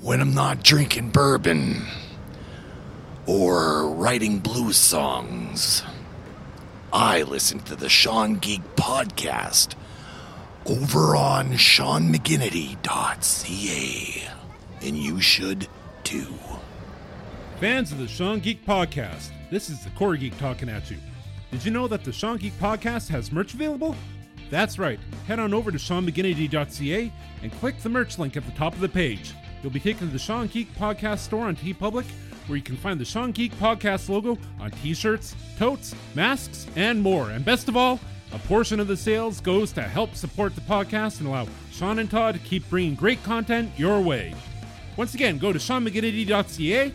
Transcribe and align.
when 0.00 0.20
I'm 0.20 0.34
not 0.34 0.62
drinking 0.62 1.10
bourbon 1.10 1.84
or 3.26 3.90
writing 3.90 4.38
blues 4.38 4.78
songs, 4.78 5.82
I 6.92 7.22
listen 7.22 7.60
to 7.60 7.74
the 7.76 7.88
Sean 7.88 8.34
Geek 8.36 8.60
podcast 8.76 9.74
over 10.64 11.16
on 11.16 11.52
SeanMcGinnity.ca. 11.52 14.28
And 14.82 14.96
you 14.96 15.20
should 15.20 15.68
too. 16.02 16.34
Fans 17.58 17.92
of 17.92 17.98
the 17.98 18.08
Sean 18.08 18.40
Geek 18.40 18.64
Podcast, 18.64 19.32
this 19.50 19.68
is 19.68 19.84
the 19.84 19.90
Core 19.90 20.16
Geek 20.16 20.38
talking 20.38 20.70
at 20.70 20.90
you. 20.90 20.96
Did 21.50 21.62
you 21.62 21.70
know 21.70 21.86
that 21.88 22.04
the 22.04 22.12
Sean 22.12 22.38
Geek 22.38 22.58
Podcast 22.58 23.10
has 23.10 23.30
merch 23.30 23.52
available? 23.52 23.94
That's 24.48 24.78
right. 24.78 24.98
Head 25.26 25.38
on 25.38 25.52
over 25.52 25.70
to 25.70 25.76
SeanMcGinnity.ca 25.76 27.12
and 27.42 27.52
click 27.52 27.78
the 27.82 27.90
merch 27.90 28.18
link 28.18 28.38
at 28.38 28.46
the 28.46 28.52
top 28.52 28.72
of 28.72 28.80
the 28.80 28.88
page. 28.88 29.34
You'll 29.62 29.72
be 29.72 29.80
taken 29.80 30.06
to 30.06 30.12
the 30.12 30.18
Sean 30.18 30.46
Geek 30.46 30.74
Podcast 30.74 31.18
store 31.18 31.46
on 31.46 31.56
TeePublic, 31.56 32.06
where 32.46 32.56
you 32.56 32.62
can 32.62 32.76
find 32.76 32.98
the 32.98 33.04
Sean 33.04 33.32
Geek 33.32 33.52
Podcast 33.56 34.08
logo 34.08 34.38
on 34.58 34.70
t-shirts, 34.70 35.34
totes, 35.58 35.94
masks, 36.14 36.66
and 36.76 37.00
more. 37.02 37.30
And 37.30 37.44
best 37.44 37.68
of 37.68 37.76
all, 37.76 38.00
a 38.32 38.38
portion 38.38 38.80
of 38.80 38.86
the 38.86 38.96
sales 38.96 39.40
goes 39.40 39.72
to 39.72 39.82
help 39.82 40.14
support 40.14 40.54
the 40.54 40.60
podcast 40.62 41.18
and 41.18 41.28
allow 41.28 41.46
Sean 41.72 41.98
and 41.98 42.10
Todd 42.10 42.34
to 42.34 42.40
keep 42.40 42.68
bringing 42.70 42.94
great 42.94 43.22
content 43.22 43.70
your 43.76 44.00
way. 44.00 44.34
Once 44.96 45.14
again, 45.14 45.38
go 45.38 45.52
to 45.52 45.58
SeanMcGinnity.ca 45.58 46.92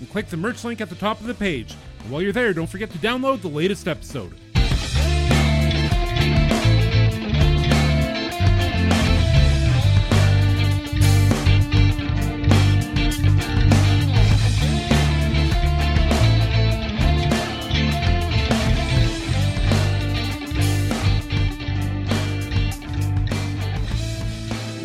and 0.00 0.10
click 0.10 0.28
the 0.28 0.36
merch 0.36 0.64
link 0.64 0.80
at 0.80 0.88
the 0.88 0.94
top 0.94 1.20
of 1.20 1.26
the 1.26 1.34
page. 1.34 1.74
And 2.02 2.10
while 2.10 2.22
you're 2.22 2.32
there, 2.32 2.52
don't 2.52 2.68
forget 2.68 2.90
to 2.90 2.98
download 2.98 3.42
the 3.42 3.48
latest 3.48 3.86
episode. 3.88 4.34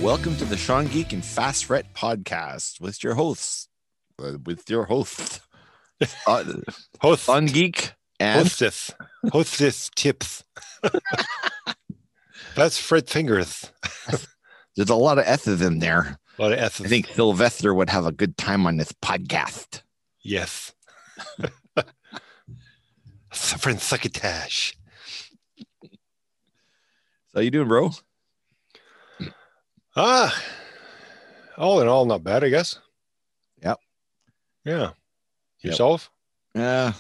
Welcome 0.03 0.35
to 0.37 0.43
the 0.45 0.57
Sean 0.57 0.87
Geek 0.87 1.13
and 1.13 1.23
Fast 1.23 1.63
Fret 1.65 1.93
podcast 1.93 2.81
with 2.81 3.01
your 3.03 3.13
hosts, 3.15 3.69
uh, 4.21 4.33
with 4.45 4.69
your 4.69 4.83
hosts, 4.83 5.39
uh, 6.27 6.43
Host, 6.99 7.25
Sean 7.25 7.45
Geek 7.45 7.93
and 8.19 8.41
hostess, 8.41 8.91
hostess 9.31 9.89
tips. 9.95 10.43
That's 12.55 12.77
Fred 12.77 13.07
Fingers. 13.09 13.71
there's 14.75 14.89
a 14.89 14.95
lot 14.95 15.19
of 15.19 15.23
S's 15.25 15.61
in 15.61 15.79
there. 15.79 16.19
A 16.37 16.41
lot 16.41 16.51
of 16.51 16.59
S's. 16.59 16.85
I 16.85 16.89
think 16.89 17.07
Sylvester 17.07 17.73
would 17.73 17.89
have 17.89 18.05
a 18.05 18.11
good 18.11 18.35
time 18.37 18.65
on 18.67 18.75
this 18.75 18.91
podcast. 18.91 19.83
yes. 20.21 20.73
Suffering 23.31 23.77
succotash. 23.77 24.75
So 27.33 27.39
you 27.39 27.49
doing, 27.49 27.67
bro? 27.69 27.91
Ah, 29.95 30.43
all 31.57 31.81
in 31.81 31.87
all, 31.87 32.05
not 32.05 32.23
bad, 32.23 32.43
I 32.43 32.49
guess. 32.49 32.79
Yep. 33.61 33.79
Yeah. 34.65 34.91
Yourself? 35.61 36.11
Yeah, 36.55 36.93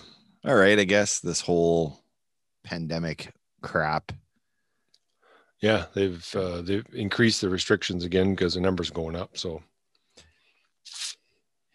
all 0.45 0.55
right. 0.55 0.79
I 0.79 0.83
guess 0.83 1.19
this 1.19 1.41
whole 1.41 1.99
pandemic 2.63 3.33
crap. 3.61 4.11
Yeah, 5.59 5.85
they've 5.93 6.35
uh, 6.35 6.61
they've 6.61 6.85
increased 6.93 7.41
the 7.41 7.49
restrictions 7.49 8.03
again 8.03 8.31
because 8.35 8.53
the 8.53 8.61
numbers 8.61 8.89
going 8.89 9.15
up. 9.15 9.37
So 9.37 9.61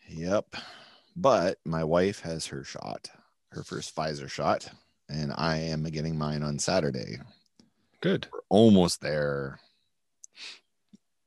Yep. 0.09 0.57
But 1.17 1.59
my 1.65 1.85
wife 1.85 2.21
has 2.21 2.47
her 2.47 2.65
shot, 2.65 3.11
her 3.53 3.63
first 3.63 3.95
Pfizer 3.95 4.29
shot, 4.29 4.69
and 5.09 5.33
I 5.37 5.57
am 5.57 5.83
getting 5.85 6.17
mine 6.17 6.43
on 6.43 6.59
Saturday. 6.59 7.19
good. 8.01 8.29
We're 8.33 8.41
almost 8.49 9.01
there. 9.01 9.59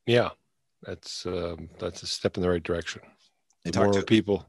Yeah, 0.06 0.30
that's 0.84 1.26
um, 1.26 1.70
that's 1.80 2.04
a 2.04 2.08
step 2.08 2.38
in 2.38 2.44
the 2.44 2.50
right 2.50 2.64
direction. 2.64 3.02
The 3.64 3.78
more 3.80 3.94
to- 3.94 4.02
people 4.04 4.46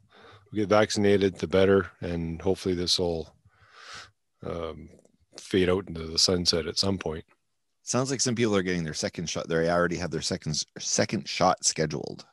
who 0.51 0.57
get 0.59 0.69
vaccinated, 0.69 1.37
the 1.39 1.47
better, 1.47 1.91
and 2.01 2.41
hopefully 2.41 2.75
this 2.75 2.99
will 2.99 3.35
um, 4.47 4.89
fade 5.39 5.69
out 5.69 5.89
into 5.89 6.07
the 6.07 6.19
sunset 6.19 6.67
at 6.67 6.79
some 6.79 6.99
point. 6.99 7.25
Sounds 7.83 8.11
like 8.11 8.21
some 8.21 8.35
people 8.35 8.55
are 8.57 8.63
getting 8.63 8.85
their 8.85 8.95
second 8.95 9.29
shot. 9.29 9.49
They 9.49 9.69
already 9.71 9.97
have 9.97 10.11
their 10.11 10.21
second 10.23 10.65
second 10.79 11.29
shot 11.29 11.65
scheduled. 11.65 12.25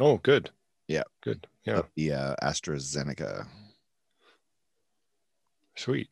Oh, 0.00 0.18
good. 0.18 0.50
Yeah. 0.88 1.02
good. 1.22 1.46
Yeah, 1.64 1.82
The 1.96 2.12
uh, 2.12 2.34
AstraZeneca. 2.42 3.46
sweet. 5.76 6.08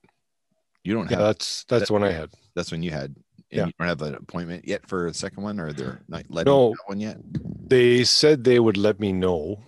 You 0.84 0.94
don't 0.94 1.10
Yeah, 1.10 1.18
have. 1.18 1.26
that's 1.26 1.64
that's 1.64 1.88
that- 1.88 1.92
one 1.92 2.02
I 2.02 2.10
had. 2.12 2.30
that's 2.54 2.72
when 2.72 2.82
you 2.82 2.90
had. 2.90 3.14
Yeah. 3.52 3.66
You 3.66 3.72
don't 3.78 3.88
have 3.88 4.02
an 4.02 4.14
appointment 4.14 4.66
yet 4.66 4.88
for 4.88 5.08
the 5.08 5.14
second 5.14 5.42
one, 5.42 5.60
or 5.60 5.72
they're 5.72 6.00
not 6.08 6.24
letting 6.30 6.50
No. 6.50 6.74
one 6.86 7.00
yet. 7.00 7.18
They 7.68 8.02
said 8.04 8.44
they 8.44 8.58
would 8.58 8.76
let 8.78 8.98
me 8.98 9.12
know 9.12 9.62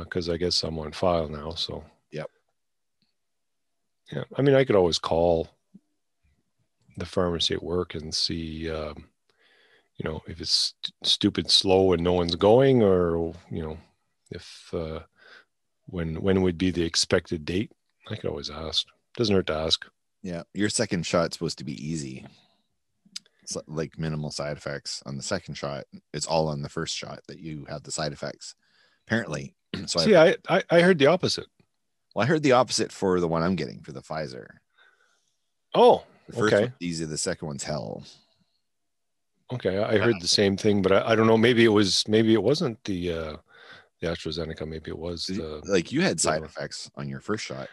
because 0.00 0.28
I 0.28 0.36
guess 0.36 0.62
I'm 0.62 0.78
on 0.78 0.92
file 0.92 1.28
now. 1.28 1.50
So 1.50 1.84
Yep. 2.10 2.28
Yeah, 4.12 4.24
I 4.36 4.42
mean, 4.42 4.54
I 4.56 4.64
could 4.64 4.74
always 4.76 4.98
call 4.98 5.48
the 6.96 7.06
pharmacy 7.06 7.54
at 7.54 7.62
work 7.62 7.94
and 7.94 8.12
see, 8.12 8.68
um, 8.68 9.08
you 9.96 10.04
know, 10.10 10.22
if 10.26 10.40
it's 10.40 10.74
st- 10.82 10.92
stupid 11.04 11.50
slow 11.50 11.92
and 11.92 12.02
no 12.02 12.12
one's 12.14 12.34
going, 12.34 12.82
or 12.82 13.32
you 13.50 13.62
know, 13.62 13.78
if 14.30 14.74
uh, 14.74 15.00
when 15.86 16.20
when 16.20 16.42
would 16.42 16.58
be 16.58 16.70
the 16.72 16.82
expected 16.82 17.44
date. 17.44 17.70
I 18.10 18.16
could 18.16 18.28
always 18.30 18.50
ask. 18.50 18.86
Doesn't 19.16 19.34
hurt 19.34 19.46
to 19.46 19.54
ask. 19.54 19.86
Yeah, 20.22 20.42
your 20.52 20.68
second 20.68 21.06
shot's 21.06 21.36
supposed 21.36 21.58
to 21.58 21.64
be 21.64 21.74
easy. 21.88 22.26
Like 23.66 23.98
minimal 23.98 24.30
side 24.30 24.56
effects 24.56 25.02
on 25.06 25.16
the 25.16 25.22
second 25.22 25.54
shot. 25.54 25.84
It's 26.12 26.26
all 26.26 26.48
on 26.48 26.62
the 26.62 26.68
first 26.68 26.96
shot 26.96 27.20
that 27.28 27.38
you 27.40 27.66
have 27.68 27.82
the 27.82 27.90
side 27.90 28.12
effects. 28.12 28.54
Apparently, 29.06 29.54
so 29.86 30.00
See, 30.00 30.16
I, 30.16 30.36
I, 30.48 30.62
I 30.70 30.80
heard 30.80 30.98
the 30.98 31.06
opposite. 31.06 31.46
well, 32.14 32.24
I 32.24 32.26
heard 32.26 32.42
the 32.42 32.52
opposite 32.52 32.92
for 32.92 33.20
the 33.20 33.28
one 33.28 33.42
I'm 33.42 33.56
getting 33.56 33.80
for 33.82 33.92
the 33.92 34.02
Pfizer. 34.02 34.46
Oh, 35.74 36.04
The 36.28 36.36
first 36.36 36.54
Okay. 36.54 36.72
easy. 36.80 37.04
The 37.04 37.18
second 37.18 37.46
one's 37.48 37.64
hell. 37.64 38.02
Okay, 39.52 39.78
I 39.78 39.94
I 39.94 39.98
heard 39.98 40.20
the 40.20 40.28
same 40.28 40.56
thing, 40.56 40.80
but 40.80 40.92
I, 40.92 41.10
I 41.10 41.14
don't 41.16 41.26
know. 41.26 41.36
Maybe 41.36 41.64
it 41.64 41.68
was, 41.68 42.06
maybe 42.06 42.34
it 42.34 42.42
wasn't 42.42 42.82
the 42.84 43.12
uh, 43.12 43.36
the 44.00 44.06
AstraZeneca. 44.06 44.66
Maybe 44.66 44.90
it 44.90 44.98
was 44.98 45.26
the. 45.26 45.60
like 45.64 45.90
you 45.90 46.02
had 46.02 46.20
side 46.20 46.42
effects 46.44 46.90
on 46.94 47.08
your 47.08 47.20
first 47.20 47.44
shot. 47.44 47.68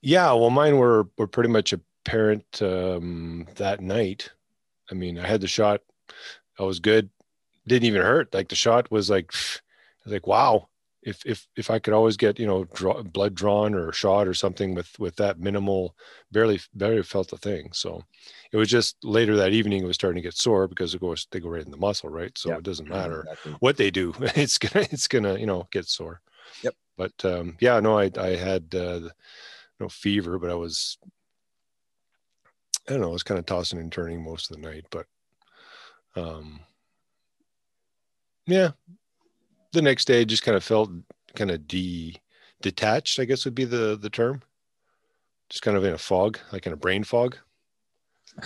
Yeah, 0.00 0.32
well, 0.32 0.50
mine 0.50 0.76
were 0.76 1.08
were 1.18 1.26
pretty 1.26 1.48
much 1.50 1.72
apparent 1.72 2.62
um, 2.62 3.48
that 3.56 3.80
night. 3.80 4.30
I 4.90 4.94
mean, 4.94 5.18
I 5.18 5.26
had 5.26 5.40
the 5.40 5.48
shot. 5.48 5.82
I 6.58 6.64
was 6.64 6.80
good. 6.80 7.10
Didn't 7.66 7.86
even 7.86 8.02
hurt. 8.02 8.32
Like 8.34 8.48
the 8.48 8.54
shot 8.56 8.90
was 8.90 9.10
like, 9.10 9.32
I 9.34 9.60
was 10.04 10.12
like, 10.12 10.26
wow. 10.26 10.68
If 11.02 11.24
if 11.24 11.46
if 11.56 11.70
I 11.70 11.78
could 11.78 11.94
always 11.94 12.16
get 12.16 12.40
you 12.40 12.46
know 12.46 12.64
draw, 12.74 13.02
blood 13.02 13.34
drawn 13.34 13.72
or 13.74 13.92
shot 13.92 14.26
or 14.26 14.34
something 14.34 14.74
with 14.74 14.98
with 14.98 15.14
that 15.16 15.38
minimal, 15.38 15.94
barely 16.32 16.60
barely 16.74 17.02
felt 17.04 17.30
the 17.30 17.38
thing. 17.38 17.70
So 17.72 18.02
it 18.52 18.56
was 18.56 18.68
just 18.68 18.96
later 19.04 19.36
that 19.36 19.52
evening 19.52 19.82
it 19.82 19.86
was 19.86 19.94
starting 19.94 20.20
to 20.20 20.26
get 20.26 20.36
sore 20.36 20.66
because 20.66 20.94
of 20.94 21.00
course 21.00 21.26
they 21.30 21.38
go 21.40 21.50
right 21.50 21.64
in 21.64 21.70
the 21.70 21.76
muscle, 21.76 22.10
right? 22.10 22.36
So 22.36 22.50
Yeah. 22.50 22.56
it 22.56 22.64
doesn't 22.64 22.88
matter 22.88 23.20
Exactly. 23.22 23.56
what 23.60 23.76
they 23.76 23.90
do 23.92 24.12
it's 24.34 24.58
gonna 24.58 24.86
it's 24.90 25.06
gonna 25.08 25.38
you 25.38 25.46
know 25.46 25.68
get 25.70 25.86
sore 25.86 26.20
Yep. 26.62 26.74
but 26.96 27.24
um 27.24 27.56
yeah 27.60 27.78
no 27.80 27.96
i 27.98 28.10
i 28.18 28.30
had 28.36 28.74
uh 28.74 29.00
no 29.78 29.88
fever 29.88 30.38
but 30.38 30.50
i 30.50 30.54
was 30.54 30.98
i 32.88 32.92
don't 32.92 33.00
know 33.00 33.10
i 33.10 33.12
was 33.12 33.22
kind 33.22 33.38
of 33.38 33.46
tossing 33.46 33.78
and 33.78 33.92
turning 33.92 34.22
most 34.22 34.50
of 34.50 34.56
the 34.56 34.62
night 34.62 34.84
but 34.90 35.06
um 36.16 36.60
yeah. 38.48 38.70
The 39.72 39.82
next 39.82 40.06
day 40.06 40.22
I 40.22 40.24
just 40.24 40.42
kind 40.42 40.56
of 40.56 40.64
felt 40.64 40.90
kind 41.36 41.50
of 41.50 41.68
de 41.68 42.16
detached 42.62 43.20
i 43.20 43.24
guess 43.24 43.44
would 43.44 43.54
be 43.54 43.66
the 43.66 43.96
the 44.00 44.10
term. 44.10 44.42
Just 45.50 45.62
kind 45.62 45.76
of 45.76 45.84
in 45.84 45.92
a 45.92 45.98
fog 45.98 46.38
like 46.50 46.66
in 46.66 46.72
a 46.72 46.76
brain 46.76 47.04
fog. 47.04 47.36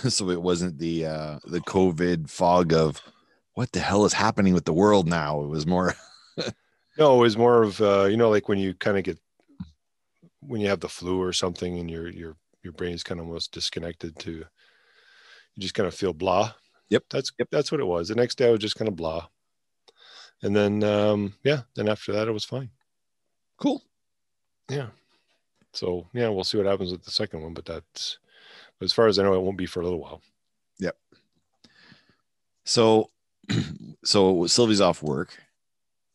So 0.09 0.29
it 0.29 0.41
wasn't 0.41 0.77
the 0.77 1.05
uh 1.05 1.39
the 1.45 1.61
COVID 1.61 2.29
fog 2.29 2.73
of 2.73 3.01
what 3.53 3.71
the 3.71 3.79
hell 3.79 4.05
is 4.05 4.13
happening 4.13 4.53
with 4.53 4.65
the 4.65 4.73
world 4.73 5.07
now. 5.07 5.41
It 5.41 5.47
was 5.47 5.65
more 5.65 5.93
No, 6.97 7.15
it 7.15 7.21
was 7.21 7.37
more 7.37 7.63
of 7.63 7.81
uh, 7.81 8.05
you 8.05 8.17
know, 8.17 8.29
like 8.29 8.47
when 8.49 8.59
you 8.59 8.73
kind 8.73 8.97
of 8.97 9.03
get 9.03 9.19
when 10.41 10.61
you 10.61 10.67
have 10.67 10.79
the 10.79 10.89
flu 10.89 11.21
or 11.21 11.33
something, 11.33 11.79
and 11.79 11.89
your 11.89 12.09
your 12.09 12.35
your 12.63 12.73
brain's 12.73 13.03
kind 13.03 13.19
of 13.19 13.27
almost 13.27 13.51
disconnected 13.51 14.17
to. 14.19 14.31
You 14.31 14.45
just 15.59 15.73
kind 15.73 15.87
of 15.87 15.93
feel 15.93 16.13
blah. 16.13 16.53
Yep. 16.89 17.03
That's 17.09 17.31
yep. 17.39 17.47
that's 17.51 17.71
what 17.71 17.81
it 17.81 17.85
was. 17.85 18.07
The 18.07 18.15
next 18.15 18.35
day 18.35 18.47
I 18.47 18.51
was 18.51 18.59
just 18.59 18.75
kind 18.75 18.87
of 18.87 18.95
blah, 18.95 19.27
and 20.41 20.55
then 20.55 20.83
um, 20.83 21.35
yeah, 21.43 21.61
then 21.75 21.89
after 21.89 22.11
that 22.13 22.27
it 22.27 22.31
was 22.31 22.45
fine. 22.45 22.69
cool. 23.57 23.83
Yeah. 24.69 24.87
So 25.73 26.07
yeah, 26.13 26.29
we'll 26.29 26.43
see 26.43 26.57
what 26.57 26.67
happens 26.67 26.91
with 26.91 27.03
the 27.03 27.11
second 27.11 27.41
one, 27.41 27.53
but 27.53 27.65
that's 27.65 28.19
as 28.81 28.93
far 28.93 29.07
as 29.07 29.17
I 29.19 29.23
know, 29.23 29.33
it 29.33 29.41
won't 29.41 29.57
be 29.57 29.65
for 29.65 29.81
a 29.81 29.83
little 29.83 29.99
while. 29.99 30.21
Yep. 30.79 30.97
So 32.65 33.09
so 34.03 34.45
Sylvie's 34.47 34.81
off 34.81 35.03
work 35.03 35.37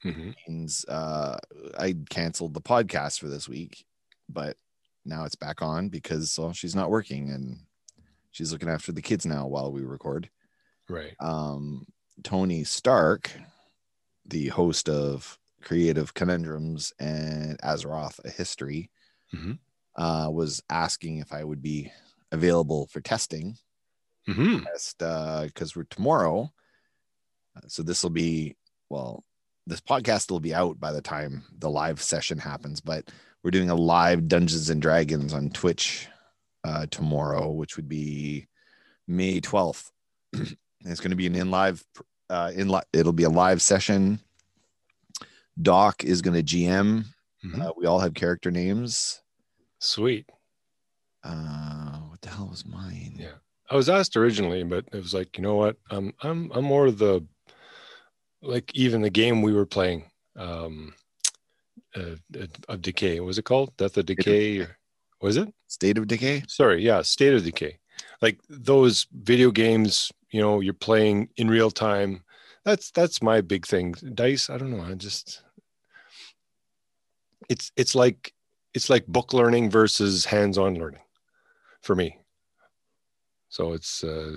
hmm 0.02 0.30
means 0.46 0.84
uh, 0.86 1.38
I 1.76 1.96
canceled 2.08 2.54
the 2.54 2.60
podcast 2.60 3.18
for 3.18 3.26
this 3.28 3.48
week, 3.48 3.84
but 4.28 4.56
now 5.08 5.25
it's 5.25 5.34
back 5.34 5.62
on 5.62 5.88
because 5.88 6.38
well, 6.38 6.52
she's 6.52 6.76
not 6.76 6.90
working 6.90 7.31
and 7.31 7.58
she's 8.31 8.52
looking 8.52 8.69
after 8.69 8.93
the 8.93 9.02
kids 9.02 9.26
now 9.26 9.46
while 9.46 9.72
we 9.72 9.82
record. 9.82 10.31
Right. 10.88 11.14
Um, 11.20 11.87
Tony 12.22 12.64
Stark, 12.64 13.31
the 14.26 14.49
host 14.49 14.88
of 14.88 15.38
Creative 15.62 16.12
Conundrums 16.14 16.93
and 16.99 17.58
Azeroth: 17.62 18.20
A 18.25 18.31
History, 18.31 18.90
Mhm. 19.34 19.58
uh, 19.96 20.28
was 20.32 20.62
asking 20.70 21.19
if 21.19 21.32
I 21.32 21.44
would 21.44 21.62
be 21.62 21.90
available 22.32 22.87
for 22.88 23.00
testing 23.00 23.56
Mm-hmm. 24.28 24.64
test 24.64 24.99
because 24.99 25.75
we're 25.75 25.84
tomorrow. 25.84 26.52
Uh, 27.56 27.60
So 27.66 27.82
this 27.82 28.02
will 28.02 28.10
be 28.10 28.56
well, 28.90 29.25
this 29.66 29.81
podcast 29.81 30.31
will 30.31 30.40
be 30.40 30.55
out 30.55 30.78
by 30.81 30.93
the 30.93 31.02
time 31.02 31.44
the 31.58 31.69
live 31.70 32.00
session 32.02 32.38
happens, 32.38 32.81
but 32.81 33.10
we're 33.43 33.50
doing 33.50 33.70
a 33.70 33.75
live 33.75 34.29
Dungeons 34.29 34.70
and 34.70 34.81
Dragons 34.82 35.32
on 35.32 35.50
Twitch 35.50 36.08
uh, 36.64 36.87
tomorrow, 36.90 37.50
which 37.50 37.76
would 37.76 37.88
be 37.88 38.46
May 39.06 39.40
twelfth. 39.40 39.90
it's 40.32 41.00
going 41.00 41.11
to 41.11 41.17
be 41.17 41.26
an 41.26 41.35
in 41.35 41.50
live, 41.50 41.85
uh, 42.31 42.52
in 42.55 42.69
li- 42.69 42.81
it'll 42.93 43.12
be 43.12 43.25
a 43.25 43.31
live 43.31 43.62
session. 43.62 44.20
Doc 45.61 46.05
is 46.05 46.23
going 46.23 46.37
to 46.37 46.43
GM. 46.43 47.05
Mhm. 47.44 47.61
Uh, 47.61 47.73
we 47.76 47.87
all 47.87 48.00
have 48.00 48.14
character 48.14 48.50
names. 48.50 49.23
Sweet. 49.81 50.29
Uh, 51.25 51.99
what 52.08 52.20
the 52.20 52.29
hell 52.31 52.49
was 52.50 52.64
mine? 52.67 53.14
Yeah. 53.19 53.34
I 53.70 53.76
was 53.76 53.88
asked 53.88 54.17
originally, 54.17 54.64
but 54.64 54.84
it 54.93 54.96
was 54.96 55.12
like, 55.14 55.37
you 55.37 55.43
know 55.43 55.56
what? 55.56 55.76
Um, 55.91 56.14
I'm 56.23 56.50
I'm 56.52 56.64
more 56.64 56.87
of 56.87 56.99
the 56.99 57.25
like 58.43 58.70
even 58.75 59.02
the 59.02 59.11
game 59.11 59.43
we 59.43 59.52
were 59.52 59.67
playing, 59.67 60.05
um, 60.37 60.94
uh, 61.98 62.46
of 62.68 62.82
Decay. 62.82 63.20
What 63.20 63.26
was 63.26 63.38
it 63.38 63.44
called? 63.44 63.76
Death 63.76 63.96
of 63.96 64.06
Decay. 64.06 64.60
Or, 64.60 64.76
was 65.20 65.36
it? 65.36 65.52
State 65.66 65.98
of 65.98 66.06
Decay. 66.06 66.44
Sorry, 66.48 66.84
yeah, 66.84 67.02
State 67.02 67.34
of 67.34 67.44
Decay. 67.44 67.78
Like 68.22 68.40
those 68.48 69.06
video 69.12 69.50
games, 69.50 70.12
you 70.30 70.40
know, 70.40 70.60
you're 70.60 70.74
playing 70.74 71.28
in 71.36 71.48
real 71.48 71.70
time. 71.70 72.22
That's 72.64 72.90
that's 72.90 73.22
my 73.22 73.40
big 73.40 73.66
thing. 73.66 73.94
Dice. 74.14 74.50
I 74.50 74.58
don't 74.58 74.70
know. 74.70 74.82
I 74.82 74.94
just 74.94 75.42
it's 77.48 77.72
it's 77.76 77.94
like 77.94 78.32
it's 78.74 78.90
like 78.90 79.06
book 79.06 79.32
learning 79.32 79.70
versus 79.70 80.24
hands-on 80.24 80.74
learning 80.74 81.00
for 81.82 81.96
me. 81.96 82.18
So 83.48 83.72
it's 83.72 84.04
uh, 84.04 84.36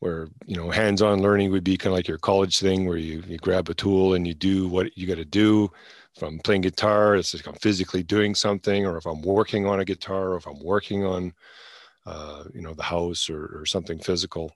where 0.00 0.28
you 0.46 0.56
know 0.56 0.70
hands-on 0.70 1.22
learning 1.22 1.52
would 1.52 1.64
be 1.64 1.76
kind 1.76 1.92
of 1.92 1.96
like 1.96 2.08
your 2.08 2.18
college 2.18 2.58
thing, 2.58 2.86
where 2.86 2.96
you 2.96 3.22
you 3.26 3.38
grab 3.38 3.68
a 3.68 3.74
tool 3.74 4.14
and 4.14 4.26
you 4.26 4.34
do 4.34 4.68
what 4.68 4.96
you 4.98 5.06
got 5.06 5.16
to 5.16 5.24
do. 5.24 5.70
If 6.16 6.22
I'm 6.22 6.38
playing 6.40 6.62
guitar, 6.62 7.16
it's 7.16 7.34
like 7.34 7.46
I'm 7.46 7.54
physically 7.54 8.02
doing 8.04 8.34
something, 8.34 8.86
or 8.86 8.96
if 8.96 9.06
I'm 9.06 9.22
working 9.22 9.66
on 9.66 9.80
a 9.80 9.84
guitar, 9.84 10.30
or 10.32 10.36
if 10.36 10.46
I'm 10.46 10.62
working 10.62 11.04
on 11.04 11.34
uh, 12.06 12.44
you 12.54 12.62
know 12.62 12.74
the 12.74 12.82
house 12.84 13.30
or, 13.30 13.60
or 13.60 13.66
something 13.66 13.98
physical, 13.98 14.52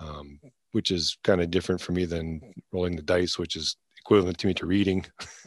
um, 0.00 0.40
which 0.72 0.90
is 0.90 1.18
kind 1.24 1.40
of 1.42 1.50
different 1.50 1.80
for 1.80 1.92
me 1.92 2.04
than 2.06 2.54
rolling 2.72 2.96
the 2.96 3.02
dice, 3.02 3.38
which 3.38 3.56
is 3.56 3.76
equivalent 3.98 4.38
to 4.38 4.46
me 4.48 4.54
to 4.54 4.66
reading. 4.66 5.06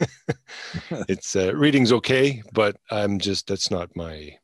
it's 1.08 1.36
uh, 1.36 1.54
reading's 1.54 1.92
okay, 1.92 2.42
but 2.52 2.76
I'm 2.90 3.18
just 3.18 3.46
that's 3.46 3.70
not 3.70 3.94
my 3.96 4.38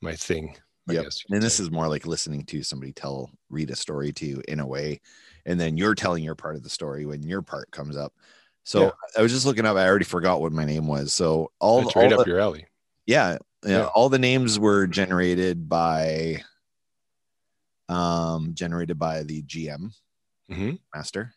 my 0.00 0.14
thing. 0.16 0.56
I 0.88 0.94
Yep. 0.94 0.96
guess 0.96 1.20
you 1.20 1.26
could 1.28 1.34
And 1.34 1.42
this 1.42 1.58
say. 1.58 1.60
is 1.60 1.70
more 1.70 1.88
like 1.88 2.06
listening 2.06 2.44
to 2.46 2.62
somebody 2.62 2.92
tell, 2.92 3.30
read 3.50 3.70
a 3.70 3.76
story 3.76 4.12
to 4.12 4.26
you 4.26 4.42
in 4.46 4.60
a 4.60 4.66
way. 4.66 5.00
And 5.44 5.58
then 5.60 5.76
you're 5.76 5.94
telling 5.96 6.22
your 6.22 6.36
part 6.36 6.54
of 6.56 6.62
the 6.62 6.70
story 6.70 7.04
when 7.06 7.22
your 7.22 7.42
part 7.42 7.70
comes 7.72 7.96
up. 7.96 8.14
So 8.66 8.82
Yeah. 8.86 8.90
I 9.16 9.22
was 9.22 9.30
just 9.32 9.46
looking 9.46 9.64
up. 9.64 9.76
I 9.76 9.86
already 9.86 10.04
forgot 10.04 10.40
what 10.40 10.50
my 10.52 10.64
name 10.64 10.88
was. 10.88 11.12
So 11.12 11.52
all, 11.60 11.82
that's 11.84 11.94
all 11.94 12.02
right 12.02 12.10
the- 12.10 12.18
up 12.18 12.26
your 12.26 12.40
alley. 12.40 12.66
yeah, 13.06 13.38
yeah, 13.64 13.70
Yeah. 13.70 13.86
all 13.94 14.08
the 14.08 14.18
names 14.18 14.58
were 14.58 14.88
generated 14.88 15.68
by, 15.68 16.42
um, 17.88 18.54
generated 18.54 18.98
by 18.98 19.22
the 19.22 19.42
GM 19.42 19.92
hmm 20.48 20.72
master, 20.94 21.32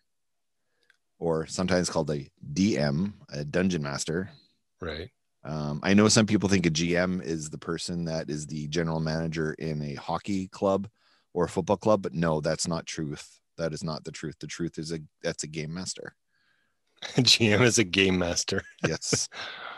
or 1.20 1.46
sometimes 1.46 1.90
called 1.90 2.10
a 2.10 2.28
DM, 2.54 3.14
a 3.30 3.46
dungeon 3.46 3.84
master. 3.84 4.32
Right. 4.82 5.12
Um, 5.44 5.80
I 5.84 5.94
know 5.94 6.08
some 6.10 6.26
people 6.26 6.50
think 6.50 6.66
a 6.66 6.70
GM 6.72 7.22
is 7.22 7.50
the 7.52 7.58
person 7.60 8.06
that 8.06 8.30
is 8.30 8.48
the 8.48 8.68
general 8.68 9.00
manager 9.00 9.54
in 9.54 9.82
a 9.84 9.94
hockey 9.96 10.48
club 10.48 10.90
or 11.34 11.46
a 11.46 11.50
football 11.50 11.78
club, 11.78 12.02
but 12.02 12.14
no, 12.16 12.42
that's 12.42 12.68
not 12.68 12.86
truth. 12.88 13.40
That 13.58 13.72
is 13.74 13.84
not 13.84 14.04
the 14.04 14.12
truth. 14.12 14.36
The 14.40 14.48
truth 14.48 14.78
is 14.80 14.92
a 14.92 15.00
that's 15.22 15.44
a 15.44 15.48
game 15.48 15.74
master. 15.74 16.16
GM 17.18 17.62
is 17.62 17.78
a 17.78 17.84
game 17.84 18.20
master. 18.20 18.64
Yes, 18.88 19.30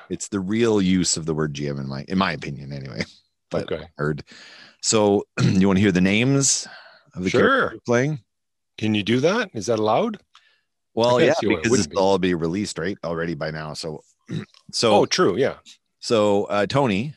it's 0.09 0.27
the 0.27 0.39
real 0.39 0.81
use 0.81 1.17
of 1.17 1.25
the 1.25 1.33
word 1.33 1.53
GM 1.53 1.79
in 1.79 1.87
my 1.87 2.05
in 2.07 2.17
my 2.17 2.31
opinion, 2.33 2.71
anyway. 2.73 3.03
But 3.49 3.71
okay. 3.71 3.85
heard. 3.97 4.23
So 4.81 5.25
you 5.41 5.67
want 5.67 5.77
to 5.77 5.81
hear 5.81 5.91
the 5.91 6.01
names 6.01 6.67
of 7.15 7.23
the 7.23 7.29
Sure. 7.29 7.75
playing? 7.85 8.19
Can 8.77 8.95
you 8.95 9.03
do 9.03 9.19
that? 9.19 9.49
Is 9.53 9.65
that 9.67 9.79
allowed? 9.79 10.19
Well, 10.93 11.19
yeah, 11.21 11.33
why 11.43 11.53
it 11.55 11.63
because 11.63 11.79
it's 11.79 11.87
be. 11.87 11.97
all 11.97 12.17
be 12.17 12.33
released 12.33 12.77
right 12.77 12.97
already 13.03 13.33
by 13.35 13.51
now. 13.51 13.73
So, 13.73 14.01
so 14.71 14.93
Oh, 15.01 15.05
true. 15.05 15.37
Yeah. 15.37 15.55
So 15.99 16.45
uh, 16.45 16.65
Tony, 16.65 17.13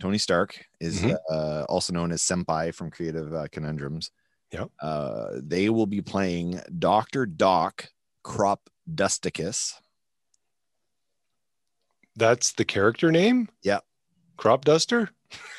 Tony 0.00 0.18
Stark 0.18 0.64
is 0.80 1.00
Mhm. 1.00 1.16
uh, 1.30 1.64
also 1.68 1.92
known 1.92 2.12
as 2.12 2.22
Senpai 2.22 2.74
from 2.74 2.90
Creative 2.90 3.32
uh, 3.32 3.48
Conundrums. 3.48 4.10
Yep. 4.52 4.70
Uh, 4.80 5.26
they 5.36 5.68
will 5.70 5.86
be 5.86 6.00
playing 6.00 6.60
Doctor 6.78 7.24
Doc 7.26 7.88
Crop 8.22 8.68
Dusticus. 8.92 9.74
That's 12.16 12.52
the 12.52 12.64
character 12.64 13.10
name. 13.10 13.48
Yeah. 13.62 13.78
Crop 14.36 14.64
duster. 14.64 15.10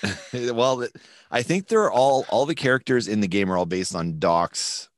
well, 0.34 0.86
I 1.30 1.44
think 1.44 1.68
they're 1.68 1.92
all 1.92 2.26
all 2.30 2.46
the 2.46 2.56
characters 2.56 3.08
in 3.08 3.22
the 3.22 3.28
game 3.28 3.52
are 3.52 3.58
all 3.58 3.66
based 3.66 3.96
on 3.96 4.20
Doc's 4.20 4.90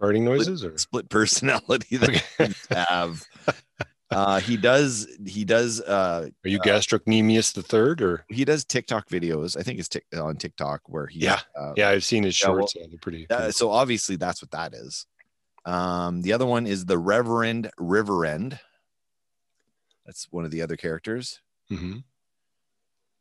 Farting 0.00 0.22
noises 0.22 0.64
or 0.64 0.76
split 0.76 1.08
personality 1.08 1.96
that 1.96 2.10
Okay. 2.10 2.48
he 2.48 2.74
have. 2.74 3.22
Uh, 4.10 4.38
he 4.38 4.56
does 4.56 5.08
he 5.26 5.44
does 5.44 5.80
uh, 5.80 6.28
Are 6.44 6.48
you 6.48 6.60
gastrocnemius 6.60 7.52
the 7.52 7.62
third 7.62 8.00
or? 8.00 8.24
he 8.28 8.44
does 8.44 8.64
TikTok 8.64 9.08
videos. 9.08 9.56
I 9.58 9.62
think 9.62 9.80
it's 9.80 9.88
tic- 9.88 10.04
on 10.16 10.36
TikTok 10.36 10.82
where 10.86 11.06
he 11.06 11.20
Yeah. 11.20 11.40
uh, 11.58 11.72
Yeah, 11.74 11.88
I've 11.88 12.04
seen 12.04 12.22
his 12.22 12.40
Yeah, 12.40 12.50
well, 12.50 12.58
shorts. 12.58 12.74
yeah, 12.76 12.84
they're 12.88 12.98
pretty. 12.98 13.26
Uh, 13.28 13.36
pretty 13.38 13.52
so 13.52 13.70
obviously 13.72 14.14
that's 14.14 14.40
what 14.40 14.52
that 14.52 14.72
is. 14.72 15.06
Um, 15.66 16.22
the 16.22 16.32
other 16.32 16.46
one 16.46 16.66
is 16.66 16.84
the 16.86 16.98
Reverend 16.98 17.70
Riverend. 17.78 18.58
That's 20.06 20.26
one 20.30 20.44
of 20.44 20.50
the 20.50 20.62
other 20.62 20.76
characters. 20.76 21.40
Mhm. 21.70 22.04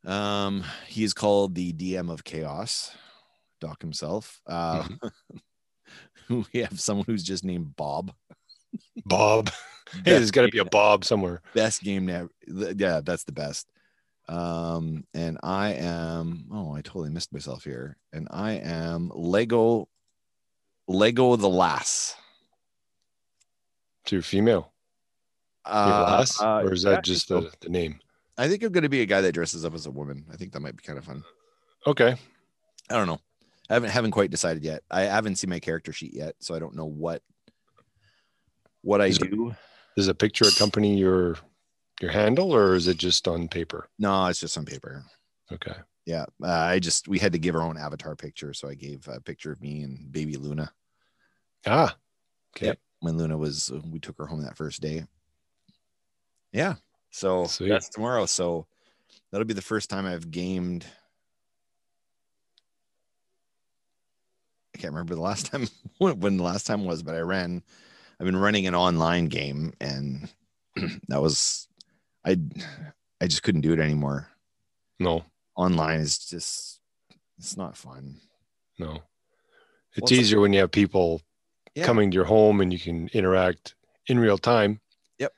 Um, 0.06 0.64
he 0.88 1.04
is 1.06 1.14
called 1.14 1.56
the 1.56 1.72
DM 1.72 2.10
of 2.12 2.24
Chaos, 2.26 2.92
Doc 3.62 3.82
himself. 3.82 4.42
Uh, 4.46 4.86
we 6.30 6.60
have 6.60 6.80
someone 6.80 7.06
who's 7.08 7.24
just 7.24 7.46
named 7.46 7.76
Bob. 7.76 8.14
Bob. 9.06 9.50
Hey, 9.94 10.14
there's 10.14 10.32
got 10.32 10.42
to 10.44 10.48
be 10.48 10.58
a 10.58 10.66
Bob 10.66 11.06
somewhere. 11.06 11.42
best 11.54 11.84
game 11.84 12.08
never. 12.08 12.28
Yeah, 12.48 13.02
that's 13.04 13.26
the 13.26 13.32
best. 13.32 13.68
Um, 14.28 15.04
and 15.14 15.38
I 15.44 15.74
am. 15.74 16.48
Oh, 16.52 16.74
I 16.74 16.82
totally 16.82 17.12
missed 17.12 17.32
myself 17.32 17.64
here. 17.64 17.98
And 18.12 18.28
I 18.32 18.54
am 18.54 19.12
Lego. 19.14 19.88
Lego 20.88 21.36
the 21.36 21.50
Lass. 21.50 22.16
To 24.06 24.22
female. 24.22 24.74
Uh, 25.66 26.26
uh, 26.42 26.62
or 26.64 26.74
is 26.74 26.84
that 26.84 27.04
just 27.04 27.30
the, 27.30 27.50
the 27.62 27.70
name? 27.70 28.00
I 28.38 28.50
think 28.50 28.64
I'm 28.64 28.72
going 28.72 28.84
to 28.84 28.90
be 28.90 29.02
a 29.02 29.06
guy 29.06 29.22
that 29.22 29.32
dresses 29.32 29.64
up 29.64 29.74
as 29.74 29.86
a 29.86 29.92
woman. 29.92 30.26
I 30.32 30.36
think 30.36 30.52
that 30.54 30.60
might 30.60 30.76
be 30.76 30.84
kind 30.84 30.98
of 31.00 31.06
fun. 31.06 31.24
Okay. 31.88 32.16
I 32.90 32.94
don't 32.96 33.08
know. 33.08 33.20
I 33.70 33.76
haven't 33.76 33.92
haven't 33.92 34.12
quite 34.12 34.30
decided 34.30 34.64
yet. 34.64 34.84
I 34.92 35.02
haven't 35.04 35.38
seen 35.38 35.50
my 35.50 35.60
character 35.60 35.94
sheet 35.94 36.14
yet, 36.14 36.36
so 36.40 36.54
I 36.54 36.60
don't 36.60 36.76
know 36.76 36.86
what 36.86 37.22
what 38.82 39.02
I 39.02 39.06
Is 39.06 39.18
it- 39.18 39.32
do. 39.32 39.56
Does 39.96 40.08
a 40.08 40.16
picture 40.16 40.46
accompany 40.46 40.98
your 40.98 41.38
your 42.02 42.12
handle 42.12 42.52
or 42.54 42.74
is 42.76 42.88
it 42.88 42.98
just 42.98 43.28
on 43.28 43.48
paper? 43.48 43.88
No, 44.00 44.26
it's 44.26 44.40
just 44.40 44.58
on 44.58 44.66
paper. 44.66 45.04
Okay. 45.52 45.76
Yeah, 46.06 46.26
uh, 46.44 46.48
I 46.52 46.80
just 46.80 47.08
we 47.08 47.20
had 47.20 47.32
to 47.34 47.40
give 47.40 47.56
our 47.56 47.62
own 47.62 47.78
avatar 47.78 48.16
picture, 48.16 48.54
so 48.54 48.68
I 48.68 48.74
gave 48.74 49.08
a 49.08 49.22
picture 49.22 49.52
of 49.52 49.62
me 49.62 49.84
and 49.84 50.12
baby 50.12 50.36
Luna 50.36 50.74
Ah, 51.66 51.96
okay. 52.58 52.66
Yep. 52.68 52.80
When 53.04 53.18
Luna 53.18 53.38
was. 53.38 53.72
We 53.92 54.00
took 54.00 54.18
her 54.18 54.26
home 54.26 54.42
that 54.44 54.58
first 54.58 54.82
day. 54.82 55.04
Yeah, 56.52 56.76
so 57.12 57.46
Sweet. 57.46 57.70
that's 57.70 57.90
tomorrow. 57.90 58.26
So 58.26 58.68
that'll 59.32 59.46
be 59.46 59.54
the 59.54 59.62
first 59.62 59.90
time 59.90 60.06
I've 60.06 60.32
gamed. 60.32 60.86
I 64.76 64.80
can't 64.80 64.94
remember 64.94 65.16
the 65.16 65.22
last 65.22 65.46
time 65.52 65.68
when 65.98 66.38
the 66.38 66.44
last 66.44 66.66
time 66.68 66.86
was, 66.86 67.04
but 67.04 67.16
I 67.16 67.20
ran. 67.20 67.62
I've 68.20 68.26
been 68.26 68.38
running 68.38 68.68
an 68.68 68.76
online 68.76 69.26
game, 69.28 69.74
and 69.82 70.30
that 71.08 71.22
was 71.22 71.68
I. 72.26 72.38
I 73.22 73.28
just 73.28 73.44
couldn't 73.44 73.62
do 73.62 73.72
it 73.74 73.80
anymore. 73.80 74.28
No, 75.00 75.24
Online 75.56 76.02
is 76.02 76.18
just 76.20 76.82
it's 77.38 77.56
not 77.58 77.78
fun. 77.78 78.18
no. 78.80 79.00
It's 79.96 80.02
Well, 80.02 80.08
it's- 80.08 80.20
easier 80.20 80.40
when 80.42 80.54
you 80.54 80.60
have 80.60 80.72
people 80.72 81.22
Yeah. 81.76 81.86
coming 81.86 82.12
to 82.12 82.16
your 82.16 82.26
home 82.26 82.62
and 82.62 82.72
you 82.72 82.80
can 82.80 83.10
interact 83.14 83.76
in 84.08 84.20
real 84.20 84.38
time. 84.38 84.80
Yep. 85.20 85.34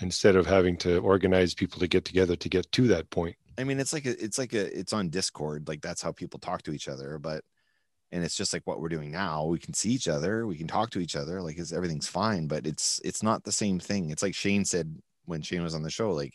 Instead 0.00 0.36
of 0.36 0.46
having 0.46 0.76
to 0.78 0.98
organize 0.98 1.54
people 1.54 1.80
to 1.80 1.88
get 1.88 2.04
together 2.04 2.36
to 2.36 2.48
get 2.48 2.70
to 2.72 2.86
that 2.88 3.10
point. 3.10 3.36
I 3.58 3.64
mean, 3.64 3.80
it's 3.80 3.92
like 3.92 4.06
a, 4.06 4.24
it's 4.24 4.38
like 4.38 4.52
a, 4.54 4.78
it's 4.78 4.92
on 4.92 5.10
Discord. 5.10 5.68
Like 5.68 5.80
that's 5.82 6.00
how 6.00 6.12
people 6.12 6.38
talk 6.38 6.62
to 6.62 6.72
each 6.72 6.88
other. 6.88 7.18
But, 7.18 7.42
and 8.12 8.24
it's 8.24 8.36
just 8.36 8.52
like 8.52 8.66
what 8.66 8.80
we're 8.80 8.88
doing 8.88 9.10
now. 9.10 9.44
We 9.44 9.58
can 9.58 9.74
see 9.74 9.90
each 9.90 10.08
other. 10.08 10.46
We 10.46 10.56
can 10.56 10.66
talk 10.66 10.90
to 10.90 11.00
each 11.00 11.16
other. 11.16 11.42
Like 11.42 11.58
it's 11.58 11.72
everything's 11.72 12.08
fine. 12.08 12.46
But 12.46 12.66
it's 12.66 13.00
it's 13.04 13.22
not 13.22 13.44
the 13.44 13.52
same 13.52 13.78
thing. 13.78 14.10
It's 14.10 14.22
like 14.22 14.34
Shane 14.34 14.64
said 14.64 14.96
when 15.26 15.42
Shane 15.42 15.62
was 15.62 15.74
on 15.74 15.82
the 15.82 15.90
show. 15.90 16.12
Like, 16.12 16.34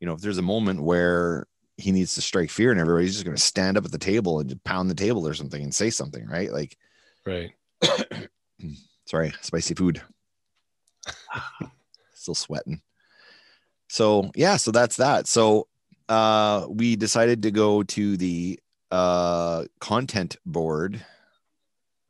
you 0.00 0.06
know, 0.06 0.14
if 0.14 0.20
there's 0.20 0.38
a 0.38 0.42
moment 0.42 0.82
where 0.82 1.46
he 1.76 1.92
needs 1.92 2.14
to 2.14 2.22
strike 2.22 2.50
fear 2.50 2.70
and 2.70 2.80
everybody's 2.80 3.12
just 3.14 3.24
going 3.24 3.36
to 3.36 3.42
stand 3.42 3.76
up 3.76 3.84
at 3.84 3.92
the 3.92 3.98
table 3.98 4.40
and 4.40 4.62
pound 4.64 4.90
the 4.90 4.94
table 4.94 5.26
or 5.26 5.34
something 5.34 5.62
and 5.62 5.74
say 5.74 5.90
something, 5.90 6.26
right? 6.26 6.52
Like, 6.52 6.76
Right. 7.24 7.52
sorry, 9.12 9.34
spicy 9.42 9.74
food. 9.74 10.00
Still 12.14 12.34
sweating. 12.34 12.80
So 13.88 14.30
yeah, 14.34 14.56
so 14.56 14.70
that's 14.70 14.96
that. 14.96 15.26
So 15.26 15.68
uh 16.08 16.66
we 16.68 16.96
decided 16.96 17.42
to 17.42 17.50
go 17.50 17.82
to 17.82 18.16
the 18.16 18.58
uh 18.90 19.64
content 19.80 20.36
board 20.46 21.04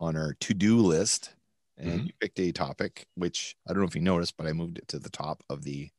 on 0.00 0.16
our 0.16 0.34
to-do 0.34 0.78
list 0.78 1.34
and 1.78 2.02
Mhm. 2.02 2.06
you 2.06 2.12
picked 2.20 2.38
a 2.38 2.52
topic 2.52 3.06
which 3.14 3.56
I 3.66 3.72
don't 3.72 3.82
know 3.82 3.88
if 3.88 3.94
you 3.94 4.00
noticed, 4.02 4.36
but 4.36 4.46
I 4.46 4.52
moved 4.52 4.78
it 4.78 4.88
to 4.88 4.98
the 4.98 5.10
top 5.10 5.42
of 5.48 5.64
the 5.64 5.90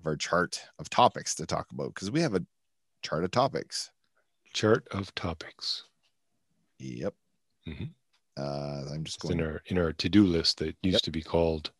of 0.00 0.06
our 0.06 0.16
chart 0.16 0.62
of 0.78 0.88
topics 0.88 1.34
to 1.36 1.46
talk 1.46 1.70
about 1.72 1.94
because 1.94 2.10
we 2.10 2.20
have 2.20 2.34
a 2.34 2.46
chart 3.02 3.24
of 3.24 3.30
topics. 3.30 3.90
Chart 4.52 4.86
of 4.90 5.14
topics. 5.14 5.84
Yep. 6.78 7.14
Mhm. 7.66 7.94
Uh 8.38 8.84
I'm 8.92 9.04
just 9.04 9.16
It's 9.18 9.22
going 9.24 9.40
in 9.40 9.46
our 9.46 9.62
in 9.66 9.78
our 9.78 9.92
to-do 9.92 10.24
list 10.24 10.58
that 10.58 10.76
used 10.82 10.94
Yep. 10.94 11.02
to 11.02 11.10
be 11.10 11.22
called 11.22 11.70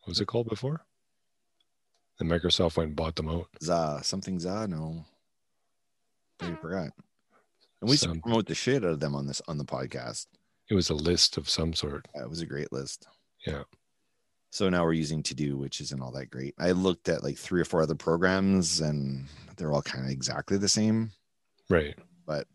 what 0.00 0.08
was 0.08 0.20
it 0.20 0.26
called 0.26 0.48
before? 0.48 0.84
Then 2.18 2.28
Microsoft 2.28 2.76
went 2.76 2.88
and 2.88 2.96
bought 2.96 3.16
them 3.16 3.28
out. 3.28 3.48
za 3.62 4.00
something 4.02 4.38
za 4.38 4.66
no 4.68 5.04
I 6.40 6.54
forgot 6.56 6.90
and 7.80 7.90
we 7.90 7.96
Some- 7.96 8.20
promote 8.20 8.46
the 8.46 8.54
shit 8.54 8.84
out 8.84 8.90
of 8.92 9.00
them 9.00 9.14
on 9.14 9.26
this 9.26 9.42
on 9.48 9.58
the 9.58 9.64
podcast 9.64 10.26
It 10.70 10.74
was 10.74 10.90
a 10.90 10.94
list 10.94 11.36
of 11.36 11.48
some 11.48 11.74
sort. 11.74 12.08
that 12.14 12.28
was 12.30 12.40
a 12.40 12.46
great 12.46 12.72
list 12.72 13.06
Yeah. 13.46 13.64
so 14.50 14.68
now 14.68 14.84
we're 14.84 14.92
using 15.04 15.22
to 15.24 15.34
do 15.34 15.56
which 15.58 15.80
isn't 15.80 16.00
all 16.00 16.12
that 16.12 16.30
great 16.30 16.54
i 16.58 16.70
looked 16.72 17.08
at 17.08 17.22
like 17.24 17.36
three 17.38 17.60
or 17.60 17.64
four 17.64 17.82
other 17.82 17.94
programs 17.94 18.80
and 18.80 19.26
they're 19.56 19.72
all 19.72 19.82
kind 19.82 20.04
of 20.04 20.10
exactly 20.10 20.56
the 20.58 20.68
same 20.68 21.12
Right. 21.68 21.98
but 22.26 22.46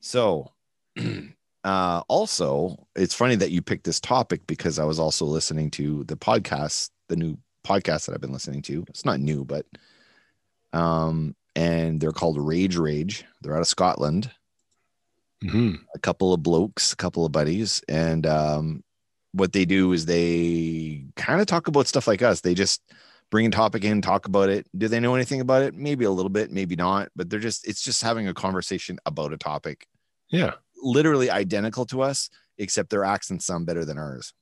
so 0.00 0.52
uh 1.64 2.02
also 2.08 2.86
it's 2.94 3.14
funny 3.14 3.34
that 3.36 3.50
you 3.50 3.62
picked 3.62 3.84
this 3.84 3.98
topic 3.98 4.46
because 4.46 4.78
i 4.78 4.84
was 4.84 4.98
also 4.98 5.24
listening 5.24 5.70
to 5.70 6.04
the 6.04 6.16
podcast 6.16 6.90
the 7.08 7.16
new 7.16 7.36
podcast 7.64 8.06
that 8.06 8.14
i've 8.14 8.20
been 8.20 8.32
listening 8.32 8.62
to. 8.62 8.84
It's 8.88 9.04
not 9.04 9.20
new 9.20 9.44
but 9.44 9.66
um 10.72 11.34
and 11.56 12.00
they're 12.00 12.12
called 12.12 12.38
rage 12.38 12.76
rage. 12.76 13.24
They're 13.40 13.54
out 13.54 13.62
of 13.62 13.68
scotland. 13.68 14.30
Hmm 15.42 15.74
a 15.94 15.98
couple 15.98 16.32
of 16.32 16.42
blokes 16.42 16.92
a 16.92 16.96
couple 16.96 17.24
of 17.24 17.32
buddies 17.32 17.82
and 17.88 18.26
um 18.26 18.84
what 19.32 19.52
they 19.52 19.64
do 19.64 19.92
is 19.92 20.06
they 20.06 21.06
kind 21.16 21.40
of 21.40 21.46
talk 21.48 21.66
about 21.66 21.88
stuff 21.88 22.06
like 22.06 22.22
us. 22.22 22.40
They 22.40 22.54
just 22.54 22.82
bring 23.30 23.46
a 23.46 23.50
topic 23.50 23.82
in 23.82 24.00
talk 24.00 24.26
about 24.26 24.48
it. 24.48 24.64
Do 24.76 24.86
they 24.86 25.00
know 25.00 25.16
anything 25.16 25.40
about 25.40 25.62
it? 25.62 25.74
Maybe 25.74 26.04
a 26.04 26.10
little 26.10 26.30
bit 26.30 26.50
maybe 26.50 26.76
not 26.76 27.08
but 27.16 27.30
they're 27.30 27.40
just 27.40 27.66
it's 27.66 27.82
just 27.82 28.02
having 28.02 28.28
a 28.28 28.34
conversation 28.34 28.98
about 29.06 29.32
a 29.32 29.38
topic. 29.38 29.86
Yeah. 30.28 30.52
Literally 30.84 31.30
identical 31.30 31.86
to 31.86 32.02
us, 32.02 32.30
except 32.58 32.90
their 32.90 33.04
accents 33.04 33.46
sound 33.46 33.66
better 33.66 33.84
than 33.84 33.98
ours. 33.98 34.32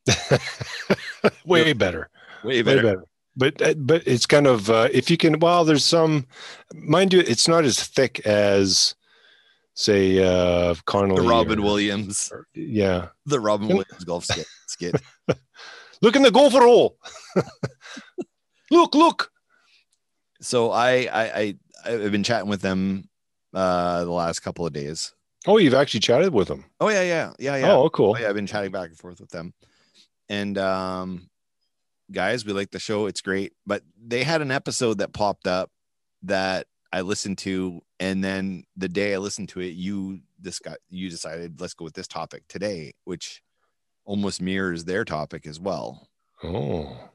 Way 1.45 1.73
better. 1.73 2.11
Way 2.45 2.63
Way 2.63 2.63
better. 2.63 3.05
But 3.35 3.63
uh, 3.63 3.75
but 3.79 4.07
it's 4.07 4.27
kind 4.27 4.47
of 4.47 4.69
uh, 4.69 4.89
if 4.93 5.11
you 5.11 5.17
can. 5.17 5.39
Well, 5.39 5.65
there's 5.65 5.85
some. 5.85 6.27
Mind 6.75 7.13
you, 7.15 7.21
it's 7.21 7.49
not 7.49 7.65
as 7.65 7.83
thick 7.83 8.21
as, 8.27 8.95
say, 9.75 10.19
uh, 10.23 10.75
Connolly. 10.85 11.23
The 11.23 11.29
Robin 11.29 11.59
or- 11.61 11.63
Williams, 11.63 12.29
or- 12.31 12.47
yeah. 12.55 13.09
the 13.25 13.41
Robin 13.41 13.69
Williams 13.69 14.05
golf 14.05 14.27
skit. 14.27 14.47
skit. 14.67 15.01
Look 16.03 16.17
in 16.17 16.23
the 16.23 16.31
gopher 16.33 16.61
hole. 16.61 16.99
look, 18.73 18.95
look. 18.97 19.31
So 20.41 20.73
I, 20.73 21.09
I, 21.13 21.23
I, 21.23 21.55
I've 21.87 22.11
been 22.11 22.25
chatting 22.25 22.49
with 22.51 22.61
them 22.61 23.09
uh 23.55 24.05
the 24.05 24.11
last 24.11 24.41
couple 24.41 24.67
of 24.67 24.73
days. 24.73 25.15
Oh, 25.47 25.59
you've 25.59 25.75
actually 25.75 26.01
chatted 26.01 26.33
with 26.33 26.49
them. 26.49 26.65
Oh 26.81 26.89
yeah, 26.89 27.03
yeah, 27.03 27.33
yeah, 27.39 27.57
yeah. 27.57 27.73
Oh, 27.73 27.91
cool. 27.91 28.15
Oh, 28.17 28.21
yeah, 28.21 28.29
I've 28.29 28.35
been 28.35 28.47
chatting 28.47 28.71
back 28.71 28.89
and 28.89 28.99
forth 28.99 29.21
with 29.21 29.31
them. 29.31 29.55
And 30.29 30.57
um 30.59 31.29
guys, 32.11 32.45
we 32.45 32.53
like 32.53 32.71
the 32.71 32.79
show. 32.79 33.07
It's 33.07 33.21
great. 33.21 33.53
But 33.67 33.83
they 34.01 34.23
had 34.23 34.43
an 34.43 34.51
episode 34.51 34.99
that 34.99 35.13
popped 35.13 35.47
up 35.47 35.71
that 36.23 36.67
I 36.93 37.01
listened 37.01 37.39
to, 37.39 37.81
and 37.99 38.23
then 38.23 38.65
the 38.77 38.89
day 38.89 39.15
I 39.15 39.19
listened 39.19 39.49
to 39.51 39.61
it, 39.61 39.73
you 39.75 40.21
this 40.39 40.59
guy 40.59 40.77
you 40.91 41.09
decided 41.09 41.61
let's 41.61 41.75
go 41.75 41.85
with 41.85 41.95
this 41.95 42.09
topic 42.09 42.45
today, 42.49 42.93
which 43.05 43.43
almost 44.05 44.41
mirrors 44.43 44.85
their 44.85 45.05
topic 45.05 45.47
as 45.47 45.59
well. 45.59 46.09
Oh. 46.43 47.09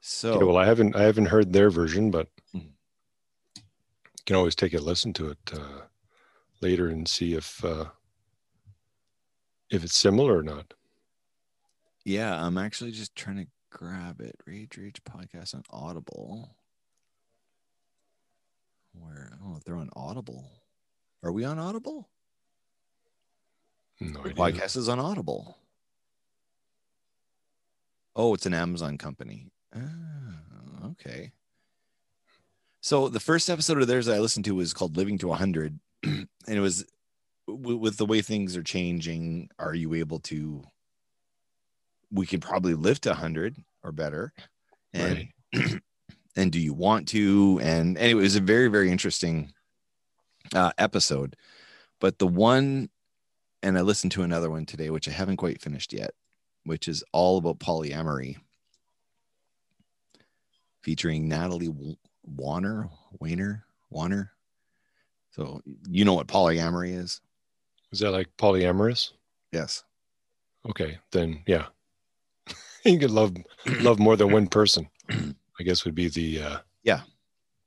So 0.00 0.34
Okay, 0.34 0.44
well, 0.44 0.56
I 0.56 0.64
haven't 0.66 0.96
I 0.96 1.02
haven't 1.02 1.26
heard 1.26 1.52
their 1.52 1.70
version, 1.70 2.10
but 2.10 2.28
Mhm. 2.54 2.72
can 4.26 4.36
always 4.36 4.54
take 4.54 4.74
a 4.74 4.78
listen 4.78 5.12
to 5.14 5.30
it 5.30 5.38
uh, 5.52 5.82
later 6.60 6.88
and 6.88 7.06
see 7.08 7.34
if 7.34 7.64
uh, 7.64 7.86
if 9.70 9.84
it's 9.84 9.96
similar 9.96 10.38
or 10.38 10.42
not. 10.42 10.74
yeah, 12.04 12.44
I'm 12.44 12.58
actually 12.58 12.92
just 12.92 13.14
trying 13.16 13.36
to 13.36 13.46
grab 13.70 14.20
it. 14.20 14.36
Rage 14.46 14.76
Rage 14.76 15.02
podcast 15.04 15.54
on 15.54 15.62
Audible. 15.70 16.56
Where 18.92 19.32
oh 19.44 19.58
they're 19.64 19.76
on 19.76 19.90
Audible. 19.96 20.48
Are 21.22 21.32
we 21.32 21.44
on 21.44 21.58
Audible? 21.58 22.08
No 24.00 24.20
idea. 24.20 24.34
podcast 24.34 24.76
is 24.76 24.88
on 24.88 24.98
Audible. 25.00 25.56
Oh, 28.16 28.34
it's 28.34 28.46
an 28.46 28.54
Amazon 28.54 28.96
company. 28.98 29.50
Ah, 29.74 30.86
okay. 30.90 31.32
So 32.80 33.08
the 33.08 33.18
first 33.20 33.48
episode 33.50 33.80
of 33.80 33.88
theirs 33.88 34.08
I 34.08 34.18
listened 34.18 34.44
to 34.44 34.54
was 34.54 34.74
called 34.74 34.96
"Living 34.96 35.18
to 35.18 35.28
100," 35.28 35.80
and 36.46 36.56
it 36.56 36.60
was 36.60 36.84
w- 37.46 37.78
with 37.78 37.96
the 37.96 38.06
way 38.06 38.22
things 38.22 38.56
are 38.56 38.62
changing. 38.62 39.50
Are 39.58 39.74
you 39.74 39.94
able 39.94 40.20
to? 40.20 40.62
We 42.10 42.26
can 42.26 42.40
probably 42.40 42.74
live 42.74 43.00
to 43.02 43.10
100 43.10 43.56
or 43.82 43.92
better, 43.92 44.32
and 44.92 45.28
and 46.36 46.52
do 46.52 46.60
you 46.60 46.74
want 46.74 47.08
to? 47.08 47.60
And 47.62 47.98
anyway, 47.98 48.20
it 48.20 48.24
was 48.24 48.36
a 48.36 48.40
very 48.40 48.68
very 48.68 48.90
interesting 48.90 49.52
uh, 50.54 50.72
episode. 50.78 51.36
But 52.00 52.18
the 52.18 52.26
one 52.26 52.90
and 53.64 53.78
I 53.78 53.80
listened 53.80 54.12
to 54.12 54.22
another 54.22 54.50
one 54.50 54.66
today, 54.66 54.90
which 54.90 55.08
I 55.08 55.12
haven't 55.12 55.38
quite 55.38 55.62
finished 55.62 55.94
yet, 55.94 56.10
which 56.64 56.86
is 56.86 57.02
all 57.12 57.38
about 57.38 57.58
polyamory, 57.58 58.36
featuring 60.82 61.28
Natalie 61.28 61.68
W- 61.68 61.96
Warner, 62.24 62.90
Weiner, 63.18 63.64
Warner. 63.88 64.33
So 65.34 65.60
you 65.88 66.04
know 66.04 66.14
what 66.14 66.28
polyamory 66.28 66.96
is? 66.96 67.20
Is 67.90 67.98
that 68.00 68.12
like 68.12 68.28
polyamorous? 68.38 69.10
Yes. 69.52 69.84
Okay, 70.68 70.98
then 71.10 71.42
yeah, 71.46 71.66
you 72.84 72.98
could 72.98 73.10
love 73.10 73.34
love 73.80 73.98
more 73.98 74.16
than 74.16 74.32
one 74.32 74.46
person. 74.46 74.88
I 75.10 75.62
guess 75.62 75.84
would 75.84 75.94
be 75.94 76.08
the 76.08 76.42
uh, 76.42 76.58
yeah 76.82 77.00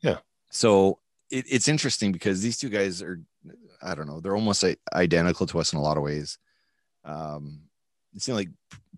yeah. 0.02 0.18
So 0.50 1.00
it, 1.30 1.46
it's 1.50 1.68
interesting 1.68 2.12
because 2.12 2.42
these 2.42 2.58
two 2.58 2.70
guys 2.70 3.02
are, 3.02 3.22
I 3.82 3.96
don't 3.96 4.08
know, 4.08 4.20
they're 4.20 4.36
almost 4.36 4.64
identical 4.94 5.46
to 5.48 5.60
us 5.60 5.74
in 5.74 5.80
a 5.80 5.82
lot 5.82 5.98
of 5.98 6.04
ways. 6.04 6.38
Um, 7.04 7.62
they 8.14 8.20
seem 8.20 8.36
like 8.36 8.50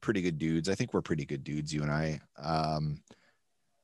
pretty 0.02 0.22
good 0.22 0.38
dudes. 0.38 0.70
I 0.70 0.76
think 0.76 0.94
we're 0.94 1.02
pretty 1.02 1.26
good 1.26 1.44
dudes, 1.44 1.74
you 1.74 1.82
and 1.82 1.92
I. 1.92 2.20
Um, 2.38 3.02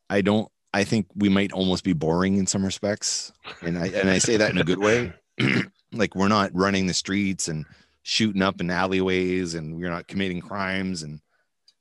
I 0.10 0.22
don't. 0.22 0.50
I 0.76 0.84
think 0.84 1.08
we 1.16 1.30
might 1.30 1.54
almost 1.54 1.84
be 1.86 1.94
boring 1.94 2.38
in 2.38 2.46
some 2.46 2.66
respects, 2.66 3.32
and 3.62 3.78
I 3.78 3.88
and 3.88 4.10
I 4.10 4.18
say 4.18 4.36
that 4.38 4.52
in 4.52 4.58
a 4.58 4.64
good 4.64 4.80
way. 4.80 5.14
like 5.94 6.16
we're 6.16 6.28
not 6.28 6.52
running 6.54 6.86
the 6.86 6.94
streets 6.94 7.48
and 7.48 7.66
shooting 8.04 8.42
up 8.42 8.60
in 8.60 8.70
alleyways, 8.70 9.56
and 9.56 9.78
we're 9.78 9.90
not 9.90 10.08
committing 10.08 10.42
crimes 10.42 11.02
and 11.04 11.22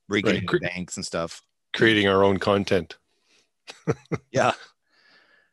breaking 0.09 0.35
Right. 0.35 0.47
Cre- 0.47 0.59
banks 0.59 0.97
and 0.97 1.05
stuff. 1.05 1.43
creating 1.75 2.07
our 2.09 2.23
own 2.23 2.39
content. 2.39 2.97
Yeah. 4.31 4.53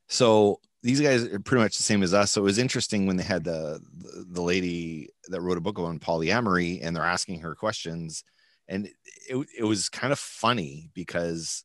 So 0.08 0.60
these 0.84 1.00
guys 1.02 1.24
are 1.24 1.40
pretty 1.40 1.64
much 1.64 1.78
the 1.78 1.84
same 1.84 2.04
as 2.04 2.14
us. 2.14 2.32
So 2.32 2.42
it 2.42 2.44
was 2.44 2.58
interesting 2.58 3.08
when 3.08 3.16
they 3.18 3.24
had 3.24 3.44
the 3.44 3.80
the, 3.98 4.26
the 4.30 4.42
lady 4.42 5.10
that 5.30 5.42
wrote 5.42 5.58
a 5.58 5.62
book 5.62 5.80
on 5.80 6.00
polyamory 6.00 6.80
and 6.84 6.96
they're 6.96 7.04
asking 7.06 7.40
her 7.40 7.56
questions. 7.56 8.24
And 8.68 8.88
it, 9.30 9.48
it 9.58 9.64
was 9.64 9.90
kind 9.90 10.12
of 10.14 10.20
funny 10.20 10.90
because 10.94 11.64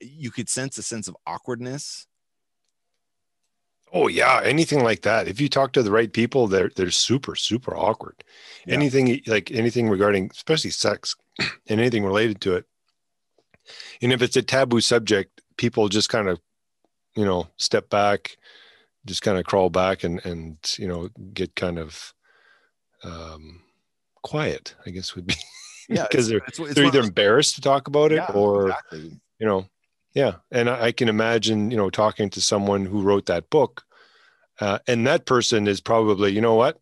you 0.00 0.30
could 0.30 0.48
sense 0.48 0.78
a 0.78 0.82
sense 0.82 1.08
of 1.08 1.16
awkwardness. 1.26 2.06
Oh 3.92 4.08
yeah, 4.08 4.40
anything 4.42 4.82
like 4.82 5.02
that. 5.02 5.28
If 5.28 5.40
you 5.40 5.48
talk 5.48 5.72
to 5.72 5.82
the 5.82 5.92
right 5.92 6.12
people, 6.12 6.48
they're 6.48 6.70
they're 6.74 6.90
super 6.90 7.36
super 7.36 7.76
awkward. 7.76 8.24
Yeah. 8.66 8.74
Anything 8.74 9.20
like 9.26 9.50
anything 9.52 9.88
regarding, 9.88 10.30
especially 10.32 10.70
sex, 10.70 11.14
and 11.68 11.80
anything 11.80 12.04
related 12.04 12.40
to 12.42 12.56
it, 12.56 12.66
and 14.02 14.12
if 14.12 14.22
it's 14.22 14.36
a 14.36 14.42
taboo 14.42 14.80
subject, 14.80 15.40
people 15.56 15.88
just 15.88 16.08
kind 16.08 16.28
of, 16.28 16.40
you 17.14 17.24
know, 17.24 17.48
step 17.56 17.88
back, 17.88 18.36
just 19.06 19.22
kind 19.22 19.38
of 19.38 19.44
crawl 19.44 19.70
back 19.70 20.04
and 20.04 20.24
and 20.26 20.58
you 20.78 20.88
know 20.88 21.08
get 21.32 21.54
kind 21.54 21.78
of 21.78 22.12
um, 23.04 23.62
quiet. 24.22 24.74
I 24.84 24.90
guess 24.90 25.14
would 25.14 25.26
be 25.26 25.34
Yeah, 25.88 26.06
because 26.10 26.28
they're 26.28 26.42
it's, 26.48 26.58
it's 26.58 26.74
they're 26.74 26.86
either 26.86 27.00
embarrassed 27.00 27.54
to 27.54 27.60
talk 27.60 27.86
about 27.86 28.10
it 28.10 28.16
Yeah, 28.16 28.32
or 28.34 28.68
exactly. 28.70 29.20
you 29.38 29.46
know 29.46 29.68
yeah 30.16 30.36
and 30.50 30.68
I, 30.68 30.90
can 30.90 31.08
imagine 31.08 31.70
you 31.70 31.76
know 31.76 31.90
talking 31.90 32.30
to 32.30 32.40
someone 32.40 32.86
who 32.86 33.02
wrote 33.02 33.26
that 33.26 33.48
book 33.50 33.84
uh, 34.60 34.78
and 34.88 35.06
that 35.06 35.26
person 35.26 35.68
is 35.68 35.80
probably 35.80 36.32
you 36.32 36.40
know 36.40 36.54
what 36.54 36.80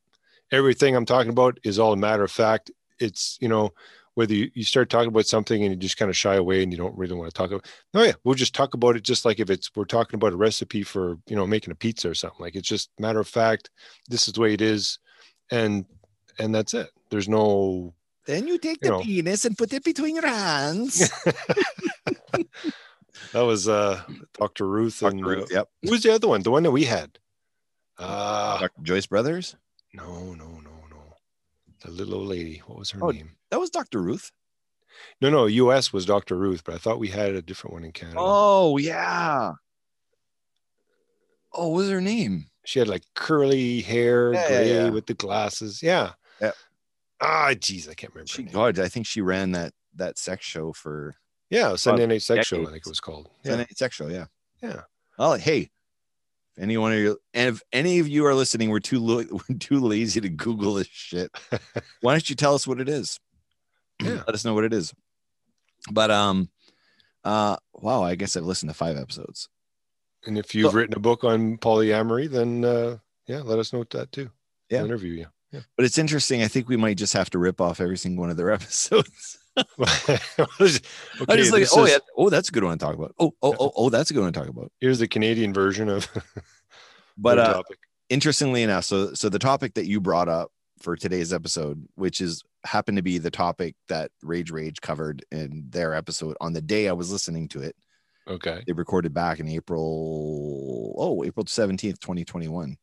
everything 0.53 0.97
i'm 0.97 1.05
talking 1.05 1.31
about 1.33 1.59
is 1.64 1.79
all 1.79 1.93
a 1.93 1.97
matter 1.97 2.23
of 2.25 2.31
fact 2.31 2.71
it's 2.99 3.37
you 3.41 3.49
know 3.49 3.75
whether 4.14 4.33
you, 4.33 4.49
you 4.55 4.62
start 4.62 4.88
talking 4.88 5.09
about 5.09 5.26
something 5.26 5.64
and 5.64 5.73
you 5.73 5.76
just 5.76 5.97
kind 5.97 6.09
of 6.09 6.17
shy 6.17 6.37
away 6.37 6.62
and 6.62 6.71
you 6.73 6.79
don't 6.79 6.97
really 6.97 7.14
want 7.17 7.29
to 7.29 7.37
talk 7.37 7.50
about 7.50 7.67
oh 7.95 8.05
yeah 8.05 8.12
we'll 8.23 8.37
just 8.37 8.55
talk 8.55 8.75
about 8.75 8.95
it 8.97 9.03
just 9.03 9.25
like 9.25 9.41
if 9.41 9.50
it's 9.50 9.69
we're 9.75 9.85
talking 9.85 10.17
about 10.17 10.33
a 10.33 10.37
recipe 10.37 10.85
for 10.85 11.19
you 11.26 11.35
know 11.35 11.47
making 11.47 11.73
a 11.73 11.75
pizza 11.75 12.09
or 12.09 12.14
something 12.14 12.41
like 12.41 12.55
it's 12.55 12.69
just 12.69 12.91
matter 13.00 13.19
of 13.21 13.26
fact 13.29 13.71
this 14.09 14.29
is 14.29 14.35
the 14.35 14.41
way 14.41 14.55
it 14.55 14.61
is 14.62 15.00
and 15.50 15.85
and 16.38 16.55
that's 16.55 16.73
it 16.75 16.88
there's 17.11 17.29
no 17.29 17.93
Then 18.26 18.47
you 18.47 18.59
take 18.59 18.79
You 18.81 18.91
the 18.91 18.91
know. 18.91 19.03
penis 19.03 19.45
and 19.45 19.59
put 19.59 19.73
it 19.73 19.85
between 19.85 20.14
your 20.14 20.26
hands. 20.26 21.11
that 23.33 23.42
was 23.42 23.68
uh 23.68 24.02
dr 24.35 24.66
ruth 24.66 25.02
and 25.02 25.25
Ruth, 25.25 25.50
yep. 25.52 25.68
Who 25.83 25.90
was 25.92 26.02
the 26.02 26.12
other 26.14 26.28
one? 26.28 26.42
The 26.42 26.50
one 26.50 26.62
that 26.64 26.71
we 26.73 26.85
had? 26.85 27.18
Uh 27.99 28.59
Dr. 28.61 28.83
Joyce 28.83 29.06
Brothers. 29.06 29.56
no, 29.92 30.35
no, 30.35 30.47
no, 30.47 30.71
no. 30.90 31.02
The 31.85 31.90
little 31.90 32.14
old 32.14 32.28
lady. 32.28 32.62
What 32.66 32.78
was 32.78 32.90
her 32.90 33.04
Oh, 33.04 33.11
name? 33.11 33.33
That 33.50 33.61
was 33.61 33.71
Dr. 33.71 34.00
Ruth. 34.02 34.33
No, 35.21 35.28
no. 35.30 35.47
U.S. 35.47 35.92
was 35.92 36.06
Dr. 36.06 36.37
Ruth, 36.37 36.62
but 36.64 36.75
I 36.75 36.78
thought 36.78 36.99
we 36.99 37.09
had 37.09 37.35
a 37.35 37.42
different 37.42 37.75
one 37.75 37.85
in 37.85 37.92
Canada. 37.92 38.18
Oh 38.21 38.76
yeah. 38.78 39.52
Oh, 41.52 41.68
what 41.68 41.76
was 41.78 41.90
her 41.90 42.00
name? 42.00 42.47
She 42.64 42.78
had 42.78 42.88
like 42.88 43.02
curly 43.14 43.80
hair, 43.83 44.33
Yeah, 44.33 44.49
gray 44.49 44.75
yeah. 44.75 44.88
with 44.90 45.06
the 45.06 45.14
glasses. 45.14 45.83
Yeah. 45.83 46.12
Yeah. 46.40 46.52
Ah, 47.21 47.54
geez, 47.54 47.88
I 47.88 47.94
can't 47.94 48.12
remember. 48.12 48.28
She. 48.28 48.42
God, 48.44 48.78
I 48.78 48.88
think 48.88 49.06
she 49.06 49.21
ran 49.21 49.52
that 49.52 49.73
that 49.94 50.18
sex 50.18 50.44
show 50.44 50.73
for 50.73 51.14
Yeah, 51.54 51.76
Sunday 51.76 52.06
Night 52.06 52.23
Sex 52.23 52.46
Show. 52.49 52.62
I 52.62 52.64
think 52.66 52.76
it 52.78 52.87
was 52.87 53.00
called. 53.00 53.28
yeah. 53.44 53.56
Yeah. 53.58 53.64
sex 53.76 53.94
show. 53.94 54.08
Yeah. 54.08 54.26
Yeah. 54.62 54.80
Oh, 55.18 55.34
hey, 55.34 55.70
if 56.56 56.62
anyone 56.62 56.92
of 56.92 56.99
you, 56.99 57.18
and 57.32 57.54
if 57.54 57.62
any 57.73 57.99
of 58.00 58.08
you 58.08 58.26
are 58.26 58.34
listening, 58.34 58.70
we're 58.70 58.80
too 58.80 58.99
lo- 58.99 59.25
we're 59.49 59.56
too 59.58 59.78
lazy 59.80 60.20
to 60.20 60.28
Google 60.28 60.75
this 60.75 60.88
shit. 60.88 61.30
Why 62.00 62.12
don't 62.14 62.28
you 62.28 62.34
tell 62.37 62.54
us 62.54 62.66
what 62.66 62.80
it 62.80 62.88
is? 62.88 63.20
Yeah. 64.02 64.23
Let 64.26 64.30
us 64.34 64.44
know 64.44 64.54
what 64.54 64.64
it 64.64 64.73
is. 64.73 64.92
But 65.92 66.11
um, 66.11 66.49
uh, 67.25 67.56
wow, 67.75 68.02
I 68.02 68.14
guess 68.16 68.37
I've 68.37 68.44
listened 68.44 68.70
to 68.70 68.75
five 68.75 68.96
episodes. 68.96 69.49
And 70.26 70.37
if 70.38 70.54
you've 70.54 70.70
So- 70.73 70.76
written 70.76 70.96
a 70.96 71.00
book 71.00 71.23
on 71.25 71.58
polyamory, 71.58 72.28
then 72.30 72.64
uh, 72.64 72.96
yeah, 73.26 73.42
let 73.42 73.58
us 73.58 73.73
know 73.73 73.84
that 73.90 74.11
too. 74.11 74.30
Yeah. 74.70 74.78
We'll 74.78 74.87
interview 74.87 75.12
you. 75.12 75.26
Yeah. 75.52 75.61
But 75.76 75.84
it's 75.84 75.99
interesting. 75.99 76.42
I 76.42 76.49
think 76.49 76.68
we 76.68 76.76
might 76.76 76.96
just 76.96 77.12
have 77.12 77.30
to 77.30 77.38
rip 77.38 77.61
off 77.61 77.80
every 77.80 77.96
single 77.99 78.23
one 78.23 78.30
of 78.30 78.37
their 78.37 78.50
episodes. 78.58 79.38
okay, 79.80 80.18
I 81.28 81.37
just 81.37 81.52
like, 81.52 81.66
oh 81.73 81.84
is- 81.84 81.90
yeah, 81.92 81.99
oh 82.16 82.28
that's 82.30 82.49
a 82.49 82.52
good 82.52 82.64
one 82.64 82.78
to 82.78 82.84
talk 82.84 82.94
about. 82.94 83.14
Oh, 83.18 83.32
oh, 83.42 83.54
oh, 83.58 83.73
oh, 83.76 83.90
that's 83.90 84.11
a 84.11 84.14
good 84.14 84.23
one 84.23 84.32
to 84.32 84.38
talk 84.40 84.49
about. 84.49 84.73
Here's 84.80 84.99
the 84.99 85.08
Canadian 85.08 85.52
version 85.54 85.88
of 85.88 86.08
But 87.16 87.38
uh, 87.38 87.52
topic. 87.54 87.78
interestingly 88.08 88.62
enough, 88.62 88.84
so 88.84 89.14
so 89.14 89.28
the 89.28 89.38
topic 89.38 89.75
that 89.75 89.87
you 89.87 90.00
brought 90.00 90.28
up 90.28 90.50
for 90.80 90.96
today's 90.96 91.32
episode, 91.32 91.87
which 91.94 92.20
is 92.20 92.42
happened 92.64 92.96
to 92.96 93.02
be 93.02 93.18
the 93.18 93.30
topic 93.30 93.76
that 93.88 94.11
Rage 94.23 94.50
Rage 94.50 94.80
covered 94.80 95.25
in 95.30 95.66
their 95.70 95.94
episode 95.94 96.37
on 96.40 96.52
the 96.52 96.61
day 96.62 96.88
I 96.88 96.92
was 96.92 97.12
listening 97.12 97.49
to 97.50 97.62
it. 97.62 97.76
Okay. 98.26 98.64
They 98.66 98.73
recorded 98.73 99.12
back 99.14 99.38
in 99.38 99.49
April, 99.49 100.94
oh, 100.99 101.23
April 101.25 101.44
17th, 101.44 102.00
2021. 102.00 102.76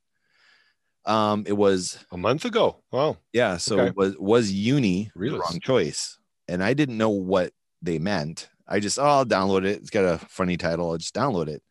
Um, 1.06 1.44
it 1.48 1.54
was 1.54 1.98
A 2.12 2.18
month 2.18 2.46
ago. 2.46 2.84
Wow. 2.92 3.18
yeah, 3.34 3.58
so 3.58 3.80
Okay. 3.80 3.94
was 3.96 4.16
was 4.20 4.52
uni 4.52 5.12
the 5.16 5.32
wrong 5.40 5.60
choice. 5.62 6.20
And 6.52 6.64
I 6.64 6.74
didn't 6.74 6.98
know 6.98 7.10
what 7.10 7.54
they 7.82 7.98
meant. 7.98 8.50
I 8.68 8.80
just 8.80 9.00
oh 9.00 9.04
I'll 9.04 9.26
download 9.26 9.66
it. 9.66 9.78
It's 9.80 9.90
got 9.90 10.04
a 10.06 10.18
funny 10.28 10.58
title. 10.58 10.92
I'll 10.92 10.98
just 10.98 11.16
download 11.16 11.48
it. 11.48 11.64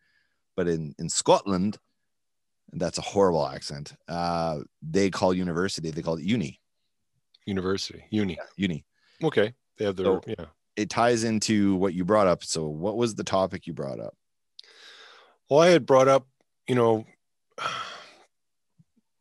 But 0.55 0.67
in 0.67 0.95
in 0.99 1.07
Scotland, 1.09 1.77
and 2.71 2.81
that's 2.81 2.97
a 2.97 3.01
horrible 3.01 3.47
accent. 3.47 3.93
Uh, 4.07 4.59
they 4.81 5.09
call 5.09 5.33
university, 5.33 5.91
they 5.91 6.01
call 6.01 6.15
it 6.17 6.23
uni. 6.23 6.59
University. 7.45 8.03
Uni. 8.11 8.37
Uni. 8.55 8.85
Okay. 9.23 9.53
They 9.77 9.85
have 9.85 9.95
their 9.95 10.05
So- 10.05 10.21
yeah. 10.27 10.45
It 10.77 10.89
ties 10.89 11.23
into 11.25 11.75
what 11.75 11.93
you 11.93 12.05
brought 12.05 12.27
up. 12.27 12.43
So 12.43 12.65
what 12.67 12.95
was 12.97 13.13
the 13.15 13.23
topic 13.25 13.67
you 13.67 13.73
brought 13.73 13.99
up? 13.99 14.15
Well, 15.49 15.59
I 15.59 15.67
had 15.67 15.85
brought 15.85 16.07
up, 16.07 16.27
you 16.67 16.75
know, 16.75 17.05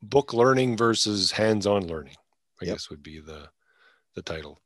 book 0.03 0.33
learning 0.33 0.77
versus 0.77 1.33
hands-on 1.33 1.87
learning. 1.89 2.15
I 2.63 2.67
Yep. 2.67 2.75
guess 2.75 2.91
would 2.91 3.03
be 3.03 3.21
the 3.21 3.51
the 4.15 4.23
title. 4.23 4.61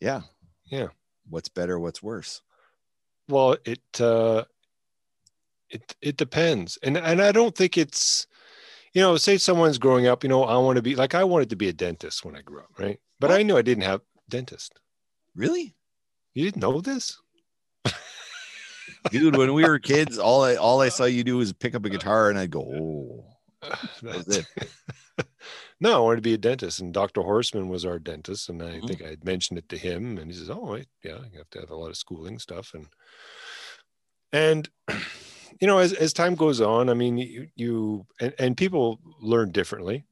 Yeah. 0.00 0.22
Yeah. 0.66 0.88
What's 1.28 1.48
better, 1.48 1.78
what's 1.78 2.02
worse? 2.02 2.42
Well, 3.28 3.56
it 3.64 4.00
uh 4.00 4.44
it 5.70 5.96
it 6.00 6.16
depends. 6.16 6.78
And 6.82 6.96
and 6.96 7.20
I 7.20 7.32
don't 7.32 7.54
think 7.54 7.76
it's 7.76 8.26
you 8.92 9.02
know, 9.02 9.16
say 9.16 9.36
someone's 9.36 9.78
growing 9.78 10.06
up, 10.06 10.22
you 10.22 10.28
know, 10.30 10.44
I 10.44 10.56
want 10.58 10.76
to 10.76 10.82
be 10.82 10.94
like 10.94 11.14
I 11.14 11.24
wanted 11.24 11.50
to 11.50 11.56
be 11.56 11.68
a 11.68 11.72
dentist 11.72 12.24
when 12.24 12.36
I 12.36 12.42
grew 12.42 12.60
up, 12.60 12.70
right? 12.78 12.98
But 13.20 13.30
What? 13.30 13.40
I 13.40 13.42
knew 13.42 13.56
I 13.56 13.62
didn't 13.62 13.84
have 13.84 14.00
dentist. 14.28 14.78
Really? 15.34 15.74
You 16.34 16.44
didn't 16.44 16.62
know 16.62 16.80
this? 16.80 17.20
Dude, 19.10 19.36
when 19.36 19.54
we 19.54 19.64
were 19.64 19.78
kids, 19.78 20.18
all 20.18 20.44
I 20.44 20.56
all 20.56 20.80
I 20.80 20.88
saw 20.88 21.04
you 21.04 21.24
do 21.24 21.36
was 21.38 21.52
pick 21.52 21.74
up 21.74 21.84
a 21.84 21.90
guitar 21.90 22.30
and 22.30 22.38
I'd 22.38 22.50
go, 22.50 22.60
Oh, 22.62 23.24
was 24.02 24.28
it. 24.28 24.46
no, 25.80 25.96
I 25.96 26.00
wanted 26.00 26.16
to 26.16 26.22
be 26.22 26.34
a 26.34 26.38
dentist, 26.38 26.80
and 26.80 26.92
Dr. 26.94 27.22
Horseman 27.22 27.68
was 27.68 27.84
our 27.84 27.98
dentist, 27.98 28.48
and 28.48 28.62
I 28.62 28.80
Mhm. 28.80 28.86
think 28.86 29.02
I 29.02 29.08
had 29.10 29.24
mentioned 29.24 29.58
it 29.58 29.68
to 29.70 29.78
him, 29.78 30.18
and 30.18 30.30
he 30.30 30.36
says, 30.36 30.50
"Oh, 30.50 30.76
I- 30.76 30.86
yeah, 31.04 31.24
you 31.30 31.38
have 31.38 31.50
to 31.50 31.60
have 31.60 31.70
a 31.70 31.76
lot 31.76 31.90
of 31.90 31.96
schooling 31.96 32.38
stuff," 32.38 32.74
and 32.74 32.88
and 34.32 34.68
you 35.60 35.66
know, 35.66 35.78
as 35.78 35.92
as 35.92 36.12
time 36.12 36.34
goes 36.34 36.60
on, 36.60 36.88
I 36.88 36.94
mean, 36.94 37.18
you 37.18 37.48
you 37.54 38.06
and, 38.20 38.34
and 38.38 38.56
people 38.56 39.00
learn 39.20 39.52
differently, 39.52 40.04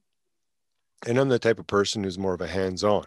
and 1.06 1.18
I'm 1.18 1.28
the 1.28 1.38
type 1.38 1.58
of 1.58 1.66
person 1.66 2.04
who's 2.04 2.18
more 2.18 2.34
of 2.34 2.40
a 2.40 2.46
hands-on. 2.46 3.04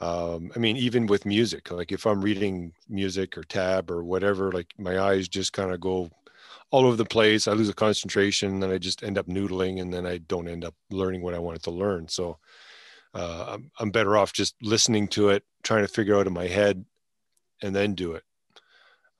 Um, 0.00 0.52
I 0.56 0.60
mean, 0.60 0.76
even 0.76 1.06
with 1.06 1.26
music, 1.26 1.70
like 1.70 1.92
if 1.92 2.06
I'm 2.06 2.22
reading 2.22 2.74
music 2.88 3.38
or 3.38 3.44
tab 3.44 3.90
or 3.90 4.04
whatever, 4.04 4.52
like 4.52 4.74
my 4.78 5.00
eyes 5.00 5.28
just 5.28 5.52
kind 5.52 5.72
of 5.72 5.80
go 5.80 6.10
all 6.72 6.86
over 6.86 6.96
the 6.96 7.04
place. 7.04 7.46
I 7.46 7.52
lose 7.52 7.68
a 7.68 7.74
concentration, 7.74 8.50
and 8.50 8.62
then 8.62 8.70
I 8.70 8.78
just 8.78 9.04
end 9.04 9.18
up 9.18 9.26
noodling, 9.26 9.80
and 9.80 9.92
then 9.92 10.06
I 10.06 10.18
don't 10.18 10.48
end 10.48 10.64
up 10.64 10.74
learning 10.90 11.22
what 11.22 11.34
I 11.34 11.38
wanted 11.38 11.62
to 11.64 11.70
learn. 11.70 12.08
So 12.08 12.38
uh, 13.14 13.44
I'm, 13.50 13.70
I'm 13.78 13.90
better 13.90 14.16
off 14.16 14.32
just 14.32 14.56
listening 14.62 15.06
to 15.08 15.28
it, 15.28 15.44
trying 15.62 15.82
to 15.82 15.92
figure 15.92 16.16
out 16.16 16.26
in 16.26 16.32
my 16.32 16.48
head, 16.48 16.84
and 17.62 17.76
then 17.76 17.94
do 17.94 18.12
it. 18.12 18.24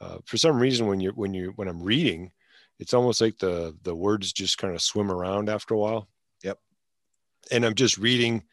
Uh, 0.00 0.16
for 0.24 0.38
some 0.38 0.58
reason, 0.58 0.86
when 0.86 0.98
you're 0.98 1.12
when 1.12 1.34
you 1.34 1.52
when 1.56 1.68
I'm 1.68 1.82
reading, 1.82 2.32
it's 2.80 2.94
almost 2.94 3.20
like 3.20 3.38
the 3.38 3.76
the 3.82 3.94
words 3.94 4.32
just 4.32 4.58
kind 4.58 4.74
of 4.74 4.82
swim 4.82 5.12
around 5.12 5.48
after 5.50 5.74
a 5.74 5.78
while. 5.78 6.08
Yep. 6.42 6.58
And 7.52 7.66
I'm 7.66 7.74
just 7.74 7.98
reading, 7.98 8.44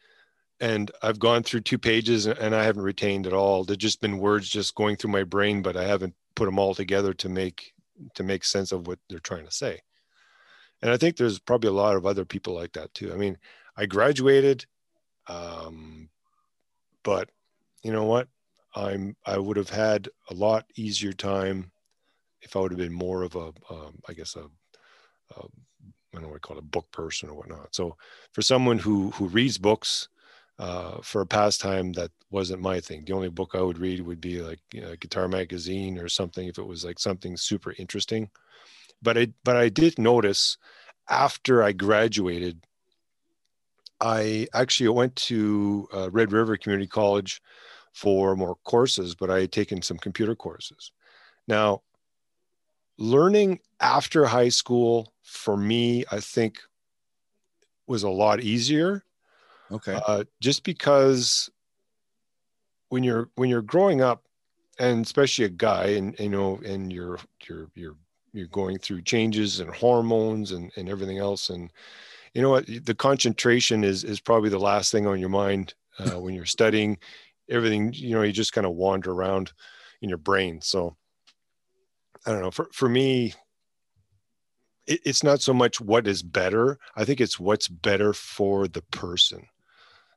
and 0.60 0.90
I've 1.02 1.18
gone 1.18 1.42
through 1.42 1.62
two 1.62 1.78
pages, 1.78 2.26
and 2.26 2.54
I 2.54 2.64
haven't 2.64 2.82
retained 2.82 3.26
at 3.26 3.32
all. 3.32 3.64
There's 3.64 3.78
just 3.78 4.02
been 4.02 4.18
words 4.18 4.50
just 4.50 4.74
going 4.74 4.96
through 4.96 5.10
my 5.10 5.24
brain, 5.24 5.62
but 5.62 5.76
I 5.76 5.84
haven't 5.84 6.14
put 6.36 6.44
them 6.44 6.58
all 6.58 6.74
together 6.74 7.14
to 7.14 7.28
make 7.30 7.72
to 8.14 8.22
make 8.22 8.44
sense 8.44 8.72
of 8.72 8.86
what 8.86 8.98
they're 9.08 9.18
trying 9.18 9.44
to 9.44 9.52
say. 9.52 9.80
And 10.82 10.90
I 10.90 10.96
think 10.96 11.16
there's 11.16 11.38
probably 11.38 11.68
a 11.68 11.72
lot 11.72 11.96
of 11.96 12.06
other 12.06 12.24
people 12.24 12.54
like 12.54 12.72
that 12.72 12.92
too. 12.94 13.12
I 13.12 13.16
mean, 13.16 13.36
I 13.76 13.86
graduated, 13.86 14.66
um, 15.28 16.08
but 17.02 17.30
you 17.82 17.92
know 17.92 18.04
what? 18.04 18.28
I'm 18.74 19.16
I 19.26 19.38
would 19.38 19.56
have 19.56 19.70
had 19.70 20.08
a 20.30 20.34
lot 20.34 20.64
easier 20.76 21.12
time 21.12 21.72
if 22.42 22.56
I 22.56 22.60
would 22.60 22.70
have 22.70 22.78
been 22.78 22.92
more 22.92 23.22
of 23.22 23.34
a, 23.34 23.52
um, 23.68 24.00
I 24.08 24.12
guess 24.12 24.36
a, 24.36 24.40
a 24.40 25.40
I 25.40 26.14
don't 26.14 26.22
know 26.22 26.28
what 26.28 26.36
I 26.36 26.38
call 26.38 26.56
it, 26.56 26.60
a 26.60 26.66
book 26.66 26.90
person 26.92 27.28
or 27.28 27.34
whatnot. 27.34 27.74
So 27.74 27.96
for 28.32 28.42
someone 28.42 28.78
who 28.78 29.10
who 29.12 29.26
reads 29.26 29.58
books 29.58 30.08
uh, 30.60 31.00
for 31.00 31.22
a 31.22 31.26
pastime, 31.26 31.90
that 31.94 32.10
wasn't 32.30 32.60
my 32.60 32.80
thing. 32.80 33.02
The 33.06 33.14
only 33.14 33.30
book 33.30 33.52
I 33.54 33.62
would 33.62 33.78
read 33.78 34.02
would 34.02 34.20
be 34.20 34.42
like 34.42 34.60
you 34.74 34.82
know, 34.82 34.94
Guitar 34.94 35.26
Magazine 35.26 35.98
or 35.98 36.06
something 36.06 36.46
if 36.46 36.58
it 36.58 36.66
was 36.66 36.84
like 36.84 36.98
something 36.98 37.34
super 37.38 37.74
interesting. 37.78 38.28
But 39.00 39.16
I 39.16 39.28
but 39.42 39.56
I 39.56 39.70
did 39.70 39.98
notice 39.98 40.58
after 41.08 41.62
I 41.62 41.72
graduated, 41.72 42.62
I 44.02 44.48
actually 44.52 44.90
went 44.90 45.16
to 45.16 45.88
uh, 45.94 46.10
Red 46.10 46.30
River 46.30 46.58
Community 46.58 46.86
College 46.86 47.40
for 47.94 48.36
more 48.36 48.56
courses, 48.64 49.14
but 49.14 49.30
I 49.30 49.40
had 49.40 49.52
taken 49.52 49.80
some 49.80 49.96
computer 49.96 50.36
courses. 50.36 50.92
Now, 51.48 51.80
learning 52.98 53.60
after 53.80 54.26
high 54.26 54.50
school 54.50 55.14
for 55.22 55.56
me, 55.56 56.04
I 56.12 56.20
think 56.20 56.60
was 57.86 58.02
a 58.02 58.10
lot 58.10 58.42
easier 58.42 59.04
Okay. 59.72 60.00
uh, 60.06 60.24
just 60.40 60.64
because 60.64 61.50
when 62.88 63.04
you're 63.04 63.30
when 63.36 63.48
you're 63.48 63.62
growing 63.62 64.00
up 64.00 64.24
and 64.78 65.04
especially 65.04 65.44
a 65.44 65.50
guy 65.50 65.86
and 65.88 66.18
you 66.18 66.28
know 66.28 66.60
and 66.64 66.92
you're 66.92 67.18
you're 67.48 67.68
you're 67.74 67.96
you're 68.32 68.46
going 68.48 68.78
through 68.78 69.02
changes 69.02 69.60
and 69.60 69.74
hormones 69.74 70.52
and, 70.52 70.70
and 70.76 70.88
everything 70.88 71.18
else 71.18 71.50
and 71.50 71.70
you 72.34 72.42
know 72.42 72.50
what? 72.50 72.66
The 72.66 72.94
concentration 72.94 73.84
is 73.84 74.04
is 74.04 74.20
probably 74.20 74.50
the 74.50 74.58
last 74.58 74.92
thing 74.92 75.06
on 75.06 75.18
your 75.18 75.28
mind 75.28 75.74
uh, 75.98 76.10
when 76.20 76.34
you're 76.34 76.46
studying. 76.46 76.98
Everything 77.48 77.92
you 77.92 78.14
know 78.14 78.22
you 78.22 78.32
just 78.32 78.52
kind 78.52 78.66
of 78.66 78.74
wander 78.74 79.12
around 79.12 79.52
in 80.02 80.08
your 80.08 80.18
brain. 80.18 80.60
So 80.60 80.96
i 82.26 82.32
don't 82.32 82.42
know. 82.42 82.50
For, 82.50 82.68
for 82.72 82.88
me 82.88 83.34
it, 84.86 85.00
it's 85.04 85.24
not 85.24 85.40
so 85.40 85.52
much 85.52 85.80
what 85.80 86.06
is 86.06 86.22
better. 86.22 86.78
I 86.96 87.04
think 87.04 87.20
it's 87.20 87.40
what's 87.40 87.68
better 87.68 88.12
for 88.12 88.68
the 88.68 88.82
person 88.82 89.46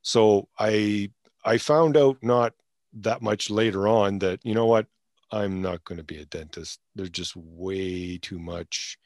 so 0.03 0.47
i 0.59 1.09
i 1.43 1.57
found 1.57 1.97
out 1.97 2.17
not 2.21 2.53
that 2.93 3.21
much 3.21 3.49
later 3.49 3.87
on 3.87 4.19
that 4.19 4.39
you 4.43 4.53
know 4.53 4.65
what? 4.65 4.87
I'm 5.31 5.61
not 5.61 5.83
going 5.83 5.97
to 5.97 6.03
be 6.03 6.19
a 6.19 6.25
dentist. 6.25 6.79
There's 6.93 7.09
just 7.09 7.35
way 7.35 8.19
too 8.19 8.37
much 8.37 8.99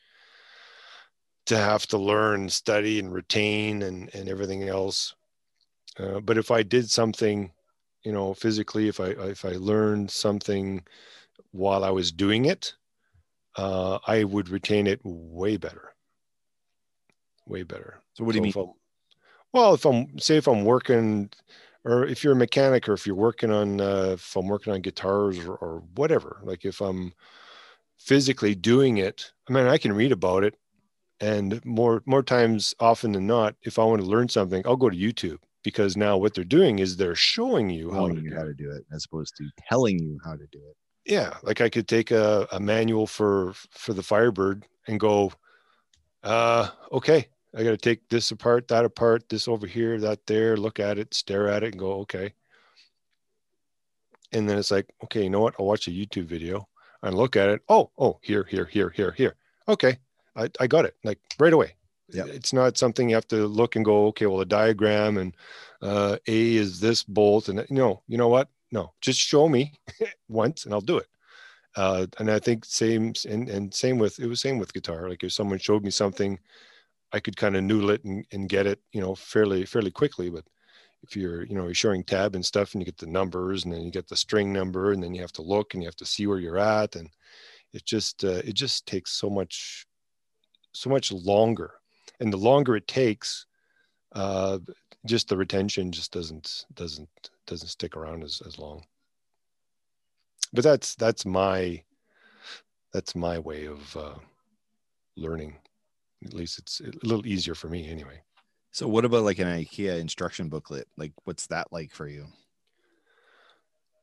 to 1.46 1.56
have 1.56 1.88
to 1.88 1.98
learn 1.98 2.50
study 2.50 3.00
and 3.00 3.14
retain 3.14 3.84
and 3.84 4.14
and 4.14 4.28
everything 4.28 4.68
else. 4.68 5.16
Uh, 5.98 6.20
but 6.20 6.38
if 6.38 6.52
i 6.52 6.62
did 6.62 6.90
something 6.90 7.52
you 8.04 8.12
know 8.12 8.34
physically 8.34 8.88
if 8.88 9.00
i 9.00 9.08
if 9.08 9.46
i 9.46 9.54
learned 9.54 10.12
something 10.12 10.84
while 11.52 11.84
i 11.84 11.90
was 11.90 12.12
doing 12.12 12.46
it 12.46 12.76
uh, 13.56 13.98
i 14.06 14.24
would 14.24 14.50
retain 14.50 14.86
it 14.86 15.00
way 15.04 15.58
better. 15.58 15.94
Way 17.48 17.64
better. 17.64 18.02
So 18.14 18.24
what 18.24 18.34
do 18.34 18.44
you 18.46 18.52
so 18.52 18.60
mean? 18.60 18.74
Well 19.54 19.74
if 19.74 19.86
i'm 19.86 20.18
say 20.20 20.38
if 20.38 20.48
i'm 20.48 20.66
working 20.66 21.30
or 21.84 22.06
if 22.06 22.24
you're 22.24 22.34
a 22.34 22.38
mechanic 22.38 22.88
or 22.90 22.94
if 22.94 23.08
you're 23.08 23.16
working 23.16 23.52
on 23.52 23.80
uh, 23.80 24.12
if 24.14 24.36
i'm 24.36 24.48
working 24.48 24.74
on 24.74 24.82
guitars 24.82 25.40
or, 25.40 25.56
or 25.56 25.84
whatever 25.96 26.40
like 26.44 26.66
if 26.66 26.82
i'm 26.82 27.14
physically 27.98 28.56
doing 28.56 28.98
it 28.98 29.32
i 29.50 29.54
mean 29.54 29.68
i 29.68 29.78
can 29.78 29.94
read 29.94 30.12
about 30.12 30.44
it 30.44 30.56
and 31.20 31.64
more 31.66 32.04
more 32.06 32.24
times 32.24 32.76
often 32.80 33.12
than 33.12 33.26
not 33.26 33.56
if 33.64 33.80
i 33.80 33.84
want 33.84 34.02
to 34.02 34.08
learn 34.08 34.30
something 34.30 34.62
i'll 34.66 34.76
go 34.76 34.90
to 34.90 34.98
youtube 34.98 35.40
because 35.64 35.98
now 35.98 36.16
what 36.16 36.34
they're 36.34 36.44
doing 36.44 36.80
is 36.80 36.96
they're 36.96 37.16
showing 37.16 37.70
you 37.70 37.92
how 37.92 38.08
to 38.08 38.16
you 38.16 38.30
do 38.30 38.36
how 38.36 38.44
it 38.44 38.46
to 38.46 38.54
do 38.54 38.72
it 38.72 38.86
as 38.94 39.06
opposed 39.06 39.36
to 39.36 39.50
telling 39.68 40.00
you 40.00 40.18
how 40.24 40.34
to 40.34 40.46
do 40.52 40.60
it. 40.60 41.12
yeah 41.12 41.36
like 41.44 41.62
i 41.62 41.70
could 41.70 41.88
take 41.88 42.12
a, 42.12 42.48
a 42.52 42.60
manual 42.60 43.08
for 43.08 43.54
for 43.72 43.94
the 43.94 44.04
firebird 44.04 44.66
and 44.88 45.00
go 45.00 45.32
uh 46.24 46.70
okay 46.92 47.28
i 47.56 47.64
got 47.64 47.72
to 47.72 47.78
take 47.78 48.08
this 48.10 48.32
apart 48.32 48.68
that 48.68 48.86
apart 48.86 49.28
this 49.30 49.48
over 49.48 49.68
here 49.68 50.00
that 50.00 50.26
there 50.26 50.58
look 50.58 50.80
at 50.80 50.98
it 50.98 51.14
stare 51.14 51.48
at 51.48 51.64
it 51.64 51.74
and 51.74 51.80
go 51.80 51.94
okay. 51.94 52.34
And 54.34 54.50
then 54.50 54.58
it's 54.58 54.72
like 54.72 54.88
okay 55.06 55.24
you 55.24 55.30
know 55.30 55.40
what? 55.40 55.56
I'll 55.60 55.66
watch 55.66 55.88
a 55.88 55.92
youtube 55.92 56.26
video 56.26 56.68
and 57.04 57.16
look 57.16 57.36
at 57.36 57.50
it. 57.50 57.62
Oh 57.70 57.92
oh 57.98 58.20
here 58.22 58.44
here 58.44 58.66
here 58.66 58.90
here 58.90 59.12
here. 59.12 59.36
Okay 59.68 59.98
i, 60.36 60.50
I 60.60 60.68
got 60.68 60.86
it 60.86 60.96
like 61.04 61.20
right 61.40 61.54
away. 61.54 61.76
Yeah. 62.10 62.26
it's 62.28 62.54
not 62.54 62.78
something 62.78 63.10
you 63.10 63.16
have 63.16 63.28
to 63.30 63.48
look 63.48 63.76
and 63.76 63.84
go 63.84 64.08
okay 64.08 64.28
well 64.28 64.40
a 64.40 64.46
diagram 64.46 65.18
and 65.18 65.36
uh 65.82 66.18
a 66.28 66.56
is 66.56 66.80
this 66.80 67.04
bolt 67.04 67.50
and 67.50 67.66
no 67.70 68.02
you 68.08 68.18
know 68.18 68.30
what? 68.30 68.50
No 68.72 68.94
just 69.02 69.20
show 69.20 69.48
me 69.48 69.74
once 70.30 70.66
and 70.66 70.74
i'll 70.74 70.82
do 70.82 70.98
it. 70.98 71.08
Uh, 71.78 72.08
and 72.18 72.32
I 72.32 72.40
think 72.40 72.66
same 72.66 73.14
and, 73.30 73.48
and 73.50 73.72
same 73.72 74.00
with 74.00 74.20
it 74.20 74.26
was 74.26 74.42
same 74.42 74.58
with 74.58 74.74
guitar. 74.74 75.08
Like 75.08 75.24
if 75.24 75.32
someone 75.32 75.60
showed 75.60 75.84
me 75.84 75.92
something, 75.92 76.40
I 77.14 77.20
could 77.20 77.38
kind 77.38 77.56
of 77.56 77.64
noodle 77.64 77.92
it 77.92 78.04
and, 78.04 78.26
and 78.32 78.50
get 78.50 78.68
it, 78.68 78.80
you 78.92 79.02
know, 79.02 79.16
fairly 79.16 79.66
fairly 79.66 79.92
quickly. 79.92 80.30
But 80.30 80.46
if 81.04 81.16
you're, 81.16 81.46
you 81.46 81.56
know, 81.56 81.66
you're 81.66 81.74
showing 81.74 82.04
tab 82.04 82.36
and 82.36 82.46
stuff, 82.46 82.74
and 82.74 82.82
you 82.82 82.86
get 82.86 82.98
the 82.98 83.08
numbers, 83.08 83.64
and 83.64 83.74
then 83.74 83.82
you 83.82 83.92
get 83.92 84.08
the 84.08 84.16
string 84.16 84.52
number, 84.52 84.92
and 84.92 85.02
then 85.02 85.14
you 85.14 85.22
have 85.22 85.34
to 85.34 85.42
look 85.42 85.74
and 85.74 85.84
you 85.84 85.88
have 85.88 85.96
to 85.98 86.06
see 86.06 86.28
where 86.28 86.40
you're 86.40 86.58
at, 86.58 86.96
and 86.96 87.10
it 87.74 87.86
just 87.86 88.24
uh, 88.24 88.42
it 88.46 88.54
just 88.54 88.86
takes 88.86 89.12
so 89.12 89.30
much 89.30 89.86
so 90.74 90.90
much 90.90 91.12
longer, 91.12 91.72
and 92.20 92.32
the 92.32 92.38
longer 92.38 92.76
it 92.76 92.88
takes, 92.88 93.46
uh, 94.14 94.60
just 95.06 95.30
the 95.30 95.38
retention 95.38 95.92
just 95.92 96.12
doesn't 96.12 96.66
doesn't 96.74 97.10
doesn't 97.46 97.70
stick 97.70 97.96
around 97.96 98.24
as 98.24 98.42
as 98.46 98.60
long 98.60 98.84
but 100.54 100.64
that's 100.64 100.96
that's 100.96 101.26
my 101.26 101.82
that's 102.94 103.16
my 103.16 103.40
way 103.40 103.66
of 103.66 103.98
uh, 103.98 104.16
learning 105.16 105.56
at 106.26 106.34
least 106.34 106.60
it's 106.60 106.80
a 106.82 106.92
little 107.04 107.26
easier 107.28 107.56
for 107.56 107.68
me 107.70 107.90
anyway. 107.90 108.22
So 108.72 108.88
what 108.88 109.06
about 109.06 109.24
like 109.24 109.40
an 109.40 109.48
IKEA 109.48 110.00
instruction 110.00 110.50
booklet? 110.50 110.88
Like 110.98 111.14
what's 111.24 111.48
that 111.48 111.72
like 111.72 111.92
for 111.92 112.08
you? 112.08 112.28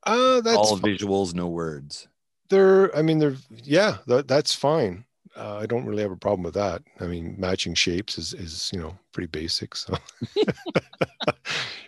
uh 0.06 0.40
that's 0.42 0.58
All 0.58 0.78
visuals, 0.78 1.34
no 1.34 1.48
words. 1.48 2.08
they're 2.50 2.94
i 2.94 3.00
mean 3.00 3.18
they're 3.18 3.36
yeah 3.50 3.96
that, 4.06 4.28
that's 4.28 4.54
fine. 4.54 5.04
Uh, 5.34 5.56
i 5.56 5.66
don't 5.66 5.86
really 5.86 6.02
have 6.02 6.12
a 6.12 6.16
problem 6.16 6.42
with 6.42 6.54
that. 6.54 6.82
I 7.00 7.06
mean 7.06 7.34
matching 7.38 7.74
shapes 7.74 8.18
is 8.18 8.34
is 8.34 8.70
you 8.72 8.80
know 8.80 8.98
pretty 9.12 9.28
basic 9.28 9.74
so. 9.74 9.94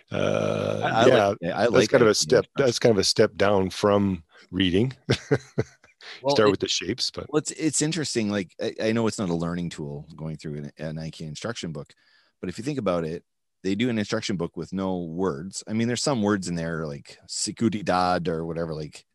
Uh 0.09 0.79
I, 0.83 1.03
I 1.03 1.05
yeah 1.07 1.27
like, 1.27 1.53
I 1.53 1.67
that's 1.69 1.87
kind 1.89 2.01
of 2.01 2.07
a 2.07 2.15
step 2.15 2.45
that's 2.55 2.79
kind 2.79 2.91
of 2.91 2.97
a 2.97 3.03
step 3.03 3.35
down 3.35 3.69
from 3.69 4.23
reading 4.51 4.93
Well, 6.21 6.35
start 6.35 6.47
it- 6.47 6.51
with 6.51 6.59
the 6.59 6.67
shapes 6.67 7.11
but 7.11 7.27
Well, 7.29 7.39
it's 7.39 7.51
it's 7.51 7.81
interesting. 7.81 8.29
Like 8.29 8.55
I, 8.61 8.73
I 8.81 8.91
know 8.91 9.07
it's 9.07 9.19
not 9.19 9.29
a 9.29 9.35
learning 9.35 9.69
tool 9.69 10.07
going 10.15 10.37
through 10.37 10.57
an, 10.57 10.71
an 10.77 10.95
IKEA 10.95 11.27
instruction 11.27 11.71
book, 11.71 11.93
but 12.39 12.49
if 12.49 12.57
you 12.57 12.63
think 12.63 12.79
about 12.79 13.03
it, 13.05 13.23
they 13.63 13.75
do 13.75 13.89
an 13.89 13.97
instruction 13.99 14.37
book 14.37 14.55
with 14.55 14.71
no 14.73 14.99
words. 15.03 15.63
I 15.67 15.73
mean, 15.73 15.87
there's 15.87 16.03
some 16.03 16.21
words 16.21 16.47
in 16.47 16.55
there 16.55 16.85
like 16.87 17.17
security 17.27 17.83
dad 17.83 18.27
or 18.27 18.45
whatever, 18.45 18.73
like 18.73 19.05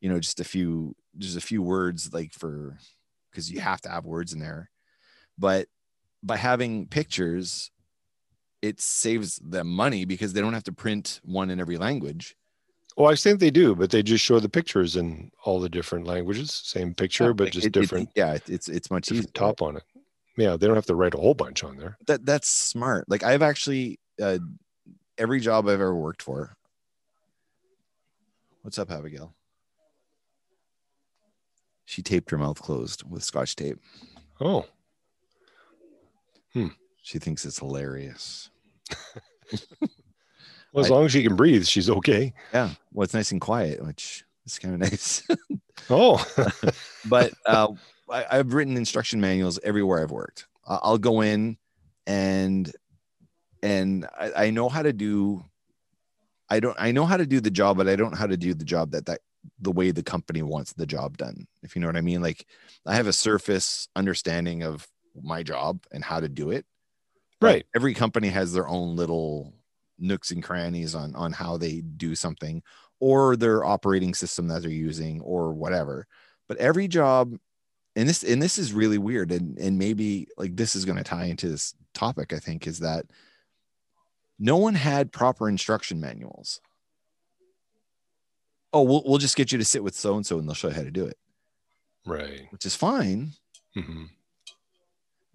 you 0.00 0.08
know, 0.10 0.20
just 0.20 0.40
a 0.40 0.44
few, 0.44 0.94
just 1.18 1.36
a 1.36 1.40
few 1.40 1.62
words 1.62 2.12
like 2.12 2.32
for 2.32 2.78
because 3.30 3.50
you 3.50 3.60
have 3.60 3.80
to 3.82 3.88
have 3.90 4.04
words 4.06 4.32
in 4.32 4.40
there. 4.40 4.70
But 5.38 5.68
by 6.22 6.36
having 6.36 6.88
pictures, 6.88 7.70
it 8.62 8.80
saves 8.80 9.36
them 9.36 9.68
money 9.68 10.04
because 10.04 10.32
they 10.32 10.40
don't 10.40 10.54
have 10.54 10.64
to 10.64 10.72
print 10.72 11.20
one 11.24 11.50
in 11.50 11.60
every 11.60 11.76
language. 11.78 12.36
Well, 12.96 13.10
I 13.10 13.14
think 13.14 13.40
they 13.40 13.50
do, 13.50 13.74
but 13.74 13.90
they 13.90 14.02
just 14.02 14.24
show 14.24 14.40
the 14.40 14.48
pictures 14.48 14.96
in 14.96 15.30
all 15.44 15.60
the 15.60 15.68
different 15.68 16.06
languages. 16.06 16.50
Same 16.64 16.94
picture, 16.94 17.34
but 17.34 17.50
just 17.52 17.66
it- 17.66 17.76
it- 17.76 17.80
different, 17.80 18.08
yeah, 18.16 18.38
it's 18.46 18.68
it's 18.68 18.90
much 18.90 19.12
easier. 19.12 19.28
top 19.34 19.60
on 19.60 19.76
it. 19.76 19.82
Yeah, 20.38 20.56
they 20.56 20.66
don't 20.66 20.76
have 20.76 20.86
to 20.86 20.94
write 20.94 21.14
a 21.14 21.18
whole 21.18 21.34
bunch 21.34 21.62
on 21.64 21.76
there. 21.76 21.96
that 22.06 22.24
that's 22.24 22.48
smart. 22.48 23.08
Like 23.08 23.22
I've 23.22 23.42
actually 23.42 24.00
uh 24.20 24.38
every 25.18 25.40
job 25.40 25.66
I've 25.66 25.74
ever 25.74 25.94
worked 25.94 26.22
for. 26.22 26.56
What's 28.62 28.78
up, 28.78 28.90
Abigail? 28.90 29.34
She 31.84 32.02
taped 32.02 32.30
her 32.30 32.38
mouth 32.38 32.60
closed 32.60 33.04
with 33.08 33.22
scotch 33.22 33.54
tape. 33.56 33.78
Oh, 34.40 34.66
Hmm. 36.52 36.68
She 37.02 37.18
thinks 37.18 37.44
it's 37.44 37.58
hilarious. 37.58 38.50
well, 40.76 40.84
as 40.84 40.90
I- 40.90 40.94
long 40.94 41.04
as 41.06 41.12
she 41.12 41.22
can 41.22 41.36
breathe, 41.36 41.64
she's 41.66 41.90
okay. 41.90 42.32
Yeah. 42.52 42.70
Well, 42.92 43.04
it's 43.04 43.14
nice 43.14 43.32
and 43.32 43.40
quiet, 43.40 43.84
which 43.84 44.24
is 44.44 44.58
kind 44.58 44.74
of 44.74 44.80
nice. 44.90 45.26
Oh, 45.90 46.24
but 47.08 47.32
uh, 47.46 47.68
I, 48.10 48.26
I've 48.30 48.52
written 48.54 48.76
instruction 48.76 49.20
manuals 49.20 49.58
everywhere 49.62 50.02
I've 50.02 50.10
worked. 50.10 50.46
I'll 50.66 50.98
go 50.98 51.20
in 51.20 51.56
and 52.06 52.70
and 53.62 54.06
I, 54.18 54.46
I 54.46 54.50
know 54.50 54.68
how 54.68 54.82
to 54.82 54.92
do. 54.92 55.44
I 56.50 56.60
don't. 56.60 56.76
I 56.78 56.92
know 56.92 57.06
how 57.06 57.16
to 57.16 57.26
do 57.26 57.40
the 57.40 57.50
job, 57.50 57.76
but 57.76 57.88
I 57.88 57.96
don't 57.96 58.12
know 58.12 58.18
how 58.18 58.26
to 58.26 58.36
do 58.36 58.54
the 58.54 58.64
job 58.64 58.92
that 58.92 59.06
that 59.06 59.20
the 59.60 59.72
way 59.72 59.90
the 59.92 60.02
company 60.02 60.42
wants 60.42 60.72
the 60.72 60.86
job 60.86 61.16
done. 61.16 61.46
If 61.62 61.74
you 61.74 61.80
know 61.80 61.86
what 61.88 61.96
I 61.96 62.00
mean. 62.00 62.20
Like 62.20 62.46
I 62.84 62.94
have 62.96 63.06
a 63.06 63.12
surface 63.12 63.88
understanding 63.96 64.62
of 64.62 64.86
my 65.22 65.42
job 65.42 65.84
and 65.92 66.04
how 66.04 66.20
to 66.20 66.28
do 66.28 66.50
it. 66.50 66.66
right. 67.40 67.64
Every 67.74 67.94
company 67.94 68.28
has 68.28 68.52
their 68.52 68.68
own 68.68 68.96
little 68.96 69.54
nooks 69.98 70.30
and 70.30 70.42
crannies 70.42 70.94
on 70.94 71.14
on 71.14 71.32
how 71.32 71.56
they 71.56 71.80
do 71.80 72.14
something 72.14 72.62
or 73.00 73.36
their 73.36 73.64
operating 73.64 74.14
system 74.14 74.48
that 74.48 74.62
they're 74.62 74.70
using 74.70 75.20
or 75.20 75.52
whatever. 75.52 76.06
But 76.48 76.58
every 76.58 76.88
job 76.88 77.36
and 77.94 78.08
this 78.08 78.22
and 78.22 78.42
this 78.42 78.58
is 78.58 78.72
really 78.72 78.98
weird 78.98 79.32
and 79.32 79.58
and 79.58 79.78
maybe 79.78 80.28
like 80.36 80.56
this 80.56 80.76
is 80.76 80.84
going 80.84 80.98
to 80.98 81.04
tie 81.04 81.24
into 81.26 81.48
this 81.48 81.74
topic 81.94 82.34
i 82.34 82.38
think 82.38 82.66
is 82.66 82.80
that 82.80 83.06
no 84.38 84.58
one 84.58 84.74
had 84.74 85.12
proper 85.12 85.48
instruction 85.48 85.98
manuals. 85.98 86.60
Oh 88.72 88.82
we'll, 88.82 89.02
we'll 89.06 89.18
just 89.18 89.36
get 89.36 89.50
you 89.50 89.58
to 89.58 89.64
sit 89.64 89.82
with 89.82 89.94
so 89.94 90.16
and 90.16 90.26
so 90.26 90.38
and 90.38 90.46
they'll 90.46 90.54
show 90.54 90.68
you 90.68 90.74
how 90.74 90.82
to 90.82 90.90
do 90.90 91.06
it. 91.06 91.16
Right. 92.04 92.46
which 92.50 92.66
is 92.66 92.76
fine. 92.76 93.32
Hmm 93.74 94.04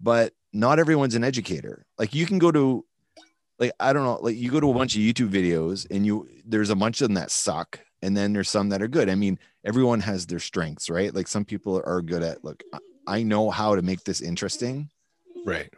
but 0.02 0.34
not 0.52 0.78
everyone's 0.78 1.14
an 1.14 1.24
educator. 1.24 1.86
Like 1.98 2.14
you 2.14 2.26
can 2.26 2.38
go 2.38 2.50
to 2.50 2.84
like 3.62 3.72
I 3.80 3.92
don't 3.92 4.04
know, 4.04 4.18
like 4.20 4.36
you 4.36 4.50
go 4.50 4.60
to 4.60 4.70
a 4.70 4.74
bunch 4.74 4.96
of 4.96 5.00
YouTube 5.02 5.30
videos 5.30 5.86
and 5.90 6.04
you 6.04 6.28
there's 6.44 6.70
a 6.70 6.76
bunch 6.76 7.00
of 7.00 7.08
them 7.08 7.14
that 7.14 7.30
suck 7.30 7.80
and 8.02 8.16
then 8.16 8.32
there's 8.32 8.50
some 8.50 8.68
that 8.70 8.82
are 8.82 8.88
good. 8.88 9.08
I 9.08 9.14
mean, 9.14 9.38
everyone 9.64 10.00
has 10.00 10.26
their 10.26 10.40
strengths, 10.40 10.90
right? 10.90 11.14
Like 11.14 11.28
some 11.28 11.44
people 11.44 11.80
are 11.86 12.02
good 12.02 12.22
at 12.22 12.44
look, 12.44 12.62
I- 12.72 12.78
I 13.06 13.22
know 13.24 13.50
how 13.50 13.74
to 13.76 13.82
make 13.82 14.04
this 14.04 14.20
interesting. 14.20 14.88
Right. 15.44 15.72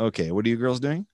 Okay, 0.00 0.30
what 0.32 0.46
are 0.46 0.48
you 0.48 0.56
girls 0.56 0.80
doing? 0.80 1.06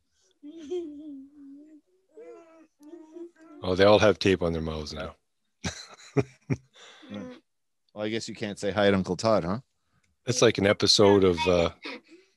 Oh, 3.63 3.75
they 3.75 3.85
all 3.85 3.99
have 3.99 4.19
tape 4.21 4.43
on 4.43 4.53
their 4.53 4.63
mouths 4.63 4.93
now. 4.93 5.15
Well, 7.95 8.05
I 8.07 8.11
guess 8.11 8.29
you 8.29 8.35
can't 8.37 8.59
say 8.59 8.71
hi 8.71 8.91
to 8.91 8.97
Uncle 8.97 9.17
Todd, 9.17 9.43
huh? 9.43 9.59
That's 10.25 10.41
like 10.41 10.59
an 10.59 10.67
episode 10.69 11.25
of. 11.25 11.37
Uh, 11.49 11.71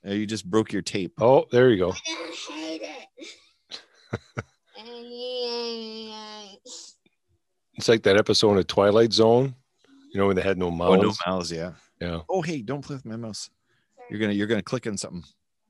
You 0.03 0.25
just 0.25 0.49
broke 0.49 0.73
your 0.73 0.81
tape. 0.81 1.13
Oh, 1.21 1.45
there 1.51 1.69
you 1.69 1.77
go. 1.77 1.93
I 4.13 4.17
hate 4.79 6.11
it. 6.55 6.59
It's 7.75 7.87
like 7.87 8.03
that 8.03 8.17
episode 8.17 8.57
of 8.57 8.67
Twilight 8.67 9.13
Zone. 9.13 9.55
You 10.11 10.19
know 10.19 10.27
when 10.27 10.35
they 10.35 10.41
had 10.41 10.57
no 10.57 10.67
Oh, 10.67 10.95
no 10.95 11.13
mouse, 11.25 11.51
yeah. 11.51 11.71
Yeah. 11.99 12.21
Oh, 12.29 12.41
hey, 12.41 12.61
don't 12.61 12.83
play 12.83 12.95
with 12.95 13.05
my 13.05 13.15
mouse. 13.15 13.49
You're 14.09 14.19
gonna 14.19 14.33
you're 14.33 14.47
gonna 14.47 14.61
click 14.61 14.87
on 14.87 14.97
something. 14.97 15.23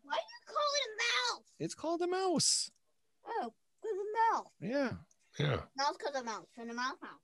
Why 0.03 0.15
do 0.15 0.19
you 0.19 0.53
call 0.53 0.63
it 0.75 0.87
a 0.87 1.35
mouse? 1.35 1.43
It's 1.59 1.75
called 1.75 2.01
a 2.01 2.07
mouse. 2.07 2.71
Oh, 3.27 3.53
because 3.81 3.97
a 3.97 4.33
mouse. 4.33 4.47
Yeah. 4.59 4.91
Yeah. 5.37 5.61
Mouse 5.77 5.95
because 5.97 6.15
a 6.19 6.23
mouse. 6.23 6.47
And 6.57 6.71
a 6.71 6.73
mouse 6.73 6.95
mouse. 7.01 7.19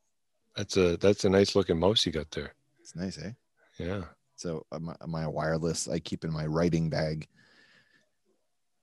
That's 0.55 0.77
a 0.77 0.97
that's 0.97 1.25
a 1.25 1.29
nice 1.29 1.55
looking 1.55 1.79
mouse 1.79 2.05
you 2.05 2.11
got 2.11 2.29
there. 2.31 2.53
It's 2.79 2.95
nice, 2.95 3.17
eh? 3.17 3.31
Yeah. 3.79 4.03
So 4.35 4.65
my, 4.79 4.95
my 5.07 5.27
wireless 5.27 5.87
I 5.87 5.99
keep 5.99 6.23
in 6.23 6.31
my 6.31 6.45
writing 6.45 6.89
bag. 6.89 7.27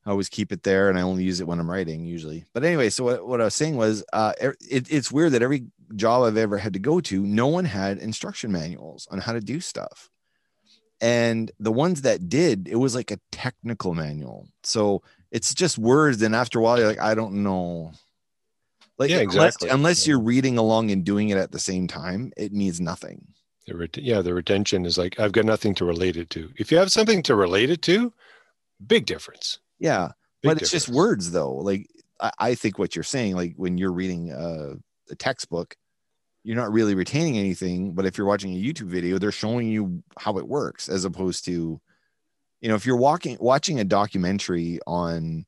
I 0.06 0.10
always 0.10 0.28
keep 0.28 0.52
it 0.52 0.62
there, 0.64 0.90
and 0.90 0.98
I 0.98 1.02
only 1.02 1.24
use 1.24 1.40
it 1.40 1.46
when 1.46 1.58
I'm 1.58 1.70
writing 1.70 2.04
usually. 2.04 2.44
But 2.52 2.62
anyway, 2.64 2.90
so 2.90 3.04
what, 3.04 3.26
what 3.26 3.40
I 3.40 3.44
was 3.44 3.54
saying 3.54 3.76
was, 3.76 4.04
uh, 4.12 4.32
it, 4.40 4.56
it's 4.90 5.10
weird 5.10 5.32
that 5.32 5.42
every 5.42 5.66
job 5.96 6.24
I've 6.24 6.36
ever 6.36 6.58
had 6.58 6.74
to 6.74 6.78
go 6.78 7.00
to, 7.00 7.22
no 7.26 7.46
one 7.46 7.64
had 7.64 7.98
instruction 7.98 8.52
manuals 8.52 9.08
on 9.10 9.18
how 9.18 9.32
to 9.32 9.40
do 9.40 9.60
stuff, 9.60 10.10
and 11.00 11.50
the 11.58 11.72
ones 11.72 12.02
that 12.02 12.28
did, 12.28 12.68
it 12.68 12.76
was 12.76 12.94
like 12.94 13.10
a 13.10 13.18
technical 13.32 13.94
manual. 13.94 14.48
So 14.62 15.02
it's 15.30 15.54
just 15.54 15.78
words, 15.78 16.20
and 16.22 16.34
after 16.34 16.58
a 16.58 16.62
while, 16.62 16.78
you're 16.78 16.88
like, 16.88 17.00
I 17.00 17.14
don't 17.14 17.42
know. 17.42 17.92
Like 18.98 19.10
Yeah, 19.10 19.20
unless- 19.20 19.56
exactly. 19.56 19.68
unless 19.70 20.06
you're 20.06 20.20
reading 20.20 20.56
along 20.58 20.90
and 20.90 21.02
doing 21.04 21.30
it 21.30 21.36
at 21.38 21.50
the 21.50 21.58
same 21.58 21.88
time, 21.88 22.32
it 22.36 22.52
means 22.52 22.80
nothing. 22.80 23.26
The 23.66 23.74
ret- 23.76 23.96
yeah, 23.96 24.20
the 24.20 24.34
retention 24.34 24.84
is 24.84 24.98
like 24.98 25.18
I've 25.18 25.32
got 25.32 25.46
nothing 25.46 25.74
to 25.76 25.86
relate 25.86 26.16
it 26.18 26.28
to. 26.30 26.50
If 26.58 26.70
you 26.70 26.76
have 26.78 26.92
something 26.92 27.22
to 27.24 27.34
relate 27.34 27.70
it 27.70 27.80
to, 27.82 28.12
big 28.86 29.06
difference. 29.06 29.58
Yeah. 29.84 30.12
Big 30.40 30.48
but 30.48 30.62
it's 30.62 30.70
just 30.70 30.88
words 30.88 31.30
though 31.30 31.54
like 31.56 31.86
I, 32.18 32.30
I 32.38 32.54
think 32.54 32.78
what 32.78 32.96
you're 32.96 33.02
saying 33.02 33.34
like 33.34 33.52
when 33.56 33.76
you're 33.76 33.92
reading 33.92 34.32
uh, 34.32 34.74
a 35.10 35.14
textbook 35.14 35.76
you're 36.42 36.56
not 36.56 36.72
really 36.72 36.94
retaining 36.94 37.38
anything 37.38 37.92
but 37.92 38.06
if 38.06 38.16
you're 38.16 38.26
watching 38.26 38.54
a 38.54 38.62
youtube 38.62 38.88
video 38.88 39.18
they're 39.18 39.32
showing 39.32 39.68
you 39.68 40.02
how 40.18 40.38
it 40.38 40.48
works 40.48 40.88
as 40.88 41.04
opposed 41.04 41.44
to 41.46 41.80
you 42.60 42.68
know 42.68 42.74
if 42.74 42.84
you're 42.86 42.96
walking 42.96 43.36
watching 43.40 43.80
a 43.80 43.84
documentary 43.84 44.80
on 44.86 45.44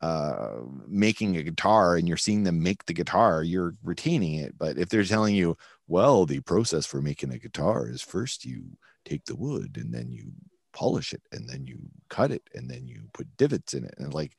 uh 0.00 0.58
making 0.86 1.36
a 1.36 1.42
guitar 1.42 1.96
and 1.96 2.06
you're 2.06 2.16
seeing 2.16 2.44
them 2.44 2.62
make 2.62 2.84
the 2.86 2.94
guitar 2.94 3.42
you're 3.42 3.74
retaining 3.82 4.34
it 4.34 4.56
but 4.58 4.76
if 4.78 4.88
they're 4.88 5.04
telling 5.04 5.34
you 5.34 5.56
well 5.88 6.26
the 6.26 6.40
process 6.40 6.86
for 6.86 7.00
making 7.00 7.32
a 7.32 7.38
guitar 7.38 7.88
is 7.88 8.02
first 8.02 8.44
you 8.44 8.64
take 9.04 9.24
the 9.24 9.36
wood 9.36 9.76
and 9.76 9.92
then 9.92 10.10
you 10.10 10.32
polish 10.76 11.14
it 11.14 11.22
and 11.32 11.48
then 11.48 11.66
you 11.66 11.78
cut 12.10 12.30
it 12.30 12.42
and 12.54 12.70
then 12.70 12.86
you 12.86 13.08
put 13.14 13.26
divots 13.38 13.72
in 13.72 13.82
it 13.84 13.94
and 13.96 14.12
like 14.12 14.36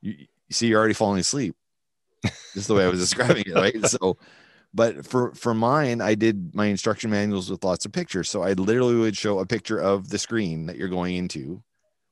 you, 0.00 0.14
you 0.18 0.26
see 0.50 0.66
you're 0.68 0.78
already 0.78 0.94
falling 0.94 1.20
asleep. 1.20 1.54
This 2.22 2.62
is 2.64 2.66
the 2.66 2.74
way 2.74 2.84
i 2.84 2.88
was 2.88 3.00
describing 3.00 3.44
it 3.46 3.54
right? 3.54 3.86
So 3.94 4.16
but 4.72 5.04
for 5.06 5.34
for 5.34 5.52
mine 5.54 6.00
i 6.00 6.14
did 6.14 6.54
my 6.54 6.66
instruction 6.66 7.10
manuals 7.10 7.50
with 7.50 7.62
lots 7.62 7.84
of 7.84 7.92
pictures. 7.92 8.30
So 8.30 8.42
i 8.42 8.52
literally 8.54 8.96
would 8.96 9.16
show 9.16 9.38
a 9.38 9.46
picture 9.46 9.78
of 9.78 10.08
the 10.08 10.18
screen 10.18 10.66
that 10.66 10.76
you're 10.76 10.88
going 10.88 11.14
into 11.16 11.62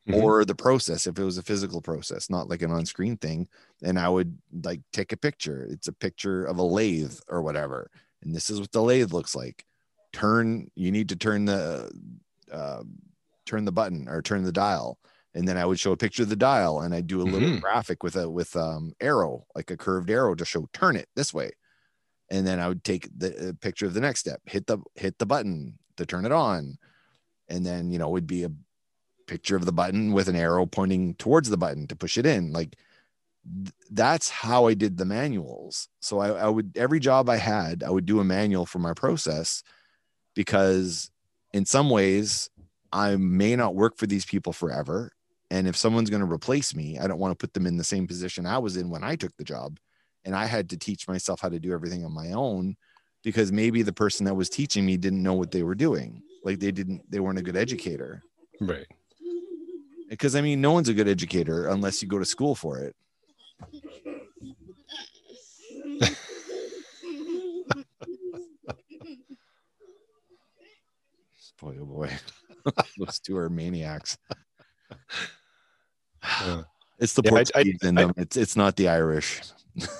Mhm. 0.07 0.23
or 0.23 0.45
the 0.45 0.55
process 0.55 1.07
if 1.07 1.19
it 1.19 1.25
was 1.25 1.39
a 1.39 1.43
physical 1.43 1.81
process 1.81 2.29
not 2.29 2.51
like 2.51 2.61
an 2.61 2.71
on-screen 2.71 3.17
thing. 3.17 3.49
And 3.83 3.99
i 3.99 4.07
would 4.07 4.37
like 4.63 4.83
take 4.93 5.13
a 5.13 5.17
picture. 5.17 5.67
It's 5.71 5.89
a 5.89 5.95
picture 5.95 6.45
of 6.45 6.59
a 6.59 6.63
lathe 6.63 7.19
or 7.27 7.41
whatever. 7.41 7.91
And 8.23 8.35
this 8.37 8.51
is 8.51 8.61
what 8.61 8.73
the 8.73 8.83
lathe 8.83 9.15
looks 9.15 9.35
like. 9.35 9.65
Turn 10.13 10.71
you 10.75 10.93
need 10.93 11.09
to 11.09 11.17
turn 11.17 11.47
the 11.47 11.91
uh, 12.53 12.83
turn 13.47 13.65
the 13.65 13.73
button 13.73 14.09
or 14.09 14.23
turn 14.23 14.45
the 14.45 14.53
dial. 14.53 14.99
And 15.35 15.49
then 15.49 15.57
i 15.59 15.67
would 15.67 15.81
show 15.81 15.93
a 15.93 15.97
picture 15.97 16.23
of 16.25 16.29
the 16.31 16.37
dial 16.37 16.81
and 16.81 16.95
i'd 16.95 17.07
do 17.09 17.21
a 17.23 17.25
little 17.25 17.49
Mhm. 17.49 17.61
graphic 17.61 18.03
with 18.03 18.17
a 18.17 18.31
with 18.31 18.55
um 18.57 18.95
arrow 19.01 19.47
like 19.57 19.71
a 19.71 19.77
curved 19.77 20.11
arrow 20.11 20.35
to 20.37 20.45
show 20.45 20.69
turn 20.73 20.97
it 20.97 21.09
this 21.17 21.35
way. 21.35 21.51
And 22.31 22.47
then 22.47 22.61
i 22.61 22.69
would 22.69 22.85
take 22.85 23.09
the 23.17 23.51
uh, 23.51 23.53
picture 23.61 23.87
of 23.87 23.95
the 23.95 24.01
next 24.01 24.21
step 24.21 24.41
hit 24.47 24.67
the 24.67 24.79
hit 24.97 25.19
the 25.19 25.27
button 25.27 25.79
to 25.97 26.07
turn 26.07 26.27
it 26.27 26.33
on. 26.33 26.77
And 27.49 27.67
then 27.67 27.91
you 27.91 27.99
know 27.99 28.09
it 28.09 28.13
would 28.13 28.27
be 28.29 28.45
a 28.45 28.53
picture 29.27 29.57
of 29.57 29.67
the 29.67 29.73
button 29.73 30.13
with 30.13 30.29
an 30.29 30.37
arrow 30.37 30.67
pointing 30.67 31.15
towards 31.17 31.51
the 31.51 31.57
button 31.59 31.87
to 31.89 31.97
push 31.97 32.19
it 32.19 32.27
in. 32.27 32.53
Like 32.53 32.77
th- 33.65 33.75
that's 33.91 34.31
how 34.31 34.67
i 34.67 34.75
did 34.75 34.97
the 34.99 35.05
manuals. 35.05 35.89
So 36.01 36.19
I, 36.21 36.29
I 36.31 36.49
would 36.49 36.77
every 36.77 37.01
job 37.01 37.29
i 37.29 37.37
had 37.37 37.83
i 37.83 37.91
would 37.91 38.07
do 38.07 38.21
a 38.21 38.25
manual 38.25 38.67
for 38.67 38.79
my 38.81 38.95
process 38.95 39.63
because 40.35 41.11
in 41.53 41.65
some 41.67 41.91
ways 41.91 42.51
i 42.95 43.17
may 43.17 43.55
not 43.57 43.75
work 43.75 43.99
for 43.99 44.07
these 44.07 44.25
people 44.25 44.53
forever. 44.53 45.13
And 45.51 45.69
if 45.69 45.77
someone's 45.77 46.11
going 46.11 46.27
to 46.27 46.33
replace 46.33 46.75
me 46.75 46.99
i 46.99 47.07
don't 47.07 47.19
want 47.19 47.33
to 47.33 47.43
put 47.43 47.53
them 47.53 47.67
in 47.67 47.77
the 47.77 47.85
same 47.85 48.07
position 48.07 48.47
i 48.47 48.57
was 48.59 48.77
in 48.77 48.89
when 48.89 49.05
i 49.05 49.17
took 49.17 49.37
the 49.37 49.45
job. 49.45 49.79
And 50.25 50.35
i 50.35 50.47
had 50.47 50.71
to 50.71 50.79
teach 50.79 51.07
myself 51.07 51.41
how 51.41 51.51
to 51.51 51.61
do 51.61 51.73
everything 51.73 52.05
on 52.05 52.13
my 52.13 52.33
own 52.33 52.77
because 53.23 53.51
maybe 53.51 53.83
the 53.83 53.93
person 53.93 54.27
that 54.27 54.35
was 54.35 54.49
teaching 54.49 54.87
me 54.87 54.97
didn't 54.97 55.23
know 55.23 55.35
what 55.35 55.51
they 55.51 55.63
were 55.63 55.75
doing. 55.75 56.23
Like 56.45 56.61
they 56.61 56.71
didn't 56.71 57.11
they 57.11 57.21
weren't 57.21 57.39
a 57.39 57.43
good 57.43 57.57
educator. 57.57 58.23
Right. 58.61 58.87
because 60.09 60.37
I 60.37 60.41
mean, 60.41 60.61
no 60.61 60.73
one's 60.73 60.89
a 60.89 60.95
good 60.95 61.09
educator 61.09 61.67
unless 61.67 62.01
you 62.03 62.09
go 62.09 62.19
to 62.19 62.25
school 62.25 62.55
for 62.55 62.79
it. 62.79 62.95
Boy, 71.61 71.77
oh 71.81 71.87
boy, 71.87 72.11
those 72.99 73.19
two 73.21 73.37
are 73.37 73.49
maniacs. 73.51 74.17
Yeah. 76.23 76.63
It's 76.99 77.15
the 77.15 77.23
Yeah, 77.25 77.31
I- 77.33 77.35
I- 77.41 77.45
Portuguese 77.45 77.83
in 77.83 77.99
I- 77.99 78.03
them. 78.03 78.13
It's 78.17 78.37
it's 78.37 78.57
not 78.57 78.77
the 78.77 78.89
Irish. 78.89 79.41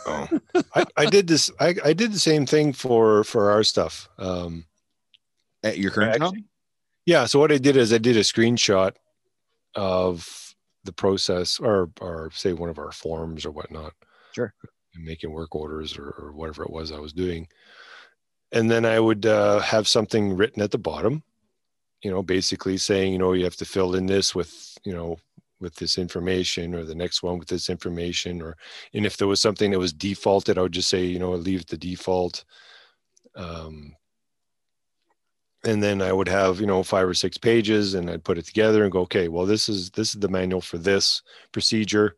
Oh. 0.07 0.29
I, 0.75 0.87
I 0.97 1.07
did 1.07 1.27
this. 1.27 1.51
I, 1.59 1.75
I 1.85 1.93
did 1.93 2.13
the 2.13 2.19
same 2.19 2.47
thing 2.47 2.73
for 2.73 3.25
for 3.25 3.51
our 3.51 3.65
stuff. 3.65 4.09
Um, 4.19 4.65
At 5.65 5.79
your 5.79 5.91
current 5.91 6.19
job? 6.19 6.35
Yeah. 7.07 7.27
So 7.27 7.39
what 7.41 7.51
I 7.51 7.59
did 7.59 7.77
is 7.77 7.93
I 7.93 7.99
did 7.99 8.17
a 8.17 8.21
screenshot 8.21 8.93
of 9.75 10.55
the 10.85 10.93
process, 10.93 11.59
or 11.59 11.91
or 12.01 12.31
say 12.33 12.53
one 12.53 12.71
of 12.71 12.79
our 12.79 12.93
forms 12.93 13.45
or 13.45 13.51
whatnot. 13.51 13.93
Sure. 14.33 14.55
Making 14.97 15.33
work 15.33 15.57
orders 15.57 15.99
or, 15.99 16.11
or 16.11 16.33
whatever 16.33 16.63
it 16.63 16.71
was 16.71 16.93
I 16.93 17.01
was 17.01 17.13
doing, 17.13 17.49
and 18.53 18.71
then 18.71 18.85
I 18.85 19.01
would 19.01 19.27
uh, 19.27 19.59
have 19.59 19.89
something 19.89 20.37
written 20.37 20.63
at 20.63 20.71
the 20.71 20.79
bottom. 20.79 21.25
You 22.05 22.11
know, 22.11 22.23
basically 22.23 22.77
saying, 22.77 23.13
you 23.13 23.19
know, 23.19 23.33
you 23.33 23.45
have 23.45 23.57
to 23.57 23.65
fill 23.65 23.95
in 23.95 24.07
this 24.07 24.35
with, 24.35 24.79
you 24.85 24.93
know, 24.93 25.19
with 25.61 25.75
this 25.77 25.97
information, 25.97 26.75
or 26.75 26.85
the 26.85 26.95
next 26.95 27.23
one 27.23 27.39
with 27.39 27.49
this 27.49 27.71
information, 27.71 28.43
or 28.43 28.57
and 28.93 29.07
if 29.07 29.17
there 29.17 29.27
was 29.27 29.41
something 29.41 29.71
that 29.71 29.79
was 29.79 29.93
defaulted, 29.95 30.59
I 30.59 30.63
would 30.63 30.73
just 30.73 30.91
say, 30.91 31.03
you 31.03 31.19
know, 31.19 31.33
leave 31.33 31.65
the 31.67 31.79
default. 31.79 32.45
Um, 33.35 33.97
and 35.65 35.83
then 35.83 36.03
I 36.03 36.13
would 36.13 36.29
have, 36.29 36.61
you 36.61 36.67
know, 36.67 36.83
five 36.83 37.09
or 37.09 37.15
six 37.15 37.39
pages, 37.39 37.95
and 37.95 38.11
I'd 38.11 38.23
put 38.25 38.37
it 38.37 38.45
together 38.45 38.83
and 38.83 38.93
go, 38.93 39.01
okay, 39.01 39.29
well, 39.29 39.47
this 39.47 39.71
is 39.71 39.91
this 39.91 40.15
is 40.15 40.21
the 40.21 40.29
manual 40.29 40.61
for 40.61 40.77
this 40.77 41.23
procedure. 41.53 42.17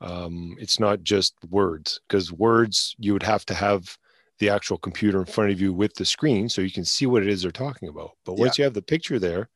Um, 0.00 0.56
it's 0.58 0.80
not 0.80 1.04
just 1.04 1.34
words, 1.48 2.00
because 2.08 2.32
words 2.32 2.96
you 2.98 3.12
would 3.12 3.22
have 3.22 3.46
to 3.46 3.54
have 3.54 3.96
the 4.42 4.48
actual 4.50 4.76
computer 4.76 5.20
in 5.20 5.24
front 5.24 5.52
of 5.52 5.60
you 5.60 5.72
with 5.72 5.94
the 5.94 6.04
screen 6.04 6.48
so 6.48 6.60
you 6.60 6.72
can 6.72 6.84
see 6.84 7.06
what 7.06 7.22
it 7.22 7.28
is 7.28 7.42
they're 7.42 7.52
talking 7.52 7.88
about. 7.88 8.10
But 8.24 8.34
once 8.38 8.58
you 8.58 8.64
have 8.64 8.74
the 8.74 8.82
picture 8.82 9.20
there, 9.20 9.48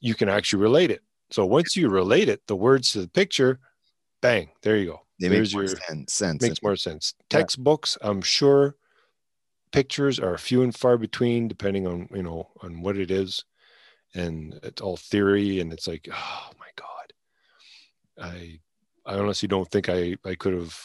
you 0.00 0.16
can 0.16 0.28
actually 0.28 0.60
relate 0.60 0.90
it. 0.90 1.02
So 1.30 1.46
once 1.46 1.76
you 1.76 1.88
relate 1.88 2.28
it, 2.28 2.40
the 2.48 2.56
words 2.56 2.90
to 2.92 3.02
the 3.02 3.08
picture, 3.08 3.60
bang, 4.20 4.50
there 4.62 4.76
you 4.76 4.86
go. 4.86 5.02
They 5.20 5.28
There's 5.28 5.50
make 5.54 5.54
more 5.54 5.62
your- 5.70 5.76
sen- 5.88 6.08
sense. 6.08 6.42
makes 6.42 6.62
more 6.64 6.74
sense. 6.74 7.14
Yeah. 7.30 7.38
Textbooks, 7.38 7.96
I'm 8.00 8.22
sure 8.22 8.74
pictures 9.70 10.18
are 10.18 10.36
few 10.36 10.62
and 10.62 10.74
far 10.74 10.98
between 10.98 11.46
depending 11.46 11.86
on, 11.86 12.08
you 12.12 12.24
know, 12.24 12.50
on 12.60 12.82
what 12.82 12.96
it 12.98 13.12
is. 13.12 13.44
And 14.16 14.58
it's 14.64 14.82
all 14.82 14.96
theory 14.96 15.60
and 15.60 15.72
it's 15.72 15.86
like, 15.86 16.08
oh 16.12 16.50
my 16.58 16.66
God. 16.74 17.12
I 18.20 18.58
I 19.06 19.14
honestly 19.20 19.46
don't 19.46 19.70
think 19.70 19.88
I 19.88 20.16
I 20.24 20.34
could 20.34 20.54
have 20.54 20.76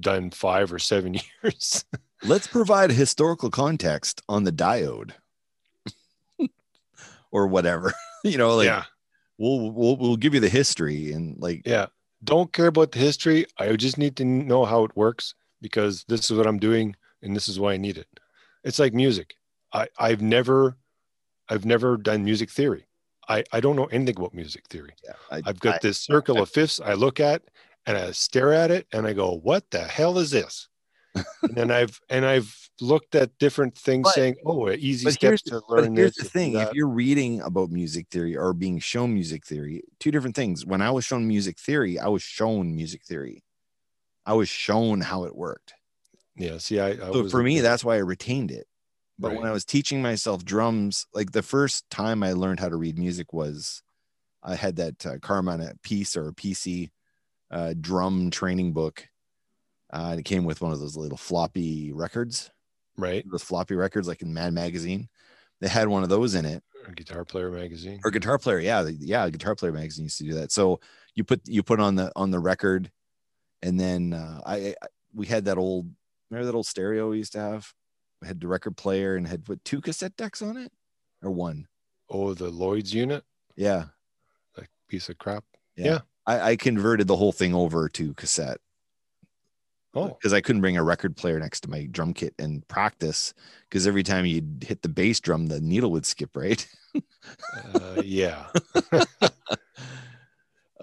done 0.00 0.30
five 0.30 0.72
or 0.72 0.78
seven 0.78 1.14
years. 1.42 1.84
Let's 2.24 2.46
provide 2.46 2.90
historical 2.90 3.50
context 3.50 4.22
on 4.28 4.44
the 4.44 4.52
diode 4.52 5.12
or 7.30 7.46
whatever. 7.46 7.92
you 8.24 8.38
know, 8.38 8.56
like 8.56 8.66
yeah. 8.66 8.84
we'll, 9.38 9.70
we'll 9.70 9.96
we'll 9.96 10.16
give 10.16 10.34
you 10.34 10.40
the 10.40 10.48
history 10.48 11.12
and 11.12 11.38
like 11.40 11.62
Yeah. 11.66 11.86
Don't 12.24 12.52
care 12.52 12.66
about 12.68 12.92
the 12.92 12.98
history. 12.98 13.46
I 13.58 13.76
just 13.76 13.98
need 13.98 14.16
to 14.16 14.24
know 14.24 14.64
how 14.64 14.84
it 14.84 14.96
works 14.96 15.34
because 15.60 16.04
this 16.08 16.30
is 16.30 16.36
what 16.36 16.46
I'm 16.46 16.58
doing 16.58 16.96
and 17.22 17.36
this 17.36 17.48
is 17.48 17.60
why 17.60 17.74
I 17.74 17.76
need 17.76 17.98
it. 17.98 18.08
It's 18.64 18.78
like 18.78 18.94
music. 18.94 19.34
I, 19.72 19.88
I've 19.98 20.22
never 20.22 20.76
I've 21.48 21.66
never 21.66 21.96
done 21.96 22.24
music 22.24 22.50
theory. 22.50 22.86
I, 23.28 23.44
I 23.52 23.60
don't 23.60 23.76
know 23.76 23.86
anything 23.86 24.16
about 24.16 24.34
music 24.34 24.66
theory. 24.68 24.94
yeah, 25.04 25.12
I, 25.30 25.42
I've 25.44 25.60
got 25.60 25.76
I- 25.76 25.78
this 25.82 25.98
circle 25.98 26.40
of 26.40 26.48
fifths 26.48 26.80
I 26.80 26.94
look 26.94 27.20
at 27.20 27.42
and 27.86 27.96
I 27.96 28.10
stare 28.12 28.52
at 28.52 28.70
it 28.70 28.86
and 28.92 29.06
I 29.06 29.12
go, 29.12 29.32
what 29.36 29.70
the 29.70 29.82
hell 29.82 30.18
is 30.18 30.30
this? 30.30 30.68
and 31.14 31.54
then 31.54 31.70
I've 31.70 31.98
and 32.10 32.26
I've 32.26 32.54
looked 32.80 33.14
at 33.14 33.38
different 33.38 33.74
things 33.74 34.04
But- 34.04 34.14
saying, 34.14 34.36
oh, 34.44 34.70
easy 34.70 35.10
steps 35.10 35.20
here's, 35.20 35.42
to 35.44 35.62
but 35.66 35.70
learn 35.70 35.96
here's 35.96 36.14
this. 36.14 36.24
the 36.24 36.30
thing 36.30 36.56
if 36.56 36.74
you're 36.74 36.88
reading 36.88 37.40
about 37.40 37.70
music 37.70 38.08
theory 38.10 38.36
or 38.36 38.52
being 38.52 38.78
shown 38.80 39.14
music 39.14 39.46
theory 39.46 39.82
two 39.98 40.10
different 40.10 40.36
things. 40.36 40.66
When 40.66 40.82
i 40.82 40.90
was 40.90 41.04
shown 41.06 41.26
music 41.26 41.58
theory 41.58 41.98
i 41.98 42.08
was 42.08 42.22
shown 42.22 42.74
music 42.74 43.02
theory. 43.04 43.42
I 44.26 44.34
was 44.34 44.48
shown 44.48 45.00
how 45.02 45.24
it 45.24 45.36
worked. 45.36 45.72
Yeah, 46.34 46.58
see, 46.58 46.80
I, 46.80 46.88
I 46.88 46.96
so 46.96 47.22
was 47.22 47.32
for 47.32 47.42
me 47.42 47.60
that's 47.60 47.82
why 47.84 47.94
i 47.94 47.98
retained 48.00 48.50
it. 48.50 48.66
But 49.18 49.32
when 49.34 49.46
i 49.46 49.52
was 49.52 49.64
teaching 49.64 50.02
myself 50.02 50.44
drums 50.44 51.06
like 51.14 51.32
the 51.32 51.42
first 51.42 51.88
time 51.90 52.22
i 52.22 52.32
learned 52.34 52.60
how 52.60 52.68
to 52.68 52.76
read 52.76 52.98
music 52.98 53.32
was 53.32 53.82
i 54.42 54.54
had 54.54 54.76
that 54.76 55.06
uh, 55.06 55.16
Carmine 55.22 55.78
piece 55.82 56.14
or 56.14 56.32
pc 56.32 56.90
uh, 57.50 57.74
drum 57.80 58.30
training 58.30 58.72
book. 58.72 59.08
Uh, 59.92 60.08
and 60.10 60.20
it 60.20 60.24
came 60.24 60.44
with 60.44 60.60
one 60.60 60.72
of 60.72 60.80
those 60.80 60.96
little 60.96 61.16
floppy 61.18 61.92
records. 61.92 62.50
Right. 62.98 63.24
Those 63.30 63.42
floppy 63.42 63.74
records 63.74 64.08
like 64.08 64.22
in 64.22 64.34
mad 64.34 64.52
magazine. 64.52 65.08
They 65.60 65.68
had 65.68 65.88
one 65.88 66.02
of 66.02 66.08
those 66.08 66.34
in 66.34 66.44
it. 66.44 66.62
Guitar 66.94 67.24
Player 67.24 67.50
magazine. 67.50 67.98
or 68.04 68.12
guitar 68.12 68.38
player 68.38 68.60
yeah 68.60 68.88
yeah 69.00 69.28
guitar 69.28 69.56
player 69.56 69.72
magazine 69.72 70.04
used 70.04 70.18
to 70.18 70.24
do 70.24 70.34
that. 70.34 70.52
So 70.52 70.78
you 71.16 71.24
put 71.24 71.40
you 71.48 71.62
put 71.64 71.80
on 71.80 71.96
the 71.96 72.12
on 72.14 72.30
the 72.30 72.38
record 72.38 72.92
and 73.62 73.78
then 73.80 74.12
uh, 74.12 74.40
I, 74.46 74.74
I 74.80 74.86
we 75.12 75.26
had 75.26 75.46
that 75.46 75.58
old 75.58 75.90
remember 76.30 76.46
that 76.46 76.56
old 76.56 76.66
stereo 76.66 77.10
we 77.10 77.18
used 77.18 77.32
to 77.32 77.40
have? 77.40 77.72
We 78.22 78.28
had 78.28 78.40
the 78.40 78.46
record 78.46 78.76
player 78.76 79.16
and 79.16 79.26
had 79.26 79.44
put 79.44 79.64
two 79.64 79.80
cassette 79.80 80.16
decks 80.16 80.40
on 80.42 80.56
it? 80.56 80.70
Or 81.22 81.30
one? 81.30 81.66
Oh, 82.08 82.34
the 82.34 82.50
Lloyd's 82.50 82.94
unit, 82.94 83.24
yeah. 83.56 83.86
Like 84.56 84.68
piece 84.88 85.08
of 85.08 85.18
crap. 85.18 85.44
I, 86.26 86.40
I 86.52 86.56
converted 86.56 87.06
the 87.06 87.16
whole 87.16 87.32
thing 87.32 87.54
over 87.54 87.88
to 87.90 88.14
cassette 88.14 88.58
Oh, 89.94 90.08
because 90.08 90.32
I 90.34 90.42
couldn't 90.42 90.60
bring 90.60 90.76
a 90.76 90.82
record 90.82 91.16
player 91.16 91.40
next 91.40 91.60
to 91.60 91.70
my 91.70 91.86
drum 91.90 92.12
kit 92.12 92.34
and 92.38 92.66
practice 92.68 93.32
because 93.68 93.86
every 93.86 94.02
time 94.02 94.26
you'd 94.26 94.62
hit 94.66 94.82
the 94.82 94.90
bass 94.90 95.20
drum, 95.20 95.46
the 95.46 95.58
needle 95.60 95.90
would 95.92 96.04
skip 96.04 96.36
right. 96.36 96.66
uh, 97.74 98.02
yeah, 98.04 98.44
But- 99.20 99.32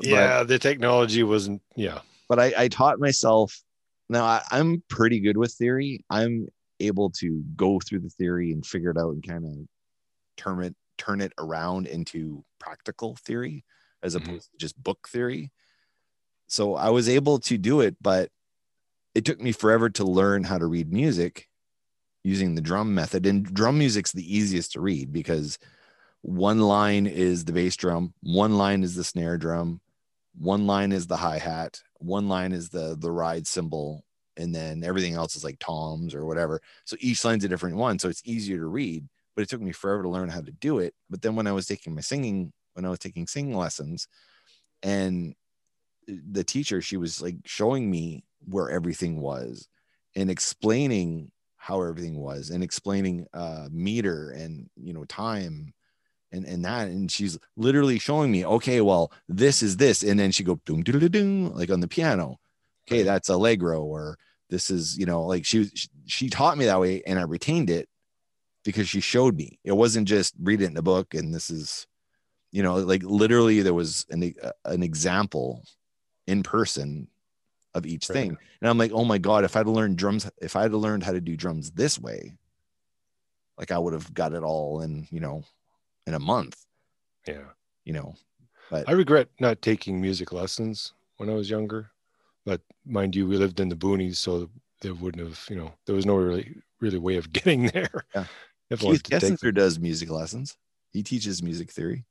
yeah. 0.02 0.44
The 0.44 0.58
technology 0.58 1.22
wasn't. 1.24 1.62
Yeah, 1.76 2.00
but 2.28 2.40
I, 2.40 2.54
I 2.58 2.68
taught 2.68 3.00
myself 3.00 3.62
now 4.10 4.26
I, 4.26 4.42
i'm 4.52 4.84
pretty 4.90 5.20
good 5.22 5.38
with 5.38 5.54
theory 5.54 6.04
i'm 6.10 6.48
able 6.82 7.10
to 7.12 7.42
go 7.56 7.80
through 7.80 8.00
the 8.02 8.10
theory 8.10 8.52
and 8.52 8.66
figure 8.66 8.90
it 8.90 8.98
out 8.98 9.14
and 9.14 9.26
kind 9.26 9.46
of 9.46 9.54
turn 10.36 10.62
it 10.62 10.76
turn 10.98 11.22
it 11.22 11.32
around 11.40 11.88
into 11.88 12.44
practical 12.60 13.16
theory 13.26 13.64
as 14.04 14.16
Mhm. 14.16 14.18
opposed 14.18 14.52
to 14.52 14.58
just 14.60 14.82
book 14.84 15.08
theory. 15.10 15.52
So 16.48 16.76
i 16.76 16.89
was 16.89 17.10
able 17.10 17.39
to 17.39 17.58
do 17.58 17.82
it 17.82 17.96
but 18.02 18.30
it 19.16 19.26
took 19.26 19.39
me 19.42 19.52
forever 19.52 19.89
to 19.92 20.04
learn 20.06 20.44
how 20.44 20.58
to 20.58 20.66
read 20.68 20.92
music 20.94 21.50
using 22.24 22.56
the 22.56 22.62
drum 22.62 22.96
method. 22.96 23.26
And 23.26 23.44
drum 23.46 23.78
music's 23.80 24.12
the 24.13 24.36
easiest 24.38 24.74
to 24.74 24.82
read 24.82 25.12
because 25.13 25.60
one 26.22 26.62
line 26.62 27.08
is 27.08 27.46
the 27.46 27.54
bass 27.54 27.76
drum 27.76 28.13
one 28.22 28.58
line 28.58 28.84
is 28.84 28.96
the 28.96 29.04
snare 29.04 29.38
drum 29.38 29.82
one 30.38 30.68
line 30.68 30.92
is 30.94 31.08
the 31.08 31.18
hi-hat 31.18 31.82
one 32.00 32.28
line 32.30 32.54
is 32.54 32.70
the 32.70 32.98
the 33.00 33.12
ride 33.12 33.48
cymbal 33.48 34.06
and 34.38 34.54
then 34.56 34.84
everything 34.84 35.16
else 35.16 35.36
is 35.36 35.44
like 35.44 35.60
toms 35.60 36.16
or 36.16 36.26
whatever. 36.26 36.62
So 36.86 36.98
each 37.00 37.24
line's 37.26 37.44
a 37.46 37.50
different 37.50 37.78
one. 37.78 38.00
So 38.00 38.10
it's 38.10 38.24
easier 38.26 38.58
to 38.60 38.68
read 38.68 39.08
but 39.36 39.44
it 39.44 39.50
took 39.50 39.62
me 39.62 39.72
forever 39.74 40.04
to 40.04 40.10
learn 40.10 40.30
how 40.30 40.42
to 40.42 40.52
do 40.52 40.80
it. 40.80 40.94
But 41.10 41.22
then 41.24 41.36
when 41.36 41.48
i 41.48 41.52
was 41.54 41.68
taking 41.68 41.96
my 41.96 42.02
singing 42.02 42.54
when 42.74 42.86
i 42.86 42.90
was 42.90 43.00
taking 43.00 43.28
singing 43.28 43.56
lessons 43.56 44.08
and 44.82 45.36
the 46.08 46.44
teacher 46.44 46.82
she 46.82 46.98
was 46.98 47.22
like 47.22 47.38
showing 47.46 47.90
me 47.90 48.24
where 48.46 48.70
everything 48.70 49.22
was 49.22 49.68
and 50.16 50.30
explaining 50.30 51.32
how 51.58 51.82
everything 51.82 52.20
was 52.20 52.50
and 52.50 52.64
explaining 52.64 53.26
uh 53.34 53.68
meter 53.72 54.32
and 54.32 54.70
you 54.76 54.94
know 54.94 55.06
time 55.06 55.74
and 56.34 56.46
and 56.46 56.66
that. 56.66 56.88
And 56.88 57.10
she's 57.10 57.38
literally 57.56 58.00
showing 58.00 58.32
me 58.32 58.46
okay 58.46 58.82
well 58.82 59.14
this 59.30 59.64
is 59.64 59.78
this. 59.78 60.04
And 60.04 60.20
then 60.20 60.32
she 60.32 60.44
go 60.44 60.60
doom 60.66 60.84
doom 60.84 61.00
doom 61.08 61.54
like 61.54 61.72
on 61.72 61.80
the 61.80 61.88
piano. 61.88 62.40
Okay 62.86 63.04
that's 63.04 63.30
allegro 63.30 63.82
or 63.82 64.18
this 64.50 64.70
is 64.70 64.98
you 64.98 65.06
know 65.06 65.24
like 65.24 65.46
she 65.46 65.60
was 65.60 65.72
she, 65.74 65.88
she 66.06 66.30
taught 66.30 66.58
me 66.58 66.66
that 66.66 66.80
way 66.80 67.02
and 67.08 67.18
i 67.18 67.22
retained 67.22 67.70
it 67.70 67.88
because 68.66 68.90
she 68.90 69.00
showed 69.00 69.36
me. 69.38 69.60
It 69.64 69.74
wasn't 69.74 70.08
just 70.08 70.34
read 70.42 70.62
it 70.62 70.66
in 70.66 70.74
the 70.74 70.82
book 70.82 71.14
and 71.14 71.34
this 71.34 71.50
is 71.50 71.88
you 72.54 72.63
know 72.63 72.76
like 72.76 73.04
literally 73.04 73.62
there 73.62 73.74
was 73.74 74.06
an, 74.12 74.34
uh, 74.42 74.52
an 74.63 74.82
example 74.82 75.62
in 76.28 76.44
person 76.44 77.10
of 77.74 77.86
each 77.86 78.08
Right. 78.10 78.13
thing 78.16 78.38
and 78.62 78.70
i'm 78.70 78.78
like 78.78 78.94
oh 78.94 79.04
my 79.04 79.18
god 79.18 79.44
if 79.44 79.58
i'd 79.58 79.68
learned 79.68 79.98
drums 79.98 80.30
if 80.42 80.56
i'd 80.56 80.72
learned 80.72 81.04
how 81.04 81.12
to 81.12 81.20
do 81.20 81.36
drums 81.36 81.72
this 81.72 82.00
way 82.00 82.38
like 83.58 83.72
i 83.72 83.78
would 83.78 83.94
have 83.94 84.13
got 84.13 84.34
it 84.34 84.44
all 84.44 84.82
in 84.82 85.08
you 85.12 85.20
know 85.20 85.44
in 86.08 86.13
a 86.13 86.20
month 86.20 86.63
yeah. 87.28 87.50
you 87.84 87.92
know 87.92 88.16
but 88.70 88.88
I 88.88 88.94
regret 88.94 89.28
not 89.39 89.62
taking 89.62 90.00
music 90.02 90.32
lessons 90.32 90.94
when 91.18 91.30
I 91.30 91.34
was 91.34 91.48
younger, 91.48 91.92
but 92.44 92.62
mind 92.86 93.13
you, 93.13 93.28
we 93.28 93.38
lived 93.38 93.60
in 93.60 93.70
the 93.70 93.76
boonies, 93.76 94.16
so 94.16 94.50
there 94.82 94.96
wouldn't 94.96 95.28
have, 95.28 95.46
you 95.48 95.58
know, 95.58 95.74
there 95.86 95.94
was 95.94 96.08
no 96.08 96.16
really, 96.16 96.56
really 96.80 96.98
way 96.98 97.18
of 97.18 97.32
getting 97.34 97.68
there. 97.68 98.06
Yeah. 98.16 98.26
If 98.72 98.82
I 98.82 98.86
wanted 98.86 99.04
keith 99.04 99.22
Kessinger 99.22 99.54
does 99.54 99.78
music 99.78 100.10
lessons 100.10 100.58
he 100.94 101.04
teaches 101.04 101.44
music 101.44 101.72
theory 101.72 102.06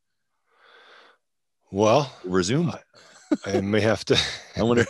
well, 1.72 2.12
resume. 2.24 2.70
zoom 2.70 2.78
I 3.44 3.61
may 3.61 3.80
have 3.80 4.04
to. 4.06 4.16
i 4.56 4.62
wonder 4.62 4.85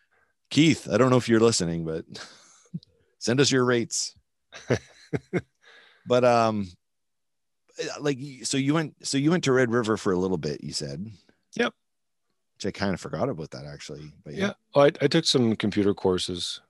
keith 0.50 0.88
i 0.90 0.96
don't 0.98 1.10
know 1.10 1.16
if 1.16 1.28
you're 1.28 1.40
listening 1.40 1.84
but 1.84 2.04
send 3.18 3.40
us 3.40 3.50
your 3.52 3.64
rates 3.64 4.14
but 6.06 6.24
um 6.24 6.66
like 8.00 8.18
so 8.44 8.56
you 8.56 8.74
went 8.74 8.94
so 9.06 9.16
you 9.18 9.30
went 9.30 9.44
to 9.44 9.52
red 9.52 9.70
river 9.70 9.96
for 9.96 10.12
a 10.12 10.18
little 10.18 10.36
bit 10.38 10.62
you 10.64 10.72
said 10.72 11.06
Yep. 11.54 11.72
which 12.56 12.66
i 12.66 12.70
kind 12.70 12.92
of 12.94 13.00
forgot 13.00 13.28
about 13.28 13.50
that 13.52 13.64
actually 13.64 14.12
but 14.24 14.34
yeah, 14.34 14.52
I, 14.74 14.86
I 15.00 15.06
took 15.08 15.24
some 15.24 15.54
computer 15.56 15.94
courses. 15.94 16.60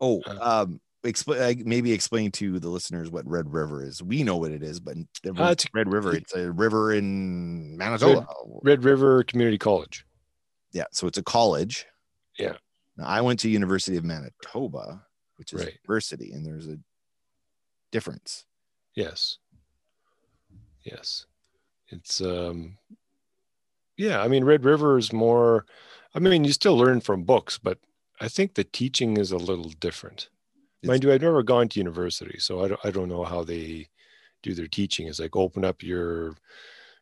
oh 0.00 0.20
Uh, 0.26 0.62
um 0.62 0.80
explain 1.04 1.62
maybe 1.66 1.92
explain 1.92 2.30
to 2.30 2.58
the 2.60 2.68
listeners 2.68 3.10
what 3.10 3.26
red 3.26 3.52
river 3.52 3.82
is 3.82 4.02
we 4.02 4.22
know 4.22 4.36
what 4.36 4.52
it 4.52 4.62
is 4.62 4.78
but 4.80 4.96
Uh, 5.26 5.50
it's- 5.50 5.64
red 5.74 5.92
river 5.92 6.14
it's 6.14 6.32
a 6.34 6.50
river 6.52 6.92
in 6.92 7.76
manitoba 7.76 8.26
Red 8.62 8.84
River 8.84 9.24
Community 9.24 9.58
College. 9.58 10.06
yeah 10.72 10.84
so 10.92 11.06
it's 11.06 11.18
a 11.18 11.22
college 11.22 11.86
Yeah. 12.38 12.56
now 12.96 13.06
i 13.06 13.20
went 13.20 13.40
to 13.40 13.48
university 13.48 13.96
of 13.96 14.04
manitoba 14.04 15.04
which 15.36 15.52
is 15.52 15.60
a 15.62 15.64
Right. 15.64 15.78
university 15.82 16.30
and 16.32 16.46
there's 16.46 16.68
a 16.68 16.78
difference 17.90 18.44
Yes. 18.94 19.38
Yes. 20.84 21.26
It's 21.88 22.20
um 22.20 22.78
yeah, 23.96 24.20
I 24.22 24.28
mean 24.28 24.44
Red 24.44 24.64
River 24.64 24.98
is 24.98 25.12
more 25.12 25.66
I 26.14 26.18
mean 26.18 26.44
you 26.44 26.52
still 26.52 26.76
learn 26.76 27.00
from 27.00 27.24
books, 27.24 27.58
but 27.58 27.78
I 28.20 28.28
think 28.28 28.54
the 28.54 28.64
teaching 28.64 29.16
is 29.16 29.32
a 29.32 29.36
little 29.36 29.70
different. 29.70 30.28
Mind 30.84 31.04
you, 31.04 31.12
I've 31.12 31.22
never 31.22 31.42
gone 31.42 31.68
to 31.68 31.80
university, 31.80 32.38
so 32.38 32.64
I 32.64 32.68
don't 32.68 32.80
I 32.84 32.90
don't 32.90 33.08
know 33.08 33.24
how 33.24 33.44
they 33.44 33.88
do 34.42 34.54
their 34.54 34.66
teaching. 34.66 35.06
It's 35.06 35.20
like 35.20 35.36
open 35.36 35.64
up 35.64 35.82
your 35.82 36.34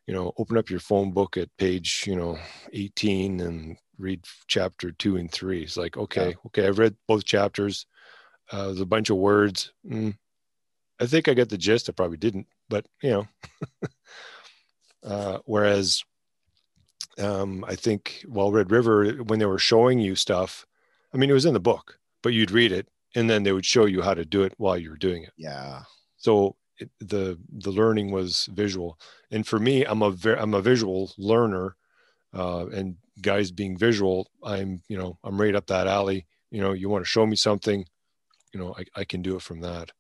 you 0.07 0.15
know, 0.15 0.33
open 0.39 0.59
up 0.59 0.69
your 0.69 0.81
phone 0.81 1.13
book 1.13 1.37
at 1.37 1.57
page, 1.57 2.05
you 2.05 2.17
know, 2.17 2.37
18 2.73 3.39
and 3.39 3.77
read 3.97 4.25
chapter 4.49 4.91
2 4.91 5.17
and 5.17 5.31
3. 5.31 5.63
It's 5.63 5.77
like, 5.77 5.97
okay, 5.97 6.35
okay, 6.47 6.67
I've 6.67 6.81
read 6.81 6.97
both 7.07 7.25
chapters. 7.25 7.87
Uh, 8.51 8.67
there's 8.67 8.81
a 8.81 8.87
bunch 8.87 9.11
of 9.11 9.19
words. 9.19 9.73
Mm, 9.89 10.17
I 11.01 11.07
think 11.07 11.29
I 11.29 11.35
got 11.35 11.49
the 11.49 11.57
gist. 11.57 11.89
I 11.89 11.93
probably 11.93 12.17
didn't, 12.17 12.49
but 12.69 12.87
you 13.03 13.11
know. 13.11 13.29
uh, 15.05 15.39
whereas, 15.45 16.03
um, 17.19 17.65
I 17.69 17.77
think 17.77 18.25
well, 18.29 18.51
Red 18.51 18.73
River, 18.73 19.13
when 19.23 19.39
they 19.39 19.47
were 19.47 19.59
showing 19.59 20.01
you 20.01 20.17
stuff, 20.17 20.67
I 21.15 21.19
mean, 21.19 21.31
it 21.31 21.35
was 21.35 21.47
in 21.47 21.55
the 21.55 21.61
book, 21.61 22.01
but 22.23 22.33
you'd 22.33 22.51
read 22.51 22.73
it, 22.73 22.89
and 23.15 23.29
then 23.29 23.43
they 23.43 23.53
would 23.53 23.67
show 23.67 23.87
you 23.87 24.03
how 24.03 24.15
to 24.15 24.25
do 24.25 24.43
it 24.43 24.55
while 24.57 24.79
you 24.79 24.91
were 24.91 24.97
doing 24.97 25.25
it. 25.25 25.33
yeah 25.37 25.83
So 26.17 26.57
it, 26.79 26.91
the 27.01 27.39
the 27.51 27.71
learning 27.71 28.11
was 28.11 28.49
visual, 28.53 28.99
and 29.31 29.47
for 29.47 29.59
me, 29.59 29.85
I'm 29.85 30.03
a 30.03 30.15
I'm 30.39 30.55
a 30.55 30.63
visual 30.63 31.13
learner, 31.19 31.77
uh, 32.35 32.67
and 32.69 32.97
guys 33.21 33.51
being 33.51 33.77
visual, 33.77 34.31
I'm 34.43 34.83
you 34.89 34.97
know 34.97 35.19
I'm 35.23 35.41
right 35.41 35.55
up 35.55 35.67
that 35.67 35.87
alley. 35.87 36.27
You 36.51 36.61
know, 36.61 36.73
you 36.73 36.89
want 36.89 37.05
to 37.05 37.09
show 37.09 37.27
me 37.27 37.37
something, 37.37 37.85
you 38.53 38.59
know, 38.59 38.75
I, 38.77 39.01
I 39.01 39.05
can 39.05 39.23
do 39.23 39.37
it 39.37 39.43
from 39.43 39.61
that. 39.61 39.93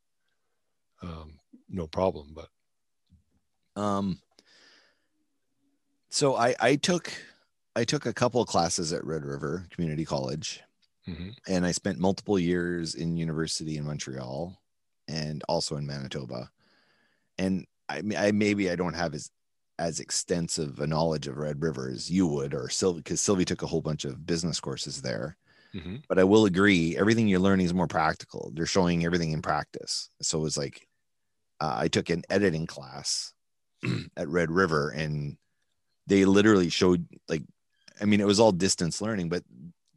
Um, 1.02 1.38
no 1.68 1.86
problem. 1.86 2.34
But 2.34 2.48
Um, 3.80 4.20
so 6.08 6.36
I 6.36 6.54
I 6.60 6.76
took 6.76 7.12
I 7.76 7.84
took 7.84 8.06
a 8.06 8.12
couple 8.12 8.40
of 8.40 8.48
classes 8.48 8.92
at 8.92 9.04
Red 9.04 9.24
River 9.24 9.66
Community 9.70 10.04
College, 10.04 10.60
mhm. 11.10 11.34
and 11.48 11.66
I 11.66 11.72
spent 11.72 11.98
multiple 11.98 12.38
years 12.38 12.94
in 12.94 13.16
university 13.16 13.76
in 13.76 13.84
Montreal, 13.86 14.60
and 15.08 15.42
also 15.48 15.76
in 15.76 15.86
Manitoba, 15.86 16.50
and 17.38 17.66
I, 17.88 18.02
I 18.16 18.32
maybe 18.32 18.70
I 18.70 18.76
don't 18.76 18.94
have 18.94 19.14
as 19.14 19.30
as 19.78 20.00
extensive 20.00 20.80
a 20.80 20.86
knowledge 20.86 21.26
of 21.26 21.38
Red 21.38 21.62
River 21.62 21.90
as 21.90 22.10
you 22.10 22.26
would 22.26 22.54
or 22.54 22.68
Sylvie 22.68 23.00
because 23.00 23.20
Sylvie 23.20 23.46
took 23.46 23.62
a 23.62 23.66
whole 23.66 23.82
bunch 23.82 24.04
of 24.04 24.26
business 24.26 24.60
courses 24.60 25.02
there, 25.02 25.38
Mhm. 25.74 26.02
but 26.08 26.18
I 26.18 26.24
will 26.24 26.46
agree, 26.46 26.96
everything 26.96 27.28
you're 27.28 27.40
learning 27.40 27.66
is 27.66 27.74
more 27.74 27.88
practical. 27.88 28.52
They're 28.54 28.66
showing 28.66 29.04
everything 29.04 29.32
in 29.32 29.42
practice. 29.42 30.10
So 30.22 30.46
it's 30.46 30.58
like 30.58 30.88
uh, 31.60 31.74
I 31.78 31.88
took 31.88 32.10
an 32.10 32.22
editing 32.30 32.66
class 32.66 33.32
at 34.16 34.28
Red 34.28 34.50
River, 34.50 34.90
and 34.90 35.36
they 36.06 36.24
literally 36.24 36.70
showed 36.70 37.06
like, 37.28 37.42
I 38.00 38.04
mean, 38.06 38.20
it 38.20 38.26
was 38.26 38.40
all 38.40 38.52
distance 38.52 39.00
learning, 39.02 39.28
but 39.28 39.44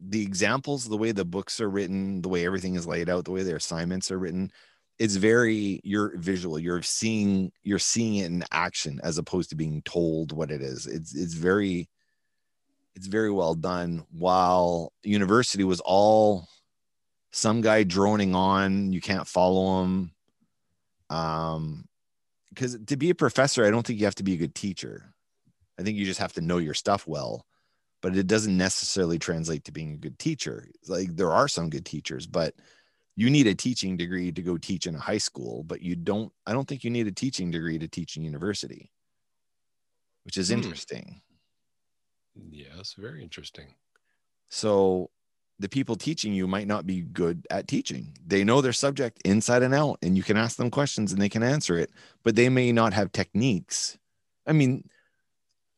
the 0.06 0.22
examples, 0.22 0.88
the 0.88 0.98
way 0.98 1.12
the 1.12 1.26
books 1.26 1.60
are 1.62 1.70
written, 1.70 2.22
the 2.22 2.30
way 2.30 2.46
everything 2.46 2.76
is 2.76 2.88
laid 2.88 3.10
out, 3.10 3.26
the 3.26 3.32
way 3.32 3.44
their 3.44 3.56
assignments 3.56 4.12
are 4.12 4.20
written, 4.20 4.52
it's 5.00 5.16
very 5.16 5.82
you're 5.84 6.18
visual. 6.18 6.60
You're 6.60 6.82
seeing 6.82 7.52
you're 7.64 7.80
seeing 7.80 8.16
it 8.16 8.26
in 8.28 8.44
action 8.52 9.00
as 9.04 9.18
opposed 9.18 9.50
to 9.50 9.56
being 9.56 9.82
told 9.84 10.32
what 10.32 10.52
it 10.52 10.62
is. 10.62 10.86
It's 10.88 11.16
it's 11.16 11.34
very 11.34 11.90
it's 12.96 13.08
very 13.08 13.32
well 13.32 13.56
done. 13.56 14.06
While 14.12 14.94
university 15.04 15.64
was 15.64 15.80
all 15.80 16.48
some 17.32 17.62
guy 17.62 17.84
droning 17.84 18.36
on, 18.36 18.94
you 18.94 19.02
can't 19.02 19.28
follow 19.28 19.84
him. 19.84 20.12
Um, 21.10 21.86
because 22.50 22.78
to 22.86 22.98
be 22.98 23.10
a 23.10 23.16
professor, 23.16 23.66
I 23.66 23.72
don't 23.72 23.86
think 23.86 24.00
you 24.00 24.06
have 24.06 24.16
to 24.16 24.24
be 24.24 24.36
a 24.36 24.38
good 24.38 24.54
teacher. 24.54 25.12
I 25.80 25.82
think 25.82 25.98
you 25.98 26.06
just 26.06 26.20
have 26.20 26.34
to 26.34 26.42
know 26.42 26.60
your 26.60 26.76
stuff 26.76 27.08
well, 27.08 27.48
but 28.04 28.18
it 28.18 28.28
doesn't 28.28 28.58
necessarily 28.58 29.18
translate 29.18 29.64
to 29.64 29.72
being 29.72 29.94
a 29.94 29.98
good 29.98 30.20
teacher. 30.20 30.68
Like 30.88 31.16
there 31.16 31.32
are 31.32 31.48
some 31.48 31.70
good 31.70 31.86
teachers, 31.86 32.28
but 32.28 32.54
you 33.16 33.30
need 33.30 33.48
a 33.48 33.56
teaching 33.56 33.96
degree 33.96 34.30
to 34.32 34.42
go 34.42 34.58
teach 34.58 34.86
in 34.86 34.96
a 34.96 35.00
high 35.00 35.18
school, 35.18 35.64
but 35.64 35.82
you 35.82 35.96
don't, 35.96 36.32
I 36.46 36.52
don't 36.52 36.68
think 36.68 36.84
you 36.84 36.90
need 36.90 37.08
a 37.08 37.14
teaching 37.14 37.50
degree 37.50 37.80
to 37.80 37.88
teach 37.88 38.18
in 38.18 38.24
university, 38.24 38.92
which 40.26 40.38
is 40.38 40.50
Hmm. 40.50 40.56
interesting. 40.56 41.22
Yes, 42.36 42.96
very 42.98 43.24
interesting. 43.24 43.76
So 44.50 45.10
the 45.60 45.70
people 45.70 45.96
teaching 45.96 46.34
you 46.34 46.46
might 46.46 46.68
not 46.68 46.86
be 46.86 47.02
good 47.02 47.48
at 47.50 47.70
teaching. 47.70 48.18
They 48.26 48.44
know 48.44 48.60
their 48.60 48.74
subject 48.74 49.22
inside 49.24 49.64
and 49.64 49.74
out, 49.74 50.00
and 50.02 50.18
you 50.18 50.24
can 50.24 50.36
ask 50.36 50.58
them 50.58 50.72
questions 50.72 51.14
and 51.14 51.22
they 51.22 51.30
can 51.30 51.44
answer 51.44 51.78
it, 51.78 51.92
but 52.24 52.36
they 52.36 52.50
may 52.50 52.74
not 52.74 52.94
have 52.94 53.14
techniques. 53.14 53.98
I 54.46 54.52
mean, 54.52 54.90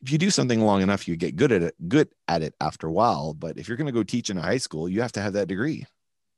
if 0.05 0.11
you 0.11 0.19
do 0.19 0.29
something 0.29 0.61
long 0.61 0.83
enough, 0.83 1.07
you 1.07 1.15
get 1.15 1.35
good 1.35 1.51
at 1.51 1.63
it, 1.63 1.89
good 1.89 2.09
at 2.27 2.43
it 2.43 2.53
after 2.61 2.85
a 2.85 2.91
while. 2.91 3.33
But 3.33 3.57
if 3.57 3.67
you're 3.67 3.75
going 3.75 3.87
to 3.87 3.91
go 3.91 4.03
teach 4.03 4.29
in 4.29 4.37
a 4.37 4.41
high 4.41 4.59
school, 4.59 4.87
you 4.87 5.01
have 5.01 5.11
to 5.13 5.19
have 5.19 5.33
that 5.33 5.47
degree. 5.47 5.87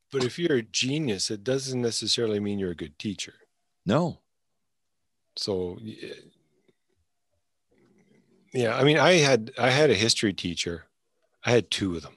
But 0.10 0.24
if 0.24 0.40
you're 0.40 0.60
a 0.60 0.62
genius, 0.62 1.30
it 1.30 1.44
doesn't 1.44 1.82
necessarily 1.82 2.40
mean 2.40 2.60
you're 2.60 2.72
a 2.72 2.76
good 2.76 2.98
teacher. 2.98 3.34
No, 3.86 4.20
So 5.36 5.78
yeah, 8.54 8.78
I 8.78 8.86
mean, 8.86 8.98
I 8.98 9.16
had 9.16 9.52
I 9.58 9.70
had 9.70 9.90
a 9.90 9.96
history 9.96 10.32
teacher. 10.32 10.86
I 11.44 11.52
had 11.52 11.70
two 11.70 11.98
of 11.98 12.04
them. 12.04 12.16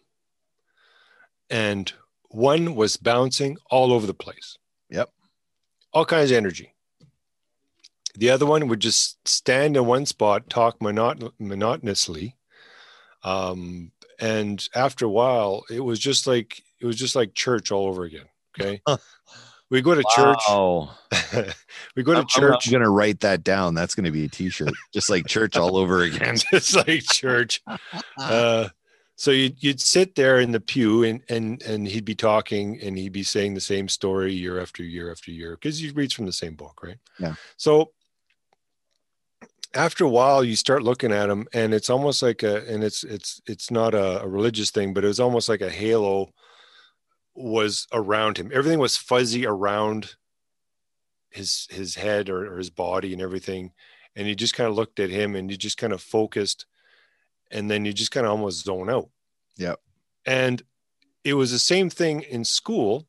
And 1.51 1.93
one 2.29 2.77
was 2.77 2.97
bouncing 2.97 3.57
all 3.71 3.93
over 3.93 4.07
the 4.07 4.15
place. 4.15 4.57
Yep. 4.89 5.11
All 5.93 6.05
kinds 6.05 6.31
of 6.31 6.37
energy. 6.37 6.75
The 8.21 8.29
other 8.29 8.45
one 8.45 8.68
would 8.68 8.81
just 8.81 9.27
stand 9.27 9.79
in 9.79 9.87
one 9.87 10.05
spot, 10.05 10.51
talk 10.51 10.79
monot- 10.79 11.33
monotonously. 11.41 12.35
Um, 13.25 13.93
and 14.21 14.68
after 14.75 15.07
a 15.07 15.11
while, 15.11 15.64
it 15.71 15.81
was 15.81 15.99
just 15.99 16.27
like 16.27 16.62
it 16.81 16.87
was 16.87 16.97
just 16.97 17.16
like 17.16 17.33
church 17.33 17.73
all 17.73 17.87
over 17.87 18.05
again. 18.05 18.27
Okay. 18.61 18.83
we 19.71 19.81
go 19.81 19.95
to 19.95 20.05
Wow. 20.16 20.91
church. 21.11 21.55
we 21.97 22.03
go 22.03 22.12
to 22.12 22.21
I'm, 22.21 22.27
church. 22.27 22.66
I'm 22.66 22.71
going 22.71 22.83
to 22.83 22.91
write 22.91 23.21
that 23.21 23.43
down. 23.43 23.75
That's 23.75 23.95
going 23.95 24.05
to 24.05 24.11
be 24.11 24.27
a 24.27 24.29
t-shirt, 24.29 24.75
just 24.93 25.09
like 25.09 25.27
church 25.27 25.57
all 25.57 25.79
over 25.79 26.03
again. 26.03 26.37
just 26.53 26.77
like 26.77 27.05
church. 27.05 27.62
Uh, 28.18 28.68
so 29.16 29.31
you'd, 29.31 29.62
you'd 29.62 29.81
sit 29.81 30.14
there 30.14 30.41
in 30.41 30.53
the 30.53 30.61
pew 30.61 31.05
and, 31.05 31.23
and, 31.31 31.62
and 31.62 31.89
he'd 31.89 32.05
be 32.05 32.14
talking 32.14 32.79
and 32.83 32.99
he'd 32.99 33.12
be 33.12 33.23
saying 33.23 33.55
the 33.55 33.61
same 33.61 33.89
story 33.89 34.35
year 34.35 34.61
after 34.61 34.83
year 34.83 35.11
after 35.11 35.31
year 35.31 35.53
because 35.53 35.79
he 35.79 35.91
reads 35.91 36.12
from 36.12 36.27
the 36.27 36.33
same 36.33 36.55
book, 36.55 36.83
right? 36.83 36.99
Yeah. 37.18 37.35
So 37.57 37.93
after 39.75 40.05
a 40.05 40.09
while, 40.09 40.43
you 40.43 40.57
start 40.57 40.83
looking 40.83 41.12
at 41.12 41.31
him 41.31 41.47
and 41.53 41.73
it's 41.73 41.91
almost 41.91 42.23
like 42.23 42.43
a, 42.43 42.66
and 42.66 42.83
it's, 42.83 43.05
it's, 43.05 43.41
it's 43.47 43.71
not 43.71 43.95
a, 43.95 44.23
a 44.23 44.29
religious 44.29 44.71
thing, 44.71 44.93
but 44.93 45.05
it 45.05 45.09
was 45.09 45.21
almost 45.21 45.49
like 45.49 45.61
a 45.61 45.71
halo 45.71 46.33
was 47.35 47.87
around 47.93 48.37
him. 48.37 48.51
Everything 48.53 48.79
was 48.81 48.97
fuzzy 48.97 49.47
around 49.47 50.16
his, 51.31 51.68
his 51.71 51.95
head 51.95 52.29
or, 52.29 52.53
or 52.55 52.59
his 52.59 52.71
body 52.71 53.12
and 53.12 53.23
everything. 53.23 53.73
And 54.16 54.27
you 54.27 54.35
just 54.35 54.55
kind 54.55 54.68
of 54.68 54.75
looked 54.75 54.99
at 54.99 55.11
him 55.11 55.37
and 55.37 55.51
you 55.51 55.57
just 55.57 55.79
kind 55.79 55.93
of 55.93 56.03
focused 56.03 56.66
and 57.51 57.71
then 57.71 57.85
you 57.85 57.93
just 57.93 58.11
kind 58.11 58.27
of 58.27 58.33
almost 58.33 58.64
zone 58.64 58.91
out. 58.91 59.09
yeah 59.57 59.75
And 60.27 60.62
it 61.25 61.35
was 61.35 61.53
the 61.53 61.59
same 61.59 61.91
thing 61.91 62.23
in 62.23 62.45
school 62.45 63.07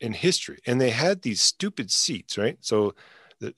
in 0.00 0.12
history. 0.12 0.58
And 0.66 0.80
they 0.80 0.90
had 0.90 1.22
these 1.22 1.40
stupid 1.40 1.90
seats, 1.90 2.36
right? 2.36 2.58
So 2.60 2.94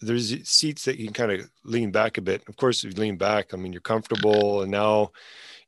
there's 0.01 0.49
seats 0.49 0.85
that 0.85 0.99
you 0.99 1.07
can 1.07 1.15
kind 1.15 1.33
of 1.33 1.51
lean 1.65 1.91
back 1.91 2.17
a 2.19 2.23
bit. 2.23 2.43
Of 2.49 2.57
course, 2.57 2.85
if 2.85 2.95
you 2.95 3.01
lean 3.01 3.17
back, 3.17 3.53
I 3.53 3.57
mean, 3.57 3.73
you're 3.73 3.81
comfortable. 3.83 4.63
And 4.63 4.71
now 4.71 5.11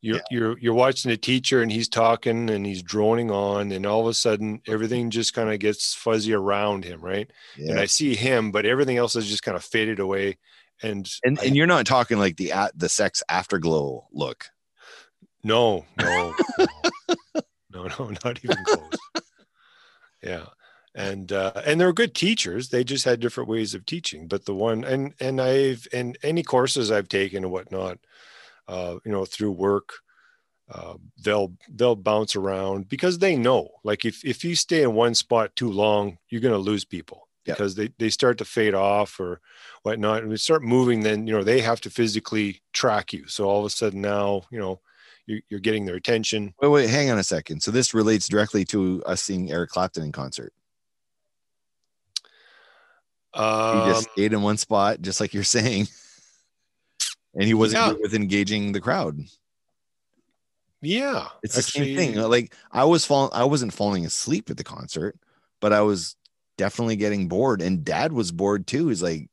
you're, 0.01 0.17
Yeah. 0.17 0.23
you're, 0.31 0.59
you're 0.59 0.75
watching 0.75 1.11
the 1.11 1.17
teacher 1.17 1.63
and 1.63 1.71
he's 1.71 1.89
talking 1.89 2.49
and 2.51 2.65
he's 2.65 2.83
droning 2.83 3.31
on. 3.31 3.73
And 3.73 3.85
all 3.87 4.01
of 4.01 4.07
a 4.07 4.15
sudden, 4.15 4.59
mm-hmm. 4.59 4.73
everything 4.73 5.11
just 5.11 5.35
kind 5.35 5.51
of 5.53 5.59
gets 5.59 5.95
fuzzy 5.95 6.33
around 6.33 6.85
him, 6.85 7.01
right? 7.01 7.31
And 7.57 7.79
I 7.79 7.87
see 7.87 8.15
him, 8.15 8.53
but 8.53 8.65
everything 8.67 8.97
else 8.97 9.17
is 9.17 9.29
just 9.29 9.43
kind 9.43 9.57
of 9.57 9.65
faded 9.65 9.99
away. 10.01 10.39
And, 10.83 11.09
And, 11.25 11.39
I- 11.39 11.45
and 11.47 11.57
you're 11.57 11.67
not 11.67 11.87
talking 11.87 12.19
like 12.19 12.37
the 12.37 12.53
at 12.53 12.79
the 12.79 12.89
sex 12.89 13.23
afterglow 13.29 14.07
look. 14.13 14.47
No, 15.45 15.85
no, 16.01 16.35
no, 16.59 16.67
no, 17.71 17.87
no, 17.99 18.13
not 18.25 18.41
even 18.43 18.57
close. 18.65 18.93
Yeah, 20.23 20.47
and 20.97 21.31
uh, 21.31 21.53
and 21.65 21.79
they 21.79 21.85
were 21.85 21.93
good 21.93 22.15
teachers. 22.15 22.71
They 22.71 22.83
just 22.83 23.05
had 23.05 23.21
different 23.21 23.51
ways 23.51 23.75
of 23.75 23.85
teaching. 23.85 24.27
But 24.27 24.47
the 24.47 24.55
one 24.55 24.83
and 24.83 25.13
and 25.21 25.41
I've 25.41 25.87
and 25.93 26.17
any 26.23 26.43
courses 26.43 26.91
I've 26.91 27.09
taken 27.09 27.45
and 27.45 27.53
whatnot, 27.53 27.99
uh, 28.67 28.97
you 29.05 29.13
know, 29.13 29.27
through 29.27 29.53
work, 29.53 29.93
uh, 30.73 30.95
they'll 31.23 31.53
they'll 31.69 31.97
bounce 31.97 32.35
around 32.35 32.89
because 32.89 33.19
they 33.19 33.37
know. 33.37 33.69
Like 33.85 34.07
if 34.07 34.25
if 34.25 34.43
you 34.43 34.57
stay 34.57 34.83
in 34.83 34.95
one 34.95 35.15
spot 35.15 35.55
too 35.55 35.71
long, 35.71 36.17
you're 36.31 36.41
going 36.41 36.55
to 36.55 36.59
lose 36.59 36.85
people 36.85 37.29
Yep. 37.45 37.59
because 37.59 37.75
they 37.75 37.91
they 37.99 38.09
start 38.09 38.39
to 38.39 38.45
fade 38.47 38.75
off 38.75 39.21
or 39.21 39.41
whatnot. 39.83 40.23
And 40.23 40.31
we 40.31 40.37
start 40.39 40.65
moving, 40.65 41.03
then 41.03 41.27
you 41.27 41.35
know 41.35 41.45
they 41.45 41.61
have 41.61 41.81
to 41.83 41.91
physically 41.91 42.63
track 42.73 43.13
you. 43.13 43.29
So 43.29 43.45
all 43.45 43.61
of 43.61 43.67
a 43.67 43.71
sudden 43.71 44.01
now, 44.01 44.43
you 44.51 44.59
know, 44.59 44.81
you're, 45.27 45.41
you're 45.51 45.61
getting 45.61 45.85
their 45.85 45.97
attention. 45.97 46.55
Wait, 46.61 46.69
wait, 46.69 46.89
hang 46.91 47.11
on 47.11 47.19
a 47.19 47.25
second. 47.25 47.63
So 47.63 47.71
this 47.71 47.93
relates 47.93 48.29
directly 48.29 48.65
to 48.67 49.03
us 49.05 49.23
seeing 49.23 49.53
Eric 49.53 49.71
Clapton 49.71 50.03
in 50.05 50.13
concert. 50.13 50.53
He 53.37 53.43
Um, 53.43 53.87
just 53.87 54.11
stayed 54.13 54.33
in 54.33 54.43
one 54.43 54.57
spot, 54.57 55.03
just 55.03 55.21
like 55.21 55.35
you're 55.35 55.45
saying, 55.45 55.89
and 57.35 57.45
he 57.45 57.55
wasn't 57.55 57.83
Yeah. 57.83 57.93
good 57.93 58.01
with 58.03 58.15
engaging 58.15 58.73
the 58.73 58.81
crowd. 58.81 59.21
yeah, 60.81 61.29
It's 61.43 61.57
the 61.57 61.63
same 61.63 61.97
thing. 61.97 62.15
Like 62.17 62.55
I 62.73 62.85
was 62.85 63.05
falling, 63.05 63.31
I 63.33 63.45
wasn't 63.45 63.75
falling 63.75 64.07
asleep 64.07 64.51
at 64.51 64.57
the 64.57 64.65
concert, 64.65 65.19
but 65.61 65.73
I 65.73 65.83
was 65.83 66.17
definitely 66.57 66.97
getting 66.97 67.29
bored, 67.29 67.61
and 67.61 67.85
Dad 67.85 68.13
was 68.13 68.33
bored 68.33 68.67
too. 68.67 68.89
He's 68.89 69.03
like, 69.03 69.29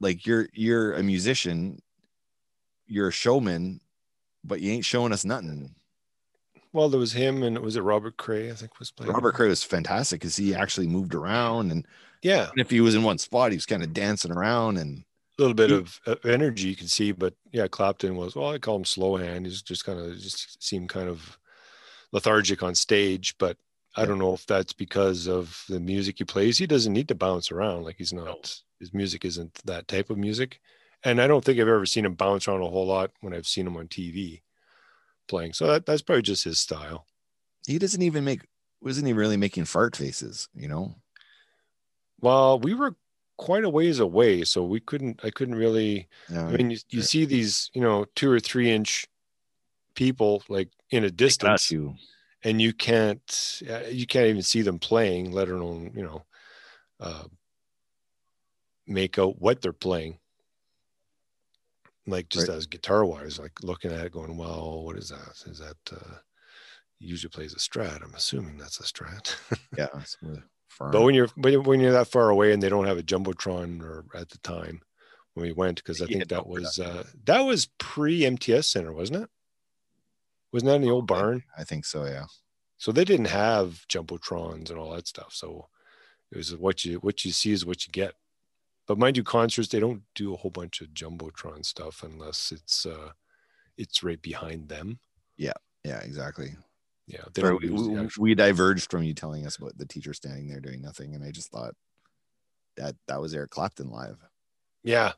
like 0.00 0.26
you're 0.26 0.48
you're 0.52 0.94
a 0.94 1.02
musician, 1.02 1.80
you're 2.86 3.08
a 3.08 3.12
showman, 3.12 3.80
but 4.42 4.60
you 4.60 4.72
ain't 4.72 4.84
showing 4.84 5.12
us 5.12 5.24
nothing. 5.24 5.74
Well, 6.72 6.88
there 6.88 6.98
was 6.98 7.12
him 7.12 7.44
and 7.44 7.58
was 7.60 7.76
it 7.76 7.82
Robert 7.82 8.16
Cray? 8.16 8.50
I 8.50 8.54
think 8.54 8.78
was 8.80 8.90
playing. 8.90 9.12
Robert 9.12 9.34
Cray 9.34 9.48
was 9.48 9.62
fantastic 9.62 10.20
because 10.20 10.34
he 10.36 10.54
actually 10.54 10.88
moved 10.88 11.14
around, 11.14 11.70
and 11.70 11.86
Yeah, 12.24 12.46
even 12.48 12.58
if 12.58 12.70
he 12.70 12.80
was 12.80 12.94
in 12.96 13.02
one 13.04 13.18
spot, 13.18 13.52
he 13.52 13.56
was 13.56 13.66
kind 13.66 13.82
of 13.84 13.92
dancing 13.92 14.32
around 14.32 14.78
and 14.78 15.04
a 15.38 15.42
little 15.42 15.54
bit 15.54 15.70
He- 15.70 15.76
of 15.76 16.00
energy 16.24 16.68
you 16.68 16.76
can 16.76 16.88
see, 16.88 17.12
but 17.12 17.34
yeah, 17.52 17.68
Clapton 17.68 18.16
was. 18.16 18.34
Well, 18.34 18.50
I 18.50 18.58
call 18.58 18.76
him 18.76 18.84
slow 18.84 19.16
hand. 19.16 19.46
He's 19.46 19.62
just 19.62 19.84
kind 19.84 19.98
of 20.00 20.18
just 20.18 20.62
seemed 20.62 20.88
kind 20.88 21.08
of 21.08 21.38
lethargic 22.12 22.62
on 22.62 22.74
stage, 22.74 23.36
but 23.38 23.56
I 23.96 24.00
Yeah. 24.02 24.06
don't 24.06 24.18
know 24.18 24.34
if 24.34 24.46
that's 24.46 24.72
because 24.72 25.26
of 25.28 25.64
the 25.68 25.80
music 25.80 26.16
he 26.18 26.24
plays. 26.24 26.58
He 26.58 26.66
doesn't 26.66 26.92
need 26.92 27.08
to 27.08 27.14
bounce 27.14 27.52
around. 27.52 27.84
Like 27.84 27.96
he's 27.98 28.12
not. 28.12 28.60
His 28.80 28.92
music 28.94 29.24
isn't 29.24 29.54
that 29.64 29.86
type 29.88 30.10
of 30.10 30.18
music, 30.18 30.60
and 31.04 31.20
I 31.20 31.26
don't 31.26 31.44
think 31.44 31.58
I've 31.60 31.68
ever 31.68 31.86
seen 31.86 32.04
him 32.04 32.14
bounce 32.14 32.48
around 32.48 32.62
a 32.62 32.68
whole 32.70 32.86
lot 32.86 33.12
when 33.20 33.32
I've 33.34 33.46
seen 33.46 33.66
him 33.66 33.76
on 33.76 33.88
TV 33.88 34.42
playing. 35.28 35.52
So 35.52 35.66
that, 35.68 35.86
that's 35.86 36.02
probably 36.02 36.22
just 36.22 36.44
his 36.44 36.58
style. 36.58 37.06
he 37.66 37.78
doesn't 37.78 38.02
even 38.02 38.24
make 38.24 38.42
wasn't 38.80 39.06
he 39.06 39.12
really 39.14 39.36
making 39.38 39.64
fart 39.64 39.96
faces, 39.96 40.48
you 40.54 40.68
know? 40.68 40.96
Well, 42.24 42.58
we 42.58 42.72
were 42.72 42.96
quite 43.36 43.64
a 43.64 43.68
ways 43.68 43.98
away, 43.98 44.44
so 44.44 44.64
we 44.64 44.80
couldn't. 44.80 45.20
I 45.22 45.28
couldn't 45.28 45.56
really. 45.56 46.08
I 46.30 46.52
mean, 46.52 46.70
you, 46.70 46.78
you 46.88 47.02
see 47.02 47.26
these, 47.26 47.70
you 47.74 47.82
know, 47.82 48.06
two 48.16 48.30
or 48.30 48.40
three 48.40 48.70
inch 48.70 49.06
people 49.94 50.42
like 50.48 50.70
in 50.88 51.04
a 51.04 51.10
distance, 51.10 51.70
you. 51.70 51.94
and 52.42 52.62
you 52.62 52.72
can't. 52.72 53.62
uh, 53.68 53.88
You 53.90 54.06
can't 54.06 54.28
even 54.28 54.40
see 54.40 54.62
them 54.62 54.78
playing, 54.78 55.32
let 55.32 55.50
alone 55.50 55.92
you 55.94 56.02
know, 56.02 56.24
uh, 56.98 57.24
make 58.86 59.18
out 59.18 59.38
what 59.38 59.60
they're 59.60 59.74
playing. 59.74 60.18
Like 62.06 62.30
just 62.30 62.48
Right. 62.48 62.56
as 62.56 62.66
guitar 62.66 63.04
wise, 63.04 63.38
like 63.38 63.62
looking 63.62 63.92
at 63.92 64.06
it, 64.06 64.12
going, 64.12 64.38
"Well, 64.38 64.82
what 64.82 64.96
is 64.96 65.10
that? 65.10 65.42
Is 65.44 65.58
that?" 65.58 65.76
Uh, 65.92 66.20
usually 66.98 67.28
plays 67.30 67.52
a 67.52 67.58
strat. 67.58 68.02
I'm 68.02 68.14
assuming 68.14 68.56
that's 68.56 68.80
a 68.80 68.84
strat. 68.84 69.36
Yeah. 69.76 69.88
Farm. 70.74 70.92
but 70.92 71.02
when 71.02 71.14
you're 71.14 71.28
when 71.36 71.52
you're- 71.52 71.64
when 71.66 71.80
you're 71.80 71.92
that 71.92 72.08
far 72.08 72.28
away 72.30 72.52
and 72.52 72.62
they 72.62 72.68
don't 72.68 72.86
have 72.86 72.98
a 72.98 73.02
jumbotron 73.02 73.80
or 73.82 74.04
at 74.14 74.28
the 74.30 74.38
time 74.38 74.80
when 75.34 75.46
we 75.46 75.52
went 75.52 75.76
because 75.76 76.00
I 76.02 76.06
think 76.06 76.28
that 76.28 76.46
was 76.46 76.78
uh, 76.78 77.04
that 77.24 77.40
was 77.40 77.66
pre 77.78 78.24
MTS 78.24 78.66
Center, 78.70 78.92
wasn't 78.92 79.22
it? 79.24 79.30
Wasn't 80.52 80.68
that 80.68 80.76
in 80.76 80.82
the 80.82 80.90
old 80.90 81.06
barn? 81.06 81.42
I 81.58 81.64
think 81.64 81.84
so. 81.84 82.04
Yeah. 82.04 82.26
So 82.76 82.92
they 82.92 83.04
didn't 83.04 83.26
have 83.26 83.86
jumbotrons 83.88 84.70
and 84.70 84.78
all 84.78 84.92
that 84.94 85.06
stuff. 85.08 85.32
So 85.32 85.68
it 86.30 86.36
was 86.36 86.54
what 86.56 86.84
you 86.84 86.98
what 86.98 87.24
you 87.24 87.32
see 87.32 87.52
is 87.52 87.64
what 87.66 87.86
you 87.86 87.92
get. 87.92 88.14
But 88.86 88.98
mind 88.98 89.16
you, 89.16 89.24
concerts 89.24 89.68
they 89.68 89.80
don't 89.80 90.02
do 90.14 90.34
a 90.34 90.36
whole 90.36 90.50
bunch 90.50 90.80
of 90.80 90.88
jumbotron 90.88 91.64
stuff 91.64 92.02
unless 92.02 92.52
it's 92.52 92.84
uh 92.86 93.10
it's 93.76 94.02
right 94.04 94.20
behind 94.20 94.68
them. 94.68 95.00
Yeah. 95.36 95.54
Yeah. 95.84 96.00
Exactly. 96.00 96.50
Yeah, 97.06 97.20
Sorry, 97.36 97.54
we, 97.56 97.68
use 97.68 97.82
the 97.82 97.88
we- 97.90 97.98
actual- 97.98 98.22
we 98.22 98.34
diverged 98.34 98.90
from 98.90 99.02
you 99.02 99.12
telling 99.14 99.46
us 99.46 99.56
about 99.56 99.76
the 99.76 99.86
teacher 99.86 100.14
standing 100.14 100.48
there 100.48 100.60
doing 100.60 100.80
nothing, 100.80 101.14
and 101.14 101.22
I 101.24 101.30
just 101.30 101.50
thought 101.50 101.74
that 102.76 102.96
that 103.08 103.20
was 103.20 103.34
Eric 103.34 103.50
Clapton 103.50 103.90
live. 103.90 104.16
Yeah. 104.82 105.12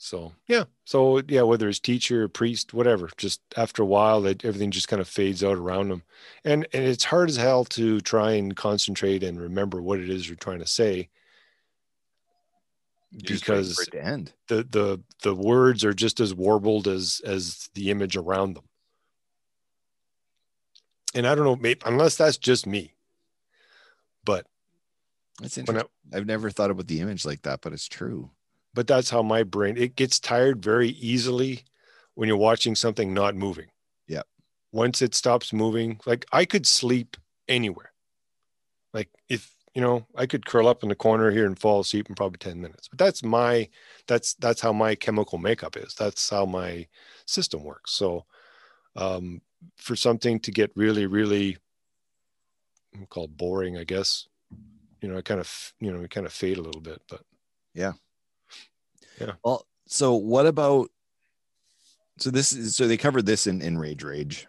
So 0.00 0.32
yeah, 0.46 0.64
so 0.84 1.20
yeah, 1.26 1.42
whether 1.42 1.68
it's 1.68 1.80
teacher, 1.80 2.28
priest, 2.28 2.72
whatever, 2.72 3.10
just 3.16 3.40
after 3.56 3.82
a 3.82 3.86
while, 3.86 4.20
that 4.22 4.44
everything 4.44 4.70
just 4.70 4.86
kind 4.86 5.00
of 5.02 5.08
fades 5.08 5.42
out 5.42 5.56
around 5.58 5.88
them, 5.88 6.04
and 6.44 6.68
and 6.72 6.84
it's 6.84 7.02
hard 7.04 7.28
as 7.28 7.36
hell 7.36 7.64
to 7.64 8.00
try 8.00 8.32
and 8.32 8.54
concentrate 8.54 9.24
and 9.24 9.40
remember 9.40 9.82
what 9.82 9.98
it 9.98 10.08
is 10.08 10.28
you're 10.28 10.36
trying 10.36 10.60
to 10.60 10.68
say 10.68 11.08
You're 13.10 13.38
because 13.38 13.74
for 13.74 13.82
it 13.82 13.90
to 13.92 14.04
end. 14.04 14.32
the 14.46 14.62
the 14.70 15.02
the 15.24 15.34
words 15.34 15.84
are 15.84 15.94
just 15.94 16.20
as 16.20 16.32
warbled 16.32 16.86
as 16.86 17.20
as 17.24 17.68
the 17.74 17.90
image 17.90 18.16
around 18.16 18.54
them. 18.54 18.67
And 21.14 21.26
I 21.26 21.34
don't 21.34 21.44
know, 21.44 21.56
maybe 21.56 21.80
unless 21.86 22.16
that's 22.16 22.36
just 22.36 22.66
me, 22.66 22.94
but 24.24 24.46
That's 25.40 25.58
interesting. 25.58 25.88
I, 26.12 26.16
I've 26.16 26.26
never 26.26 26.50
thought 26.50 26.70
about 26.70 26.86
the 26.86 27.00
image 27.00 27.24
like 27.24 27.42
that, 27.42 27.60
but 27.62 27.72
it's 27.72 27.88
true. 27.88 28.30
but 28.74 28.86
that's 28.86 29.10
how 29.10 29.22
my 29.22 29.42
brain 29.42 29.76
it 29.76 29.96
gets 29.96 30.20
tired 30.20 30.62
very 30.62 30.90
easily 30.90 31.64
when 32.14 32.28
you're 32.28 32.36
watching 32.36 32.74
something 32.74 33.14
not 33.14 33.34
moving. 33.36 33.68
Yeah. 34.06 34.22
Once 34.72 35.02
it 35.02 35.14
stops 35.14 35.52
moving, 35.52 36.00
like 36.06 36.26
I 36.32 36.44
could 36.44 36.66
sleep 36.66 37.16
anywhere. 37.48 37.92
Like 38.92 39.08
if 39.28 39.54
you 39.74 39.82
know, 39.82 40.06
I 40.16 40.26
could 40.26 40.46
curl 40.46 40.66
up 40.68 40.82
in 40.82 40.88
the 40.88 40.94
corner 40.96 41.30
here 41.30 41.46
and 41.46 41.58
fall 41.58 41.80
asleep 41.80 42.08
in 42.08 42.14
probably 42.16 42.38
10 42.38 42.60
minutes. 42.60 42.88
But 42.88 42.98
that's 42.98 43.22
my 43.22 43.68
that's 44.06 44.34
that's 44.34 44.60
how 44.60 44.72
my 44.72 44.94
chemical 44.94 45.38
makeup 45.38 45.76
is. 45.76 45.94
That's 45.94 46.28
how 46.30 46.46
my 46.46 46.86
system 47.26 47.64
works. 47.64 47.92
So 47.92 48.24
um 48.96 49.40
for 49.76 49.96
something 49.96 50.40
to 50.40 50.50
get 50.50 50.72
really, 50.76 51.06
really 51.06 51.58
we'll 52.96 53.06
call 53.06 53.28
boring, 53.28 53.76
I 53.76 53.84
guess. 53.84 54.26
You 55.00 55.08
know, 55.08 55.18
I 55.18 55.22
kind 55.22 55.40
of 55.40 55.72
you 55.80 55.92
know, 55.92 56.00
it 56.02 56.10
kind 56.10 56.26
of 56.26 56.32
fade 56.32 56.58
a 56.58 56.62
little 56.62 56.80
bit, 56.80 57.02
but 57.08 57.22
yeah. 57.74 57.92
Yeah. 59.20 59.32
Well, 59.44 59.66
so 59.86 60.14
what 60.14 60.46
about? 60.46 60.90
So 62.18 62.30
this 62.30 62.52
is 62.52 62.74
so 62.76 62.88
they 62.88 62.96
covered 62.96 63.26
this 63.26 63.46
in 63.46 63.62
in 63.62 63.78
Rage 63.78 64.02
Rage, 64.02 64.46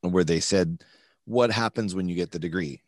where 0.00 0.24
they 0.24 0.40
said, 0.40 0.84
"What 1.24 1.50
happens 1.50 1.94
when 1.94 2.08
you 2.08 2.14
get 2.14 2.30
the 2.30 2.38
degree? 2.38 2.80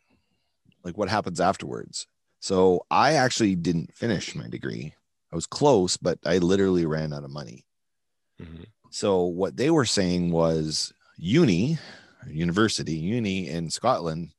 Like 0.84 0.96
what 0.96 1.08
happens 1.08 1.40
afterwards?" 1.40 2.06
So 2.40 2.86
I 2.90 3.14
actually 3.14 3.54
didn't 3.56 3.94
finish 3.94 4.34
my 4.34 4.48
degree. 4.48 4.94
I 5.32 5.36
was 5.36 5.46
close, 5.46 5.96
but 5.96 6.18
I 6.24 6.38
literally 6.38 6.86
ran 6.86 7.12
out 7.12 7.24
of 7.24 7.30
money. 7.30 7.64
mhm. 8.40 8.66
So 8.90 9.22
what 9.24 9.56
they 9.56 9.70
were 9.70 9.84
saying 9.84 10.32
was 10.32 10.92
uni, 11.20 11.78
university, 12.26 12.94
uni 12.94 13.48
in 13.48 13.70
Scotland, 13.70 14.30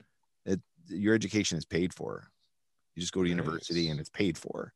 it, 0.45 0.59
your 0.87 1.13
education 1.13 1.57
is 1.57 1.65
paid 1.65 1.93
for. 1.93 2.27
You 2.95 3.01
just 3.01 3.13
go 3.13 3.23
to 3.23 3.29
university 3.29 3.89
and 3.89 3.99
it's 3.99 4.09
paid 4.09 4.37
for. 4.37 4.73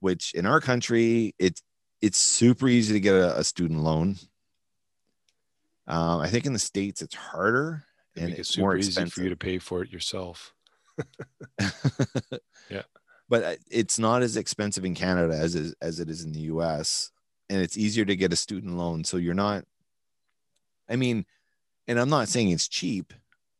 Which 0.00 0.34
in 0.34 0.46
our 0.46 0.60
country, 0.60 1.34
it's 1.38 1.62
it's 2.02 2.18
super 2.18 2.68
easy 2.68 2.92
to 2.94 3.00
get 3.00 3.14
a, 3.14 3.38
a 3.38 3.44
student 3.44 3.80
loan. 3.80 4.16
Um, 5.86 6.20
I 6.20 6.28
think 6.28 6.46
in 6.46 6.52
the 6.52 6.58
states 6.58 7.00
it's 7.00 7.14
harder 7.14 7.84
and 8.16 8.32
it's 8.32 8.50
super 8.50 8.62
more 8.62 8.76
easy 8.76 8.88
expensive. 8.88 9.14
for 9.14 9.22
you 9.22 9.30
to 9.30 9.36
pay 9.36 9.58
for 9.58 9.82
it 9.82 9.92
yourself. 9.92 10.54
Yeah. 12.68 12.82
but 13.28 13.58
it's 13.70 13.96
not 13.96 14.22
as 14.22 14.36
expensive 14.36 14.84
in 14.84 14.96
Canada 14.96 15.34
as 15.36 15.54
is, 15.54 15.72
as 15.80 16.00
it 16.00 16.10
is 16.10 16.24
in 16.24 16.32
the 16.32 16.40
US 16.40 17.12
and 17.48 17.60
it's 17.60 17.78
easier 17.78 18.04
to 18.04 18.16
get 18.16 18.32
a 18.32 18.36
student 18.36 18.76
loan 18.76 19.04
so 19.04 19.16
you're 19.16 19.34
not 19.34 19.64
I 20.88 20.96
mean 20.96 21.26
and 21.88 21.98
I'm 21.98 22.10
not 22.10 22.28
saying 22.28 22.50
it's 22.50 22.68
cheap 22.68 23.12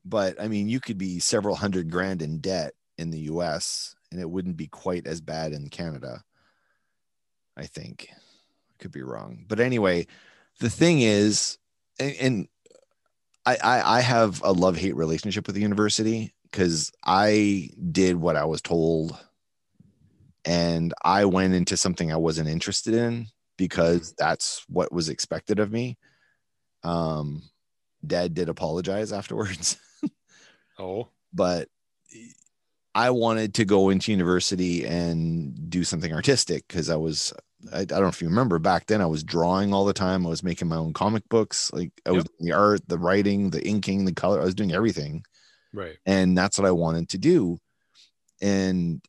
but 0.04 0.40
I 0.40 0.48
mean 0.48 0.68
you 0.68 0.80
could 0.80 0.98
be 0.98 1.18
several 1.18 1.56
hundred 1.56 1.90
grand 1.90 2.22
in 2.22 2.38
debt 2.38 2.74
in 2.98 3.10
the 3.10 3.20
US 3.20 3.94
and 4.10 4.20
it 4.20 4.28
wouldn't 4.28 4.56
be 4.56 4.68
quite 4.68 5.06
as 5.06 5.20
bad 5.20 5.52
in 5.52 5.68
Canada 5.68 6.22
I 7.56 7.66
think 7.66 8.08
I 8.10 8.74
could 8.78 8.92
be 8.92 9.02
wrong 9.02 9.44
but 9.48 9.60
anyway 9.60 10.06
the 10.60 10.70
thing 10.70 11.00
is 11.00 11.58
and, 11.98 12.16
and 12.20 12.48
I, 13.44 13.56
I 13.62 13.96
I 13.98 14.00
have 14.00 14.42
a 14.42 14.52
love 14.52 14.76
hate 14.76 14.96
relationship 14.96 15.46
with 15.46 15.54
the 15.54 15.62
university 15.62 16.34
because 16.50 16.90
I 17.04 17.70
did 17.92 18.16
what 18.16 18.36
I 18.36 18.44
was 18.44 18.62
told 18.62 19.16
and 20.46 20.94
I 21.02 21.24
went 21.24 21.54
into 21.54 21.76
something 21.76 22.12
I 22.12 22.16
wasn't 22.16 22.48
interested 22.48 22.94
in 22.94 23.26
because 23.56 24.14
that's 24.16 24.64
what 24.68 24.92
was 24.92 25.08
expected 25.08 25.58
of 25.58 25.72
me. 25.72 25.98
Um, 26.82 27.42
Dad 28.06 28.34
did 28.34 28.48
apologize 28.48 29.12
afterwards, 29.12 29.76
Oh, 30.78 31.08
but 31.32 31.68
I 32.94 33.10
wanted 33.10 33.54
to 33.54 33.64
go 33.64 33.90
into 33.90 34.12
university 34.12 34.86
and 34.86 35.68
do 35.70 35.84
something 35.84 36.12
artistic 36.12 36.66
because 36.68 36.88
I 36.88 36.96
was 36.96 37.32
I, 37.72 37.80
I 37.80 37.84
don't 37.84 38.02
know 38.02 38.08
if 38.08 38.22
you 38.22 38.28
remember 38.28 38.58
back 38.58 38.86
then 38.86 39.00
I 39.00 39.06
was 39.06 39.24
drawing 39.24 39.72
all 39.74 39.84
the 39.84 39.92
time. 39.92 40.24
I 40.26 40.30
was 40.30 40.42
making 40.42 40.68
my 40.68 40.76
own 40.76 40.92
comic 40.92 41.28
books. 41.28 41.72
Like 41.72 41.90
I 42.06 42.10
was 42.12 42.24
Yep. 42.24 42.32
doing 42.38 42.50
the 42.50 42.56
art, 42.56 42.88
the 42.88 42.98
writing, 42.98 43.50
the 43.50 43.66
inking, 43.66 44.04
the 44.04 44.12
color. 44.14 44.40
I 44.40 44.44
was 44.44 44.54
doing 44.54 44.72
everything 44.72 45.24
right. 45.72 45.96
and 46.06 46.36
that's 46.38 46.58
what 46.58 46.66
I 46.66 46.70
wanted 46.72 47.08
to 47.10 47.18
do. 47.18 47.58
And 48.40 49.02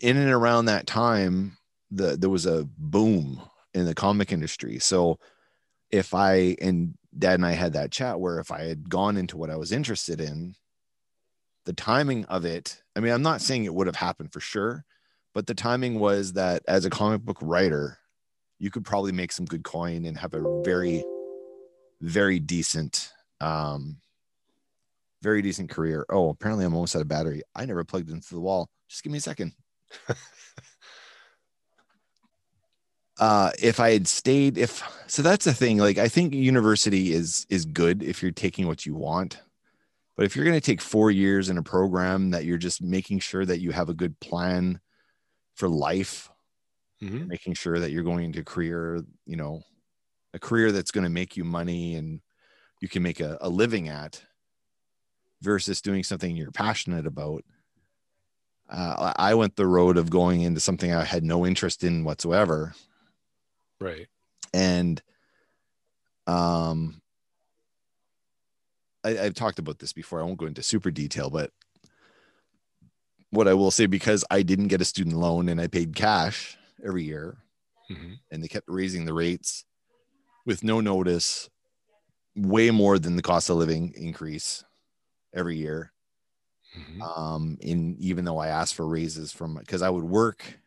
in 0.00 0.16
and 0.16 0.30
around 0.30 0.66
that 0.66 0.86
time, 0.86 1.56
the 1.90 2.16
there 2.16 2.30
was 2.30 2.46
a 2.46 2.68
boom 2.76 3.40
in 3.72 3.86
the 3.86 3.94
comic 3.94 4.32
industry. 4.32 4.78
So 4.78 5.18
if 5.94 6.12
I 6.12 6.56
and 6.60 6.94
Dad 7.16 7.34
and 7.34 7.46
I 7.46 7.52
had 7.52 7.74
that 7.74 7.92
chat 7.92 8.18
where 8.18 8.40
if 8.40 8.50
I 8.50 8.64
had 8.64 8.90
gone 8.90 9.16
into 9.16 9.36
what 9.36 9.48
I 9.48 9.56
was 9.56 9.70
interested 9.70 10.20
in, 10.20 10.56
the 11.66 11.72
timing 11.72 12.24
of 12.24 12.44
it, 12.44 12.82
I 12.96 13.00
mean, 13.00 13.12
I'm 13.12 13.22
not 13.22 13.40
saying 13.40 13.64
it 13.64 13.74
would 13.74 13.86
have 13.86 13.94
happened 13.94 14.32
for 14.32 14.40
sure, 14.40 14.84
but 15.34 15.46
the 15.46 15.54
timing 15.54 16.00
was 16.00 16.32
that 16.32 16.64
as 16.66 16.84
a 16.84 16.90
comic 16.90 17.22
book 17.22 17.38
writer, 17.40 17.98
you 18.58 18.72
could 18.72 18.84
probably 18.84 19.12
make 19.12 19.30
some 19.30 19.46
good 19.46 19.62
coin 19.62 20.04
and 20.04 20.18
have 20.18 20.34
a 20.34 20.62
very, 20.64 21.04
very 22.00 22.40
decent 22.40 23.12
um 23.40 23.98
very 25.22 25.42
decent 25.42 25.70
career. 25.70 26.04
Oh, 26.10 26.30
apparently 26.30 26.64
I'm 26.64 26.74
almost 26.74 26.96
out 26.96 27.02
of 27.02 27.08
battery. 27.08 27.42
I 27.54 27.64
never 27.66 27.84
plugged 27.84 28.10
into 28.10 28.34
the 28.34 28.40
wall. 28.40 28.68
Just 28.88 29.04
give 29.04 29.12
me 29.12 29.18
a 29.18 29.22
second. 29.22 29.52
uh 33.18 33.50
if 33.62 33.78
I 33.80 33.92
had 33.92 34.08
stayed 34.08 34.58
if 34.58 34.82
so 35.06 35.22
that's 35.22 35.44
the 35.44 35.54
thing 35.54 35.78
like 35.78 35.98
I 35.98 36.08
think 36.08 36.34
university 36.34 37.12
is 37.12 37.46
is 37.48 37.64
good 37.64 38.02
if 38.02 38.22
you're 38.22 38.32
taking 38.32 38.66
what 38.66 38.86
you 38.86 38.94
want. 38.94 39.38
But 40.16 40.26
if 40.26 40.36
you're 40.36 40.44
going 40.44 40.60
to 40.60 40.62
take 40.66 40.80
4 40.80 41.10
years 41.10 41.48
in 41.50 41.58
a 41.58 41.62
program 41.62 42.30
that 42.30 42.44
you're 42.44 42.58
just 42.58 42.82
making 42.82 43.20
sure 43.20 43.44
that 43.46 43.60
you 43.60 43.72
have 43.72 43.88
a 43.88 43.94
good 43.94 44.20
plan 44.20 44.80
for 45.56 45.68
life, 45.68 46.30
Mhm. 47.00 47.28
making 47.28 47.54
sure 47.54 47.78
that 47.80 47.90
you're 47.92 48.04
going 48.04 48.32
to 48.32 48.44
career, 48.44 49.02
you 49.26 49.36
know, 49.36 49.62
a 50.34 50.38
career 50.38 50.72
that's 50.72 50.90
going 50.92 51.04
to 51.04 51.10
make 51.10 51.36
you 51.36 51.44
money 51.44 51.96
and 51.96 52.20
you 52.80 52.88
can 52.88 53.02
make 53.02 53.20
a, 53.20 53.38
a 53.40 53.48
living 53.48 53.88
at 53.88 54.22
versus 55.40 55.80
doing 55.80 56.02
something 56.02 56.36
you're 56.36 56.50
passionate 56.50 57.06
about. 57.06 57.44
Uh, 58.68 59.12
I 59.16 59.34
went 59.34 59.56
the 59.56 59.66
road 59.66 59.96
of 59.98 60.10
going 60.10 60.40
into 60.40 60.60
something 60.60 60.92
I 60.92 61.04
had 61.04 61.22
no 61.22 61.44
interest 61.46 61.84
in 61.84 62.04
whatsoever. 62.04 62.74
Right. 63.84 64.06
And 64.54 65.02
um, 66.26 67.02
I, 69.04 69.18
I've 69.18 69.34
talked 69.34 69.58
about 69.58 69.78
this 69.78 69.92
before. 69.92 70.20
I 70.20 70.24
won't 70.24 70.38
go 70.38 70.46
into 70.46 70.62
super 70.62 70.90
detail, 70.90 71.28
but 71.28 71.50
what 73.30 73.48
I 73.48 73.54
will 73.54 73.70
say 73.70 73.86
because 73.86 74.24
I 74.30 74.42
didn't 74.42 74.68
get 74.68 74.80
a 74.80 74.84
student 74.86 75.16
loan 75.16 75.48
and 75.48 75.60
I 75.60 75.66
paid 75.66 75.94
cash 75.94 76.56
every 76.84 77.04
year, 77.04 77.36
Mhm. 77.90 78.18
and 78.30 78.42
they 78.42 78.48
kept 78.48 78.66
raising 78.68 79.04
the 79.04 79.12
rates 79.12 79.64
with 80.46 80.64
no 80.64 80.80
notice, 80.80 81.50
way 82.36 82.70
more 82.70 82.98
than 82.98 83.16
the 83.16 83.22
cost 83.22 83.50
of 83.50 83.56
living 83.56 83.92
increase 83.96 84.64
every 85.34 85.56
year. 85.56 85.92
Mhm. 86.76 87.02
Um, 87.02 87.58
in 87.60 87.96
even 87.98 88.24
though 88.24 88.38
I 88.38 88.48
asked 88.48 88.74
for 88.74 88.86
raises 88.86 89.32
from 89.32 89.56
because 89.56 89.82
I 89.82 89.90
would 89.90 90.04
work, 90.04 90.58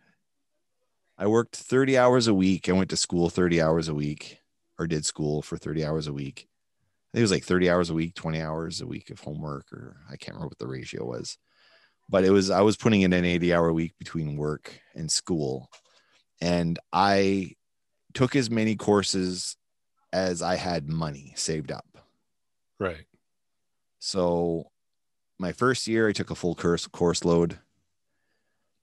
I 1.17 1.27
worked 1.27 1.55
30 1.55 1.97
hours 1.97 2.27
a 2.27 2.33
week. 2.33 2.69
I 2.69 2.73
went 2.73 2.89
to 2.91 2.97
school 2.97 3.29
30 3.29 3.61
hours 3.61 3.87
a 3.87 3.93
week 3.93 4.39
or 4.77 4.87
did 4.87 5.05
school 5.05 5.41
for 5.41 5.57
30 5.57 5.83
hours 5.83 6.07
a 6.07 6.13
week. 6.13 6.47
think 7.11 7.19
it 7.19 7.21
was 7.21 7.31
like 7.31 7.43
30 7.43 7.69
hours 7.69 7.89
a 7.89 7.93
week, 7.93 8.13
20 8.13 8.41
hours 8.41 8.81
a 8.81 8.87
week 8.87 9.09
of 9.09 9.19
homework, 9.19 9.71
or 9.73 9.97
I 10.07 10.15
can't 10.17 10.35
remember 10.35 10.49
what 10.49 10.59
the 10.59 10.67
ratio 10.67 11.05
was. 11.05 11.37
But 12.09 12.23
it 12.23 12.29
was 12.29 12.49
I 12.49 12.61
was 12.61 12.77
putting 12.77 13.01
in 13.01 13.13
an 13.13 13.25
80 13.25 13.53
hour 13.53 13.73
week 13.73 13.93
between 13.97 14.37
work 14.37 14.79
and 14.95 15.11
school. 15.11 15.69
And 16.39 16.79
I 16.93 17.55
took 18.13 18.35
as 18.35 18.49
many 18.49 18.75
courses 18.75 19.57
as 20.13 20.41
I 20.41 20.55
had 20.55 20.87
money 20.87 21.33
saved 21.35 21.71
up. 21.71 21.97
Right. 22.79 23.05
So 23.99 24.71
my 25.39 25.51
first 25.51 25.87
year, 25.87 26.07
I 26.07 26.13
took 26.13 26.29
a 26.29 26.35
full 26.35 26.55
course 26.55 26.87
course 26.87 27.25
load. 27.25 27.59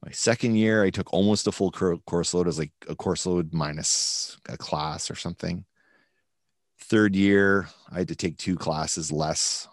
My 0.05 0.11
second 0.13 0.57
year, 0.57 0.83
I 0.83 0.91
took 0.91 1.13
almost 1.15 1.47
a 1.47 1.53
full 1.53 1.71
course 1.71 2.35
load 2.35 2.47
as 2.47 2.59
like 2.59 2.73
a 2.89 2.95
course 2.95 3.25
load 3.25 3.55
minus 3.55 4.37
a 4.49 4.57
class 4.59 5.11
or 5.11 5.15
something. 5.15 5.65
Third 6.79 7.17
year, 7.17 7.69
I 7.91 7.99
had 7.99 8.09
to 8.09 8.17
take 8.17 8.37
two 8.37 8.57
classes 8.57 9.11
less 9.11 9.67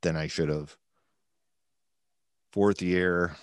than 0.00 0.16
I 0.16 0.26
should 0.26 0.48
have. 0.48 0.74
Fourth 2.52 2.80
year, 2.80 3.36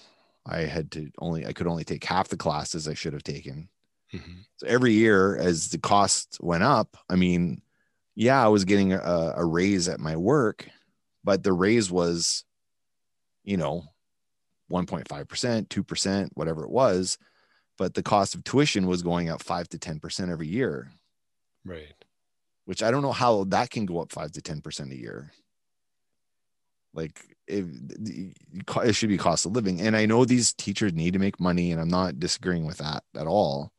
I 0.47 0.61
had 0.61 0.91
to 0.91 1.11
only 1.19 1.45
I 1.45 1.53
could 1.53 1.67
only 1.67 1.83
take 1.83 2.03
half 2.03 2.29
the 2.29 2.37
classes 2.37 2.87
I 2.87 2.95
should 2.95 3.13
have 3.13 3.23
taken. 3.23 3.69
Mhm. 4.11 4.45
So 4.57 4.65
every 4.65 4.93
year, 4.93 5.37
as 5.37 5.69
the 5.69 5.77
cost 5.77 6.37
went 6.41 6.63
up, 6.63 6.97
I 7.07 7.15
mean, 7.15 7.61
yeah, 8.15 8.43
I 8.43 8.47
was 8.47 8.65
getting 8.65 8.93
a, 8.93 9.33
a 9.35 9.45
raise 9.45 9.87
at 9.87 9.99
my 9.99 10.15
work, 10.15 10.67
but 11.23 11.43
the 11.43 11.53
raise 11.53 11.91
was, 11.91 12.45
you 13.43 13.57
know, 13.57 13.83
1.5%, 14.71 15.67
2%, 15.67 16.29
whatever 16.33 16.63
it 16.63 16.69
was. 16.69 17.17
But 17.77 17.93
the 17.93 18.03
cost 18.03 18.35
of 18.35 18.43
tuition 18.43 18.87
was 18.87 19.03
going 19.03 19.29
up 19.29 19.43
five 19.43 19.67
to 19.69 19.77
10% 19.77 20.29
every 20.31 20.47
year, 20.47 20.91
Right. 21.65 21.93
which 22.65 22.81
I 22.81 22.89
don't 22.89 23.01
know 23.01 23.11
how 23.11 23.43
that 23.45 23.69
can 23.69 23.85
go 23.85 23.99
up 23.99 24.11
five 24.11 24.31
to 24.33 24.41
10% 24.41 24.91
a 24.91 24.95
year. 24.95 25.31
Like 26.93 27.35
if 27.47 27.65
it 28.83 28.93
should 28.95 29.09
be 29.09 29.17
cost 29.17 29.45
of 29.45 29.51
living. 29.51 29.81
And 29.81 29.95
I 29.97 30.05
know 30.05 30.23
these 30.23 30.53
teachers 30.53 30.93
need 30.93 31.13
to 31.13 31.19
make 31.19 31.39
money, 31.39 31.71
and 31.71 31.81
I'm 31.81 31.89
not 31.89 32.19
disagreeing 32.19 32.65
with 32.65 32.77
that 32.77 33.03
at 33.15 33.27
all. 33.27 33.73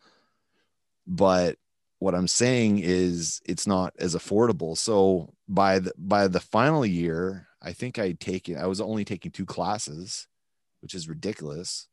But 1.06 1.56
what 1.98 2.14
I'm 2.14 2.28
saying 2.28 2.80
is 2.80 3.40
it's 3.46 3.66
not 3.66 3.94
as 3.98 4.14
affordable. 4.14 4.76
So 4.76 5.32
by 5.48 5.78
the 5.78 5.92
by 5.96 6.28
the 6.28 6.40
final 6.40 6.84
year, 6.84 7.48
I 7.62 7.72
think 7.72 7.98
I'd 7.98 8.20
taken 8.20 8.58
I 8.58 8.66
was 8.66 8.80
only 8.80 9.04
taking 9.04 9.32
two 9.32 9.46
classes, 9.46 10.28
which 10.86 10.94
is 10.94 11.08
ridiculous. 11.08 11.88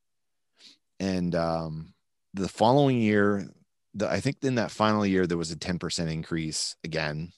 And 1.00 1.34
um 1.34 1.96
the 2.36 2.48
following 2.48 3.02
year, 3.02 3.50
the, 3.96 4.08
I 4.08 4.20
think 4.20 4.38
in 4.44 4.54
that 4.56 4.70
final 4.70 5.04
year 5.04 5.26
there 5.26 5.38
was 5.38 5.52
a 5.52 5.56
10% 5.56 6.12
increase 6.12 6.76
again. 6.84 7.32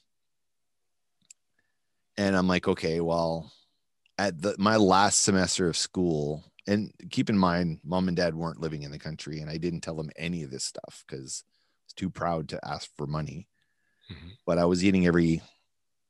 And 2.18 2.36
I'm 2.36 2.46
like, 2.46 2.68
okay, 2.68 3.00
well, 3.00 3.50
at 4.18 4.42
the 4.42 4.54
my 4.58 4.76
last 4.76 5.22
semester 5.22 5.66
of 5.66 5.78
school, 5.78 6.44
and 6.66 6.92
keep 7.10 7.30
in 7.30 7.38
mind, 7.38 7.80
mom 7.82 8.08
and 8.08 8.16
dad 8.18 8.34
weren't 8.34 8.60
living 8.60 8.82
in 8.82 8.90
the 8.90 8.98
country, 8.98 9.40
and 9.40 9.48
I 9.48 9.56
didn't 9.56 9.80
tell 9.80 9.96
them 9.96 10.10
any 10.14 10.42
of 10.42 10.50
this 10.50 10.64
stuff 10.64 11.04
because 11.06 11.42
I 11.46 11.84
was 11.86 11.94
too 11.94 12.10
proud 12.10 12.50
to 12.50 12.68
ask 12.68 12.90
for 12.98 13.06
money. 13.06 13.48
Mhm. 14.10 14.36
But 14.44 14.58
I 14.58 14.66
was 14.66 14.84
eating 14.84 15.06
every, 15.06 15.40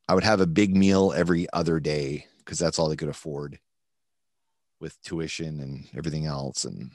I 0.09 0.15
would 0.15 0.25
have 0.25 0.41
a 0.41 0.47
big 0.61 0.75
meal 0.75 1.13
every 1.15 1.47
other 1.53 1.79
day 1.79 2.27
because 2.39 2.59
that's 2.59 2.81
all 2.81 2.89
they 2.89 2.97
could 2.97 3.09
afford 3.09 3.61
with 4.81 5.01
tuition 5.03 5.61
and 5.61 5.87
everything 5.97 6.27
else. 6.27 6.65
And 6.65 6.91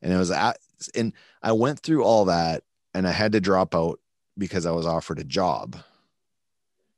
and 0.00 0.12
it 0.12 0.16
was 0.16 0.30
at, 0.30 0.58
and 0.94 1.12
I 1.42 1.52
went 1.52 1.80
through 1.80 2.04
all 2.04 2.26
that 2.26 2.62
and 2.94 3.06
I 3.06 3.10
had 3.10 3.32
to 3.32 3.40
drop 3.40 3.74
out 3.74 4.00
because 4.36 4.64
I 4.66 4.70
was 4.70 4.86
offered 4.86 5.18
a 5.18 5.24
job. 5.24 5.76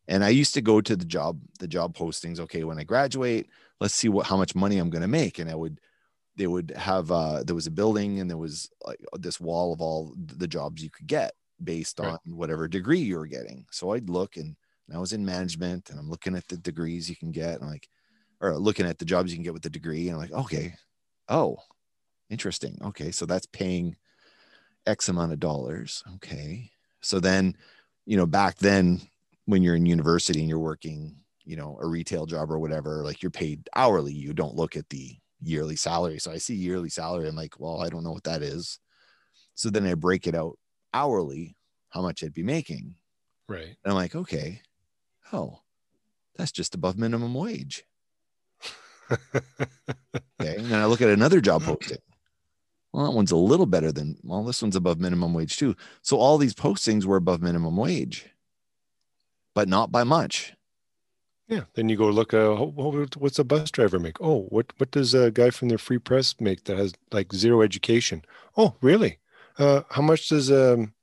And 0.07 0.25
I 0.25 0.29
used 0.31 0.55
to 0.55 0.61
go 0.61 0.81
to 0.81 0.97
the 0.97 1.05
job, 1.05 1.41
the 1.61 1.69
job 1.69 1.97
postings. 1.97 2.41
Okay, 2.41 2.65
when 2.65 2.79
I 2.79 2.85
graduate, 2.85 3.49
let's 3.81 3.95
see 3.95 4.09
what 4.09 4.27
how 4.27 4.37
much 4.37 4.55
money 4.55 4.79
I'm 4.79 4.91
going 4.91 5.03
to 5.03 5.09
make. 5.09 5.39
And 5.39 5.49
I 5.51 5.55
would, 5.55 5.81
they 6.37 6.47
would 6.47 6.73
have 6.77 7.11
uh, 7.13 7.43
there 7.45 7.55
was 7.55 7.67
a 7.67 7.71
building 7.71 8.19
and 8.21 8.29
there 8.29 8.37
was 8.37 8.71
like 8.85 9.01
this 9.15 9.41
wall 9.41 9.73
of 9.73 9.81
all 9.81 10.15
the 10.17 10.49
jobs 10.49 10.83
you 10.83 10.91
could 10.91 11.07
get 11.07 11.33
based 11.63 12.01
Right. 12.01 12.19
on 12.27 12.37
whatever 12.37 12.67
degree 12.69 12.99
you 13.01 13.19
were 13.19 13.27
getting. 13.27 13.67
So 13.71 13.93
I'd 13.93 14.11
look 14.11 14.37
and, 14.37 14.57
and 14.89 14.97
I 14.97 15.01
was 15.01 15.13
in 15.13 15.25
management 15.25 15.91
and 15.91 15.99
I'm 15.99 16.11
looking 16.11 16.35
at 16.35 16.49
the 16.49 16.57
degrees 16.57 17.09
you 17.09 17.17
can 17.17 17.31
get 17.31 17.55
and 17.57 17.65
I'm 17.65 17.71
like, 17.71 17.89
or 18.41 18.57
looking 18.59 18.87
at 18.87 18.99
the 18.99 19.05
jobs 19.05 19.31
you 19.31 19.37
can 19.37 19.45
get 19.45 19.53
with 19.53 19.63
the 19.63 19.71
degree 19.71 20.09
and 20.09 20.19
like, 20.19 20.33
okay, 20.33 20.75
oh, 21.29 21.59
interesting. 22.31 22.79
Okay, 22.83 23.11
so 23.11 23.27
that's 23.27 23.47
paying 23.47 23.97
X 24.87 25.09
amount 25.09 25.33
of 25.33 25.41
dollars. 25.41 26.03
Okay, 26.17 26.71
so 27.01 27.21
then, 27.21 27.57
you 28.07 28.17
know, 28.17 28.27
back 28.27 28.57
then 28.59 29.01
when 29.45 29.63
you're 29.63 29.77
in 29.77 29.87
university 29.87 30.41
and 30.41 30.49
you're 30.49 30.59
working, 30.59 31.17
you 31.45 31.57
know, 31.57 31.79
a 31.83 31.87
retail 31.87 32.27
job 32.27 32.51
or 32.51 32.59
whatever, 32.59 33.03
like 33.05 33.23
you're 33.23 33.31
paid 33.31 33.69
hourly. 33.75 34.13
You 34.13 34.33
don't 34.33 34.57
look 34.57 34.77
at 34.77 34.89
the 34.89 35.17
yearly 35.43 35.77
salary. 35.77 36.19
So 36.19 36.31
I 36.31 36.39
see 36.39 36.55
yearly 36.55 36.91
salary. 36.91 37.29
I'm 37.29 37.37
like, 37.37 37.59
well, 37.59 37.81
I 37.81 37.89
don't 37.89 38.05
know 38.05 38.13
what 38.13 38.25
that 38.25 38.43
is. 38.43 38.79
So 39.55 39.71
then 39.71 39.87
I 39.87 39.95
break 39.95 40.27
it 40.27 40.35
out 40.35 40.59
hourly, 40.95 41.57
how 41.91 42.03
much 42.03 42.23
I'd 42.23 42.35
be 42.35 42.43
making. 42.43 42.95
Right. 43.49 43.77
And 43.85 43.93
I'm 43.93 43.95
like, 43.95 44.15
okay, 44.15 44.63
oh, 45.33 45.61
that's 46.37 46.53
just 46.53 46.75
above 46.75 46.97
minimum 46.97 47.35
wage. 47.35 47.85
Okay. 50.41 50.57
And 50.57 50.67
then 50.67 50.81
I 50.81 50.87
look 50.87 51.03
at 51.03 51.09
another 51.11 51.41
job 51.41 51.63
posting. 51.63 51.99
Well, 52.93 53.05
that 53.05 53.13
one's 53.13 53.31
a 53.31 53.37
little 53.37 53.67
better 53.67 53.93
than, 53.93 54.17
well, 54.23 54.43
this 54.43 54.63
one's 54.63 54.75
above 54.75 54.99
minimum 54.99 55.33
wage 55.35 55.57
too. 55.57 55.77
So 56.03 56.17
all 56.17 56.39
these 56.39 56.55
postings 56.55 57.05
were 57.05 57.17
above 57.17 57.43
minimum 57.43 57.77
wage, 57.77 58.27
but 59.55 59.69
not 59.69 59.93
by 59.93 60.03
much. 60.03 60.55
Yeah. 61.47 61.65
Then 61.75 61.89
you 61.89 61.97
go 61.97 62.09
look. 62.09 62.33
Uh, 62.33 62.55
wh- 62.55 62.95
wh- 62.95 63.21
what's 63.21 63.39
a 63.41 63.45
bus 63.45 63.71
driver 63.73 63.99
make? 63.99 64.21
Oh, 64.21 64.43
what 64.51 64.73
what 64.79 64.93
does 64.93 65.15
a 65.15 65.33
guy 65.33 65.51
from 65.51 65.69
the 65.69 65.79
Free 65.79 65.99
Press 65.99 66.37
make 66.41 66.65
that 66.65 66.79
has 66.79 66.95
like 67.11 67.33
zero 67.33 67.61
education? 67.63 68.23
Oh, 68.57 68.77
really? 68.81 69.19
Uh, 69.59 69.83
how 69.91 70.01
much 70.01 70.29
does 70.29 70.49
a 70.49 70.75
um, 70.75 70.95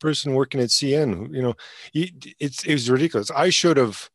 person 0.00 0.34
working 0.34 0.60
at 0.60 0.68
CN? 0.68 1.34
You 1.34 1.40
know, 1.40 1.54
it's 1.94 2.62
it 2.62 2.72
was 2.72 2.90
ridiculous. 2.90 3.30
I 3.30 3.48
should 3.48 3.78
have. 3.78 4.10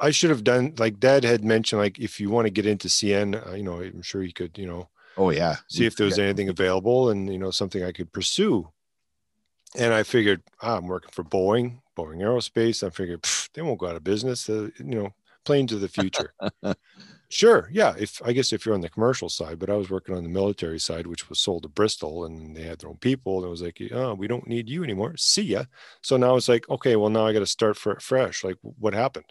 I 0.00 0.10
should 0.10 0.30
have 0.30 0.44
done 0.44 0.74
like 0.78 1.00
Dad 1.00 1.24
had 1.24 1.44
mentioned. 1.44 1.80
Like 1.80 1.98
if 1.98 2.20
you 2.20 2.30
want 2.30 2.46
to 2.46 2.50
get 2.50 2.66
into 2.66 2.88
CN, 2.88 3.34
uh, 3.46 3.54
you 3.54 3.62
know, 3.62 3.80
I'm 3.80 4.02
sure 4.02 4.22
you 4.22 4.32
could. 4.32 4.56
You 4.58 4.66
know, 4.66 4.90
Oh, 5.16 5.30
yeah. 5.30 5.56
see 5.68 5.84
if 5.86 5.96
there 5.96 6.06
was 6.06 6.18
anything 6.18 6.48
available 6.48 7.10
and 7.10 7.30
you 7.32 7.38
know 7.38 7.50
something 7.50 7.82
I 7.84 7.92
could 7.92 8.12
pursue. 8.12 8.70
And 9.76 9.92
I 9.92 10.02
figured 10.02 10.42
ah, 10.62 10.76
I'm 10.78 10.86
working 10.86 11.10
for 11.12 11.24
Boeing, 11.24 11.80
Boeing 11.96 12.18
Aerospace. 12.18 12.86
I 12.86 12.90
figured 12.90 13.22
"Pff, 13.22 13.50
they 13.52 13.62
won't 13.62 13.78
go 13.78 13.86
out 13.88 13.96
of 13.96 14.04
business. 14.04 14.48
Uh, 14.48 14.70
you 14.78 14.84
know, 14.84 15.10
planes 15.44 15.72
of 15.72 15.80
the 15.80 15.88
future. 15.88 16.32
sure, 17.28 17.68
yeah. 17.72 17.94
If 17.98 18.20
I 18.24 18.32
guess 18.32 18.52
if 18.52 18.64
you're 18.64 18.74
on 18.74 18.80
the 18.80 18.88
commercial 18.88 19.28
side, 19.28 19.58
but 19.58 19.70
I 19.70 19.74
was 19.76 19.90
working 19.90 20.14
on 20.16 20.22
the 20.22 20.30
military 20.30 20.78
side, 20.80 21.06
which 21.06 21.28
was 21.28 21.40
sold 21.40 21.64
to 21.64 21.68
Bristol, 21.68 22.24
and 22.24 22.56
they 22.56 22.62
had 22.62 22.78
their 22.78 22.90
own 22.90 22.96
people. 22.98 23.38
And 23.38 23.46
it 23.46 23.50
was 23.50 23.62
like, 23.62 23.80
oh, 23.92 24.14
we 24.14 24.26
don't 24.28 24.46
need 24.48 24.68
you 24.70 24.84
anymore. 24.84 25.16
See 25.18 25.42
ya. 25.42 25.64
So 26.02 26.16
now 26.16 26.36
it's 26.36 26.48
like, 26.48 26.68
okay, 26.70 26.96
well 26.96 27.10
now 27.10 27.26
I 27.26 27.32
got 27.34 27.40
to 27.40 27.46
start 27.46 27.76
for 27.76 27.98
fresh. 28.00 28.44
Like, 28.44 28.56
what 28.62 28.94
happened? 28.94 29.26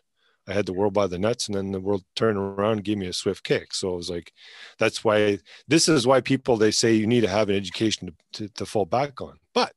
I 0.48 0.54
had 0.54 0.66
the 0.66 0.74
world 0.74 0.94
by 0.94 1.08
the 1.08 1.20
nuts, 1.20 1.48
and 1.48 1.56
then 1.56 1.72
the 1.72 1.80
world 1.80 2.04
turned 2.16 2.38
around 2.38 2.74
and 2.74 2.84
gave 2.84 2.98
me 2.98 3.08
a 3.08 3.14
swift 3.14 3.44
kick. 3.44 3.74
So 3.74 3.94
it 3.94 3.98
was 3.98 4.10
like, 4.10 4.32
that's 4.80 5.04
why 5.04 5.40
this 5.68 5.90
is 5.90 6.08
why 6.08 6.22
people 6.22 6.58
they 6.58 6.72
say 6.72 6.94
you 6.94 7.08
need 7.08 7.22
to 7.22 7.28
have 7.28 7.50
an 7.50 7.56
education 7.56 8.08
to, 8.08 8.14
to, 8.48 8.54
to 8.54 8.66
fall 8.66 8.86
back 8.86 9.20
on. 9.22 9.38
But 9.54 9.74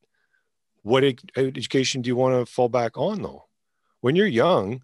what 0.82 1.04
education 1.36 2.02
do 2.02 2.08
you 2.08 2.16
want 2.16 2.34
to 2.34 2.50
fall 2.50 2.68
back 2.68 2.96
on 2.96 3.22
though? 3.22 3.46
When 4.00 4.16
you're 4.16 4.26
young, 4.26 4.82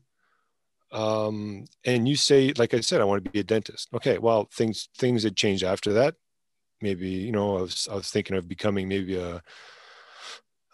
um, 0.92 1.64
and 1.84 2.08
you 2.08 2.16
say, 2.16 2.52
like 2.56 2.74
I 2.74 2.80
said, 2.80 3.00
I 3.00 3.04
want 3.04 3.24
to 3.24 3.30
be 3.30 3.40
a 3.40 3.44
dentist. 3.44 3.88
Okay, 3.94 4.18
well, 4.18 4.48
things 4.52 4.88
things 4.96 5.22
had 5.22 5.36
changed 5.36 5.64
after 5.64 5.92
that. 5.94 6.14
Maybe 6.80 7.08
you 7.08 7.32
know, 7.32 7.58
I 7.58 7.62
was 7.62 7.88
I 7.90 7.94
was 7.94 8.10
thinking 8.10 8.36
of 8.36 8.48
becoming 8.48 8.88
maybe 8.88 9.16
a 9.16 9.42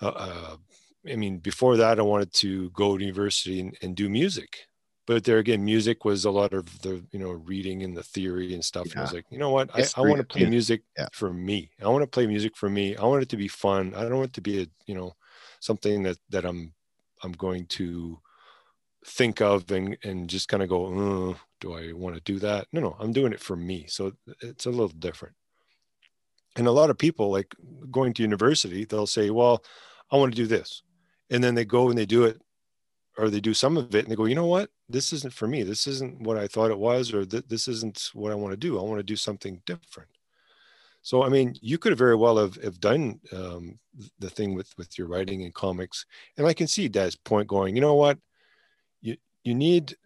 I 0.02 1.16
mean, 1.16 1.38
before 1.38 1.76
that, 1.78 1.98
I 1.98 2.02
wanted 2.02 2.32
to 2.34 2.70
go 2.70 2.96
to 2.96 3.04
university 3.04 3.60
and, 3.60 3.76
and 3.82 3.96
do 3.96 4.08
music. 4.08 4.66
But 5.06 5.24
there 5.24 5.38
again, 5.38 5.64
music 5.64 6.04
was 6.04 6.24
a 6.24 6.30
lot 6.30 6.52
of 6.52 6.80
the 6.82 7.04
you 7.10 7.18
know 7.18 7.30
reading 7.30 7.82
and 7.82 7.96
the 7.96 8.02
theory 8.02 8.54
and 8.54 8.64
stuff. 8.64 8.90
And 8.92 9.00
I 9.00 9.02
was 9.02 9.12
like, 9.12 9.26
you 9.30 9.38
know 9.38 9.50
what, 9.50 9.70
I, 9.74 9.84
I 9.96 10.00
want 10.02 10.18
to 10.18 10.24
play 10.24 10.42
music. 10.42 10.50
music 10.50 10.82
Yeah. 10.96 11.08
for 11.12 11.32
me. 11.32 11.70
I 11.82 11.88
want 11.88 12.02
to 12.02 12.06
play 12.06 12.26
music 12.26 12.56
for 12.56 12.70
me. 12.70 12.96
I 12.96 13.04
want 13.04 13.22
it 13.22 13.28
to 13.30 13.36
be 13.36 13.48
fun. 13.48 13.94
I 13.94 14.02
don't 14.02 14.16
want 14.18 14.30
it 14.30 14.34
to 14.34 14.40
be 14.40 14.62
a 14.62 14.66
you 14.86 14.94
know 14.94 15.14
something 15.60 16.04
that 16.04 16.18
that 16.30 16.44
I'm 16.44 16.72
I'm 17.22 17.32
going 17.32 17.66
to 17.66 18.20
think 19.04 19.40
of 19.40 19.70
and 19.72 19.96
and 20.04 20.30
just 20.30 20.48
kind 20.48 20.62
of 20.62 20.68
go, 20.68 21.30
"Uh, 21.30 21.34
do 21.62 21.74
I 21.74 21.92
want 21.92 22.16
to 22.16 22.20
do 22.20 22.38
that? 22.40 22.66
No, 22.72 22.80
no, 22.80 22.96
I'm 22.98 23.12
doing 23.12 23.32
it 23.32 23.40
for 23.40 23.56
me. 23.56 23.86
So 23.88 24.12
it's 24.40 24.66
a 24.66 24.70
little 24.70 24.88
different. 24.88 25.34
And 26.56 26.66
a 26.66 26.72
lot 26.72 26.90
of 26.90 26.98
people 26.98 27.30
like 27.30 27.54
going 27.90 28.12
to 28.14 28.22
university, 28.22 28.84
they'll 28.84 29.06
say, 29.06 29.30
well, 29.30 29.64
I 30.10 30.16
want 30.16 30.32
to 30.32 30.42
do 30.42 30.46
this. 30.46 30.82
And 31.30 31.42
then 31.42 31.54
they 31.54 31.64
go 31.64 31.88
and 31.88 31.96
they 31.96 32.04
do 32.04 32.24
it 32.24 32.42
or 33.18 33.28
they 33.28 33.40
do 33.40 33.54
some 33.54 33.76
of 33.76 33.94
it 33.94 34.04
and 34.04 34.10
they 34.10 34.16
go, 34.16 34.24
you 34.24 34.34
know 34.34 34.46
what? 34.46 34.70
This 34.88 35.12
isn't 35.12 35.34
for 35.34 35.46
me. 35.46 35.62
This 35.62 35.86
isn't 35.86 36.20
what 36.22 36.38
I 36.38 36.46
thought 36.46 36.70
it 36.70 36.78
was, 36.78 37.12
or 37.12 37.24
th- 37.24 37.44
this 37.48 37.68
isn't 37.68 38.10
what 38.14 38.32
I 38.32 38.34
want 38.34 38.52
to 38.52 38.56
do. 38.56 38.78
I 38.78 38.82
want 38.82 38.98
to 38.98 39.04
do 39.04 39.16
something 39.16 39.60
different. 39.66 40.08
So 41.02 41.24
I 41.24 41.28
mean, 41.28 41.54
you 41.60 41.78
could 41.78 41.96
very 41.98 42.14
well 42.14 42.38
have, 42.38 42.54
have 42.62 42.80
done 42.80 43.20
um, 43.32 43.78
the 44.18 44.30
thing 44.30 44.54
with 44.54 44.72
with 44.78 44.96
your 44.96 45.08
writing 45.08 45.42
and 45.42 45.52
comics, 45.52 46.06
and 46.38 46.46
I 46.46 46.54
can 46.54 46.68
see 46.68 46.88
Dad's 46.88 47.16
point 47.16 47.48
going. 47.48 47.74
You 47.74 47.82
know 47.82 47.96
what? 47.96 48.18
You 49.00 49.16
you 49.42 49.54
need. 49.54 49.96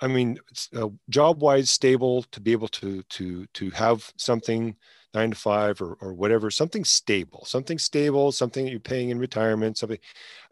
I 0.00 0.08
mean, 0.08 0.38
uh, 0.76 0.88
job 1.08 1.40
wise, 1.40 1.70
stable 1.70 2.24
to 2.24 2.40
be 2.40 2.52
able 2.52 2.68
to 2.68 3.02
to 3.02 3.46
to 3.46 3.70
have 3.70 4.12
something 4.16 4.76
nine 5.16 5.30
to 5.30 5.36
five 5.36 5.80
or, 5.80 5.96
or 6.00 6.12
whatever, 6.12 6.50
something 6.50 6.84
stable, 6.84 7.44
something 7.46 7.78
stable, 7.78 8.30
something 8.30 8.64
that 8.64 8.70
you're 8.70 8.80
paying 8.80 9.08
in 9.10 9.18
retirement, 9.18 9.78
something. 9.78 9.98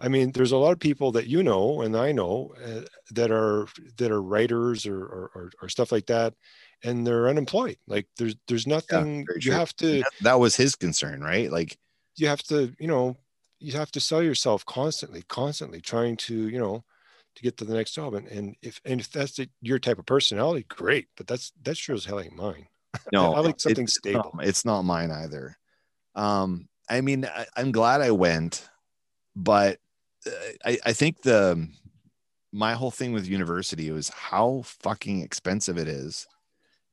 I 0.00 0.08
mean, 0.08 0.32
there's 0.32 0.52
a 0.52 0.56
lot 0.56 0.72
of 0.72 0.80
people 0.80 1.12
that 1.12 1.26
you 1.26 1.42
know 1.42 1.82
and 1.82 1.96
I 1.96 2.12
know 2.12 2.54
uh, 2.64 2.82
that 3.12 3.30
are 3.30 3.68
that 3.98 4.10
are 4.10 4.22
writers 4.22 4.86
or, 4.86 5.00
or, 5.04 5.50
or 5.60 5.68
stuff 5.68 5.92
like 5.92 6.06
that, 6.06 6.34
and 6.82 7.06
they're 7.06 7.28
unemployed. 7.28 7.76
Like 7.86 8.06
there's 8.16 8.34
there's 8.48 8.66
nothing 8.66 9.26
very 9.26 9.38
you 9.38 9.50
true. 9.50 9.54
have 9.54 9.76
to 9.76 9.98
That, 9.98 10.12
that 10.22 10.40
was 10.40 10.56
his 10.56 10.74
concern, 10.74 11.20
right? 11.20 11.50
Like, 11.50 11.76
you 12.16 12.26
have 12.28 12.42
to 12.44 12.74
you 12.78 12.88
know 12.88 13.16
you 13.60 13.72
have 13.72 13.92
to 13.92 14.00
sell 14.00 14.22
yourself 14.22 14.64
constantly, 14.64 15.22
constantly 15.28 15.80
trying 15.80 16.16
to 16.16 16.48
you 16.48 16.58
know 16.58 16.84
to 17.36 17.42
get 17.42 17.56
to 17.58 17.64
the 17.64 17.74
next 17.74 17.92
job. 17.92 18.14
And 18.14 18.28
and 18.28 18.56
if 18.62 18.80
and 18.84 19.00
if 19.00 19.10
that's 19.10 19.36
the, 19.36 19.48
your 19.60 19.78
type 19.78 19.98
of 19.98 20.06
personality, 20.06 20.64
great. 20.68 21.08
But 21.16 21.26
that's 21.26 21.52
that 21.62 21.76
sure 21.76 21.94
as 21.94 22.04
hell 22.04 22.20
ain't 22.20 22.36
mine. 22.36 22.66
No, 23.12 23.34
I 23.34 23.40
like 23.40 23.60
something 23.60 23.84
it's 23.84 23.94
stable. 23.94 24.32
Not, 24.34 24.46
it's 24.46 24.64
not 24.64 24.82
mine 24.82 25.10
either. 25.10 25.56
Um, 26.14 26.68
I 26.88 27.00
mean, 27.00 27.24
I, 27.24 27.46
I'm 27.56 27.72
glad 27.72 28.00
I 28.00 28.10
went, 28.10 28.68
but 29.34 29.78
uh, 30.26 30.30
I, 30.64 30.78
I 30.86 30.92
think 30.92 31.22
the 31.22 31.68
my 32.52 32.74
whole 32.74 32.90
thing 32.90 33.12
with 33.12 33.26
university 33.26 33.90
was 33.90 34.08
how 34.10 34.62
fucking 34.64 35.22
expensive 35.22 35.76
it 35.78 35.88
is, 35.88 36.26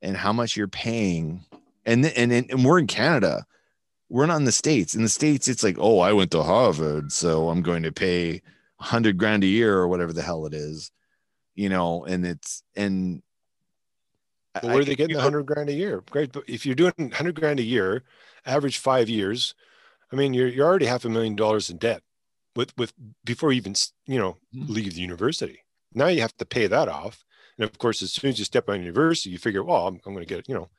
and 0.00 0.16
how 0.16 0.32
much 0.32 0.56
you're 0.56 0.68
paying. 0.68 1.44
And 1.84 2.06
and 2.06 2.32
and 2.32 2.64
we're 2.64 2.78
in 2.78 2.86
Canada, 2.86 3.44
we're 4.08 4.26
not 4.26 4.36
in 4.36 4.44
the 4.44 4.52
states. 4.52 4.94
In 4.94 5.02
the 5.02 5.08
states, 5.08 5.48
it's 5.48 5.62
like, 5.62 5.76
oh, 5.78 6.00
I 6.00 6.12
went 6.12 6.30
to 6.32 6.42
Harvard, 6.42 7.10
so 7.10 7.48
I'm 7.48 7.62
going 7.62 7.82
to 7.82 7.92
pay 7.92 8.42
a 8.78 8.84
hundred 8.84 9.16
grand 9.16 9.42
a 9.42 9.46
year 9.46 9.76
or 9.76 9.88
whatever 9.88 10.12
the 10.12 10.22
hell 10.22 10.44
it 10.46 10.52
is, 10.52 10.92
you 11.54 11.70
know. 11.70 12.04
And 12.04 12.26
it's 12.26 12.62
and 12.76 13.22
But 14.60 14.70
where 14.70 14.82
are 14.82 14.84
they 14.84 14.96
getting 14.96 15.14
the 15.14 15.22
hundred 15.22 15.46
grand 15.46 15.68
a 15.70 15.72
year? 15.74 16.02
Great, 16.10 16.32
but 16.32 16.44
if 16.48 16.64
you're 16.66 16.74
doing 16.74 17.10
hundred 17.12 17.34
grand 17.34 17.60
a 17.60 17.64
year, 17.64 18.04
average 18.46 18.78
five 18.78 19.08
years, 19.08 19.54
I 20.12 20.16
mean, 20.16 20.34
you're 20.34 20.48
you're 20.48 20.66
already 20.66 20.86
half 20.86 21.04
a 21.04 21.08
million 21.08 21.36
dollars 21.36 21.70
in 21.70 21.78
debt 21.78 22.02
with 22.56 22.76
with 22.78 22.94
before 23.24 23.52
you 23.52 23.58
even 23.58 23.74
you 24.06 24.18
know 24.18 24.38
Mm-hmm. 24.54 24.72
leave 24.72 24.94
the 24.94 25.00
university. 25.02 25.60
Now 25.94 26.08
you 26.08 26.20
have 26.22 26.36
to 26.38 26.46
pay 26.46 26.66
that 26.68 26.88
off, 26.88 27.24
and 27.58 27.64
of 27.64 27.78
course, 27.78 28.02
as 28.02 28.12
soon 28.12 28.30
as 28.30 28.38
you 28.38 28.44
step 28.44 28.68
on 28.68 28.80
university, 28.82 29.30
you 29.30 29.38
figure, 29.38 29.64
well, 29.64 29.86
I'm, 29.88 30.00
I'm 30.06 30.14
going 30.14 30.26
to 30.26 30.34
get 30.34 30.48
you 30.48 30.54
know, 30.54 30.70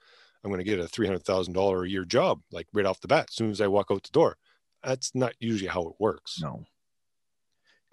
I'm 0.44 0.52
going 0.52 0.60
to 0.60 0.64
get 0.64 0.80
a 0.80 0.88
three 0.88 1.08
hundred 1.08 1.24
thousand 1.26 1.54
dollar 1.54 1.84
a 1.84 1.90
year 1.90 2.06
job 2.06 2.42
like 2.52 2.68
right 2.74 2.86
off 2.86 3.02
the 3.02 3.08
bat 3.08 3.28
as 3.30 3.36
soon 3.36 3.52
as 3.52 3.62
I 3.62 3.68
walk 3.68 3.88
out 3.92 4.04
the 4.04 4.12
door. 4.12 4.38
That's 4.84 5.16
not 5.16 5.34
usually 5.40 5.70
how 5.70 5.88
it 5.88 5.96
works. 6.00 6.42
No. 6.42 6.66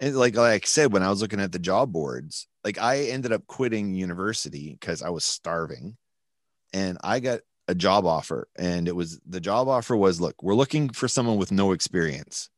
And 0.01 0.15
like 0.15 0.35
like 0.35 0.63
I 0.63 0.65
said, 0.65 0.91
when 0.91 1.03
I 1.03 1.09
was 1.09 1.21
looking 1.21 1.39
at 1.39 1.51
the 1.51 1.59
job 1.59 1.93
boards, 1.93 2.47
like 2.63 2.79
I 2.79 3.03
ended 3.05 3.31
up 3.31 3.45
quitting 3.45 3.93
university 3.93 4.75
because 4.79 5.03
I 5.03 5.09
was 5.09 5.23
starving, 5.23 5.95
and 6.73 6.97
I 7.03 7.19
got 7.19 7.41
a 7.67 7.75
job 7.75 8.05
offer, 8.07 8.47
and 8.55 8.87
it 8.87 8.95
was 8.95 9.21
the 9.27 9.39
job 9.39 9.67
offer 9.67 9.95
was, 9.95 10.19
look, 10.19 10.41
we're 10.41 10.55
looking 10.55 10.89
for 10.89 11.07
someone 11.07 11.37
with 11.37 11.51
no 11.51 11.71
experience. 11.71 12.49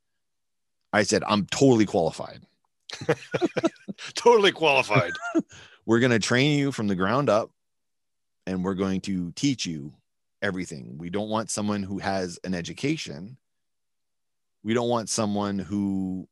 I 0.94 1.04
said, 1.04 1.24
I'm 1.28 1.46
totally 1.48 1.86
qualified. 1.86 2.42
totally 4.16 4.52
qualified. 4.52 5.12
We're 5.86 6.00
going 6.00 6.12
to 6.12 6.20
train 6.20 6.58
you 6.58 6.72
from 6.72 6.88
the 6.88 6.96
ground 6.96 7.30
up, 7.30 7.52
and 8.48 8.64
we're 8.64 8.74
going 8.74 9.02
to 9.02 9.34
teach 9.34 9.66
you 9.66 9.92
everything. 10.42 10.98
We 10.98 11.10
don't 11.10 11.28
want 11.28 11.50
someone 11.50 11.84
who 11.84 11.98
has 11.98 12.40
an 12.46 12.54
education. 12.54 13.36
We 14.64 14.74
don't 14.74 14.88
want 14.88 15.10
someone 15.10 15.60
who 15.60 16.30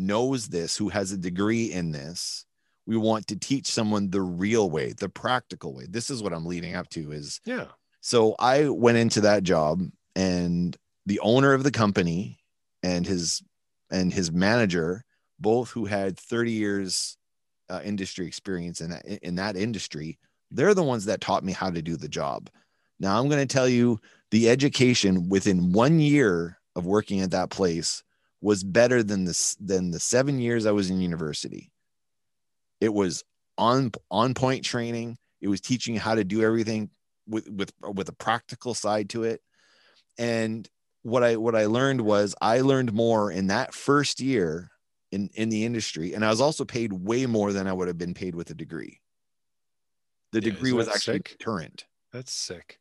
knows 0.00 0.48
this, 0.48 0.76
who 0.76 0.88
has 0.88 1.12
a 1.12 1.18
degree 1.18 1.72
in 1.72 1.92
this. 1.92 2.44
We 2.86 2.96
want 2.96 3.28
to 3.28 3.36
teach 3.36 3.66
someone 3.66 4.10
the 4.10 4.22
real 4.22 4.68
way, 4.70 4.92
the 4.92 5.08
practical 5.08 5.74
way. 5.74 5.86
This 5.88 6.10
is 6.10 6.22
what 6.22 6.32
I'm 6.32 6.46
leading 6.46 6.74
up 6.74 6.88
to 6.90 7.12
is 7.12 7.40
yeah. 7.44 7.66
so 8.00 8.34
I 8.38 8.68
went 8.68 8.98
into 8.98 9.20
that 9.22 9.44
job 9.44 9.82
and 10.16 10.76
the 11.06 11.20
owner 11.20 11.52
of 11.52 11.62
the 11.62 11.70
company 11.70 12.38
and 12.82 13.06
his 13.06 13.42
and 13.90 14.12
his 14.12 14.32
manager 14.32 15.04
both 15.38 15.70
who 15.70 15.86
had 15.86 16.18
30 16.18 16.52
years 16.52 17.16
uh, 17.68 17.80
industry 17.84 18.26
experience 18.26 18.80
in 18.80 18.90
that 18.90 19.04
in 19.06 19.36
that 19.36 19.56
industry 19.56 20.18
they're 20.50 20.74
the 20.74 20.82
ones 20.82 21.04
that 21.04 21.20
taught 21.20 21.44
me 21.44 21.52
how 21.52 21.70
to 21.70 21.82
do 21.82 21.96
the 21.96 22.08
job 22.08 22.50
now 22.98 23.18
i'm 23.18 23.28
going 23.28 23.46
to 23.46 23.52
tell 23.52 23.68
you 23.68 23.98
the 24.30 24.48
education 24.48 25.28
within 25.28 25.72
one 25.72 26.00
year 26.00 26.58
of 26.76 26.86
working 26.86 27.20
at 27.20 27.30
that 27.30 27.50
place 27.50 28.02
was 28.40 28.64
better 28.64 29.02
than 29.02 29.24
this 29.24 29.56
than 29.60 29.90
the 29.90 30.00
seven 30.00 30.38
years 30.38 30.66
i 30.66 30.72
was 30.72 30.90
in 30.90 31.00
university. 31.00 31.70
It 32.80 32.92
was 32.94 33.22
on 33.58 33.92
on 34.10 34.34
point 34.34 34.64
training. 34.64 35.18
It 35.40 35.48
was 35.48 35.60
teaching 35.60 35.96
how 35.96 36.14
to 36.14 36.24
do 36.24 36.42
everything 36.42 36.90
with 37.26 37.48
with 37.50 37.72
with 37.82 38.08
a 38.08 38.14
practical 38.14 38.74
side 38.74 39.10
to 39.10 39.24
it. 39.24 39.40
And 40.18 40.68
what 41.02 41.22
i 41.24 41.36
what 41.36 41.54
i 41.56 41.64
learned 41.66 42.02
was 42.02 42.34
i 42.42 42.60
learned 42.60 42.92
more 42.92 43.30
in 43.30 43.46
that 43.46 43.72
first 43.72 44.20
year 44.20 44.70
in 45.10 45.30
in 45.34 45.48
the 45.48 45.64
industry 45.64 46.12
and 46.12 46.22
i 46.24 46.28
was 46.28 46.42
also 46.42 46.62
paid 46.64 46.92
way 46.92 47.24
more 47.24 47.54
than 47.54 47.66
i 47.66 47.72
would 47.72 47.88
have 47.88 47.96
been 47.96 48.12
paid 48.14 48.34
with 48.34 48.50
a 48.50 48.54
degree. 48.54 49.00
The 50.32 50.40
Yeah, 50.40 50.50
degree 50.52 50.72
was 50.72 50.88
actually 50.88 51.18
sick? 51.18 51.36
deterrent. 51.38 51.86
That's 52.12 52.32
sick. 52.32 52.78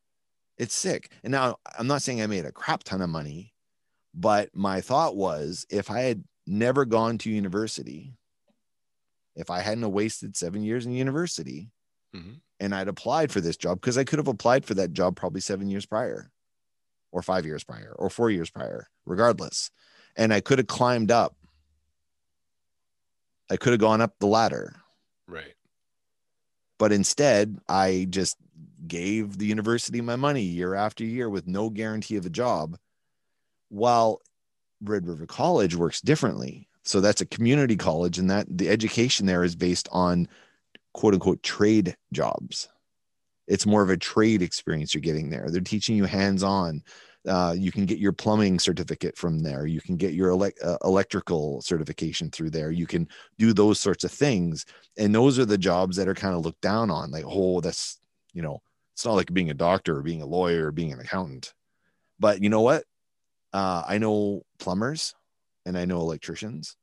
it's 0.58 0.76
sick. 0.76 1.12
And 1.24 1.32
now 1.32 1.58
i'm 1.78 1.88
not 1.88 2.02
saying 2.02 2.22
i 2.22 2.28
made 2.28 2.46
a 2.46 2.52
crap 2.52 2.84
ton 2.84 3.02
of 3.02 3.10
money 3.10 3.54
but 4.14 4.50
my 4.56 4.82
thought 4.82 5.16
was 5.16 5.66
if 5.70 5.90
i 5.92 6.00
had 6.02 6.24
never 6.48 6.86
gone 6.86 7.18
to 7.18 7.30
university 7.30 8.14
if 9.36 9.50
i 9.50 9.60
hadn't 9.60 9.92
wasted 9.92 10.36
seven 10.36 10.64
years 10.64 10.86
in 10.86 10.92
university 10.94 11.72
Mhm. 12.16 12.42
and 12.60 12.74
I'd 12.74 12.88
applied 12.88 13.32
for 13.32 13.40
this 13.40 13.56
job 13.56 13.80
because 13.80 13.96
I 13.96 14.04
could 14.04 14.18
have 14.18 14.28
applied 14.28 14.66
for 14.66 14.74
that 14.74 14.94
job 14.94 15.16
probably 15.16 15.42
seven 15.42 15.70
years 15.70 15.86
prior, 15.86 16.32
or 17.12 17.22
five 17.22 17.46
years 17.46 17.64
prior, 17.64 17.96
or 18.00 18.10
four 18.10 18.32
years 18.32 18.50
prior, 18.50 18.88
regardless. 19.06 19.70
And 20.16 20.34
I 20.34 20.42
could 20.42 20.58
have 20.58 20.66
climbed 20.66 21.12
up. 21.12 21.36
I 23.52 23.58
could 23.58 23.74
have 23.74 23.80
gone 23.80 24.02
up 24.02 24.18
the 24.18 24.26
ladder, 24.26 24.76
Right. 25.28 25.54
but 26.80 26.92
instead, 26.92 27.60
I 27.70 28.08
just 28.10 28.38
gave 28.88 29.38
the 29.38 29.46
university 29.46 30.02
my 30.02 30.16
money 30.16 30.42
year 30.42 30.74
after 30.74 31.04
year 31.04 31.30
with 31.30 31.46
no 31.46 31.70
guarantee 31.70 32.16
of 32.16 32.26
a 32.26 32.30
job. 32.32 32.80
While 33.70 34.22
Red 34.82 35.08
River 35.08 35.26
College 35.26 35.76
works 35.76 36.02
differently. 36.02 36.68
So 36.84 37.02
that's 37.02 37.22
a 37.22 37.26
community 37.26 37.76
college, 37.76 38.18
and 38.18 38.30
that 38.30 38.48
the 38.50 38.70
education 38.70 39.26
there 39.26 39.44
is 39.44 39.56
based 39.56 39.88
on 39.92 40.28
quote 40.94 41.14
unquote 41.14 41.44
trade 41.44 41.96
jobs. 42.12 42.70
It's 43.48 43.66
more 43.66 43.82
of 43.82 43.90
a 43.90 43.98
trade 43.98 44.42
experience 44.42 44.94
you're 44.94 45.02
getting 45.02 45.30
there. 45.30 45.50
They're 45.50 45.62
teaching 45.62 45.96
you 45.96 46.06
hands 46.06 46.44
on. 46.44 46.84
Uh, 47.28 47.54
you 47.58 47.72
can 47.72 47.86
get 47.86 48.00
your 48.00 48.14
plumbing 48.14 48.60
certificate 48.60 49.18
from 49.18 49.40
there. 49.40 49.66
You 49.66 49.82
can 49.82 49.98
get 49.98 50.14
your 50.14 50.30
elec 50.30 50.54
uh, 50.64 50.78
electrical 50.84 51.62
certification 51.62 52.32
through 52.32 52.52
there. 52.52 52.72
You 52.72 52.88
can 52.88 53.08
do 53.38 53.52
those 53.52 53.80
sorts 53.80 54.04
of 54.04 54.12
things. 54.12 54.66
And 54.98 55.14
those 55.14 55.38
are 55.38 55.46
the 55.46 55.58
jobs 55.58 55.98
that 55.98 56.08
are 56.08 56.14
kind 56.14 56.36
of 56.36 56.46
looked 56.46 56.62
down 56.62 56.90
on. 56.90 57.12
Like, 57.12 57.26
oh, 57.28 57.60
that's, 57.60 58.00
you 58.34 58.42
know, 58.42 58.62
it's 58.94 59.04
not 59.04 59.16
like 59.16 59.34
being 59.34 59.50
a 59.50 59.56
doctor 59.56 59.98
or 59.98 60.02
being 60.02 60.22
a 60.22 60.28
lawyer 60.28 60.68
or 60.68 60.72
being 60.72 60.94
an 60.94 61.00
accountant. 61.00 61.54
But 62.20 62.42
you 62.42 62.50
know 62.50 62.62
what? 62.62 62.84
Uh, 63.54 63.84
I 63.88 63.98
know 63.98 64.44
plumbers 64.60 65.16
and 65.66 65.78
I 65.78 65.86
know 65.86 66.00
electricians. 66.02 66.76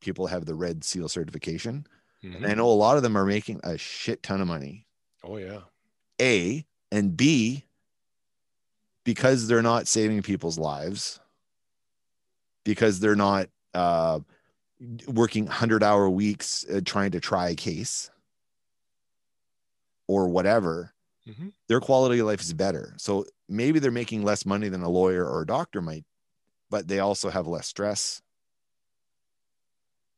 People 0.00 0.26
have 0.26 0.44
the 0.44 0.54
red 0.54 0.84
seal 0.84 1.08
certification. 1.08 1.86
Mhm. 2.22 2.36
And 2.36 2.46
I 2.46 2.54
know 2.54 2.66
a 2.70 2.72
lot 2.72 2.96
of 2.96 3.02
them 3.02 3.16
are 3.16 3.24
making 3.26 3.60
a 3.64 3.76
shit 3.78 4.22
ton 4.22 4.40
of 4.40 4.48
money. 4.48 4.86
Oh 5.22 5.36
yeah. 5.38 5.62
A 6.20 6.64
and 6.92 7.16
B, 7.16 7.64
because 9.04 9.48
they're 9.48 9.62
not 9.62 9.88
saving 9.88 10.22
people's 10.22 10.58
lives, 10.58 11.20
because 12.64 13.00
they're 13.00 13.16
not 13.16 13.48
uh, 13.74 14.20
working 15.08 15.46
100 15.46 15.82
hour 15.82 16.08
weeks 16.08 16.64
uh, 16.72 16.80
trying 16.84 17.10
to 17.10 17.20
try 17.20 17.48
a 17.50 17.54
case 17.54 18.10
or 20.06 20.28
whatever, 20.28 20.92
Mhm. 21.26 21.52
their 21.68 21.80
quality 21.80 22.18
of 22.20 22.26
life 22.26 22.40
is 22.40 22.52
better. 22.52 22.94
So 22.98 23.24
maybe 23.48 23.78
they're 23.78 23.90
making 23.90 24.22
less 24.22 24.46
money 24.46 24.68
than 24.68 24.82
a 24.82 24.88
lawyer 24.88 25.24
or 25.26 25.42
a 25.42 25.46
doctor 25.46 25.80
might, 25.80 26.04
but 26.70 26.88
they 26.88 27.00
also 27.00 27.30
have 27.30 27.46
less 27.46 27.66
stress. 27.66 28.22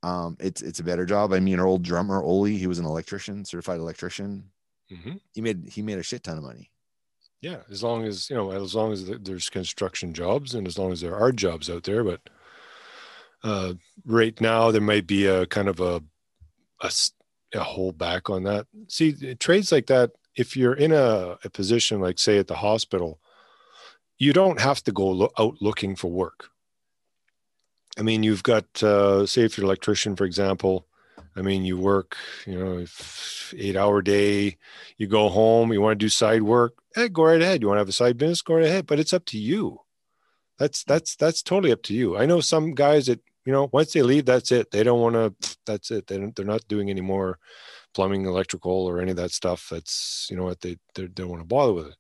Um, 0.02 0.36
it's 0.38 0.62
it's 0.62 0.78
a 0.80 0.84
better 0.84 1.04
job. 1.04 1.32
I 1.32 1.40
mean, 1.40 1.58
our 1.58 1.66
old 1.66 1.82
drummer 1.82 2.22
Oli, 2.22 2.56
he 2.56 2.66
was 2.66 2.78
an 2.78 2.84
electrician, 2.84 3.44
certified 3.44 3.80
electrician. 3.80 4.50
Mhm. 4.90 5.20
He 5.32 5.40
made 5.40 5.68
he 5.68 5.82
made 5.82 5.98
a 5.98 6.02
shit 6.02 6.22
ton 6.22 6.38
of 6.38 6.44
money. 6.44 6.70
Yeah, 7.40 7.62
as 7.70 7.82
long 7.82 8.04
as 8.04 8.30
you 8.30 8.36
know, 8.36 8.50
as 8.52 8.74
long 8.74 8.92
as 8.92 9.06
there's 9.06 9.48
construction 9.48 10.14
jobs 10.14 10.54
and 10.54 10.66
as 10.66 10.78
long 10.78 10.92
as 10.92 11.00
there 11.00 11.16
are 11.16 11.32
jobs 11.32 11.68
out 11.68 11.82
there, 11.84 12.04
but 12.04 12.20
uh, 13.42 13.74
right 14.04 14.38
now 14.40 14.70
there 14.70 14.80
might 14.80 15.06
be 15.06 15.26
a 15.26 15.46
kind 15.46 15.68
of 15.68 15.80
a 15.80 16.02
a 16.80 17.60
hold 17.60 17.98
back 17.98 18.28
on 18.30 18.44
that. 18.44 18.66
See, 18.88 19.34
trades 19.36 19.72
like 19.72 19.86
that, 19.86 20.12
if 20.36 20.56
you're 20.56 20.74
in 20.74 20.92
a, 20.92 21.38
a 21.44 21.50
position 21.50 22.00
like 22.00 22.18
say 22.18 22.38
at 22.38 22.46
the 22.46 22.56
hospital, 22.56 23.18
you 24.18 24.32
don't 24.32 24.60
have 24.60 24.82
to 24.84 24.92
go 24.92 25.06
lo- 25.08 25.32
out 25.38 25.56
looking 25.60 25.96
for 25.96 26.10
work. 26.10 26.50
I 27.98 28.02
mean, 28.02 28.22
you've 28.22 28.42
got 28.42 28.82
uh, 28.82 29.26
say 29.26 29.42
if 29.42 29.56
you're 29.56 29.64
an 29.64 29.68
electrician, 29.68 30.16
for 30.16 30.24
example. 30.24 30.86
I 31.38 31.42
mean, 31.42 31.66
you 31.66 31.76
work, 31.76 32.16
you 32.46 32.58
know, 32.58 32.86
eight 33.58 33.76
hour 33.76 34.00
day, 34.00 34.56
you 34.96 35.06
go 35.06 35.28
home, 35.28 35.70
you 35.70 35.82
want 35.82 35.98
to 35.98 36.04
do 36.04 36.08
side 36.08 36.42
work, 36.42 36.78
eh, 36.96 37.08
go 37.08 37.24
right 37.24 37.42
ahead. 37.42 37.60
You 37.60 37.68
want 37.68 37.76
to 37.76 37.80
have 37.80 37.88
a 37.90 37.92
side 37.92 38.16
business, 38.16 38.40
go 38.40 38.54
right 38.54 38.64
ahead. 38.64 38.86
But 38.86 38.98
it's 38.98 39.12
up 39.12 39.26
to 39.26 39.38
you. 39.38 39.80
That's 40.58 40.82
that's 40.84 41.14
that's 41.16 41.42
totally 41.42 41.72
up 41.72 41.82
to 41.84 41.94
you. 41.94 42.16
I 42.16 42.24
know 42.24 42.40
some 42.40 42.74
guys 42.74 43.06
that, 43.06 43.20
you 43.44 43.52
know, 43.52 43.68
once 43.70 43.92
they 43.92 44.02
leave, 44.02 44.24
that's 44.24 44.50
it. 44.50 44.70
They 44.70 44.82
don't 44.82 45.00
want 45.00 45.14
to, 45.14 45.58
that's 45.66 45.90
it. 45.90 46.06
They 46.06 46.16
they're 46.34 46.46
not 46.46 46.66
doing 46.68 46.88
any 46.88 47.02
more 47.02 47.38
plumbing, 47.96 48.26
electrical, 48.26 48.86
or 48.86 49.00
any 49.00 49.10
of 49.10 49.16
that 49.16 49.32
stuff. 49.32 49.68
That's, 49.70 50.28
you 50.30 50.36
know 50.36 50.44
what, 50.44 50.60
they, 50.60 50.76
they 50.94 51.06
don't 51.06 51.30
want 51.30 51.40
to 51.40 51.46
bother 51.46 51.72
with 51.72 51.86
it. 51.88 51.96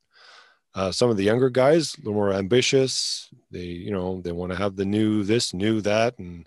Uh, 0.74 0.92
some 0.92 1.08
of 1.08 1.16
the 1.16 1.24
younger 1.24 1.48
guys, 1.48 1.94
a 1.94 2.00
little 2.00 2.12
more 2.12 2.34
ambitious. 2.34 3.30
They, 3.50 3.64
you 3.64 3.90
know, 3.90 4.20
they 4.20 4.32
want 4.32 4.52
to 4.52 4.58
have 4.58 4.76
the 4.76 4.84
new 4.84 5.24
this, 5.24 5.54
new 5.54 5.80
that, 5.80 6.18
and 6.18 6.46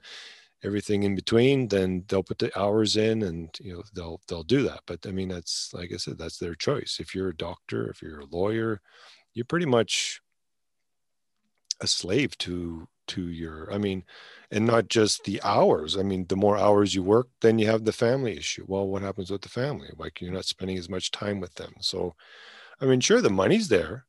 everything 0.64 1.02
in 1.02 1.16
between. 1.16 1.68
Then 1.68 2.06
they'll 2.08 2.22
put 2.22 2.38
the 2.38 2.52
hours 2.58 2.96
in, 2.96 3.24
and 3.24 3.50
you 3.60 3.74
know, 3.74 3.84
they'll 3.96 4.22
they'll 4.28 4.44
do 4.44 4.62
that. 4.70 4.82
But 4.86 5.00
I 5.08 5.12
mean, 5.12 5.30
that's 5.30 5.74
like 5.74 5.90
I 5.92 5.98
said, 5.98 6.20
that's 6.20 6.38
their 6.38 6.54
choice. 6.54 6.98
If 7.00 7.16
you're 7.16 7.30
a 7.30 7.36
doctor, 7.36 7.90
if 7.90 8.04
you're 8.04 8.20
a 8.20 8.36
lawyer, 8.38 8.82
you're 9.34 9.46
pretty 9.46 9.66
much 9.66 10.22
a 11.82 11.88
slave 11.88 12.38
to 12.40 12.88
to 13.10 13.30
your. 13.30 13.72
I 13.74 13.78
mean, 13.78 14.04
and 14.52 14.66
not 14.66 14.88
just 14.88 15.24
the 15.24 15.42
hours. 15.44 15.98
I 15.98 16.04
mean, 16.04 16.26
the 16.28 16.36
more 16.36 16.58
hours 16.58 16.96
you 16.96 17.04
work, 17.04 17.30
then 17.42 17.60
you 17.60 17.68
have 17.68 17.86
the 17.86 17.92
family 17.92 18.38
issue. 18.38 18.66
Well, 18.68 18.88
what 18.88 19.02
happens 19.02 19.30
with 19.32 19.42
the 19.42 19.50
family? 19.50 19.90
Like 19.98 20.22
you're 20.22 20.34
not 20.34 20.46
spending 20.46 20.78
as 20.78 20.90
much 20.90 21.12
time 21.12 21.40
with 21.40 21.54
them. 21.56 21.74
So, 21.82 22.16
I 22.82 22.86
mean, 22.86 23.00
sure, 23.00 23.22
the 23.22 23.30
money's 23.30 23.68
there 23.68 24.06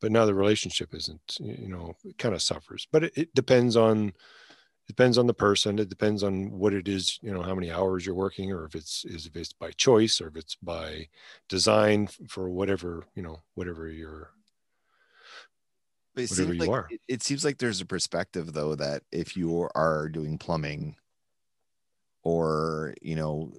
but 0.00 0.10
now 0.10 0.24
the 0.24 0.34
relationship 0.34 0.94
isn't 0.94 1.38
you 1.40 1.68
know 1.68 1.94
it 2.04 2.18
kind 2.18 2.34
of 2.34 2.42
suffers 2.42 2.86
but 2.90 3.04
it, 3.04 3.12
it, 3.16 3.34
depends 3.34 3.76
on 3.76 4.08
it 4.08 4.86
depends 4.86 5.18
on 5.18 5.26
the 5.26 5.34
person 5.34 5.78
it 5.78 5.88
depends 5.88 6.22
on 6.22 6.50
what 6.50 6.72
it 6.72 6.88
is 6.88 7.18
you 7.22 7.32
know 7.32 7.42
how 7.42 7.54
many 7.54 7.70
hours 7.70 8.04
you're 8.04 8.14
working 8.14 8.50
or 8.50 8.64
if 8.64 8.74
it's 8.74 9.04
is 9.04 9.26
if 9.26 9.36
it's 9.36 9.52
by 9.52 9.70
choice 9.72 10.20
or 10.20 10.28
if 10.28 10.36
it's 10.36 10.56
by 10.56 11.06
design 11.48 12.08
for 12.28 12.48
whatever 12.48 13.04
you 13.14 13.22
know 13.22 13.40
whatever 13.54 13.88
you're 13.88 14.30
But 16.28 16.38
it 16.38 16.40
Whatever 16.40 16.52
seems 16.52 16.64
you 16.64 16.70
like 16.70 16.70
are. 16.70 16.86
it, 16.90 17.00
it 17.08 17.22
seems 17.22 17.44
like 17.44 17.58
there's 17.58 17.80
a 17.80 17.86
perspective 17.86 18.52
though 18.52 18.74
that 18.74 19.02
if 19.12 19.36
you 19.36 19.68
are 19.74 20.08
doing 20.08 20.38
plumbing 20.38 20.96
or 22.22 22.94
you 23.00 23.16
know 23.16 23.52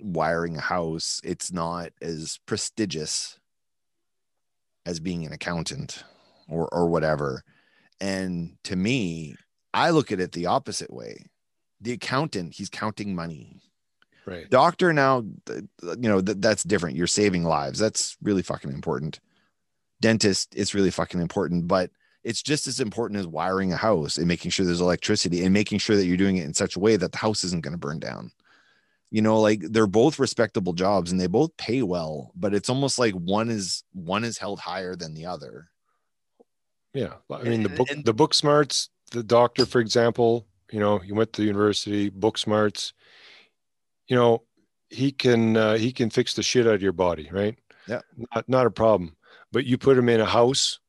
wiring 0.00 0.56
a 0.56 0.60
house, 0.60 1.20
it's 1.24 1.52
not 1.52 1.90
as 2.00 2.38
prestigious 2.46 3.38
as 4.86 5.00
being 5.00 5.26
an 5.26 5.32
accountant 5.32 6.04
or 6.48 6.68
or 6.72 6.88
whatever. 6.88 7.42
And 8.00 8.56
to 8.64 8.76
me, 8.76 9.36
I 9.74 9.90
look 9.90 10.12
at 10.12 10.20
it 10.20 10.32
the 10.32 10.46
opposite 10.46 10.92
way. 10.92 11.26
The 11.80 11.92
accountant, 11.92 12.54
he's 12.54 12.68
counting 12.70 13.14
money. 13.14 13.60
right 14.26 14.48
Doctor 14.48 14.92
now, 14.92 15.24
th- 15.46 15.64
you 15.82 16.08
know, 16.08 16.20
th- 16.20 16.38
that's 16.40 16.62
different. 16.62 16.96
You're 16.96 17.06
saving 17.06 17.44
lives. 17.44 17.78
That's 17.78 18.16
really 18.22 18.42
fucking 18.42 18.72
important. 18.72 19.20
Dentist, 20.00 20.54
it's 20.54 20.74
really 20.74 20.90
fucking 20.90 21.20
important, 21.20 21.68
but 21.68 21.90
it's 22.26 22.42
just 22.42 22.66
as 22.66 22.80
important 22.80 23.20
as 23.20 23.26
wiring 23.26 23.72
a 23.72 23.76
house 23.76 24.18
and 24.18 24.26
making 24.26 24.50
sure 24.50 24.66
there's 24.66 24.80
electricity 24.80 25.44
and 25.44 25.52
making 25.54 25.78
sure 25.78 25.96
that 25.96 26.06
you're 26.06 26.16
doing 26.16 26.36
it 26.38 26.44
in 26.44 26.54
such 26.54 26.74
a 26.76 26.80
way 26.80 26.96
that 26.96 27.12
the 27.12 27.18
house 27.18 27.44
isn't 27.44 27.62
going 27.62 27.72
to 27.72 27.78
burn 27.78 28.00
down. 28.00 28.32
You 29.12 29.22
know, 29.22 29.40
like 29.40 29.60
they're 29.60 29.86
both 29.86 30.18
respectable 30.18 30.72
jobs 30.72 31.12
and 31.12 31.20
they 31.20 31.28
both 31.28 31.56
pay 31.56 31.82
well, 31.82 32.32
but 32.34 32.52
it's 32.52 32.68
almost 32.68 32.98
like 32.98 33.14
one 33.14 33.48
is 33.48 33.84
one 33.92 34.24
is 34.24 34.38
held 34.38 34.58
higher 34.58 34.96
than 34.96 35.14
the 35.14 35.26
other. 35.26 35.68
yeah 36.94 37.14
i 37.30 37.42
mean 37.44 37.62
the 37.62 37.68
book 37.78 37.90
and- 37.90 38.04
the 38.04 38.14
book 38.14 38.34
smarts 38.34 38.90
the 39.12 39.22
doctor 39.22 39.64
for 39.66 39.80
example 39.80 40.46
you 40.72 40.80
know 40.80 41.00
you 41.02 41.14
went 41.14 41.32
to 41.32 41.42
the 41.42 41.46
university 41.46 42.08
book 42.10 42.36
smarts 42.38 42.92
you 44.08 44.16
know 44.16 44.42
he 44.90 45.12
can 45.12 45.56
uh, 45.56 45.76
he 45.76 45.92
can 45.92 46.10
fix 46.10 46.34
the 46.34 46.42
shit 46.42 46.66
out 46.66 46.74
of 46.74 46.82
your 46.82 46.92
body 47.06 47.28
right 47.30 47.56
Yeah. 47.86 48.00
not, 48.34 48.48
not 48.48 48.66
a 48.66 48.70
problem 48.70 49.14
but 49.52 49.64
you 49.64 49.78
put 49.78 49.96
him 49.98 50.08
in 50.08 50.20
a 50.20 50.26
house 50.40 50.80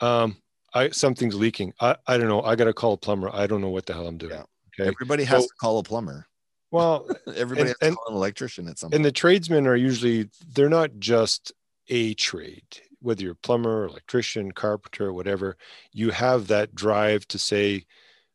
um 0.00 0.36
i 0.78 0.90
something's 0.90 1.34
leaking. 1.34 1.72
I 1.80 1.96
i 2.06 2.16
don't 2.18 2.28
know. 2.28 2.42
I 2.42 2.56
gotta 2.56 2.72
call 2.72 2.92
a 2.94 2.96
plumber. 2.96 3.30
I 3.32 3.46
don't 3.46 3.60
know 3.60 3.70
what 3.76 3.86
the 3.86 3.92
hell 3.94 4.06
i'm 4.06 4.18
doing. 4.18 4.32
Yeah. 4.32 4.44
okay. 4.80 4.88
Everybody 4.88 5.24
has 5.24 5.42
So- 5.42 5.48
to 5.48 5.54
call 5.60 5.78
a 5.78 5.82
plumber. 5.82 6.26
well 6.70 7.06
Everybody 7.26 7.60
And- 7.60 7.68
has 7.70 7.78
to 7.78 7.86
and- 7.86 7.96
call 7.96 8.08
an 8.08 8.14
electrician 8.14 8.68
at 8.68 8.78
some 8.78 8.88
and 8.88 8.92
point. 9.00 9.02
the 9.04 9.12
tradesmen 9.12 9.66
are 9.66 9.76
usually 9.76 10.30
they're 10.54 10.68
not 10.80 10.90
just 10.98 11.52
a 11.88 12.14
trade 12.14 12.66
whether 13.00 13.22
you're 13.22 13.32
a 13.32 13.46
plumber 13.46 13.84
electrician 13.86 14.50
carpenter 14.52 15.12
whatever. 15.12 15.56
You 15.92 16.10
have 16.10 16.48
that 16.48 16.74
drive 16.74 17.26
to 17.28 17.38
say 17.38 17.84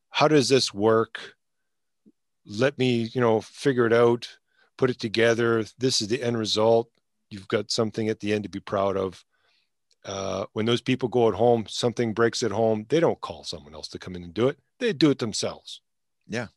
how 0.10 0.28
does 0.28 0.48
this 0.50 0.74
work? 0.74 1.20
Let 2.46 2.78
me 2.78 3.10
you 3.14 3.22
know 3.22 3.42
figure 3.42 3.86
it 3.86 3.94
out 3.94 4.28
put 4.78 4.90
it 4.90 5.00
together. 5.00 5.64
This 5.78 6.02
is 6.02 6.08
the 6.08 6.22
end 6.24 6.38
result. 6.38 6.90
You've 7.30 7.48
got 7.48 7.70
something 7.72 8.10
at 8.10 8.20
the 8.20 8.34
end 8.34 8.44
to 8.44 8.50
be 8.50 8.60
proud 8.60 8.98
of 8.98 9.24
uh, 10.06 10.46
when 10.54 10.66
those 10.66 10.82
people 10.82 11.08
go 11.10 11.28
at 11.30 11.34
home 11.36 11.66
something 11.68 12.14
breaks 12.14 12.44
at 12.44 12.52
home 12.52 12.86
they 12.90 13.00
don't 13.00 13.22
call 13.22 13.44
someone 13.44 13.74
else 13.74 13.88
to 13.88 14.00
come 14.00 14.16
in 14.16 14.24
and 14.24 14.34
do 14.34 14.48
it 14.48 14.58
they 14.80 14.92
do 14.94 15.10
it 15.10 15.20
themselves 15.20 15.82
Yeah. 16.28 16.48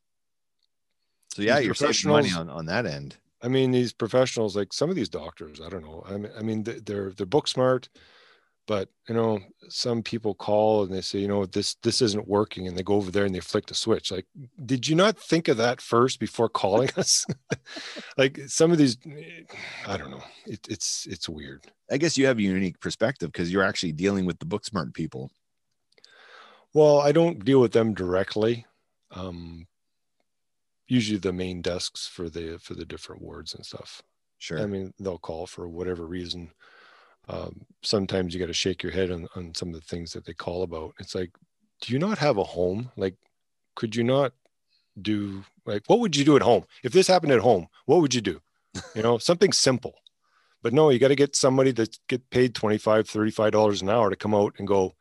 so 1.33 1.43
yeah, 1.43 1.57
these 1.59 1.67
you're 1.67 1.75
saving 1.75 2.11
money 2.13 2.33
on, 2.33 2.49
on 2.51 2.67
that 2.67 2.87
end. 2.87 3.17
I 3.43 3.49
mean, 3.49 3.71
these 3.71 3.93
professionals, 3.93 4.57
like 4.57 4.73
some 4.73 4.89
of 4.91 4.97
these 4.97 5.11
doctors, 5.11 5.61
I 5.61 5.69
don't 5.69 5.85
know. 5.85 6.03
I 6.09 6.17
mean, 6.17 6.33
I 6.39 6.43
mean, 6.43 6.63
they- 6.65 6.81
they're 6.81 7.11
they're 7.11 7.27
book 7.27 7.47
smart, 7.47 7.89
but 8.67 8.89
you 9.09 9.15
know, 9.15 9.41
some 9.69 10.03
people 10.03 10.35
call 10.35 10.83
and 10.83 10.93
they 10.93 11.01
say, 11.01 11.19
you 11.19 11.29
know, 11.29 11.47
this 11.47 11.75
this 11.83 12.03
isn't 12.03 12.29
working, 12.29 12.67
and 12.67 12.77
they 12.77 12.83
go 12.83 12.95
over 12.95 13.11
there 13.11 13.25
and 13.25 13.35
they 13.35 13.41
flick 13.41 13.67
the 13.67 13.75
switch. 13.75 14.11
Like, 14.11 14.27
did 14.65 14.89
you 14.89 14.97
not 14.97 15.19
think 15.19 15.49
of 15.49 15.57
that 15.59 15.81
first 15.81 16.19
before 16.19 16.49
calling 16.49 16.91
us? 16.97 17.25
like 18.19 18.41
some 18.47 18.73
of 18.73 18.79
these, 18.79 18.99
I 19.87 19.97
don't 19.97 20.11
know. 20.11 20.25
It, 20.47 20.61
it's 20.69 21.07
it's 21.09 21.29
weird. 21.29 21.65
I 21.91 21.99
guess 21.99 22.19
you 22.19 22.27
have 22.27 22.39
a 22.39 22.43
unique 22.43 22.81
perspective 22.81 23.31
because 23.31 23.53
you're 23.53 23.63
actually 23.63 23.93
dealing 23.93 24.27
with 24.27 24.39
the 24.41 24.47
book 24.47 24.65
smart 24.65 24.93
people. 24.93 25.31
Well, 26.75 27.01
I 27.01 27.13
don't 27.13 27.45
deal 27.45 27.61
with 27.61 27.73
them 27.73 27.95
directly. 27.95 28.67
Um, 29.13 29.67
usually 30.89 31.19
the 31.19 31.33
main 31.33 31.63
desks 31.63 32.07
for 32.07 32.29
the 32.29 32.59
for 32.59 32.75
the 32.75 32.85
different 32.85 33.23
wards 33.23 33.55
and 33.55 33.65
stuff. 33.65 34.03
Sure. 34.39 34.61
I 34.61 34.67
mean, 34.67 34.93
they'll 34.99 35.19
call 35.19 35.47
for 35.47 35.69
whatever 35.69 36.07
reason. 36.07 36.51
Um, 37.29 37.63
sometimes 37.83 38.33
you 38.33 38.41
got 38.41 38.47
to 38.47 38.53
shake 38.53 38.83
your 38.83 38.93
head 38.93 39.11
on, 39.11 39.27
on 39.35 39.55
some 39.55 39.69
of 39.69 39.75
the 39.75 39.81
things 39.87 40.13
that 40.13 40.25
they 40.25 40.33
call 40.33 40.63
about. 40.63 40.95
It's 41.01 41.15
like, 41.15 41.31
do 41.81 41.93
you 41.93 41.99
not 41.99 42.19
have 42.19 42.37
a 42.39 42.45
home? 42.45 42.91
Like, 42.97 43.17
could 43.75 43.95
you 43.97 44.05
not 44.05 44.33
do 45.01 45.45
like 45.67 45.83
what 45.89 46.01
would 46.01 46.17
you 46.17 46.25
do 46.25 46.37
at 46.37 46.43
home 46.43 46.65
if 46.83 46.93
this 46.93 47.07
happened 47.07 47.33
at 47.33 47.41
home? 47.41 47.69
What 47.87 48.01
would 48.01 48.15
you 48.15 48.21
do? 48.21 48.41
You 48.95 49.03
know, 49.03 49.19
something 49.19 49.53
simple. 49.53 49.95
But 50.63 50.73
no, 50.73 50.91
you 50.91 50.99
got 50.99 51.09
to 51.09 51.17
get 51.17 51.37
somebody 51.37 51.71
that 51.73 51.99
get 52.09 52.29
paid 52.31 52.55
25 52.55 53.09
35 53.09 53.53
dollars 53.53 53.83
an 53.83 53.91
hour 53.91 54.11
to 54.11 54.17
come 54.17 54.35
out 54.35 54.55
and 54.59 54.67
go, 54.67 54.95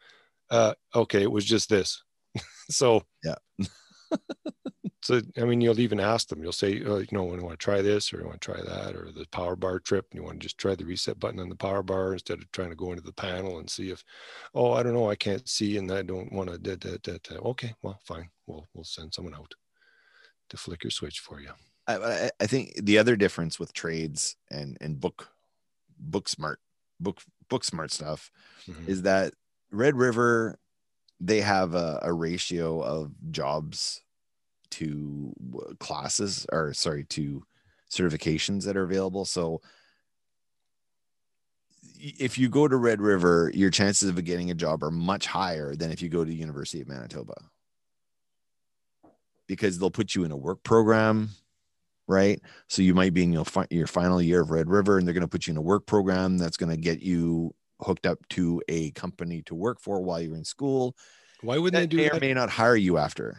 uh, 0.49 0.73
okay, 0.95 1.21
it 1.23 1.32
was 1.32 1.45
just 1.45 1.69
this. 1.69 2.03
so 2.69 3.03
Yeah. 3.23 3.36
so 5.06 5.22
I 5.38 5.41
mean, 5.41 5.62
you'll 5.62 5.80
even 5.80 5.99
ask 5.99 6.30
them. 6.30 6.41
You'll 6.41 6.51
say, 6.51 6.84
uh, 6.84 6.95
you 6.95 7.08
know, 7.12 7.26
when 7.26 7.39
you 7.39 7.45
want 7.45 7.60
to 7.60 7.64
try 7.64 7.80
this, 7.80 8.12
or 8.12 8.18
you 8.18 8.26
want 8.26 8.41
to 8.41 8.51
try 8.51 8.60
that, 8.60 8.95
or 8.95 9.12
the 9.12 9.28
power 9.32 9.56
bar 9.56 9.78
trip, 9.78 10.08
and 10.10 10.18
you 10.18 10.24
want 10.24 10.39
to 10.39 10.43
just 10.43 10.58
try 10.58 10.74
the 10.74 10.84
reset 10.84 11.20
button 11.20 11.39
on 11.39 11.47
the 11.47 11.56
power 11.56 11.84
bar 11.84 12.14
instead 12.14 12.39
of 12.39 12.51
trying 12.51 12.72
to 12.72 12.76
go 12.76 12.89
into 12.89 13.03
the 13.03 13.14
panel 13.14 13.60
and 13.60 13.70
see 13.70 13.91
if, 13.91 14.03
oh, 14.56 14.72
I 14.72 14.82
don't 14.82 14.95
know, 14.95 15.08
I 15.08 15.16
can't 15.16 15.47
see, 15.47 15.78
and 15.78 15.91
I 15.91 16.01
don't 16.01 16.34
want 16.34 16.49
to. 16.49 16.58
Da, 16.58 16.76
da, 16.76 16.97
da, 17.03 17.20
da. 17.22 17.36
Okay, 17.36 17.76
well, 17.84 17.99
fine. 18.03 18.32
We'll 18.47 18.68
we'll 18.74 18.84
send 18.84 19.14
someone 19.14 19.36
out 19.36 19.53
to 20.49 20.58
flick 20.58 20.84
your 20.84 20.89
switch 20.89 21.20
for 21.20 21.39
you. 21.39 21.51
I, 21.86 22.32
I, 22.39 22.47
think 22.47 22.74
the 22.84 22.97
other 22.97 23.16
difference 23.16 23.60
with 23.60 23.74
trades 23.74 24.38
and 24.49 24.76
and 24.82 24.99
book 24.99 25.30
book 25.99 26.28
smart 26.28 26.60
book 26.99 27.22
book 27.47 27.64
smart 27.64 27.91
stuff 27.91 28.32
Mhm. 28.68 28.89
is 28.89 29.03
that 29.03 29.36
Red 29.70 29.95
River 29.95 30.58
they 31.20 31.41
have 31.41 31.76
a, 31.76 31.99
a 32.01 32.12
ratio 32.12 32.82
of 32.82 33.12
jobs 33.30 34.01
to 34.76 35.34
classes 35.80 36.45
or 36.51 36.73
sorry 36.73 37.03
to 37.05 37.43
certifications 37.89 38.65
that 38.65 38.76
are 38.76 38.84
available. 38.84 39.26
So 39.26 39.61
if 41.97 42.38
you 42.38 42.49
go 42.49 42.67
to 42.67 42.76
Red 42.76 43.01
River, 43.01 43.51
your 43.53 43.69
chances 43.69 44.09
of 44.09 44.23
getting 44.26 44.51
a 44.51 44.55
job 44.55 44.84
are 44.84 44.91
much 44.91 45.26
higher 45.28 45.76
than 45.76 45.91
if 45.91 46.01
you 46.01 46.09
go 46.09 46.26
to 46.26 46.34
University 46.34 46.82
of 46.82 46.88
Manitoba. 46.88 47.36
Because 49.47 49.80
they'll 49.80 49.91
put 49.91 50.15
you 50.15 50.23
in 50.23 50.32
a 50.32 50.38
work 50.38 50.63
program, 50.63 51.30
right? 52.07 52.41
So 52.67 52.82
you 52.82 52.93
might 52.93 53.13
be 53.13 53.23
in 53.23 53.32
your, 53.32 53.45
fi- 53.45 53.67
your 53.69 53.88
final 53.88 54.21
year 54.21 54.41
of 54.41 54.51
Red 54.51 54.69
River, 54.69 54.97
and 54.97 55.07
they're 55.07 55.13
going 55.13 55.21
to 55.21 55.28
put 55.28 55.47
you 55.47 55.51
in 55.51 55.57
a 55.57 55.61
work 55.61 55.86
program 55.86 56.38
that's 56.38 56.57
going 56.57 56.71
to 56.71 56.78
get 56.78 57.01
you 57.01 57.53
hooked 57.82 58.05
up 58.05 58.28
to 58.30 58.61
a 58.67 58.91
company 58.91 59.41
to 59.43 59.55
work 59.55 59.80
for 59.80 60.01
while 60.01 60.19
you're 60.19 60.36
in 60.36 60.43
school. 60.43 60.95
Why 61.41 61.57
wouldn't 61.59 61.73
That 61.73 61.95
they 61.95 62.03
do 62.03 62.09
may 62.09 62.09
or 62.09 62.19
may 62.19 62.34
not 62.34 62.49
hire 62.49 62.76
you 62.76 62.97
after. 62.97 63.38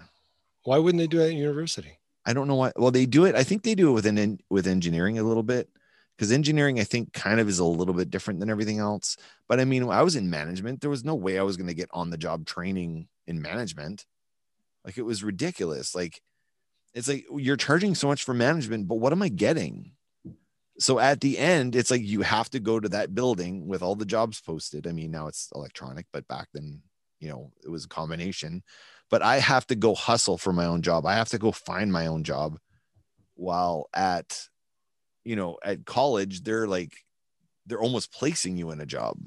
Why 0.66 0.78
wouldn't 0.78 0.98
they 0.98 1.06
do 1.06 1.18
that 1.18 1.28
at 1.28 1.34
university? 1.34 1.98
I 2.24 2.32
don't 2.32 2.48
know 2.48 2.56
why. 2.56 2.72
Well, 2.74 2.90
they 2.90 3.06
do 3.06 3.24
it. 3.24 3.36
I 3.36 3.44
think 3.44 3.62
they 3.62 3.76
do 3.76 3.90
it 3.90 3.92
within 3.92 4.40
with 4.50 4.66
engineering 4.66 5.18
a 5.18 5.22
little 5.22 5.44
bit 5.44 5.68
because 6.16 6.32
engineering, 6.32 6.80
I 6.80 6.84
think, 6.84 7.12
kind 7.12 7.38
of 7.38 7.48
is 7.48 7.60
a 7.60 7.64
little 7.64 7.94
bit 7.94 8.10
different 8.10 8.40
than 8.40 8.50
everything 8.50 8.78
else. 8.78 9.16
But 9.48 9.60
I 9.60 9.64
mean, 9.64 9.88
I 9.88 10.02
was 10.02 10.16
in 10.16 10.28
management, 10.28 10.80
there 10.80 10.90
was 10.90 11.04
no 11.04 11.14
way 11.14 11.38
I 11.38 11.44
was 11.44 11.56
going 11.56 11.68
to 11.68 11.74
get 11.74 11.88
on 11.92 12.10
the 12.10 12.18
job 12.18 12.46
training 12.46 13.06
in 13.28 13.40
management. 13.40 14.06
Like 14.84 14.98
it 14.98 15.02
was 15.02 15.22
ridiculous. 15.22 15.94
Like 15.94 16.20
it's 16.94 17.06
like 17.06 17.26
you're 17.32 17.56
charging 17.56 17.94
so 17.94 18.08
much 18.08 18.24
for 18.24 18.34
management, 18.34 18.88
but 18.88 18.96
what 18.96 19.12
am 19.12 19.22
I 19.22 19.28
getting? 19.28 19.92
So 20.78 20.98
at 20.98 21.20
the 21.20 21.38
end, 21.38 21.76
it's 21.76 21.90
like 21.90 22.02
you 22.02 22.22
have 22.22 22.50
to 22.50 22.60
go 22.60 22.80
to 22.80 22.88
that 22.88 23.14
building 23.14 23.68
with 23.68 23.82
all 23.82 23.94
the 23.94 24.04
jobs 24.04 24.40
posted. 24.40 24.86
I 24.86 24.92
mean, 24.92 25.10
now 25.10 25.28
it's 25.28 25.48
electronic, 25.54 26.06
but 26.12 26.26
back 26.26 26.48
then, 26.52 26.82
you 27.20 27.28
know, 27.28 27.52
it 27.64 27.68
was 27.70 27.84
a 27.84 27.88
combination. 27.88 28.62
But 29.10 29.22
I 29.22 29.38
have 29.38 29.66
to 29.68 29.76
go 29.76 29.94
hustle 29.94 30.38
for 30.38 30.52
my 30.52 30.66
own 30.66 30.82
job. 30.82 31.06
I 31.06 31.14
have 31.14 31.28
to 31.28 31.38
go 31.38 31.52
find 31.52 31.92
my 31.92 32.06
own 32.06 32.24
job. 32.24 32.58
While 33.34 33.88
at, 33.94 34.48
you 35.24 35.36
know, 35.36 35.58
at 35.62 35.84
college, 35.84 36.42
they're 36.42 36.66
like, 36.66 36.92
they're 37.66 37.80
almost 37.80 38.12
placing 38.12 38.56
you 38.56 38.70
in 38.70 38.80
a 38.80 38.86
job. 38.86 39.18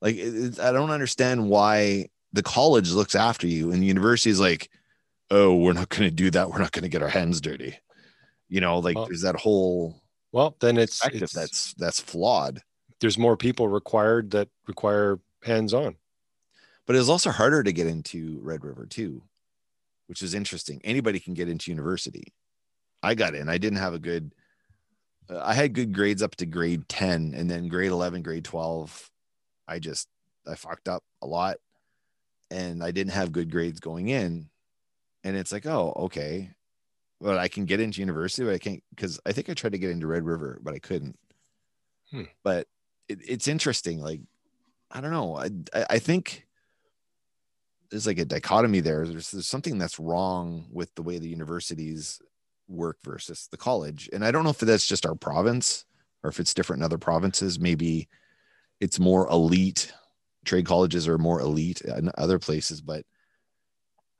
Like, 0.00 0.16
it, 0.16 0.58
I 0.60 0.72
don't 0.72 0.90
understand 0.90 1.48
why 1.48 2.08
the 2.32 2.42
college 2.42 2.90
looks 2.90 3.14
after 3.14 3.46
you 3.46 3.70
and 3.70 3.80
the 3.80 3.86
university 3.86 4.30
is 4.30 4.40
like, 4.40 4.68
oh, 5.30 5.54
we're 5.56 5.72
not 5.72 5.88
going 5.88 6.10
to 6.10 6.14
do 6.14 6.30
that. 6.32 6.50
We're 6.50 6.58
not 6.58 6.72
going 6.72 6.82
to 6.82 6.88
get 6.88 7.02
our 7.02 7.08
hands 7.08 7.40
dirty. 7.40 7.78
You 8.48 8.60
know, 8.60 8.80
like 8.80 8.96
Well, 8.96 9.06
there's 9.06 9.22
that 9.22 9.36
whole 9.36 10.02
Well, 10.32 10.56
then 10.60 10.76
it's, 10.76 11.00
it's 11.06 11.32
that's 11.32 11.74
that's 11.74 12.00
flawed. 12.00 12.60
there's 13.00 13.18
more 13.18 13.36
people 13.36 13.68
required 13.68 14.32
that 14.32 14.48
require 14.66 15.20
hands-on. 15.42 15.96
But 16.86 16.96
it 16.96 16.98
was 16.98 17.08
also 17.08 17.30
harder 17.30 17.62
to 17.62 17.72
get 17.72 17.86
into 17.86 18.38
Red 18.42 18.64
River 18.64 18.86
too, 18.86 19.22
which 20.06 20.22
is 20.22 20.34
interesting. 20.34 20.80
Anybody 20.84 21.18
can 21.20 21.34
get 21.34 21.48
into 21.48 21.70
university. 21.70 22.32
I 23.02 23.14
got 23.14 23.34
in. 23.34 23.48
I 23.48 23.58
didn't 23.58 23.78
have 23.78 23.94
a 23.94 23.98
good. 23.98 24.32
uh, 25.30 25.40
I 25.42 25.54
had 25.54 25.74
good 25.74 25.92
grades 25.94 26.22
up 26.22 26.36
to 26.36 26.46
grade 26.46 26.88
ten, 26.88 27.34
and 27.34 27.50
then 27.50 27.68
grade 27.68 27.90
eleven, 27.90 28.22
grade 28.22 28.44
twelve, 28.44 29.10
I 29.66 29.78
just 29.78 30.08
I 30.46 30.54
fucked 30.54 30.88
up 30.88 31.02
a 31.22 31.26
lot, 31.26 31.56
and 32.50 32.82
I 32.82 32.90
didn't 32.90 33.12
have 33.12 33.32
good 33.32 33.50
grades 33.50 33.80
going 33.80 34.08
in, 34.08 34.48
and 35.22 35.36
it's 35.36 35.52
like, 35.52 35.66
oh, 35.66 35.92
okay, 35.96 36.50
well, 37.20 37.38
I 37.38 37.48
can 37.48 37.64
get 37.64 37.80
into 37.80 38.00
university, 38.00 38.44
but 38.44 38.54
I 38.54 38.58
can't 38.58 38.82
because 38.90 39.18
I 39.24 39.32
think 39.32 39.48
I 39.48 39.54
tried 39.54 39.72
to 39.72 39.78
get 39.78 39.90
into 39.90 40.06
Red 40.06 40.24
River, 40.26 40.60
but 40.62 40.74
I 40.74 40.78
couldn't. 40.78 41.18
Hmm. 42.10 42.24
But 42.42 42.66
it, 43.08 43.20
it's 43.26 43.48
interesting. 43.48 44.00
Like, 44.00 44.20
I 44.90 45.00
don't 45.00 45.12
know. 45.12 45.36
I 45.36 45.48
I, 45.72 45.86
I 45.90 45.98
think 45.98 46.43
there's 47.94 48.08
like 48.08 48.18
a 48.18 48.24
dichotomy 48.24 48.80
there. 48.80 49.06
There's, 49.06 49.30
there's 49.30 49.46
something 49.46 49.78
that's 49.78 50.00
wrong 50.00 50.66
with 50.72 50.92
the 50.96 51.02
way 51.02 51.18
the 51.18 51.28
universities 51.28 52.20
work 52.66 52.98
versus 53.04 53.46
the 53.52 53.56
college. 53.56 54.10
And 54.12 54.24
I 54.24 54.32
don't 54.32 54.42
know 54.42 54.50
if 54.50 54.58
that's 54.58 54.88
just 54.88 55.06
our 55.06 55.14
province 55.14 55.84
or 56.24 56.30
if 56.30 56.40
it's 56.40 56.54
different 56.54 56.80
in 56.80 56.84
other 56.84 56.98
provinces. 56.98 57.60
Maybe 57.60 58.08
it's 58.80 58.98
more 58.98 59.30
elite. 59.30 59.92
Trade 60.44 60.66
colleges 60.66 61.06
are 61.06 61.18
more 61.18 61.40
elite 61.40 61.82
in 61.82 62.10
other 62.18 62.40
places, 62.40 62.80
but 62.80 63.06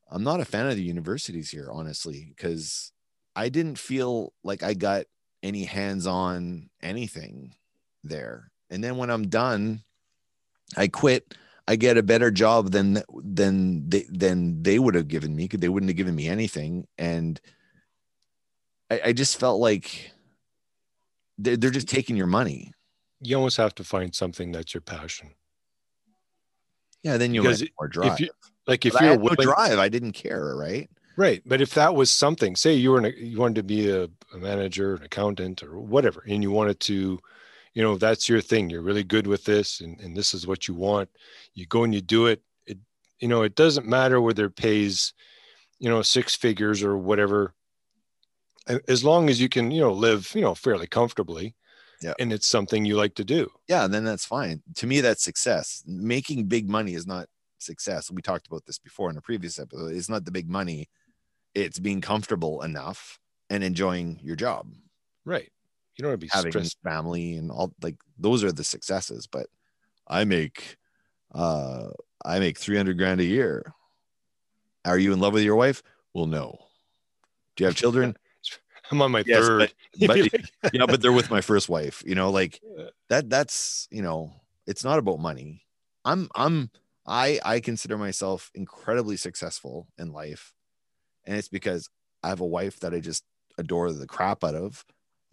I'm 0.08 0.22
not 0.22 0.38
a 0.38 0.44
fan 0.44 0.68
of 0.68 0.76
the 0.76 0.82
universities 0.84 1.50
here, 1.50 1.68
honestly, 1.72 2.28
because 2.28 2.92
I 3.34 3.48
didn't 3.48 3.80
feel 3.80 4.34
like 4.44 4.62
I 4.62 4.74
got 4.74 5.06
any 5.42 5.64
hands 5.64 6.06
on 6.06 6.70
anything 6.80 7.56
there. 8.04 8.52
And 8.70 8.84
then 8.84 8.98
when 8.98 9.10
I'm 9.10 9.26
done, 9.26 9.82
I 10.76 10.86
quit. 10.86 11.34
I 11.66 11.76
get 11.76 11.96
a 11.96 12.02
better 12.02 12.30
job 12.30 12.72
than 12.72 13.02
than 13.22 13.88
they 13.88 14.04
than 14.10 14.62
they 14.62 14.78
would 14.78 14.94
have 14.94 15.08
given 15.08 15.34
me 15.34 15.44
because 15.44 15.60
they 15.60 15.68
wouldn't 15.68 15.88
have 15.90 15.96
given 15.96 16.14
me 16.14 16.28
anything. 16.28 16.86
And 16.98 17.40
I, 18.90 19.00
I 19.06 19.12
just 19.12 19.40
felt 19.40 19.60
like 19.60 20.12
they're, 21.38 21.56
they're 21.56 21.70
just 21.70 21.88
taking 21.88 22.16
your 22.16 22.26
money. 22.26 22.72
You 23.20 23.36
almost 23.36 23.56
have 23.56 23.74
to 23.76 23.84
find 23.84 24.14
something 24.14 24.52
that's 24.52 24.74
your 24.74 24.82
passion. 24.82 25.30
Yeah, 27.02 27.16
then 27.16 27.34
you 27.34 27.42
Because 27.42 27.60
have 27.60 27.68
more 27.78 27.88
drive. 27.88 28.12
If 28.12 28.20
you 28.20 28.28
like, 28.66 28.84
if 28.84 28.92
But 28.92 29.02
I 29.02 29.04
you're 29.04 29.12
had 29.12 29.22
no 29.22 29.34
drive, 29.34 29.78
I 29.78 29.88
didn't 29.88 30.12
care, 30.12 30.54
right? 30.56 30.90
right? 31.16 31.42
But 31.46 31.60
if 31.60 31.74
that 31.74 31.94
was 31.94 32.10
something, 32.10 32.56
say 32.56 32.74
you 32.74 32.90
were 32.90 32.98
an, 32.98 33.12
you 33.16 33.38
wanted 33.38 33.56
to 33.56 33.62
be 33.62 33.90
a, 33.90 34.04
a 34.04 34.38
manager, 34.38 34.94
an 34.94 35.02
accountant, 35.02 35.62
or 35.62 35.78
whatever, 35.78 36.22
and 36.26 36.42
you 36.42 36.50
wanted 36.50 36.80
to, 36.80 37.18
you 37.74 37.82
know, 37.82 37.96
that's 37.96 38.28
your 38.28 38.40
thing. 38.40 38.70
You're 38.70 38.82
really 38.82 39.04
good 39.04 39.26
with 39.26 39.44
this, 39.44 39.80
and, 39.80 40.00
and 40.00 40.16
this 40.16 40.32
is 40.32 40.46
what 40.46 40.68
you 40.68 40.74
want. 40.74 41.10
You 41.54 41.66
go 41.66 41.84
and 41.84 41.92
you 41.94 42.00
do 42.00 42.26
it. 42.26 42.42
It, 42.66 42.78
you 43.20 43.28
know, 43.28 43.42
it 43.42 43.54
doesn't 43.56 43.86
matter 43.86 44.20
whether 44.20 44.46
it 44.46 44.56
pays, 44.56 45.12
you 45.78 45.88
know, 45.90 46.00
six 46.02 46.34
figures 46.34 46.82
or 46.82 46.96
whatever. 46.96 47.54
As 48.88 49.04
long 49.04 49.28
as 49.28 49.40
you 49.40 49.48
can, 49.48 49.70
you 49.70 49.80
know, 49.82 49.92
live, 49.92 50.32
you 50.34 50.40
know, 50.40 50.54
fairly 50.54 50.86
comfortably, 50.86 51.54
Yeah. 52.00 52.14
and 52.18 52.32
it's 52.32 52.46
something 52.46 52.84
you 52.84 52.96
like 52.96 53.14
to 53.16 53.24
do. 53.24 53.50
Yeah, 53.68 53.86
then 53.88 54.04
that's 54.04 54.24
fine. 54.24 54.62
To 54.76 54.86
me, 54.86 55.00
that's 55.02 55.22
success. 55.22 55.82
Making 55.86 56.44
big 56.46 56.70
money 56.70 56.94
is 56.94 57.06
not 57.06 57.26
success. 57.58 58.10
We 58.10 58.22
talked 58.22 58.46
about 58.46 58.64
this 58.66 58.78
before 58.78 59.10
in 59.10 59.16
a 59.18 59.20
previous 59.20 59.58
episode. 59.58 59.94
It's 59.94 60.08
not 60.08 60.24
the 60.24 60.30
big 60.30 60.48
money, 60.48 60.88
it's 61.54 61.78
being 61.78 62.00
comfortable 62.00 62.62
enough 62.62 63.18
and 63.50 63.62
enjoying 63.62 64.18
your 64.22 64.36
job. 64.36 64.72
Right. 65.26 65.50
You 65.96 66.02
don't 66.02 66.10
want 66.12 66.20
to 66.20 66.26
be 66.26 66.30
having 66.30 66.50
stressed. 66.50 66.76
family 66.82 67.34
and 67.36 67.50
all 67.50 67.72
like 67.82 67.96
those 68.18 68.42
are 68.44 68.52
the 68.52 68.64
successes 68.64 69.26
but 69.26 69.46
i 70.08 70.24
make 70.24 70.76
uh 71.34 71.88
i 72.24 72.38
make 72.38 72.58
300 72.58 72.96
grand 72.98 73.20
a 73.20 73.24
year. 73.24 73.72
Are 74.84 74.98
you 74.98 75.12
in 75.12 75.20
love 75.20 75.32
with 75.32 75.42
your 75.42 75.56
wife? 75.56 75.82
Well 76.12 76.26
no. 76.26 76.58
Do 77.56 77.64
you 77.64 77.66
have 77.66 77.76
children? 77.76 78.16
I'm 78.90 79.00
on 79.02 79.12
my 79.12 79.22
Yes, 79.24 79.48
third. 79.48 79.72
but 80.00 80.18
like, 80.18 80.32
yeah 80.72 80.86
but 80.86 81.00
they're 81.00 81.12
with 81.12 81.30
my 81.30 81.40
first 81.40 81.68
wife 81.68 82.02
you 82.06 82.14
know 82.14 82.30
like 82.30 82.60
that 83.08 83.30
that's 83.30 83.88
you 83.90 84.02
know 84.02 84.32
it's 84.66 84.84
not 84.84 84.98
about 84.98 85.20
money. 85.20 85.62
I'm 86.04 86.28
i'm 86.34 86.70
i 87.06 87.38
i 87.44 87.60
consider 87.60 87.96
myself 87.98 88.50
incredibly 88.54 89.16
successful 89.16 89.86
in 89.98 90.12
life 90.12 90.52
and 91.24 91.36
it's 91.36 91.48
because 91.48 91.88
i 92.22 92.28
have 92.28 92.40
a 92.40 92.46
wife 92.46 92.80
that 92.80 92.94
i 92.94 93.00
just 93.00 93.24
adore 93.58 93.92
the 93.92 94.06
crap 94.06 94.42
out 94.44 94.54
of 94.54 94.84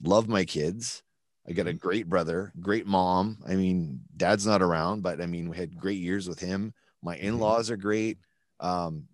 love 0.04 0.28
my 0.28 0.45
kids 0.45 1.04
i 1.47 1.52
got 1.52 1.68
a 1.68 1.74
great 1.74 2.08
brother 2.10 2.52
great 2.60 2.86
mom 2.88 3.38
i 3.47 3.56
mean 3.56 4.02
dad's 4.18 4.45
not 4.45 4.62
around 4.62 5.02
but 5.02 5.22
i 5.22 5.26
mean 5.26 5.49
we 5.49 5.58
had 5.58 5.78
great 5.78 5.99
years 5.99 6.28
with 6.28 6.39
him 6.39 6.74
my 7.04 7.16
in-laws 7.18 7.70
are 7.72 7.78
great 7.78 8.18
um 8.60 9.06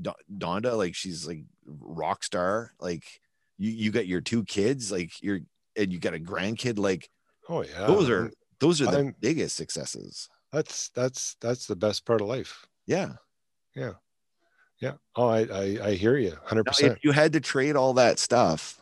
Do- 0.00 0.12
donda 0.38 0.76
like 0.76 0.94
she's 0.94 1.26
like 1.26 1.44
rock 1.66 2.22
star 2.24 2.72
like 2.80 3.04
you 3.58 3.70
you 3.70 3.90
got 3.90 4.06
your 4.06 4.20
two 4.20 4.44
kids 4.44 4.92
like 4.92 5.10
you're 5.22 5.40
and 5.76 5.92
you 5.92 5.98
got 5.98 6.14
a 6.14 6.18
grandkid 6.18 6.78
like 6.78 7.08
oh 7.48 7.62
yeah. 7.64 7.86
those 7.86 8.08
are 8.08 8.30
those 8.60 8.80
are 8.80 8.86
the 8.86 8.98
I'm- 8.98 9.14
biggest 9.20 9.56
successes 9.56 10.28
that's 10.52 10.90
that's 10.90 11.36
that's 11.40 11.66
the 11.66 11.76
best 11.76 12.04
part 12.04 12.20
of 12.20 12.26
life. 12.28 12.66
yeah 12.86 13.14
Yeah. 13.74 13.94
Yeah. 14.80 14.94
Oh, 15.16 15.28
I 15.28 15.40
I, 15.44 15.78
I 15.88 15.92
hear 15.94 16.16
you, 16.18 16.36
hundred 16.44 16.64
percent. 16.66 16.92
if 16.92 17.04
you 17.04 17.12
had 17.12 17.32
to 17.34 17.40
trade 17.40 17.74
all 17.76 17.94
that 17.94 18.18
stuff 18.18 18.81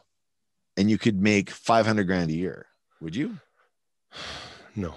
and 0.81 0.91
you 0.91 0.99
could 0.99 1.21
make 1.21 1.51
500 1.51 2.05
grand 2.05 2.31
a 2.31 2.35
year 2.35 2.67
would 3.01 3.15
you 3.15 3.39
No, 4.77 4.95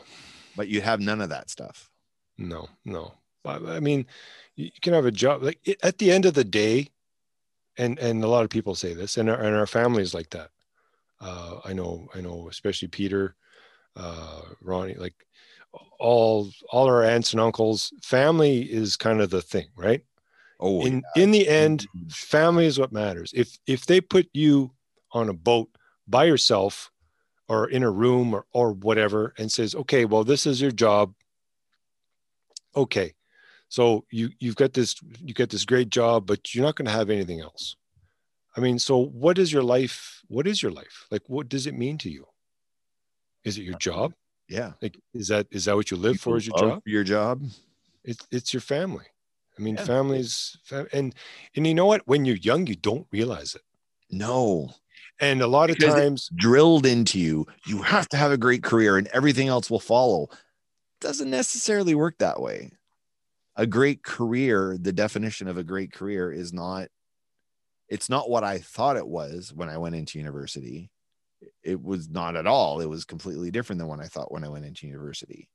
but 0.55 0.67
you 0.67 0.81
have 0.81 0.99
none 0.99 1.19
of 1.19 1.29
that 1.29 1.49
stuff 1.49 1.89
no, 2.38 2.67
no. 2.86 3.13
I, 3.45 3.55
I 3.55 3.79
mean, 3.79 4.05
you 4.55 4.71
can 4.81 4.93
have 4.93 5.05
a 5.05 5.11
job 5.11 5.43
like 5.43 5.59
at 5.84 5.97
the 5.97 6.11
end 6.11 6.25
of 6.25 6.34
the 6.34 6.43
day, 6.43 6.89
and 7.77 7.99
and 7.99 8.23
a 8.23 8.27
lot 8.27 8.43
of 8.43 8.49
people 8.49 8.75
say 8.75 8.93
this, 8.93 9.17
and 9.17 9.29
our, 9.29 9.39
and 9.39 9.55
our 9.55 9.67
family 9.67 10.01
is 10.01 10.13
like 10.13 10.29
that. 10.31 10.49
Uh, 11.19 11.59
I 11.63 11.73
know, 11.73 12.07
I 12.15 12.21
know, 12.21 12.47
especially 12.49 12.88
Peter, 12.88 13.36
uh, 13.95 14.41
Ronnie, 14.61 14.95
like 14.95 15.15
all 15.99 16.49
all 16.71 16.88
our 16.88 17.03
aunts 17.03 17.34
and 17.34 17.41
uncles. 17.41 17.93
Family 18.01 18.61
is 18.61 18.97
kind 18.97 19.21
of 19.21 19.29
the 19.29 19.41
thing, 19.41 19.67
right? 19.75 20.03
oh 20.59 20.86
in 20.86 21.03
in 21.15 21.31
the 21.31 21.47
end 21.47 21.88
Mhm. 21.95 22.11
family 22.11 22.65
is 22.65 22.79
what 22.79 22.91
matters 22.91 23.34
if 23.36 23.57
if 23.67 23.86
they 23.86 23.99
put 23.99 24.29
you 24.34 24.71
on 25.14 25.30
a 25.30 25.34
boat 25.34 25.70
by 26.07 26.26
yourself 26.26 26.91
or 27.47 27.70
in 27.70 27.84
a 27.84 27.91
room 27.91 28.34
or 28.34 28.45
or 28.51 28.74
whatever 28.74 29.34
and 29.38 29.51
says 29.51 29.76
okay 29.76 30.05
well 30.05 30.24
this 30.24 30.45
is 30.45 30.61
your 30.61 30.72
job. 30.72 31.14
Okay. 32.76 33.14
So 33.70 34.05
you 34.11 34.30
you've 34.39 34.55
got 34.55 34.74
this 34.74 34.95
you 35.20 35.34
got 35.34 35.49
this 35.49 35.66
great 35.66 35.89
job 35.89 36.26
but 36.26 36.53
you're 36.53 36.66
not 36.66 36.76
going 36.76 36.86
to 36.88 36.91
have 36.91 37.09
anything 37.09 37.41
else. 37.41 37.76
I 38.55 38.59
mean 38.59 38.80
so 38.80 38.97
what 38.97 39.38
is 39.38 39.51
your 39.53 39.64
life 39.64 40.22
what 40.28 40.47
is 40.47 40.61
your 40.61 40.72
life? 40.72 41.05
Like 41.11 41.24
what 41.28 41.49
does 41.49 41.68
it 41.68 41.76
mean 41.78 41.97
to 41.99 42.09
you? 42.09 42.28
Is 43.43 43.57
it 43.57 43.64
your 43.64 43.78
job? 43.78 44.14
Yeah. 44.47 44.74
Like 44.82 44.99
is 45.14 45.28
that 45.28 45.47
is 45.51 45.66
that 45.66 45.76
what 45.76 45.91
you 45.91 45.97
live 45.97 46.20
for 46.20 46.38
is 46.38 46.47
your 46.47 46.57
job? 46.57 46.82
your 46.86 47.03
job. 47.03 47.43
It's 48.03 48.28
it's 48.32 48.53
your 48.53 48.61
family. 48.61 49.05
I 49.57 49.61
mean, 49.61 49.76
Yeah. 49.76 49.86
families, 49.86 50.57
and 50.91 51.14
and 51.55 51.68
you 51.68 51.76
know 51.76 51.86
what? 51.86 52.01
When 52.07 52.26
you're 52.26 52.38
young, 52.38 52.66
you 52.66 52.76
don't 52.76 53.05
realize 53.11 53.53
it, 53.53 53.61
no 54.09 54.74
and 55.20 55.41
a 55.41 55.47
lot 55.47 55.70
of 55.70 55.78
Because 55.78 55.93
it- 55.95 55.97
times, 56.01 56.30
drilled 56.36 56.86
into 56.86 57.20
you 57.20 57.45
you 57.68 57.82
have 57.82 58.08
to 58.10 58.18
have 58.18 58.32
a 58.32 58.38
great 58.38 58.64
career 58.64 58.97
and 58.97 59.08
everything 59.08 59.47
else 59.47 59.70
will 59.70 59.80
follow. 59.80 60.30
Doesn't 61.01 61.30
necessarily 61.30 61.95
work 61.95 62.18
that 62.20 62.41
way. 62.41 62.72
A 63.56 63.68
great 63.68 64.04
career 64.04 64.78
the 64.80 64.93
definition 64.93 65.47
of 65.47 65.58
a 65.58 65.64
great 65.64 65.91
career 65.93 66.32
is 66.32 66.51
not 66.54 66.88
it's 67.89 68.10
not 68.10 68.30
what 68.30 68.43
i 68.43 68.58
thought 68.60 68.97
it 68.97 69.08
was 69.08 69.54
when 69.54 69.70
i 69.70 69.78
went 69.78 69.95
into 69.95 70.18
university. 70.18 70.89
It 71.62 71.82
was 71.82 72.08
not 72.10 72.36
at 72.38 72.47
all. 72.47 72.80
It 72.80 72.89
was 72.89 73.04
completely 73.06 73.51
different 73.51 73.80
than 73.80 73.88
what 73.89 73.99
i 73.99 74.08
thought 74.08 74.32
when 74.32 74.43
i 74.43 74.49
went 74.49 74.66
into 74.66 74.88
university. 74.88 75.49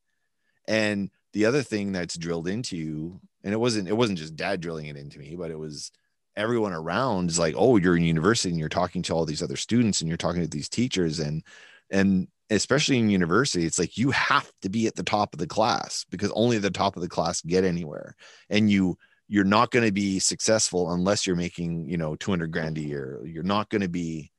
And 0.69 1.11
the 1.33 1.47
other 1.47 1.63
thing 1.63 1.93
that's 1.93 2.17
drilled 2.19 2.47
into 2.47 2.77
you 2.77 3.21
and 3.43 3.53
it 3.55 3.59
wasn't 3.59 3.89
it 3.89 3.97
wasn't 3.97 4.19
just 4.19 4.37
dad 4.37 4.61
drilling 4.61 4.87
it 4.87 4.97
into 4.97 5.19
me 5.19 5.35
but 5.37 5.51
it 5.51 5.59
was 5.59 5.91
everyone 6.39 6.73
around 6.73 7.29
is 7.29 7.39
like 7.39 7.55
oh 7.59 7.77
you're 7.77 7.97
in 7.97 8.05
university 8.05 8.49
and 8.49 8.59
you're 8.59 8.69
talking 8.69 9.03
to 9.03 9.13
all 9.13 9.27
these 9.27 9.43
other 9.43 9.57
students 9.57 10.01
and 10.01 10.09
you're 10.09 10.17
talking 10.17 10.41
to 10.41 10.49
these 10.49 10.69
teachers. 10.69 11.19
And 11.19 11.43
and 11.91 12.29
especially 12.49 12.99
in 12.99 13.11
university 13.11 13.67
it's 13.67 13.79
like 13.79 13.99
you 13.99 14.11
have 14.13 14.51
to 14.63 14.71
be 14.71 14.87
at 14.87 14.95
the 14.95 15.03
top 15.03 15.35
of 15.35 15.39
the 15.39 15.47
class 15.47 16.07
because 16.09 16.31
only 16.31 16.57
the 16.57 16.71
top 16.71 16.97
of 16.97 17.03
the 17.03 17.09
class 17.09 17.43
get 17.43 17.65
anywhere. 17.65 18.15
And 18.49 18.71
you 18.71 18.97
you're 19.27 19.45
not 19.45 19.71
going 19.71 19.85
to 19.85 19.93
be 19.93 20.19
successful 20.21 20.91
unless 20.93 21.27
you're 21.27 21.37
making 21.37 21.89
you 21.89 21.99
know 21.99 22.15
200 22.17 22.53
grand 22.53 22.79
a 22.79 22.83
year. 22.83 23.21
You're 23.25 23.43
not 23.43 23.69
going 23.69 23.83
to 23.83 23.89
be 23.89 24.31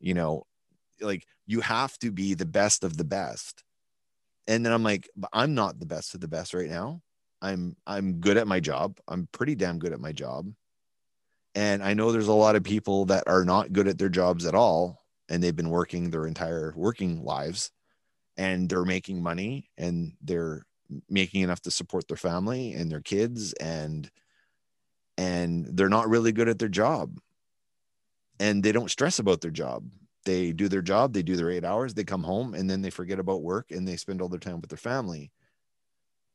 you 0.00 0.14
know 0.14 0.46
like 1.00 1.26
you 1.46 1.60
have 1.60 1.96
to 1.98 2.10
be 2.10 2.32
the 2.34 2.46
best 2.46 2.82
of 2.82 2.96
the 2.96 3.04
best. 3.04 3.62
And 4.48 4.64
then 4.64 4.72
i'm 4.72 4.82
like 4.82 5.10
but 5.16 5.30
i'm 5.32 5.54
not 5.54 5.78
the 5.78 5.86
best 5.86 6.14
of 6.14 6.22
the 6.22 6.28
best 6.28 6.54
right 6.54 6.70
now. 6.70 7.02
I'm 7.42 7.76
i'm 7.86 8.20
good 8.20 8.38
at 8.38 8.48
my 8.48 8.58
job. 8.60 8.96
I'm 9.06 9.28
pretty 9.32 9.54
damn 9.54 9.78
good 9.78 9.92
at 9.92 10.00
my 10.00 10.12
job 10.12 10.50
and 11.56 11.82
i 11.82 11.92
know 11.92 12.12
there's 12.12 12.28
a 12.28 12.32
lot 12.32 12.54
of 12.54 12.62
people 12.62 13.06
that 13.06 13.24
are 13.26 13.44
not 13.44 13.72
good 13.72 13.88
at 13.88 13.98
their 13.98 14.08
jobs 14.08 14.46
at 14.46 14.54
all 14.54 15.02
and 15.28 15.42
they've 15.42 15.56
been 15.56 15.70
working 15.70 16.10
their 16.10 16.26
entire 16.26 16.72
working 16.76 17.24
lives 17.24 17.72
and 18.36 18.68
they're 18.68 18.84
making 18.84 19.22
money 19.22 19.70
and 19.76 20.12
they're 20.22 20.64
making 21.08 21.42
enough 21.42 21.60
to 21.62 21.70
support 21.70 22.06
their 22.08 22.16
family 22.16 22.74
and 22.74 22.90
their 22.90 23.00
kids 23.00 23.52
and 23.54 24.10
and 25.18 25.66
they're 25.72 25.88
not 25.88 26.08
really 26.08 26.30
good 26.30 26.48
at 26.48 26.58
their 26.58 26.68
job. 26.68 27.18
And 28.38 28.62
they 28.62 28.70
don't 28.70 28.90
stress 28.90 29.18
about 29.18 29.40
their 29.40 29.50
job. 29.50 29.88
They 30.26 30.52
do 30.52 30.68
their 30.68 30.82
job 30.82 31.12
they 31.12 31.22
do 31.22 31.36
their 31.36 31.50
8 31.50 31.64
hours 31.64 31.94
they 31.94 32.04
come 32.04 32.22
home 32.22 32.54
and 32.54 32.68
then 32.68 32.82
they 32.82 32.90
forget 32.90 33.18
about 33.18 33.42
work 33.42 33.70
and 33.70 33.86
they 33.86 33.96
spend 33.96 34.20
all 34.20 34.28
their 34.28 34.40
time 34.40 34.60
with 34.60 34.70
their 34.70 34.76
family. 34.76 35.32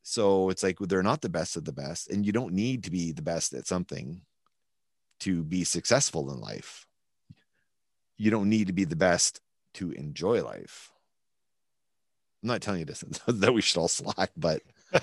So 0.03 0.49
it's 0.49 0.63
like 0.63 0.79
they're 0.79 1.03
not 1.03 1.21
the 1.21 1.29
best 1.29 1.55
of 1.57 1.65
the 1.65 1.73
best 1.73 2.09
and 2.09 2.25
you 2.25 2.31
don't 2.31 2.53
need 2.53 2.85
to 2.85 2.91
be 2.91 3.11
the 3.11 3.21
best 3.21 3.53
at 3.53 3.67
something 3.67 4.21
to 5.21 5.43
be 5.43 5.63
successful 5.63 6.31
in 6.31 6.39
life 6.39 6.85
you 8.17 8.29
don't 8.29 8.49
need 8.49 8.67
to 8.67 8.73
be 8.73 8.83
the 8.83 8.95
best 8.95 9.41
to 9.73 9.91
enjoy 9.93 10.43
life 10.43 10.91
I'm 12.41 12.47
not 12.47 12.61
telling 12.61 12.79
you 12.79 12.85
this 12.85 13.03
that 13.27 13.53
we 13.53 13.61
should 13.61 13.79
all 13.79 13.87
slack, 13.87 14.31
but 14.35 14.61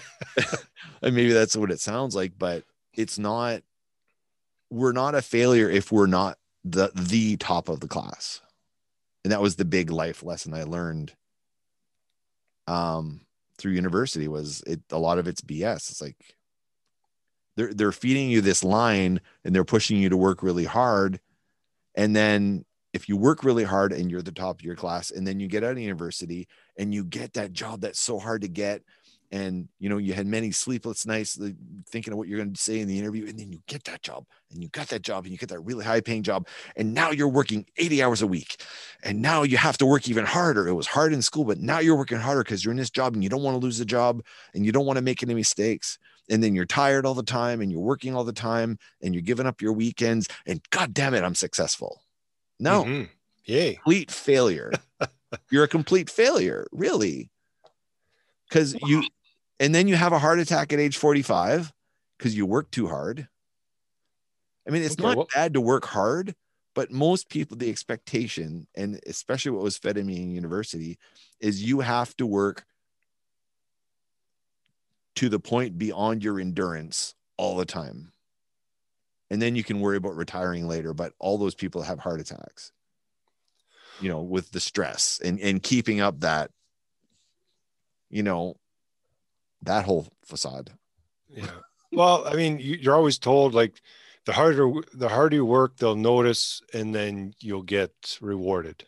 and 1.02 1.14
maybe 1.14 1.32
that's 1.32 1.56
what 1.56 1.70
it 1.70 1.80
sounds 1.80 2.14
like, 2.14 2.32
but 2.38 2.64
it's 2.92 3.18
not 3.18 3.62
we're 4.70 4.92
not 4.92 5.14
a 5.14 5.22
failure 5.22 5.70
if 5.70 5.90
we're 5.90 6.06
not 6.06 6.38
the 6.64 6.90
the 6.94 7.36
top 7.36 7.68
of 7.68 7.80
the 7.80 7.88
class. 7.88 8.40
And 9.24 9.32
that 9.32 9.42
was 9.42 9.56
the 9.56 9.64
big 9.64 9.90
life 9.90 10.22
lesson 10.22 10.54
I 10.54 10.64
learned 10.64 11.14
um 12.66 13.22
through 13.56 13.72
university 13.72 14.28
was 14.28 14.62
it 14.66 14.80
a 14.90 14.98
lot 14.98 15.18
of 15.18 15.26
it's 15.28 15.40
BS. 15.40 15.90
It's 15.90 16.02
like 16.02 16.36
they're 17.58 17.74
they're 17.74 17.92
feeding 17.92 18.30
you 18.30 18.40
this 18.40 18.62
line 18.62 19.20
and 19.44 19.52
they're 19.52 19.64
pushing 19.64 19.96
you 19.98 20.08
to 20.08 20.16
work 20.16 20.44
really 20.44 20.64
hard. 20.64 21.18
And 21.96 22.14
then 22.14 22.64
if 22.92 23.08
you 23.08 23.16
work 23.16 23.42
really 23.42 23.64
hard 23.64 23.92
and 23.92 24.10
you're 24.10 24.22
the 24.22 24.30
top 24.30 24.60
of 24.60 24.64
your 24.64 24.76
class 24.76 25.10
and 25.10 25.26
then 25.26 25.40
you 25.40 25.48
get 25.48 25.64
out 25.64 25.72
of 25.72 25.78
university 25.78 26.46
and 26.78 26.94
you 26.94 27.04
get 27.04 27.32
that 27.32 27.52
job 27.52 27.80
that's 27.80 27.98
so 27.98 28.20
hard 28.20 28.42
to 28.42 28.48
get 28.48 28.82
and 29.32 29.68
you 29.80 29.88
know 29.88 29.98
you 29.98 30.14
had 30.14 30.26
many 30.26 30.52
sleepless 30.52 31.04
nights 31.04 31.38
thinking 31.88 32.12
of 32.12 32.18
what 32.18 32.28
you're 32.28 32.38
going 32.38 32.52
to 32.52 32.60
say 32.60 32.78
in 32.78 32.88
the 32.88 32.98
interview 32.98 33.26
and 33.26 33.38
then 33.38 33.52
you 33.52 33.60
get 33.66 33.84
that 33.84 34.02
job 34.02 34.24
and 34.52 34.62
you 34.62 34.68
got 34.70 34.86
that 34.88 35.02
job 35.02 35.24
and 35.24 35.32
you 35.32 35.38
get 35.38 35.50
that 35.50 35.60
really 35.60 35.84
high 35.84 36.00
paying 36.00 36.22
job 36.22 36.46
and 36.76 36.94
now 36.94 37.10
you're 37.10 37.28
working 37.28 37.66
80 37.76 38.02
hours 38.02 38.22
a 38.22 38.26
week 38.26 38.62
and 39.02 39.20
now 39.20 39.42
you 39.42 39.56
have 39.56 39.76
to 39.78 39.86
work 39.86 40.08
even 40.08 40.24
harder 40.24 40.66
it 40.66 40.74
was 40.74 40.86
hard 40.86 41.12
in 41.12 41.20
school 41.20 41.44
but 41.44 41.58
now 41.58 41.80
you're 41.80 41.96
working 41.96 42.18
harder 42.18 42.42
because 42.42 42.64
you're 42.64 42.72
in 42.72 42.78
this 42.78 42.90
job 42.90 43.14
and 43.14 43.22
you 43.22 43.28
don't 43.28 43.42
want 43.42 43.54
to 43.54 43.64
lose 43.64 43.78
the 43.78 43.84
job 43.84 44.22
and 44.54 44.64
you 44.64 44.72
don't 44.72 44.86
want 44.86 44.96
to 44.96 45.02
make 45.02 45.22
any 45.22 45.34
mistakes 45.34 45.98
and 46.30 46.42
then 46.42 46.54
you're 46.54 46.64
tired 46.66 47.06
all 47.06 47.14
the 47.14 47.22
time 47.22 47.60
and 47.60 47.70
you're 47.72 47.80
working 47.80 48.14
all 48.14 48.24
the 48.24 48.32
time 48.32 48.78
and 49.02 49.14
you're 49.14 49.22
giving 49.22 49.46
up 49.46 49.60
your 49.62 49.72
weekends 49.72 50.28
and 50.46 50.60
god 50.70 50.92
damn 50.94 51.14
it 51.14 51.24
i'm 51.24 51.34
successful 51.34 52.02
no 52.60 52.84
Mhm. 52.84 53.08
Yay. 53.44 53.74
complete 53.76 54.10
failure. 54.10 54.72
You're 55.50 55.64
a 55.64 55.68
complete 55.68 56.08
failure, 56.10 56.66
really. 56.72 57.30
Because 58.48 58.74
you, 58.86 59.02
and 59.60 59.74
then 59.74 59.88
you 59.88 59.94
have 59.96 60.12
a 60.12 60.18
heart 60.18 60.38
attack 60.38 60.72
at 60.72 60.78
age 60.80 60.96
45 60.98 61.72
because 62.16 62.34
you 62.36 62.44
work 62.46 62.70
too 62.70 62.88
hard. 62.88 63.28
I 64.66 64.70
mean, 64.70 64.82
it's 64.82 64.94
Okay, 64.94 65.02
not 65.02 65.16
well- 65.16 65.26
bad 65.34 65.54
to 65.54 65.60
work 65.60 65.84
hard, 65.86 66.34
but 66.74 66.90
most 66.90 67.28
people, 67.28 67.56
the 67.56 67.70
expectation, 67.70 68.66
and 68.74 69.00
especially 69.06 69.50
what 69.52 69.62
was 69.62 69.78
fed 69.78 69.96
in 69.98 70.06
me 70.06 70.22
in 70.22 70.30
university, 70.30 70.98
is 71.40 71.62
you 71.62 71.80
have 71.80 72.14
to 72.18 72.26
work 72.26 72.64
to 75.18 75.28
the 75.28 75.40
point 75.40 75.78
beyond 75.78 76.24
your 76.24 76.40
endurance 76.40 77.14
all 77.36 77.56
the 77.56 77.64
time. 77.64 78.12
And 79.30 79.40
then 79.40 79.54
you 79.54 79.62
can 79.62 79.80
worry 79.80 79.96
about 79.96 80.16
retiring 80.16 80.66
later. 80.66 80.94
But 80.94 81.12
all 81.18 81.38
those 81.38 81.54
people 81.54 81.82
have 81.82 81.98
heart 81.98 82.20
attacks 82.20 82.72
you 84.00 84.08
know 84.08 84.20
with 84.20 84.50
the 84.52 84.60
stress 84.60 85.20
and 85.24 85.40
and 85.40 85.62
keeping 85.62 86.00
up 86.00 86.20
that 86.20 86.50
you 88.10 88.22
know 88.22 88.56
that 89.62 89.84
whole 89.84 90.06
facade 90.24 90.70
Yeah. 91.28 91.46
Well, 91.90 92.26
I 92.26 92.34
mean, 92.34 92.58
you, 92.58 92.76
you're 92.76 92.94
always 92.94 93.18
told 93.18 93.54
like 93.54 93.80
the 94.26 94.32
harder 94.32 94.70
the 94.92 95.08
harder 95.08 95.36
you 95.36 95.44
work, 95.44 95.76
they'll 95.76 95.96
notice, 95.96 96.60
and 96.74 96.94
then 96.94 97.34
you'll 97.40 97.62
get 97.62 98.18
rewarded. 98.20 98.84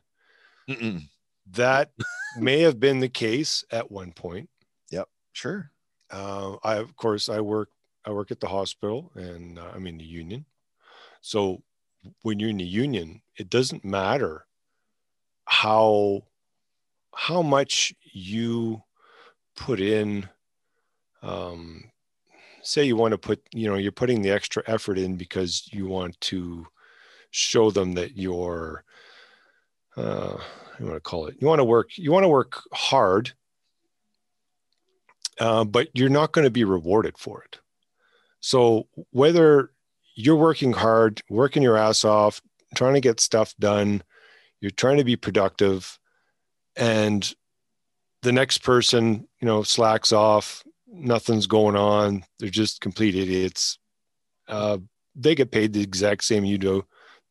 Mm-mm. 0.68 1.09
That 1.53 1.93
may 2.39 2.61
have 2.61 2.78
been 2.78 3.01
the 3.01 3.09
case 3.09 3.64
at 3.70 3.91
one 3.91 4.12
point. 4.12 4.51
Yep, 4.91 5.09
sure 5.33 5.70
Uh, 6.11 6.56
I 6.64 6.76
of 6.76 6.96
course 6.96 7.28
I 7.28 7.40
work 7.40 7.70
I 8.04 8.11
work 8.11 8.30
at 8.30 8.40
the 8.40 8.48
hospital, 8.48 9.12
and 9.14 9.58
uh, 9.58 9.70
I'm 9.74 9.86
in 9.86 9.98
the 9.98 10.04
union. 10.04 10.44
So 11.20 11.62
when 12.22 12.40
you're 12.40 12.50
in 12.50 12.58
the 12.58 12.64
union, 12.64 13.22
it 13.36 13.50
doesn't 13.50 13.84
matter 13.84 14.46
how 15.44 16.22
how 17.14 17.42
much 17.42 17.92
you 18.12 18.82
put 19.56 19.80
in 19.80 20.28
um, 21.22 21.90
say 22.62 22.84
you 22.84 22.96
want 22.96 23.12
to 23.12 23.18
put 23.18 23.42
you 23.52 23.68
know 23.68 23.76
you're 23.76 23.92
putting 23.92 24.22
the 24.22 24.30
extra 24.30 24.62
effort 24.66 24.98
in 24.98 25.16
because 25.16 25.68
you 25.72 25.86
want 25.86 26.20
to 26.20 26.66
show 27.30 27.70
them 27.70 27.92
that 27.94 28.16
you're 28.16 28.84
uh 29.96 30.36
you 30.78 30.86
want 30.86 30.96
to 30.96 31.00
call 31.00 31.26
it 31.26 31.36
you 31.40 31.46
want 31.46 31.58
to 31.58 31.64
work 31.64 31.96
you 31.96 32.12
want 32.12 32.24
to 32.24 32.28
work 32.28 32.62
hard 32.72 33.32
uh, 35.41 35.64
but 35.64 35.88
you're 35.95 36.09
not 36.09 36.32
going 36.32 36.45
to 36.45 36.51
be 36.51 36.64
rewarded 36.64 37.18
for 37.18 37.42
it. 37.42 37.58
So 38.41 38.87
whether 39.11 39.72
you're 40.14 40.37
working 40.37 40.72
hard 40.72 41.22
working 41.29 41.62
your 41.62 41.76
ass 41.76 42.04
off 42.04 42.41
trying 42.75 42.95
to 42.95 43.00
get 43.00 43.21
stuff 43.21 43.54
done 43.58 44.03
you're 44.61 44.71
trying 44.71 44.99
to 44.99 45.04
be 45.04 45.17
productive 45.17 45.99
and 46.76 47.34
the 48.22 48.33
next 48.33 48.58
person 48.58 49.26
you 49.41 49.46
know 49.46 49.62
slacks 49.62 50.12
off 50.12 50.62
nothing's 50.87 51.46
going 51.46 51.76
on 51.76 52.25
they're 52.38 52.50
just 52.50 52.80
complete 52.80 53.14
idiots 53.14 53.79
uh, 54.49 54.79
they 55.14 55.34
get 55.34 55.53
paid 55.53 55.72
the 55.72 55.83
exact 55.83 56.25
same 56.25 56.45
you 56.45 56.58
do 56.58 56.84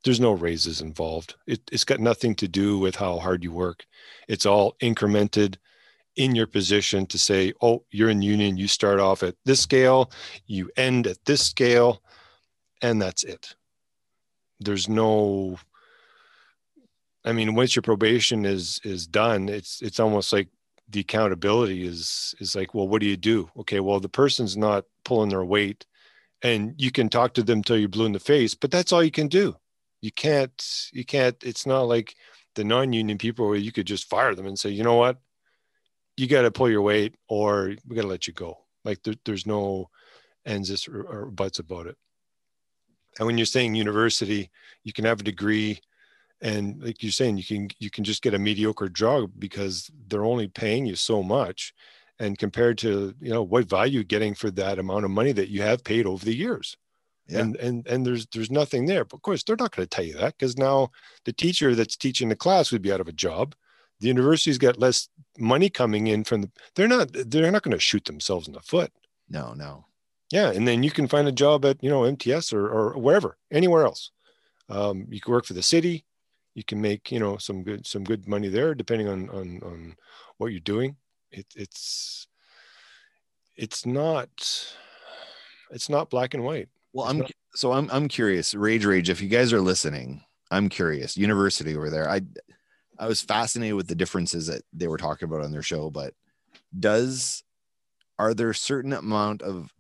there's 0.03 0.19
no 0.19 0.31
raises 0.31 0.81
involved. 0.81 1.36
It, 1.45 1.61
it's 1.72 1.84
got 1.84 1.99
nothing 1.99 2.36
to 2.36 2.48
do 2.48 2.77
with 2.80 2.95
how 2.95 3.19
hard 3.19 3.44
you 3.44 3.52
work. 3.52 3.86
It's 4.27 4.45
all 4.45 4.76
incremented 4.81 5.57
in 6.20 6.36
your 6.36 6.48
position 6.48 7.06
to 7.06 7.18
say 7.18 7.54
oh 7.62 7.82
you're 7.91 8.10
in 8.10 8.22
union 8.22 8.58
you 8.58 8.68
start 8.68 9.00
off 9.00 9.24
at 9.24 9.36
this 9.46 9.62
scale 9.62 10.12
you 10.48 10.70
end 10.76 11.08
at 11.08 11.24
this 11.24 11.41
scale 11.41 12.04
and 12.82 13.02
that's 13.02 13.24
it. 13.24 13.56
There's 14.60 14.90
no 14.90 15.58
i 17.24 17.32
mean 17.32 17.56
once 17.56 17.74
your 17.76 17.84
probation 17.84 18.46
is 18.46 18.82
is 18.84 19.08
done 19.08 19.50
it's 19.50 19.82
it's 19.82 20.00
almost 20.00 20.32
like 20.34 20.50
the 20.90 21.00
accountability 21.00 21.86
is 21.86 22.36
is 22.40 22.54
like 22.54 22.74
well 22.74 22.88
what 22.88 23.00
do 23.00 23.08
you 23.08 23.18
do? 23.18 23.50
Okay 23.58 23.80
well 23.80 24.02
the 24.02 24.10
person's 24.10 24.58
not 24.58 24.84
pulling 25.06 25.30
their 25.30 25.46
weight 25.46 25.86
and 26.41 26.74
you 26.78 26.91
can 26.91 27.08
talk 27.08 27.34
to 27.34 27.44
them 27.44 27.64
till 27.64 27.78
you're 27.78 27.88
blue 27.88 28.06
in 28.06 28.12
the 28.12 28.20
face 28.20 28.56
but 28.56 28.72
that's 28.72 28.91
all 28.91 29.02
you 29.02 29.12
can 29.12 29.30
do. 29.30 29.56
You 30.02 30.12
can't 30.12 30.90
you 30.91 31.06
can't 31.06 31.38
it's 31.46 31.66
not 31.66 31.84
like 31.84 32.16
the 32.56 32.66
non-union 32.66 33.18
people 33.18 33.48
where 33.48 33.56
you 33.56 33.72
could 33.72 33.88
just 33.88 34.10
fire 34.10 34.36
them 34.36 34.48
and 34.48 34.60
say 34.60 34.70
you 34.70 34.84
know 34.84 34.96
what 34.96 35.18
you 36.20 36.28
got 36.28 36.41
to 36.41 36.52
pull 36.52 36.70
your 36.70 36.82
weight 36.82 37.16
or 37.30 37.74
we 37.88 37.96
got 37.96 38.02
to 38.02 38.08
let 38.08 38.28
you 38.28 38.34
go. 38.34 38.58
Like 38.84 39.02
there, 39.04 39.16
there's 39.24 39.46
no 39.46 39.90
ends 40.46 40.88
or, 40.88 41.04
or 41.04 41.26
buts 41.32 41.60
about 41.60 41.88
it. 41.88 41.96
And 43.18 43.26
when 43.26 43.38
you're 43.38 43.46
saying 43.46 43.76
university 43.76 44.50
you 44.84 44.94
can 44.94 45.06
have 45.06 45.22
a 45.22 45.24
degree 45.24 45.80
and 46.41 46.82
like 46.84 47.02
you're 47.04 47.12
saying 47.12 47.38
you 47.38 47.44
can 47.44 47.70
you 47.80 47.90
can 47.90 48.04
just 48.04 48.22
get 48.22 48.34
a 48.34 48.40
mediocre 48.40 48.90
job 48.90 49.32
because 49.38 49.90
they're 50.08 50.26
only 50.26 50.48
paying 50.48 50.86
you 50.86 50.96
so 50.96 51.24
much. 51.24 51.74
And 52.20 52.38
compared 52.38 52.78
to 52.80 53.14
you 53.22 53.30
know 53.30 53.44
what 53.44 53.70
value 53.70 53.96
you're 53.96 54.04
getting 54.04 54.36
for 54.36 54.52
that 54.52 54.78
amount 54.78 55.06
of 55.06 55.12
money 55.12 55.32
that 55.32 55.50
you 55.50 55.62
have 55.62 55.84
paid 55.84 56.06
over 56.06 56.24
the 56.24 56.36
years. 56.36 56.76
Yeah. 57.28 57.40
and 57.40 57.56
and 57.58 57.88
and 57.88 58.06
there's 58.06 58.26
there's 58.28 58.52
nothing 58.52 58.86
there. 58.86 59.06
But 59.06 59.18
of 59.18 59.22
course 59.22 59.44
they're 59.44 59.56
not 59.58 59.76
going 59.76 59.88
to 59.88 59.96
tell 59.96 60.06
you 60.06 60.18
that 60.18 60.38
because 60.38 60.58
now 60.58 60.91
the 61.26 61.34
teacher 61.34 61.76
that's 61.76 61.96
teaching 61.96 62.28
the 62.30 62.36
class 62.36 62.72
would 62.72 62.82
be 62.82 62.91
out 62.91 63.02
of 63.02 63.08
a 63.08 63.14
job 63.14 63.56
the 63.99 64.07
university's 64.07 64.57
got 64.57 64.80
less 64.80 65.09
money 65.38 65.69
coming 65.69 66.07
in 66.07 66.23
from 66.23 66.41
the 66.41 66.49
they're 66.76 66.88
not 66.88 67.09
they're 67.13 67.51
not 67.51 67.63
going 67.63 67.76
to 67.76 67.80
shoot 67.80 68.05
themselves 68.05 68.47
in 68.47 68.53
the 68.53 68.61
foot 68.61 68.91
No, 69.30 69.53
no. 69.53 69.85
yeah 70.31 70.51
and 70.51 70.67
then 70.67 70.84
you 70.84 70.91
can 70.91 71.07
find 71.07 71.27
a 71.27 71.31
job 71.31 71.65
at 71.65 71.84
you 71.84 71.89
know 71.89 72.01
mts 72.01 72.53
or, 72.53 72.67
or 72.69 72.97
wherever 72.97 73.38
anywhere 73.51 73.84
else 73.85 74.11
um, 74.69 75.07
you 75.09 75.19
can 75.19 75.31
work 75.34 75.45
for 75.45 75.53
the 75.53 75.63
city 75.63 76.05
you 76.55 76.63
can 76.63 76.80
make 76.81 77.11
you 77.11 77.19
know 77.19 77.38
some 77.38 77.63
good 77.63 77.85
some 77.88 78.03
good 78.03 78.27
money 78.27 78.47
there 78.49 78.73
depending 78.76 79.07
on 79.07 79.30
on 79.30 79.59
on 79.63 79.95
what 80.38 80.47
you're 80.51 80.59
doing 80.59 80.95
it, 81.31 81.45
it's 81.55 82.27
it's 83.55 83.85
not 83.85 84.30
it's 85.71 85.89
not 85.89 86.09
black 86.09 86.34
and 86.34 86.43
white 86.43 86.69
Well, 86.93 87.05
It's 87.05 87.11
I'm 87.11 87.17
not- 87.19 87.31
so 87.55 87.71
I'm 87.71 87.89
I'm 87.91 88.07
curious. 88.07 88.53
Rage 88.53 88.85
Rage, 88.85 89.09
if 89.09 89.21
you 89.21 89.27
guys 89.27 89.51
are 89.53 89.61
listening, 89.61 90.23
I'm 90.51 90.69
curious. 90.69 91.17
University 91.17 91.76
over 91.76 91.89
there. 91.89 92.07
I 92.07 92.21
I 92.99 93.07
was 93.07 93.21
fascinated 93.21 93.76
with 93.76 93.88
the 93.88 93.95
differences 93.95 94.47
that 94.47 94.61
they 94.73 94.88
were 94.88 94.97
talking 94.97 95.27
about 95.27 95.41
on 95.41 95.51
their 95.51 95.63
show, 95.63 95.89
but 95.89 96.13
does 96.77 97.43
are 98.19 98.34
there 98.34 98.53
certain 98.53 98.91
amount 98.91 99.41
of 99.41 99.73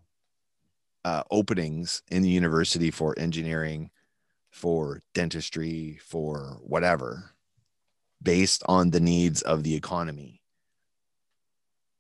uh, 1.03 1.23
openings 1.29 2.01
in 2.09 2.21
the 2.21 2.29
university 2.29 2.89
for 2.89 3.17
engineering, 3.19 3.91
for 4.49 5.01
dentistry, 5.13 5.99
for 6.01 6.57
whatever, 6.61 7.35
based 8.23 8.63
on 8.67 8.89
the 8.89 9.01
needs 9.01 9.41
of 9.41 9.63
the 9.63 9.75
economy? 9.75 10.41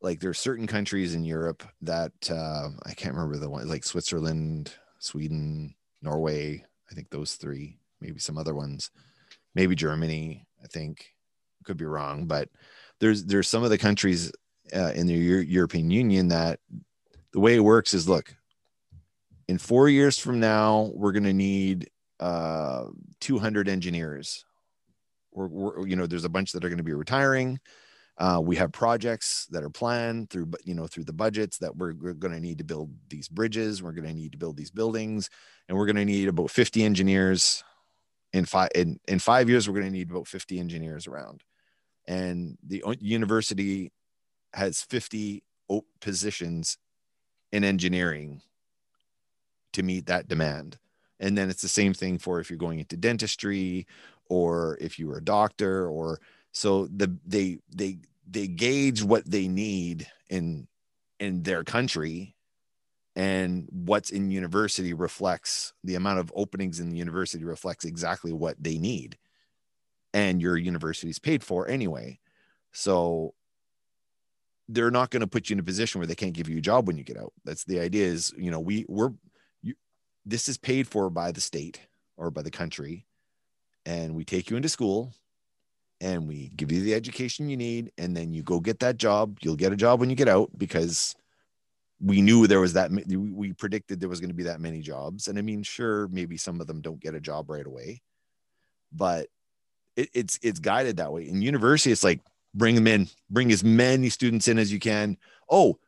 Like 0.01 0.21
there 0.21 0.29
are 0.29 0.33
certain 0.33 0.67
countries 0.67 1.13
in 1.13 1.25
Europe 1.25 1.63
that 1.81 2.13
uh, 2.31 2.69
I 2.85 2.93
can't 2.93 3.13
remember 3.13 3.37
the 3.37 3.49
one, 3.49 3.67
like 3.67 3.83
Switzerland, 3.83 4.73
Sweden, 4.99 5.75
Norway. 6.01 6.63
I 6.89 6.93
think 6.93 7.09
those 7.09 7.33
three, 7.33 7.77
maybe 7.99 8.19
some 8.19 8.37
other 8.37 8.55
ones, 8.55 8.91
maybe 9.53 9.75
Germany. 9.75 10.45
I 10.63 10.67
think 10.67 11.13
could 11.63 11.77
be 11.77 11.85
wrong, 11.85 12.25
but 12.25 12.49
there's 12.99 13.25
there's 13.25 13.47
some 13.47 13.63
of 13.63 13.69
the 13.69 13.77
countries 13.77 14.31
uh, 14.75 14.91
in 14.95 15.07
the 15.07 15.13
Euro- 15.13 15.43
European 15.43 15.91
Union 15.91 16.27
that 16.29 16.59
the 17.33 17.39
way 17.39 17.55
it 17.55 17.63
works 17.63 17.93
is 17.93 18.09
look, 18.09 18.35
in 19.47 19.57
four 19.57 19.89
years 19.89 20.17
from 20.17 20.39
now, 20.39 20.91
we're 20.93 21.11
going 21.11 21.23
to 21.23 21.33
need 21.33 21.89
uh, 22.19 22.85
200 23.21 23.69
engineers. 23.69 24.45
We're, 25.31 25.47
we're, 25.47 25.87
you 25.87 25.95
know, 25.95 26.07
there's 26.07 26.25
a 26.25 26.29
bunch 26.29 26.51
that 26.51 26.63
are 26.63 26.69
going 26.69 26.77
to 26.77 26.83
be 26.83 26.93
retiring. 26.93 27.59
Uh, 28.17 28.41
we 28.43 28.57
have 28.57 28.71
projects 28.73 29.47
that 29.51 29.63
are 29.63 29.69
planned 29.69 30.29
through, 30.29 30.51
you 30.65 30.75
know, 30.75 30.87
through 30.87 31.05
the 31.05 31.13
budgets 31.13 31.57
that 31.59 31.75
we're, 31.75 31.93
we're 31.95 32.13
going 32.13 32.33
to 32.33 32.39
need 32.39 32.57
to 32.57 32.65
build 32.65 32.91
these 33.09 33.29
bridges. 33.29 33.81
We're 33.81 33.93
going 33.93 34.07
to 34.07 34.13
need 34.13 34.33
to 34.33 34.37
build 34.37 34.57
these 34.57 34.71
buildings, 34.71 35.29
and 35.67 35.77
we're 35.77 35.85
going 35.85 35.95
to 35.95 36.05
need 36.05 36.27
about 36.27 36.51
50 36.51 36.83
engineers. 36.83 37.63
In 38.31 38.45
five 38.45 38.69
in, 38.75 38.99
in 39.07 39.19
five 39.19 39.49
years, 39.49 39.67
we're 39.67 39.79
going 39.79 39.91
to 39.91 39.97
need 39.97 40.11
about 40.11 40.27
50 40.27 40.59
engineers 40.59 41.07
around, 41.07 41.43
and 42.07 42.57
the 42.63 42.83
university 42.99 43.91
has 44.53 44.81
50 44.83 45.43
o- 45.69 45.85
positions 45.99 46.77
in 47.51 47.63
engineering 47.63 48.41
to 49.73 49.83
meet 49.83 50.05
that 50.07 50.27
demand. 50.27 50.77
And 51.19 51.37
then 51.37 51.49
it's 51.49 51.61
the 51.61 51.67
same 51.67 51.93
thing 51.93 52.17
for 52.17 52.39
if 52.39 52.49
you're 52.49 52.57
going 52.57 52.79
into 52.79 52.97
dentistry 52.97 53.87
or 54.29 54.77
if 54.79 54.97
you 54.97 55.07
were 55.07 55.17
a 55.17 55.23
doctor 55.23 55.87
or 55.87 56.19
so 56.51 56.87
the 56.87 57.15
they 57.25 57.59
they 57.75 57.99
they 58.29 58.47
gauge 58.47 59.03
what 59.03 59.29
they 59.29 59.47
need 59.47 60.07
in 60.29 60.67
in 61.19 61.43
their 61.43 61.63
country 61.63 62.35
and 63.19 63.67
what's 63.69 64.11
in 64.11 64.31
university 64.31 64.93
reflects 64.93 65.73
the 65.83 65.95
amount 65.95 66.19
of 66.19 66.31
openings 66.37 66.79
in 66.79 66.89
the 66.89 66.95
university 66.95 67.43
reflects 67.43 67.83
exactly 67.83 68.31
what 68.31 68.55
they 68.57 68.77
need 68.77 69.17
and 70.13 70.41
your 70.41 70.55
university's 70.55 71.19
paid 71.19 71.43
for 71.43 71.67
anyway. 71.67 72.17
So 72.71 73.33
they're 74.69 74.89
not 74.89 75.09
going 75.09 75.19
to 75.19 75.27
put 75.27 75.49
you 75.49 75.55
in 75.55 75.59
a 75.59 75.63
position 75.63 75.99
where 75.99 76.07
they 76.07 76.15
can't 76.15 76.31
give 76.31 76.47
you 76.47 76.59
a 76.59 76.61
job 76.61 76.87
when 76.87 76.97
you 76.97 77.03
get 77.03 77.17
out. 77.17 77.33
That's 77.43 77.65
the 77.65 77.81
idea 77.81 78.05
is 78.05 78.33
you 78.37 78.51
know 78.51 78.61
we 78.61 78.85
we're 78.87 79.11
you, 79.61 79.73
this 80.25 80.47
is 80.47 80.57
paid 80.57 80.87
for 80.87 81.09
by 81.09 81.33
the 81.33 81.41
state 81.41 81.81
or 82.15 82.31
by 82.31 82.41
the 82.41 82.51
country 82.51 83.05
and 83.85 84.15
we 84.15 84.23
take 84.23 84.49
you 84.49 84.55
into 84.55 84.69
school 84.69 85.13
and 85.99 86.25
we 86.25 86.53
give 86.55 86.71
you 86.71 86.79
the 86.83 86.93
education 86.93 87.49
you 87.49 87.57
need 87.57 87.91
and 87.97 88.15
then 88.15 88.31
you 88.31 88.43
go 88.43 88.61
get 88.61 88.79
that 88.79 88.95
job. 88.95 89.39
You'll 89.41 89.57
get 89.57 89.73
a 89.73 89.75
job 89.75 89.99
when 89.99 90.09
you 90.09 90.15
get 90.15 90.29
out 90.29 90.51
because 90.57 91.15
we 92.01 92.21
knew 92.21 92.47
there 92.47 92.61
was 92.61 92.73
that 92.73 92.91
we 92.91 93.53
predicted 93.53 93.99
there 93.99 94.09
was 94.09 94.19
going 94.19 94.29
to 94.29 94.35
be 94.35 94.43
that 94.43 94.61
many 94.61 94.81
jobs 94.81 95.27
and 95.27 95.37
i 95.37 95.41
mean 95.41 95.63
sure 95.63 96.07
maybe 96.09 96.37
some 96.37 96.61
of 96.61 96.67
them 96.67 96.81
don't 96.81 96.99
get 96.99 97.15
a 97.15 97.19
job 97.19 97.49
right 97.49 97.65
away 97.65 98.01
but 98.91 99.27
it, 99.95 100.09
it's 100.13 100.39
it's 100.41 100.59
guided 100.59 100.97
that 100.97 101.11
way. 101.11 101.27
In 101.27 101.41
university 101.41 101.91
it's 101.91 102.03
like 102.03 102.21
bring 102.53 102.75
them 102.75 102.87
in 102.87 103.07
bring 103.29 103.51
as 103.51 103.63
many 103.63 104.09
students 104.09 104.47
in 104.47 104.57
as 104.57 104.71
you 104.71 104.79
can. 104.79 105.17
Oh 105.49 105.79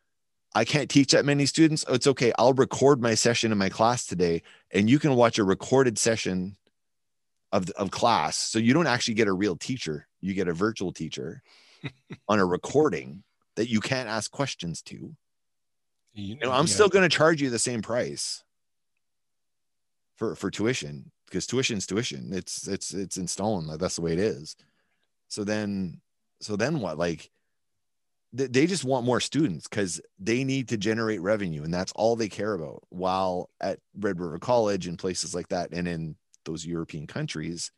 i 0.53 0.65
can't 0.65 0.89
teach 0.89 1.13
that 1.13 1.25
many 1.25 1.45
students? 1.45 1.85
Oh, 1.87 1.93
it's 1.93 2.07
okay 2.07 2.33
i'll 2.37 2.53
record 2.53 3.01
my 3.01 3.15
session 3.15 3.51
in 3.51 3.57
my 3.57 3.69
class 3.69 4.05
today 4.05 4.43
and 4.71 4.89
you 4.89 4.99
can 4.99 5.15
watch 5.15 5.39
a 5.39 5.43
recorded 5.43 5.97
session 5.97 6.57
of, 7.53 7.69
of 7.71 7.91
class. 7.91 8.37
So 8.37 8.59
you 8.59 8.73
don't 8.73 8.87
actually 8.87 9.15
get 9.15 9.27
a 9.27 9.33
real 9.33 9.55
teacher 9.55 10.07
you 10.19 10.33
get 10.33 10.47
a 10.47 10.53
virtual 10.53 10.91
teacher 10.91 11.41
on 12.27 12.39
a 12.39 12.45
recording 12.45 13.23
that 13.55 13.69
you 13.69 13.79
can't 13.79 14.09
ask 14.09 14.29
questions 14.29 14.81
to 14.83 15.15
You 16.13 16.35
know, 16.37 16.51
I'm 16.51 16.67
still 16.67 16.89
going 16.89 17.09
to 17.09 17.15
charge 17.15 17.41
you 17.41 17.49
the 17.49 17.59
same 17.59 17.81
price 17.81 18.43
for 20.17 20.35
for 20.35 20.51
tuition 20.51 21.11
because 21.25 21.47
tuition's 21.47 21.87
tuition. 21.87 22.31
It's 22.33 22.67
it's 22.67 22.93
it's 22.93 23.17
installing. 23.17 23.67
Like, 23.67 23.79
That's 23.79 23.95
the 23.95 24.01
way 24.01 24.13
it 24.13 24.19
is. 24.19 24.55
So 25.29 25.43
then, 25.45 26.01
so 26.41 26.57
then 26.57 26.81
what? 26.81 26.97
Like, 26.97 27.31
they, 28.33 28.47
they 28.47 28.67
just 28.67 28.83
want 28.83 29.05
more 29.05 29.21
students 29.21 29.67
because 29.67 30.01
they 30.19 30.43
need 30.43 30.69
to 30.69 30.77
generate 30.77 31.21
revenue, 31.21 31.63
and 31.63 31.73
that's 31.73 31.93
all 31.95 32.15
they 32.15 32.29
care 32.29 32.53
about. 32.53 32.83
While 32.89 33.49
at 33.61 33.79
Red 33.97 34.19
River 34.19 34.39
College 34.39 34.87
and 34.87 34.99
places 34.99 35.33
like 35.33 35.47
that, 35.47 35.69
and 35.71 35.87
in 35.87 36.15
those 36.43 36.65
European 36.65 37.07
countries 37.07 37.71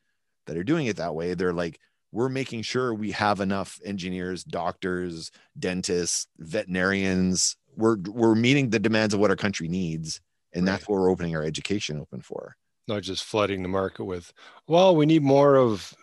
that 0.48 0.58
are 0.58 0.64
doing 0.64 0.88
it 0.88 0.98
that 0.98 1.16
way, 1.16 1.36
they're 1.36 1.54
like, 1.54 1.80
we're 2.12 2.30
making 2.30 2.62
sure 2.62 2.94
we 2.94 3.12
have 3.12 3.40
enough 3.40 3.80
engineers, 3.86 4.44
doctors, 4.44 5.32
dentists, 5.58 6.28
veterinarians. 6.38 7.56
We're 7.76 7.98
we're 8.08 8.36
meeting 8.36 8.70
the 8.70 8.80
demands 8.80 9.14
of 9.14 9.20
what 9.20 9.30
our 9.30 9.36
country 9.36 9.68
needs, 9.68 10.22
and 10.54 10.68
that's 10.68 10.88
what 10.88 11.00
we're 11.00 11.10
opening 11.10 11.36
our 11.36 11.44
education 11.44 12.00
open 12.00 12.22
for. 12.22 12.56
not 12.88 13.02
just 13.02 13.24
flooding 13.24 13.64
the 13.64 13.70
market 13.70 14.04
with, 14.06 14.34
well, 14.68 14.96
we 14.96 15.06
need 15.06 15.24
more 15.24 15.56
of 15.56 15.94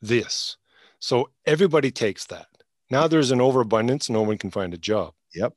this. 0.00 0.56
So 1.00 1.30
everybody 1.46 1.90
takes 1.90 2.26
that. 2.26 2.46
Now 2.90 3.08
there's 3.08 3.30
an 3.32 3.40
overabundance, 3.40 4.08
no 4.08 4.22
one 4.22 4.38
can 4.38 4.50
find 4.50 4.72
a 4.72 4.78
job. 4.78 5.14
Yep. 5.34 5.52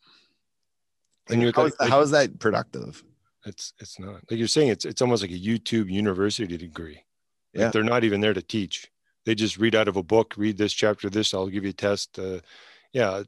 And 1.29 1.41
you're 1.41 1.53
how, 1.55 1.63
like, 1.63 1.73
is, 1.79 1.89
how 1.89 2.01
is 2.01 2.11
that 2.11 2.39
productive? 2.39 3.03
it's 3.45 3.73
it's 3.79 3.99
not 3.99 4.13
like 4.29 4.37
you're 4.39 4.47
saying 4.47 4.67
it's 4.69 4.85
it's 4.85 5.01
almost 5.01 5.23
like 5.23 5.31
a 5.31 5.39
YouTube 5.39 5.89
university 5.89 6.57
degree. 6.57 7.03
Like 7.53 7.61
Yeah. 7.61 7.69
they're 7.71 7.83
not 7.83 8.03
even 8.03 8.21
there 8.21 8.33
to 8.33 8.41
teach. 8.41 8.91
They 9.25 9.33
just 9.35 9.57
read 9.57 9.75
out 9.75 9.87
of 9.87 9.97
a 9.97 10.03
book, 10.03 10.33
read 10.37 10.57
this 10.57 10.73
chapter, 10.73 11.09
this, 11.09 11.33
I'll 11.33 11.47
give 11.47 11.63
you 11.63 11.69
a 11.71 11.73
test. 11.73 12.17
Uh, 12.19 12.39
yeah. 12.93 13.23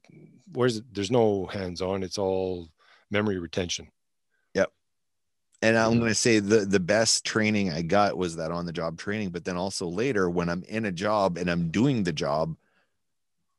Where's 0.52 0.81
there's 0.91 1.11
no 1.11 1.45
hands-on, 1.48 2.03
it's 2.03 2.18
all 2.18 2.69
memory 3.10 3.40
retention. 3.40 3.90
Yep. 4.53 4.72
And 5.61 5.77
I'm 5.77 5.98
going 5.98 6.11
to 6.11 6.15
say 6.15 6.40
the 6.40 6.60
the 6.60 6.80
best 6.80 7.26
training 7.26 7.72
I 7.72 7.81
got 7.81 8.18
was 8.18 8.35
that 8.35 8.52
on 8.52 8.65
the 8.65 8.73
job 8.73 8.98
training, 8.98 9.30
but 9.30 9.45
then 9.45 9.57
also 9.57 9.88
later 9.88 10.30
when 10.30 10.49
I'm 10.49 10.64
in 10.64 10.85
a 10.85 10.91
job 10.91 11.38
and 11.38 11.49
I'm 11.49 11.69
doing 11.72 12.03
the 12.03 12.14
job, 12.14 12.56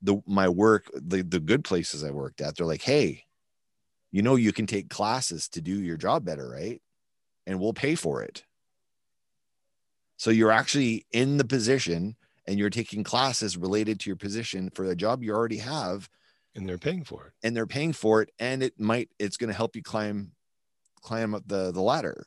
the 0.03 0.23
my 0.27 0.49
work, 0.49 0.91
the 0.95 1.23
the 1.23 1.41
good 1.41 1.65
places 1.65 2.05
I 2.05 2.11
worked 2.11 2.41
at, 2.41 2.57
they're 2.57 2.67
like, 2.67 2.83
"Hey, 2.83 3.25
you 4.13 4.23
know 4.23 4.37
you 4.37 4.53
can 4.53 4.67
take 4.67 4.91
classes 4.91 5.49
to 5.51 5.61
do 5.61 5.81
your 5.81 5.97
job 5.97 6.25
better, 6.25 6.49
right? 6.49 6.81
And 7.47 7.59
we'll 7.59 7.73
pay 7.73 7.95
for 7.95 8.23
it." 8.23 8.45
So 10.17 10.31
you're 10.31 10.53
actually 10.53 11.07
in 11.11 11.39
the 11.39 11.45
position 11.45 12.17
and 12.47 12.59
you're 12.59 12.71
taking 12.71 13.03
classes 13.05 13.57
related 13.57 13.99
to 14.01 14.11
your 14.11 14.17
position 14.17 14.71
for 14.75 14.85
a 14.85 14.95
job 14.97 15.23
you 15.23 15.33
already 15.33 15.59
have 15.59 16.09
And 16.55 16.69
they're 16.69 16.79
paying 16.79 17.05
for 17.05 17.27
it. 17.27 17.33
and 17.47 17.57
they're 17.57 17.67
paying 17.67 17.93
for 17.93 18.23
it 18.23 18.31
and 18.39 18.63
it 18.63 18.79
might 18.79 19.09
it's 19.19 19.37
going 19.37 19.49
to 19.51 19.57
help 19.57 19.75
you 19.77 19.83
climb 19.83 20.33
climb 21.03 21.35
up 21.35 21.43
the 21.47 21.71
the 21.73 21.83
ladder 21.83 22.27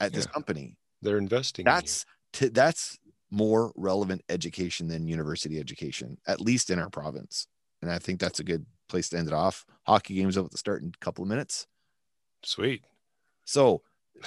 at 0.00 0.12
this 0.12 0.24
Yeah. 0.26 0.32
company 0.32 0.76
They're 1.02 1.18
investing. 1.18 1.66
in 1.66 1.70
you. 1.70 1.74
that's 1.76 2.04
t- 2.32 2.48
that's 2.48 2.98
more 3.30 3.72
relevant 3.76 4.22
education 4.30 4.88
than 4.88 5.06
university 5.06 5.58
education 5.60 6.16
at 6.26 6.40
least 6.40 6.70
in 6.70 6.78
our 6.78 6.88
province 6.88 7.46
and 7.82 7.90
i 7.92 7.98
think 7.98 8.18
that's 8.20 8.40
a 8.40 8.44
good 8.44 8.64
place 8.88 9.10
to 9.10 9.18
end 9.18 9.28
it 9.28 9.34
off 9.34 9.66
hockey 9.86 10.14
games 10.14 10.38
up 10.38 10.48
to 10.50 10.56
start 10.56 10.80
in 10.82 10.88
a 10.88 11.04
couple 11.04 11.22
of 11.22 11.28
minutes 11.28 11.66
sweet. 12.42 12.82
so 13.44 13.82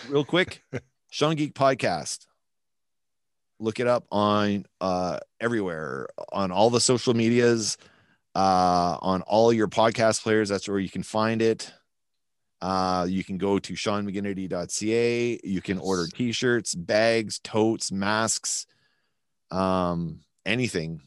real 0.07 0.23
quick 0.23 0.61
sean 1.10 1.35
geek 1.35 1.56
podcast 1.56 2.27
look 3.62 3.80
it 3.80 3.88
up 3.88 4.06
on 4.12 4.66
uh 4.82 5.18
everywhere 5.40 6.08
on 6.34 6.52
all 6.52 6.70
the 6.70 6.82
social 6.82 7.14
medias 7.14 7.78
uh 8.36 8.98
on 9.02 9.22
all 9.24 9.54
your 9.54 9.68
podcast 9.68 10.24
players 10.24 10.50
that's 10.50 10.68
where 10.68 10.80
you 10.80 10.90
can 10.90 11.04
find 11.04 11.42
it 11.42 11.72
Uh, 12.62 13.08
you 13.10 13.24
can 13.24 13.38
go 13.40 13.58
to 13.58 13.74
seanmcginnity.ca. 13.74 15.40
You 15.44 15.62
can 15.62 15.80
order 15.80 16.06
t-shirts, 16.14 16.76
bags, 16.76 17.40
totes, 17.44 17.92
masks, 17.92 18.68
um, 19.50 20.20
anything, 20.46 21.02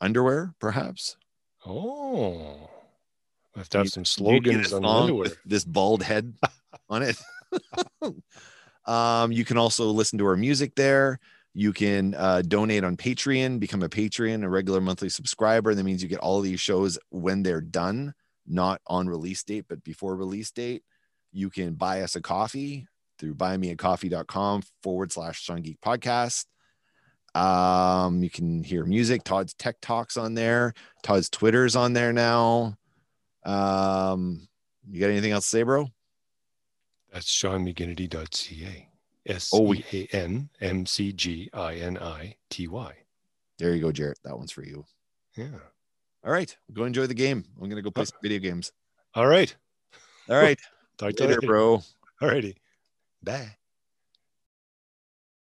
underwear, 0.00 0.54
perhaps. 0.60 1.16
Oh, 1.66 2.70
I 3.56 3.58
have 3.58 3.68
to 3.70 3.78
have 3.78 3.86
You- 3.86 4.04
some 4.04 4.26
You 4.26 4.40
get 4.40 4.60
a 4.60 4.64
slogans 4.68 4.72
on 4.72 4.84
underwear. 4.84 5.22
with 5.24 5.38
this 5.44 5.64
bald 5.64 6.04
head 6.04 6.34
on 6.88 7.02
it. 7.02 7.18
um, 8.86 9.32
you 9.32 9.44
can 9.44 9.58
also 9.58 9.86
listen 9.90 10.18
to 10.18 10.26
our 10.26 10.36
music 10.36 10.74
there. 10.76 11.18
You 11.54 11.72
can 11.72 12.14
uh, 12.14 12.42
donate 12.42 12.84
on 12.84 12.96
Patreon, 12.96 13.60
become 13.60 13.82
a 13.82 13.88
Patreon, 13.88 14.42
a 14.42 14.48
regular 14.48 14.80
monthly 14.80 15.10
subscriber. 15.10 15.74
That 15.74 15.84
means 15.84 16.02
you 16.02 16.08
get 16.08 16.20
all 16.20 16.40
these 16.40 16.60
shows 16.60 16.98
when 17.10 17.42
they're 17.42 17.60
done, 17.60 18.14
not 18.46 18.80
on 18.86 19.08
release 19.08 19.42
date, 19.42 19.66
but 19.68 19.84
before 19.84 20.16
release 20.16 20.50
date. 20.50 20.82
You 21.30 21.50
can 21.50 21.74
buy 21.74 22.02
us 22.02 22.16
a 22.16 22.22
coffee 22.22 22.86
through 23.18 23.34
buymeacoffee.com 23.34 24.62
forward 24.82 25.12
slash 25.12 25.42
Sean 25.42 25.62
Geek 25.62 25.80
Podcast. 25.80 26.46
Um, 27.34 28.22
you 28.22 28.30
can 28.30 28.62
hear 28.62 28.84
music. 28.84 29.24
Todd's 29.24 29.54
Tech 29.54 29.76
Talks 29.80 30.16
on 30.16 30.34
there. 30.34 30.74
Todd's 31.02 31.30
Twitter's 31.30 31.76
on 31.76 31.92
there 31.92 32.12
now. 32.12 32.76
Um, 33.44 34.48
you 34.88 35.00
got 35.00 35.10
anything 35.10 35.32
else 35.32 35.44
to 35.44 35.50
say, 35.50 35.62
bro? 35.62 35.88
That's 37.12 37.26
seanmcginnity.ca. 37.26 38.91
S 39.26 39.52
E 39.54 39.84
A 39.92 40.16
N 40.16 40.48
M 40.60 40.86
C 40.86 41.12
G 41.12 41.50
I 41.52 41.74
N 41.76 41.98
I 41.98 42.36
T 42.50 42.68
Y. 42.68 42.94
There 43.58 43.74
you 43.74 43.80
go, 43.80 43.92
Jarrett. 43.92 44.18
That 44.24 44.36
one's 44.36 44.52
for 44.52 44.64
you. 44.64 44.84
Yeah. 45.36 45.58
All 46.24 46.32
right. 46.32 46.56
Go 46.72 46.84
enjoy 46.84 47.06
the 47.06 47.14
game. 47.14 47.44
I'm 47.60 47.68
gonna 47.68 47.82
go 47.82 47.90
play 47.90 48.04
some 48.04 48.18
video 48.22 48.38
games. 48.38 48.72
All 49.14 49.26
right. 49.26 49.54
All 50.28 50.36
right. 50.36 50.58
Talk 50.98 51.14
to 51.14 51.22
you 51.22 51.28
Later, 51.28 51.40
later, 51.40 51.46
bro. 51.46 51.82
All 52.20 52.28
righty. 52.28 52.56
Bye. 53.22 53.56